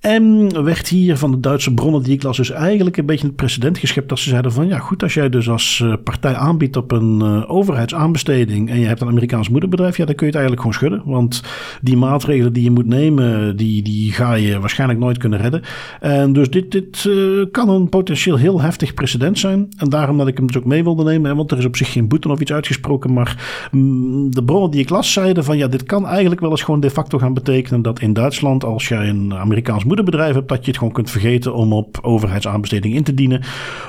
En 0.00 0.48
werd 0.64 0.88
hier 0.88 1.16
van 1.16 1.30
de 1.30 1.40
Duitse 1.40 1.74
bronnen 1.74 2.02
die 2.02 2.14
ik 2.14 2.22
las 2.22 2.36
dus 2.36 2.50
eigenlijk 2.50 2.96
een 2.96 3.06
beetje 3.06 3.26
het 3.26 3.36
precedent 3.36 3.78
geschept 3.78 4.08
dat 4.08 4.18
ze 4.18 4.28
zeiden 4.28 4.52
van 4.52 4.68
ja 4.68 4.78
goed 4.78 5.02
als 5.02 5.14
jij 5.14 5.28
dus 5.28 5.48
als 5.48 5.80
eh, 5.84 5.92
partij 6.04 6.34
aanbiedt 6.34 6.76
op 6.76 6.92
een 6.92 7.20
uh, 7.22 7.50
overheidsaanbesteding 7.50 8.70
en 8.70 8.80
je 8.80 8.86
hebt 8.86 9.00
een 9.00 9.08
Amerikaans 9.08 9.48
moederbedrijf 9.48 9.96
ja 9.96 10.04
dan 10.04 10.14
kun 10.14 10.26
je 10.26 10.32
het 10.32 10.42
eigenlijk 10.42 10.60
gewoon 10.60 10.90
schudden. 10.90 11.12
Want 11.12 11.42
die 11.82 11.96
maatregelen 11.96 12.52
die 12.52 12.62
je 12.62 12.70
moet 12.70 12.86
nemen 12.86 13.56
die, 13.56 13.82
die 13.82 14.12
ga 14.12 14.34
je 14.34 14.60
waarschijnlijk 14.60 15.00
nooit 15.00 15.18
kunnen 15.18 15.38
redden. 15.38 15.62
En 16.00 16.32
dus 16.32 16.50
dit, 16.50 16.72
dit 16.72 17.04
uh, 17.04 17.44
kan 17.50 17.68
een 17.68 17.88
potentieel 17.88 18.36
heel 18.36 18.60
heftig 18.60 18.94
precedent 18.94 19.38
zijn. 19.38 19.68
En 19.76 19.88
daarom 19.88 20.18
dat 20.18 20.28
ik 20.28 20.36
hem 20.36 20.46
dus 20.46 20.56
ook 20.56 20.64
mee 20.64 20.82
wilde 20.82 21.04
nemen 21.04 21.36
want 21.36 21.50
er 21.50 21.58
is 21.58 21.64
op 21.64 21.76
zich 21.76 21.92
geen 21.92 22.08
boete 22.08 22.28
of 22.28 22.40
iets 22.40 22.52
uitgesproken 22.52 23.12
maar 23.12 23.68
mm, 23.70 24.34
de 24.34 24.44
bronnen 24.44 24.70
die 24.70 24.80
ik 24.80 24.88
las 24.88 25.12
zeiden 25.12 25.44
van 25.44 25.58
ja 25.58 25.66
dit 25.66 25.82
kan 25.82 26.06
eigenlijk 26.06 26.40
wel 26.40 26.50
eens 26.50 26.62
gewoon 26.62 26.80
de 26.80 26.90
facto 26.90 27.18
gaan 27.18 27.34
betekenen 27.34 27.82
dat 27.82 28.00
in 28.00 28.12
Duitsland 28.12 28.64
als 28.64 28.88
jij 28.88 29.08
een 29.08 29.34
Amerikaans 29.34 29.88
moederbedrijf 29.90 30.34
hebt, 30.34 30.48
dat 30.48 30.60
je 30.60 30.66
het 30.66 30.78
gewoon 30.78 30.92
kunt 30.92 31.10
vergeten 31.10 31.54
om 31.54 31.72
op 31.72 31.98
overheidsaanbesteding 32.02 32.94
in 32.94 33.02
te 33.02 33.14
dienen. 33.14 33.42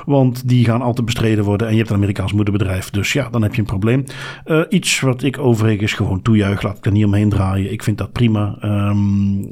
Want 0.04 0.48
die 0.48 0.64
gaan 0.64 0.82
altijd 0.82 1.06
bestreden 1.06 1.44
worden 1.44 1.66
en 1.66 1.72
je 1.72 1.78
hebt 1.78 1.90
een 1.90 1.96
Amerikaans 1.96 2.32
moederbedrijf. 2.32 2.90
Dus 2.90 3.12
ja, 3.12 3.28
dan 3.30 3.42
heb 3.42 3.54
je 3.54 3.60
een 3.60 3.66
probleem. 3.66 4.04
Uh, 4.46 4.60
iets 4.68 5.00
wat 5.00 5.22
ik 5.22 5.38
overigens 5.38 5.92
gewoon 5.92 6.22
toejuich, 6.22 6.62
laat 6.62 6.76
ik 6.76 6.86
er 6.86 6.92
niet 6.92 7.04
omheen 7.04 7.28
draaien. 7.28 7.72
Ik 7.72 7.82
vind 7.82 7.98
dat 7.98 8.12
prima. 8.12 8.58
Um, 8.64 9.48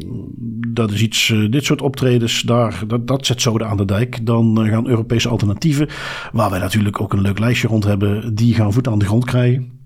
dat 0.68 0.90
is 0.90 1.02
iets, 1.02 1.28
uh, 1.28 1.50
dit 1.50 1.64
soort 1.64 1.82
optredens, 1.82 2.40
daar, 2.40 2.82
dat, 2.86 3.06
dat 3.06 3.26
zet 3.26 3.42
zoden 3.42 3.66
aan 3.66 3.76
de 3.76 3.84
dijk. 3.84 4.26
Dan 4.26 4.64
uh, 4.64 4.72
gaan 4.72 4.88
Europese 4.88 5.28
alternatieven, 5.28 5.88
waar 6.32 6.50
wij 6.50 6.58
natuurlijk 6.58 7.00
ook 7.00 7.12
een 7.12 7.20
leuk 7.20 7.38
lijstje 7.38 7.68
rond 7.68 7.84
hebben, 7.84 8.34
die 8.34 8.54
gaan 8.54 8.72
voet 8.72 8.88
aan 8.88 8.98
de 8.98 9.04
grond 9.04 9.24
krijgen. 9.24 9.79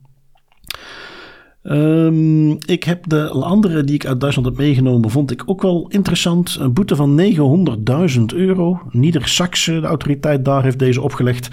Um, 1.67 2.59
ik 2.67 2.85
heb 2.85 3.09
de 3.09 3.29
andere 3.29 3.85
die 3.85 3.95
ik 3.95 4.07
uit 4.07 4.21
Duitsland 4.21 4.49
heb 4.49 4.59
meegenomen, 4.59 5.11
vond 5.11 5.31
ik 5.31 5.43
ook 5.47 5.63
wel 5.63 5.87
interessant. 5.89 6.57
Een 6.61 6.73
boete 6.73 6.97
van 6.97 7.21
900.000 8.19 8.23
euro. 8.35 8.81
Nieder-Saxe, 8.91 9.81
de 9.81 9.87
autoriteit 9.87 10.45
daar, 10.45 10.63
heeft 10.63 10.79
deze 10.79 11.01
opgelegd. 11.01 11.49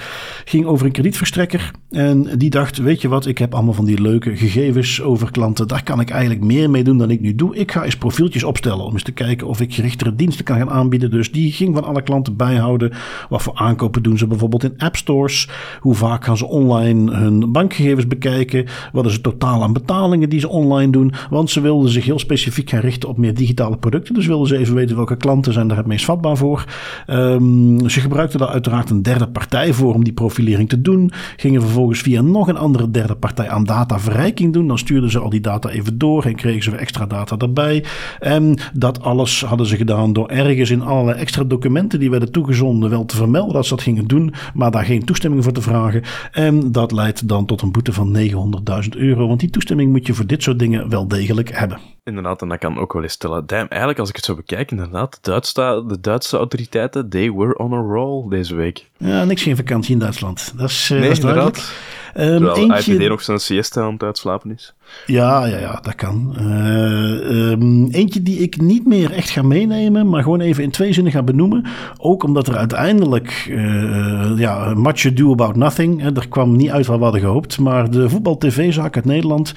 Ging 0.45 0.65
over 0.65 0.85
een 0.85 0.91
kredietverstrekker. 0.91 1.71
En 1.89 2.37
die 2.37 2.49
dacht, 2.49 2.77
weet 2.77 3.01
je 3.01 3.07
wat, 3.07 3.25
ik 3.25 3.37
heb 3.37 3.53
allemaal 3.53 3.73
van 3.73 3.85
die 3.85 4.01
leuke 4.01 4.35
gegevens 4.35 5.01
over 5.01 5.31
klanten. 5.31 5.67
Daar 5.67 5.83
kan 5.83 5.99
ik 5.99 6.09
eigenlijk 6.09 6.43
meer 6.43 6.69
mee 6.69 6.83
doen 6.83 6.97
dan 6.97 7.11
ik 7.11 7.21
nu 7.21 7.35
doe. 7.35 7.55
Ik 7.55 7.71
ga 7.71 7.83
eens 7.83 7.97
profieltjes 7.97 8.43
opstellen 8.43 8.85
om 8.85 8.93
eens 8.93 9.03
te 9.03 9.11
kijken 9.11 9.47
of 9.47 9.61
ik 9.61 9.73
gerichtere 9.73 10.15
diensten 10.15 10.45
kan 10.45 10.57
gaan 10.57 10.69
aanbieden. 10.69 11.11
Dus 11.11 11.31
die 11.31 11.51
ging 11.51 11.75
van 11.75 11.83
alle 11.83 12.01
klanten 12.01 12.35
bijhouden. 12.35 12.91
Wat 13.29 13.41
voor 13.41 13.55
aankopen 13.55 14.03
doen 14.03 14.17
ze 14.17 14.27
bijvoorbeeld 14.27 14.63
in 14.63 14.73
appstores? 14.77 15.49
Hoe 15.79 15.95
vaak 15.95 16.25
gaan 16.25 16.37
ze 16.37 16.45
online 16.45 17.15
hun 17.15 17.51
bankgegevens 17.51 18.07
bekijken? 18.07 18.65
Wat 18.91 19.05
is 19.05 19.13
het 19.13 19.23
totaal 19.23 19.63
aan 19.63 19.73
die 20.09 20.39
ze 20.39 20.49
online 20.49 20.91
doen. 20.91 21.13
Want 21.29 21.49
ze 21.49 21.61
wilden 21.61 21.89
zich 21.89 22.05
heel 22.05 22.19
specifiek 22.19 22.69
gaan 22.69 22.79
richten 22.79 23.09
op 23.09 23.17
meer 23.17 23.33
digitale 23.33 23.77
producten. 23.77 24.13
Dus 24.13 24.27
wilden 24.27 24.47
ze 24.47 24.57
even 24.57 24.75
weten 24.75 24.95
welke 24.95 25.15
klanten 25.15 25.53
zijn 25.53 25.67
daar 25.67 25.77
het 25.77 25.85
meest 25.85 26.05
vatbaar 26.05 26.37
voor. 26.37 26.65
Um, 27.07 27.89
ze 27.89 27.99
gebruikten 27.99 28.39
daar 28.39 28.47
uiteraard 28.47 28.89
een 28.89 29.01
derde 29.01 29.27
partij 29.27 29.73
voor 29.73 29.93
om 29.93 30.03
die 30.03 30.13
profilering 30.13 30.69
te 30.69 30.81
doen. 30.81 31.11
Gingen 31.35 31.61
vervolgens 31.61 31.99
via 31.99 32.21
nog 32.21 32.47
een 32.47 32.57
andere 32.57 32.91
derde 32.91 33.15
partij 33.15 33.49
aan 33.49 33.63
dataverrijking 33.63 34.53
doen. 34.53 34.67
Dan 34.67 34.77
stuurden 34.77 35.11
ze 35.11 35.19
al 35.19 35.29
die 35.29 35.41
data 35.41 35.69
even 35.69 35.97
door 35.97 36.25
en 36.25 36.35
kregen 36.35 36.63
ze 36.63 36.71
weer 36.71 36.79
extra 36.79 37.05
data 37.05 37.35
daarbij. 37.35 37.83
En 38.19 38.57
dat 38.73 39.01
alles 39.01 39.43
hadden 39.43 39.67
ze 39.67 39.77
gedaan 39.77 40.13
door 40.13 40.27
ergens 40.27 40.69
in 40.69 40.81
allerlei 40.81 41.19
extra 41.19 41.43
documenten 41.43 41.99
die 41.99 42.09
werden 42.09 42.31
toegezonden 42.31 42.89
wel 42.89 43.05
te 43.05 43.15
vermelden 43.15 43.53
dat 43.53 43.65
ze 43.65 43.75
dat 43.75 43.83
gingen 43.83 44.07
doen, 44.07 44.33
maar 44.53 44.71
daar 44.71 44.85
geen 44.85 45.05
toestemming 45.05 45.43
voor 45.43 45.53
te 45.53 45.61
vragen. 45.61 46.01
En 46.31 46.71
dat 46.71 46.91
leidt 46.91 47.27
dan 47.27 47.45
tot 47.45 47.61
een 47.61 47.71
boete 47.71 47.93
van 47.93 48.17
900.000 48.17 48.89
euro. 48.89 49.27
Want 49.27 49.39
die 49.39 49.49
toestemming 49.49 49.90
moet 49.91 50.07
je 50.07 50.13
voor 50.13 50.27
dit 50.27 50.43
soort 50.43 50.59
dingen 50.59 50.89
wel 50.89 51.07
degelijk 51.07 51.57
hebben. 51.57 51.79
Inderdaad, 52.03 52.41
en 52.41 52.47
dat 52.47 52.57
kan 52.57 52.79
ook 52.79 52.93
wel 52.93 53.03
eens 53.03 53.13
stellen. 53.13 53.45
Damn, 53.45 53.67
eigenlijk 53.67 53.99
als 53.99 54.09
ik 54.09 54.15
het 54.15 54.25
zo 54.25 54.35
bekijk, 54.35 54.71
inderdaad, 54.71 55.19
de 55.21 55.31
Duitse, 55.31 55.83
de 55.87 55.99
Duitse 56.01 56.37
autoriteiten, 56.37 57.09
they 57.09 57.31
were 57.31 57.57
on 57.57 57.73
a 57.73 57.81
roll 57.81 58.29
deze 58.29 58.55
week. 58.55 58.89
Ja, 58.97 59.23
niks 59.23 59.43
geen 59.43 59.55
vakantie 59.55 59.93
in 59.93 59.99
Duitsland. 59.99 60.53
Dat 60.57 60.69
is, 60.69 60.89
uh, 60.89 60.99
nee, 60.99 61.07
dat 61.07 61.17
is 61.17 61.23
inderdaad. 61.23 61.73
Um, 62.17 62.47
eentje... 62.47 62.93
IPD 62.93 63.09
nog 63.09 63.21
zijn 63.21 63.39
siesta 63.39 63.81
aan 63.81 63.93
het 63.93 64.03
uitslapen 64.03 64.51
is. 64.51 64.73
Ja, 65.05 65.45
ja, 65.45 65.57
ja, 65.57 65.79
dat 65.81 65.95
kan. 65.95 66.35
Uh, 66.39 67.49
um, 67.51 67.89
eentje 67.89 68.21
die 68.21 68.39
ik 68.39 68.61
niet 68.61 68.87
meer 68.87 69.11
echt 69.11 69.29
ga 69.29 69.41
meenemen, 69.41 70.09
maar 70.09 70.23
gewoon 70.23 70.41
even 70.41 70.63
in 70.63 70.71
twee 70.71 70.93
zinnen 70.93 71.11
ga 71.11 71.23
benoemen. 71.23 71.65
Ook 71.97 72.23
omdat 72.23 72.47
er 72.47 72.57
uiteindelijk, 72.57 73.47
uh, 73.49 74.37
ja, 74.37 74.73
much 74.75 75.05
ado 75.05 75.31
about 75.31 75.55
nothing. 75.55 76.01
Hè, 76.01 76.15
er 76.15 76.27
kwam 76.27 76.55
niet 76.55 76.69
uit 76.69 76.85
wat 76.85 76.97
we 76.97 77.03
hadden 77.03 77.21
gehoopt. 77.21 77.59
Maar 77.59 77.91
de 77.91 78.09
voetbal-tv-zaak 78.09 78.95
uit 78.95 79.05
Nederland, 79.05 79.53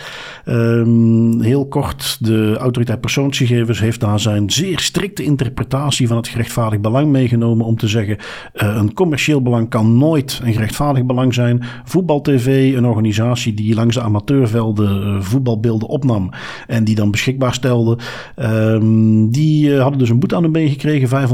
um, 0.46 1.40
heel 1.40 1.66
kort, 1.66 2.16
de 2.20 2.33
autoriteit 2.56 3.00
persoonsgegevens 3.00 3.80
heeft 3.80 4.00
daar 4.00 4.20
zijn 4.20 4.50
zeer 4.50 4.78
strikte 4.80 5.22
interpretatie 5.22 6.08
van 6.08 6.16
het 6.16 6.28
gerechtvaardig 6.28 6.80
belang 6.80 7.10
meegenomen. 7.10 7.66
Om 7.66 7.76
te 7.76 7.88
zeggen, 7.88 8.16
uh, 8.16 8.76
een 8.76 8.94
commercieel 8.94 9.42
belang 9.42 9.68
kan 9.68 9.98
nooit 9.98 10.40
een 10.44 10.52
gerechtvaardig 10.52 11.04
belang 11.04 11.34
zijn. 11.34 11.62
Voetbal-tv, 11.84 12.76
een 12.76 12.86
organisatie 12.86 13.54
die 13.54 13.74
langs 13.74 13.94
de 13.94 14.02
amateurvelden 14.02 15.24
voetbalbeelden 15.24 15.88
opnam 15.88 16.30
en 16.66 16.84
die 16.84 16.94
dan 16.94 17.10
beschikbaar 17.10 17.54
stelde. 17.54 17.98
Um, 18.36 19.30
die 19.30 19.68
uh, 19.68 19.80
hadden 19.80 19.98
dus 19.98 20.08
een 20.08 20.18
boete 20.18 20.36
aan 20.36 20.42
hun 20.42 20.52
been 20.52 20.68
gekregen, 20.68 21.28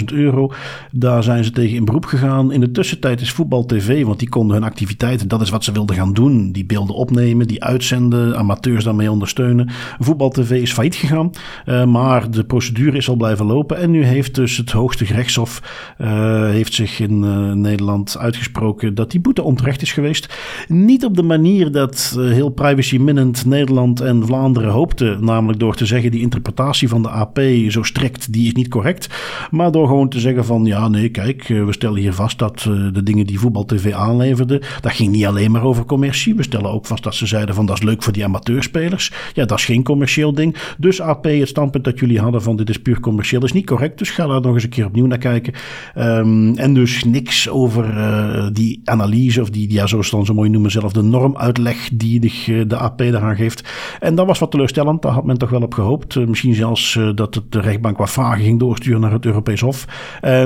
525.000 0.00 0.04
euro. 0.14 0.52
Daar 0.92 1.22
zijn 1.22 1.44
ze 1.44 1.50
tegen 1.50 1.76
in 1.76 1.84
beroep 1.84 2.04
gegaan. 2.04 2.52
In 2.52 2.60
de 2.60 2.70
tussentijd 2.70 3.20
is 3.20 3.32
Voetbal 3.32 3.66
TV, 3.66 4.04
want 4.04 4.18
die 4.18 4.28
konden 4.28 4.56
hun 4.56 4.64
activiteiten, 4.64 5.28
dat 5.28 5.40
is 5.40 5.50
wat 5.50 5.64
ze 5.64 5.72
wilden 5.72 5.96
gaan 5.96 6.12
doen. 6.12 6.52
Die 6.52 6.64
beelden 6.66 6.94
opnemen, 6.94 7.46
die 7.46 7.64
uitzenden, 7.64 8.36
amateurs 8.36 8.84
daarmee 8.84 9.10
ondersteunen. 9.10 9.70
Voetbal 10.08 10.30
TV 10.30 10.50
is 10.50 10.72
failliet 10.72 10.94
gegaan, 10.94 11.30
uh, 11.66 11.84
maar 11.84 12.30
de 12.30 12.44
procedure 12.44 12.96
is 12.96 13.08
al 13.08 13.16
blijven 13.16 13.46
lopen. 13.46 13.78
En 13.78 13.90
nu 13.90 14.04
heeft 14.04 14.34
dus 14.34 14.56
het 14.56 14.70
hoogste 14.70 15.06
gerechtshof 15.06 15.62
uh, 15.98 16.08
heeft 16.50 16.74
zich 16.74 17.00
in 17.00 17.20
Nederland 17.60 18.18
uitgesproken 18.18 18.94
dat 18.94 19.10
die 19.10 19.20
boete 19.20 19.42
onterecht 19.42 19.82
is 19.82 19.92
geweest. 19.92 20.34
Niet 20.68 21.04
op 21.04 21.16
de 21.16 21.22
manier 21.22 21.72
dat 21.72 22.16
heel 22.18 22.48
privacy 22.48 22.98
minnend 22.98 23.44
Nederland 23.44 24.00
en 24.00 24.26
Vlaanderen 24.26 24.70
hoopte. 24.70 25.16
Namelijk 25.20 25.58
door 25.58 25.74
te 25.74 25.86
zeggen 25.86 26.10
die 26.10 26.20
interpretatie 26.20 26.88
van 26.88 27.02
de 27.02 27.08
AP 27.08 27.40
zo 27.68 27.82
strikt, 27.82 28.32
die 28.32 28.46
is 28.46 28.52
niet 28.52 28.68
correct. 28.68 29.08
Maar 29.50 29.72
door 29.72 29.86
gewoon 29.86 30.08
te 30.08 30.20
zeggen 30.20 30.44
van 30.44 30.64
ja 30.64 30.88
nee 30.88 31.08
kijk, 31.08 31.48
eh, 31.48 31.64
we 31.64 31.72
stellen 31.72 32.00
hier 32.00 32.12
vast 32.12 32.38
dat 32.38 32.64
eh, 32.68 32.92
de 32.92 33.02
dingen 33.02 33.26
die 33.26 33.38
Voetbal 33.38 33.64
TV 33.64 33.92
aanleverde, 33.92 34.62
dat 34.80 34.92
ging 34.92 35.10
niet 35.10 35.26
alleen 35.26 35.50
maar 35.50 35.62
over 35.62 35.84
commercie. 35.84 36.34
We 36.34 36.42
stellen 36.42 36.70
ook 36.70 36.86
vast 36.86 37.02
dat 37.02 37.14
ze 37.14 37.26
zeiden 37.26 37.54
van 37.54 37.66
dat 37.66 37.76
is 37.76 37.84
leuk 37.84 38.02
voor 38.02 38.12
die 38.12 38.24
amateurspelers. 38.24 39.12
Ja 39.34 39.44
dat 39.44 39.58
is 39.58 39.64
geen 39.64 39.82
commercieel 39.98 40.34
ding. 40.34 40.56
Dus 40.78 41.00
AP, 41.00 41.24
het 41.24 41.48
standpunt 41.48 41.84
dat 41.84 41.98
jullie 41.98 42.20
hadden 42.20 42.42
van 42.42 42.56
dit 42.56 42.68
is 42.68 42.82
puur 42.82 43.00
commercieel 43.00 43.44
is 43.44 43.52
niet 43.52 43.66
correct. 43.66 43.98
Dus 43.98 44.10
ga 44.10 44.26
daar 44.26 44.40
nog 44.40 44.54
eens 44.54 44.62
een 44.62 44.68
keer 44.68 44.86
opnieuw 44.86 45.06
naar 45.06 45.18
kijken. 45.18 45.52
Um, 45.96 46.56
en 46.56 46.74
dus 46.74 47.04
niks 47.04 47.48
over 47.48 47.96
uh, 47.96 48.46
die 48.52 48.80
analyse 48.84 49.40
of 49.40 49.50
die, 49.50 49.72
ja 49.72 49.86
zoals 49.86 50.10
dan 50.10 50.26
zo 50.26 50.34
mooi 50.34 50.50
noemen 50.50 50.70
zelf 50.70 50.92
de 50.92 51.02
normuitleg 51.02 51.88
die 51.92 52.20
de, 52.20 52.66
de 52.66 52.76
AP 52.76 52.98
daaraan 52.98 53.36
geeft. 53.36 53.68
En 54.00 54.14
dat 54.14 54.26
was 54.26 54.38
wat 54.38 54.50
teleurstellend. 54.50 55.02
Daar 55.02 55.12
had 55.12 55.24
men 55.24 55.38
toch 55.38 55.50
wel 55.50 55.62
op 55.62 55.74
gehoopt. 55.74 56.14
Uh, 56.14 56.26
misschien 56.26 56.54
zelfs 56.54 56.94
uh, 56.94 57.10
dat 57.14 57.42
de 57.48 57.60
rechtbank 57.60 57.98
wat 57.98 58.10
vragen 58.10 58.44
ging 58.44 58.58
doorsturen 58.58 59.00
naar 59.00 59.12
het 59.12 59.24
Europees 59.24 59.60
Hof. 59.60 59.86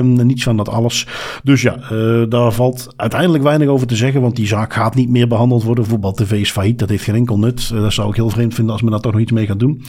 Niets 0.01 0.43
van 0.43 0.57
dat 0.57 0.69
alles. 0.69 1.07
Dus 1.43 1.61
ja, 1.61 1.77
daar 2.25 2.51
valt 2.51 2.93
uiteindelijk 2.95 3.43
weinig 3.43 3.67
over 3.67 3.87
te 3.87 3.95
zeggen. 3.95 4.21
Want 4.21 4.35
die 4.35 4.47
zaak 4.47 4.73
gaat 4.73 4.95
niet 4.95 5.09
meer 5.09 5.27
behandeld 5.27 5.63
worden. 5.63 5.85
Voetbal 5.85 6.11
TV 6.11 6.31
is 6.31 6.51
failliet. 6.51 6.79
Dat 6.79 6.89
heeft 6.89 7.03
geen 7.03 7.15
enkel 7.15 7.39
nut. 7.39 7.69
dat 7.69 7.93
zou 7.93 8.09
ik 8.09 8.15
heel 8.15 8.29
vreemd 8.29 8.53
vinden 8.53 8.73
als 8.73 8.81
men 8.81 8.91
daar 8.91 9.01
toch 9.01 9.11
nog 9.11 9.21
iets 9.21 9.31
mee 9.31 9.42
gaat 9.47 9.59
doen. 9.59 9.83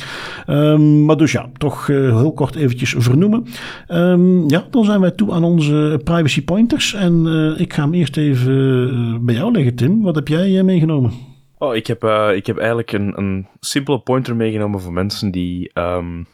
Um, 0.46 1.04
maar 1.04 1.16
dus 1.16 1.32
ja, 1.32 1.50
toch 1.56 1.86
heel 1.86 2.32
kort 2.32 2.54
eventjes 2.54 2.94
vernoemen. 2.98 3.46
Um, 3.88 4.50
ja, 4.50 4.66
dan 4.70 4.84
zijn 4.84 5.00
wij 5.00 5.10
toe 5.10 5.32
aan 5.32 5.44
onze 5.44 6.00
privacy 6.04 6.44
pointers. 6.44 6.94
En 6.94 7.26
ik 7.58 7.72
ga 7.72 7.82
hem 7.82 7.94
eerst 7.94 8.16
even 8.16 9.24
bij 9.24 9.34
jou 9.34 9.52
leggen, 9.52 9.74
Tim. 9.74 10.02
Wat 10.02 10.14
heb 10.14 10.28
jij 10.28 10.62
meegenomen? 10.62 11.12
Oh, 11.58 11.74
ik 11.74 11.86
heb, 11.86 12.04
ik 12.34 12.46
heb 12.46 12.58
eigenlijk 12.58 12.92
een, 12.92 13.18
een 13.18 13.46
simpele 13.60 13.98
pointer 13.98 14.36
meegenomen 14.36 14.80
voor 14.80 14.92
mensen 14.92 15.30
die 15.30 15.70
um, 15.74 16.26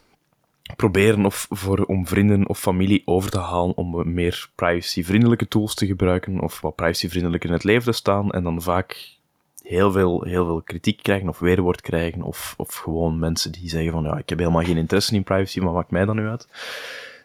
proberen 0.76 1.24
of 1.24 1.46
voor, 1.50 1.84
om 1.84 2.06
vrienden 2.06 2.48
of 2.48 2.58
familie 2.58 3.02
over 3.04 3.30
te 3.30 3.38
halen 3.38 3.76
om 3.76 4.14
meer 4.14 4.48
privacyvriendelijke 4.54 5.48
tools 5.48 5.74
te 5.74 5.86
gebruiken 5.86 6.40
of 6.40 6.60
wat 6.60 6.74
privacyvriendelijker 6.74 7.48
in 7.48 7.54
het 7.54 7.64
leven 7.64 7.92
te 7.92 7.98
staan 7.98 8.30
en 8.30 8.42
dan 8.42 8.62
vaak 8.62 9.18
heel 9.70 9.92
veel, 9.92 10.22
heel 10.22 10.44
veel 10.44 10.62
kritiek 10.62 11.02
krijgen 11.02 11.28
of 11.28 11.38
weerwoord 11.38 11.80
krijgen 11.80 12.22
of, 12.22 12.54
of 12.56 12.74
gewoon 12.74 13.18
mensen 13.18 13.52
die 13.52 13.68
zeggen 13.68 13.92
van 13.92 14.02
ja, 14.02 14.18
ik 14.18 14.28
heb 14.28 14.38
helemaal 14.38 14.64
geen 14.64 14.76
interesse 14.76 15.14
in 15.14 15.24
privacy, 15.24 15.60
maar 15.60 15.72
maakt 15.72 15.90
mij 15.90 16.04
dan 16.04 16.16
nu 16.16 16.28
uit? 16.28 16.48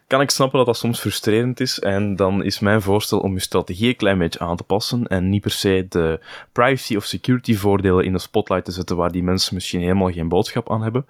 kan 0.06 0.20
ik 0.20 0.30
snappen 0.30 0.58
dat 0.58 0.66
dat 0.66 0.76
soms 0.76 1.00
frustrerend 1.00 1.60
is. 1.60 1.78
En 1.78 2.16
dan 2.16 2.44
is 2.44 2.58
mijn 2.58 2.82
voorstel 2.82 3.20
om 3.20 3.32
je 3.32 3.40
strategie 3.40 3.88
een 3.88 3.96
klein 3.96 4.18
beetje 4.18 4.38
aan 4.38 4.56
te 4.56 4.62
passen. 4.62 5.06
En 5.06 5.28
niet 5.28 5.40
per 5.40 5.50
se 5.50 5.86
de 5.88 6.20
privacy 6.52 6.96
of 6.96 7.04
security 7.04 7.54
voordelen 7.54 8.04
in 8.04 8.12
de 8.12 8.18
spotlight 8.18 8.64
te 8.64 8.72
zetten 8.72 8.96
waar 8.96 9.12
die 9.12 9.22
mensen 9.22 9.54
misschien 9.54 9.80
helemaal 9.80 10.12
geen 10.12 10.28
boodschap 10.28 10.70
aan 10.70 10.82
hebben. 10.82 11.06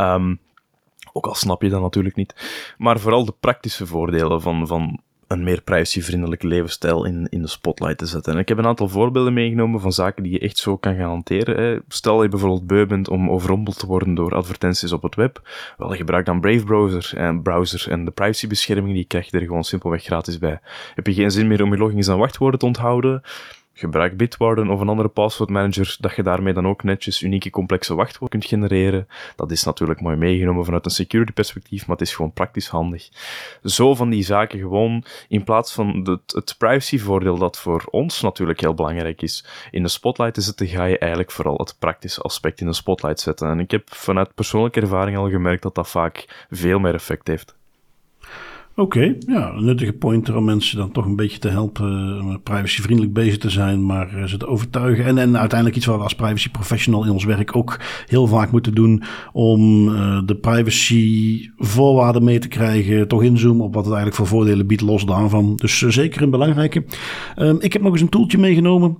Um, 0.00 0.38
Ook 1.12 1.26
al 1.26 1.34
snap 1.34 1.62
je 1.62 1.68
dat 1.68 1.80
natuurlijk 1.80 2.16
niet. 2.16 2.34
Maar 2.78 3.00
vooral 3.00 3.24
de 3.24 3.34
praktische 3.40 3.86
voordelen 3.86 4.40
van, 4.40 4.66
van 4.66 5.00
een 5.28 5.44
meer 5.44 5.62
privacyvriendelijke 5.62 6.46
levensstijl 6.46 7.04
in, 7.04 7.26
in 7.30 7.42
de 7.42 7.48
spotlight 7.48 7.98
te 7.98 8.06
zetten. 8.06 8.32
En 8.32 8.38
ik 8.38 8.48
heb 8.48 8.58
een 8.58 8.66
aantal 8.66 8.88
voorbeelden 8.88 9.32
meegenomen 9.32 9.80
van 9.80 9.92
zaken 9.92 10.22
die 10.22 10.32
je 10.32 10.38
echt 10.38 10.58
zo 10.58 10.76
kan 10.76 10.96
gaan 10.96 11.08
hanteren. 11.08 11.82
Stel 11.88 12.22
je 12.22 12.28
bijvoorbeeld 12.28 12.66
beu 12.66 12.86
bent 12.86 13.08
om 13.08 13.30
overrompeld 13.30 13.78
te 13.78 13.86
worden 13.86 14.14
door 14.14 14.34
advertenties 14.34 14.92
op 14.92 15.02
het 15.02 15.14
web. 15.14 15.48
Wel, 15.76 15.90
gebruik 15.90 16.26
dan 16.26 16.40
Brave 16.40 16.64
Browser 16.64 17.18
en, 17.18 17.42
browser 17.42 17.90
en 17.90 18.04
de 18.04 18.10
privacybescherming 18.10 18.94
die 18.94 19.04
krijg 19.04 19.30
je 19.30 19.38
er 19.38 19.46
gewoon 19.46 19.64
simpelweg 19.64 20.02
gratis 20.02 20.38
bij. 20.38 20.60
Heb 20.94 21.06
je 21.06 21.14
geen 21.14 21.30
zin 21.30 21.46
meer 21.46 21.62
om 21.62 21.72
je 21.72 21.78
logins 21.78 22.08
en 22.08 22.18
wachtwoorden 22.18 22.60
te 22.60 22.66
onthouden? 22.66 23.22
Gebruik 23.78 24.16
Bitwarden 24.16 24.70
of 24.70 24.80
een 24.80 24.88
andere 24.88 25.08
passwordmanager, 25.08 25.96
dat 26.00 26.16
je 26.16 26.22
daarmee 26.22 26.52
dan 26.52 26.66
ook 26.66 26.82
netjes 26.82 27.22
unieke 27.22 27.50
complexe 27.50 27.94
wachtwoorden 27.94 28.38
kunt 28.38 28.50
genereren. 28.50 29.08
Dat 29.36 29.50
is 29.50 29.64
natuurlijk 29.64 30.00
mooi 30.00 30.16
meegenomen 30.16 30.64
vanuit 30.64 30.84
een 30.84 30.90
security 30.90 31.32
perspectief, 31.32 31.86
maar 31.86 31.96
het 31.96 32.06
is 32.06 32.14
gewoon 32.14 32.32
praktisch 32.32 32.68
handig. 32.68 33.08
Zo 33.62 33.94
van 33.94 34.10
die 34.10 34.22
zaken 34.22 34.58
gewoon, 34.58 35.04
in 35.28 35.44
plaats 35.44 35.72
van 35.72 35.88
het, 36.04 36.32
het 36.32 36.54
privacyvoordeel 36.58 37.38
dat 37.38 37.58
voor 37.58 37.84
ons 37.90 38.20
natuurlijk 38.20 38.60
heel 38.60 38.74
belangrijk 38.74 39.22
is, 39.22 39.44
in 39.70 39.82
de 39.82 39.88
spotlight 39.88 40.34
te 40.34 40.40
zetten, 40.40 40.66
ga 40.66 40.84
je 40.84 40.98
eigenlijk 40.98 41.30
vooral 41.30 41.56
het 41.56 41.76
praktische 41.78 42.20
aspect 42.20 42.60
in 42.60 42.66
de 42.66 42.72
spotlight 42.72 43.20
zetten. 43.20 43.48
En 43.48 43.60
ik 43.60 43.70
heb 43.70 43.94
vanuit 43.94 44.34
persoonlijke 44.34 44.80
ervaring 44.80 45.16
al 45.16 45.30
gemerkt 45.30 45.62
dat 45.62 45.74
dat 45.74 45.88
vaak 45.88 46.46
veel 46.50 46.78
meer 46.78 46.94
effect 46.94 47.26
heeft. 47.26 47.57
Oké, 48.78 49.14
ja, 49.26 49.52
een 49.52 49.64
nuttige 49.64 49.92
pointer 49.92 50.36
om 50.36 50.44
mensen 50.44 50.76
dan 50.76 50.92
toch 50.92 51.04
een 51.04 51.16
beetje 51.16 51.38
te 51.38 51.48
helpen 51.48 52.18
uh, 52.24 52.34
privacyvriendelijk 52.42 53.14
bezig 53.14 53.38
te 53.38 53.50
zijn, 53.50 53.86
maar 53.86 54.16
uh, 54.16 54.24
ze 54.24 54.36
te 54.36 54.46
overtuigen. 54.46 55.04
En, 55.04 55.18
en 55.18 55.38
uiteindelijk 55.38 55.78
iets 55.78 55.86
wat 55.86 55.96
we 55.96 56.02
als 56.02 56.14
privacy 56.14 56.50
professional 56.50 57.04
in 57.04 57.10
ons 57.10 57.24
werk 57.24 57.56
ook 57.56 57.80
heel 58.06 58.26
vaak 58.26 58.50
moeten 58.50 58.74
doen 58.74 59.02
om 59.32 59.88
uh, 59.88 60.20
de 60.24 60.34
privacy 60.34 61.48
voorwaarden 61.56 62.24
mee 62.24 62.38
te 62.38 62.48
krijgen, 62.48 63.08
toch 63.08 63.22
inzoomen 63.22 63.64
op 63.64 63.74
wat 63.74 63.84
het 63.84 63.94
eigenlijk 63.94 64.16
voor 64.16 64.38
voordelen 64.38 64.66
biedt, 64.66 64.82
los 64.82 65.06
daarvan. 65.06 65.56
Dus 65.56 65.78
zeker 65.78 66.22
een 66.22 66.30
belangrijke. 66.30 66.84
Um, 67.36 67.56
ik 67.60 67.72
heb 67.72 67.82
nog 67.82 67.92
eens 67.92 68.00
een 68.00 68.08
toeltje 68.08 68.38
meegenomen. 68.38 68.96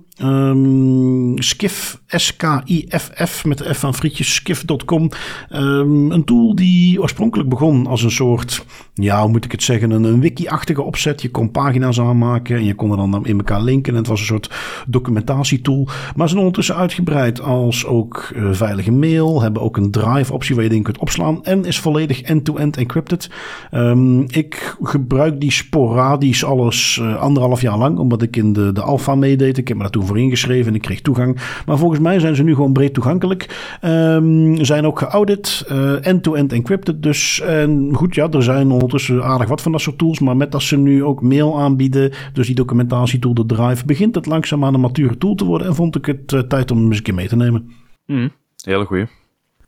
Skiff, 1.35 2.01
S-K-I-F-F, 2.07 3.45
met 3.45 3.57
de 3.57 3.73
F 3.73 3.79
van 3.79 3.93
frietjes, 3.93 4.33
skiff.com. 4.33 5.03
Um, 5.03 5.09
ehm, 5.49 6.11
een 6.11 6.23
tool 6.23 6.55
die 6.55 7.01
oorspronkelijk 7.01 7.49
begon 7.49 7.87
als 7.87 8.03
een 8.03 8.11
soort, 8.11 8.65
ja, 9.01 9.21
hoe 9.21 9.31
moet 9.31 9.45
ik 9.45 9.51
het 9.51 9.63
zeggen, 9.63 9.91
een, 9.91 10.03
een 10.03 10.19
wiki-achtige 10.19 10.81
opzet. 10.81 11.21
Je 11.21 11.31
kon 11.31 11.51
pagina's 11.51 11.99
aanmaken 11.99 12.55
en 12.55 12.65
je 12.65 12.75
kon 12.75 12.91
er 12.91 12.97
dan 12.97 13.25
in 13.25 13.37
elkaar 13.37 13.61
linken. 13.61 13.93
En 13.93 13.99
het 13.99 14.07
was 14.07 14.19
een 14.19 14.25
soort 14.25 14.51
documentatietool. 14.87 15.83
Maar 15.85 16.27
ze 16.27 16.27
zijn 16.27 16.37
ondertussen 16.37 16.75
uitgebreid 16.75 17.41
als 17.41 17.85
ook 17.85 18.31
uh, 18.35 18.49
veilige 18.51 18.91
mail. 18.91 19.41
Hebben 19.41 19.61
ook 19.61 19.77
een 19.77 19.91
drive-optie 19.91 20.55
waar 20.55 20.63
je 20.63 20.69
dingen 20.69 20.83
kunt 20.83 20.97
opslaan. 20.97 21.43
En 21.43 21.65
is 21.65 21.79
volledig 21.79 22.21
end-to-end 22.21 22.77
encrypted. 22.77 23.29
Um, 23.71 24.25
ik 24.27 24.77
gebruik 24.81 25.39
die 25.39 25.51
sporadisch 25.51 26.43
alles 26.45 26.99
uh, 27.01 27.15
anderhalf 27.15 27.61
jaar 27.61 27.77
lang, 27.77 27.97
omdat 27.97 28.21
ik 28.21 28.35
in 28.35 28.53
de, 28.53 28.71
de 28.71 28.81
alpha 28.81 29.15
meedeed. 29.15 29.57
Ik 29.57 29.67
heb 29.67 29.77
me 29.77 29.83
daar 29.83 29.91
toen 29.91 30.05
voor 30.05 30.19
ingeschreven 30.19 30.67
en 30.67 30.75
ik 30.75 30.81
kreeg 30.81 31.01
toegang. 31.01 31.37
Maar 31.65 31.77
volgens 31.77 31.99
mij 31.99 32.19
zijn 32.19 32.35
ze 32.35 32.43
nu 32.43 32.55
gewoon 32.55 32.73
breed 32.73 32.93
toegankelijk. 32.93 33.77
Um, 33.85 34.65
zijn 34.65 34.85
ook 34.85 34.99
geaudit, 34.99 35.65
uh, 35.71 36.05
end-to-end 36.05 36.53
encrypted. 36.53 37.03
Dus 37.03 37.41
en 37.41 37.89
goed, 37.93 38.15
ja, 38.15 38.29
er 38.29 38.43
zijn 38.43 38.71
ondertussen 38.91 39.23
aardig 39.23 39.47
wat 39.47 39.61
van 39.61 39.71
dat 39.71 39.81
soort 39.81 39.97
tools. 39.97 40.19
Maar 40.19 40.37
met 40.37 40.51
dat 40.51 40.61
ze 40.61 40.77
nu 40.77 41.03
ook 41.03 41.21
mail 41.21 41.59
aanbieden, 41.59 42.11
dus 42.33 42.45
die 42.45 42.55
documentatietool, 42.55 43.33
de 43.33 43.45
Drive, 43.45 43.85
begint 43.85 44.15
het 44.15 44.25
langzaam 44.25 44.65
aan 44.65 44.73
een 44.73 44.79
mature 44.79 45.17
tool 45.17 45.35
te 45.35 45.45
worden. 45.45 45.67
En 45.67 45.75
vond 45.75 45.95
ik 45.95 46.05
het 46.05 46.31
uh, 46.31 46.39
tijd 46.39 46.71
om 46.71 46.77
hem 46.77 46.87
eens 46.87 46.97
een 46.97 47.03
keer 47.03 47.13
mee 47.13 47.27
te 47.27 47.35
nemen. 47.35 47.71
Mm, 48.05 48.31
hele 48.63 48.85
goeie. 48.85 49.05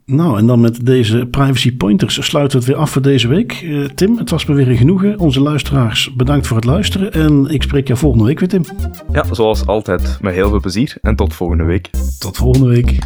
Nou, 0.05 0.37
en 0.37 0.47
dan 0.47 0.59
met 0.59 0.85
deze 0.85 1.25
privacy 1.25 1.75
pointers 1.75 2.25
sluiten 2.25 2.59
we 2.59 2.65
het 2.65 2.73
weer 2.73 2.83
af 2.83 2.91
voor 2.91 3.01
deze 3.01 3.27
week. 3.27 3.61
Uh, 3.61 3.85
Tim, 3.85 4.17
het 4.17 4.29
was 4.29 4.45
me 4.45 4.55
weer 4.55 4.69
een 4.69 4.77
genoegen. 4.77 5.19
Onze 5.19 5.41
luisteraars, 5.41 6.13
bedankt 6.13 6.47
voor 6.47 6.57
het 6.57 6.65
luisteren. 6.65 7.13
En 7.13 7.47
ik 7.49 7.61
spreek 7.63 7.87
jou 7.87 7.99
volgende 7.99 8.25
week 8.25 8.39
weer, 8.39 8.49
Tim. 8.49 8.63
Ja, 9.11 9.33
zoals 9.33 9.65
altijd, 9.65 10.17
met 10.21 10.33
heel 10.33 10.49
veel 10.49 10.59
plezier. 10.59 10.97
En 11.01 11.15
tot 11.15 11.33
volgende 11.33 11.63
week. 11.63 11.89
Tot 12.19 12.37
volgende 12.37 12.67
week. 12.67 12.97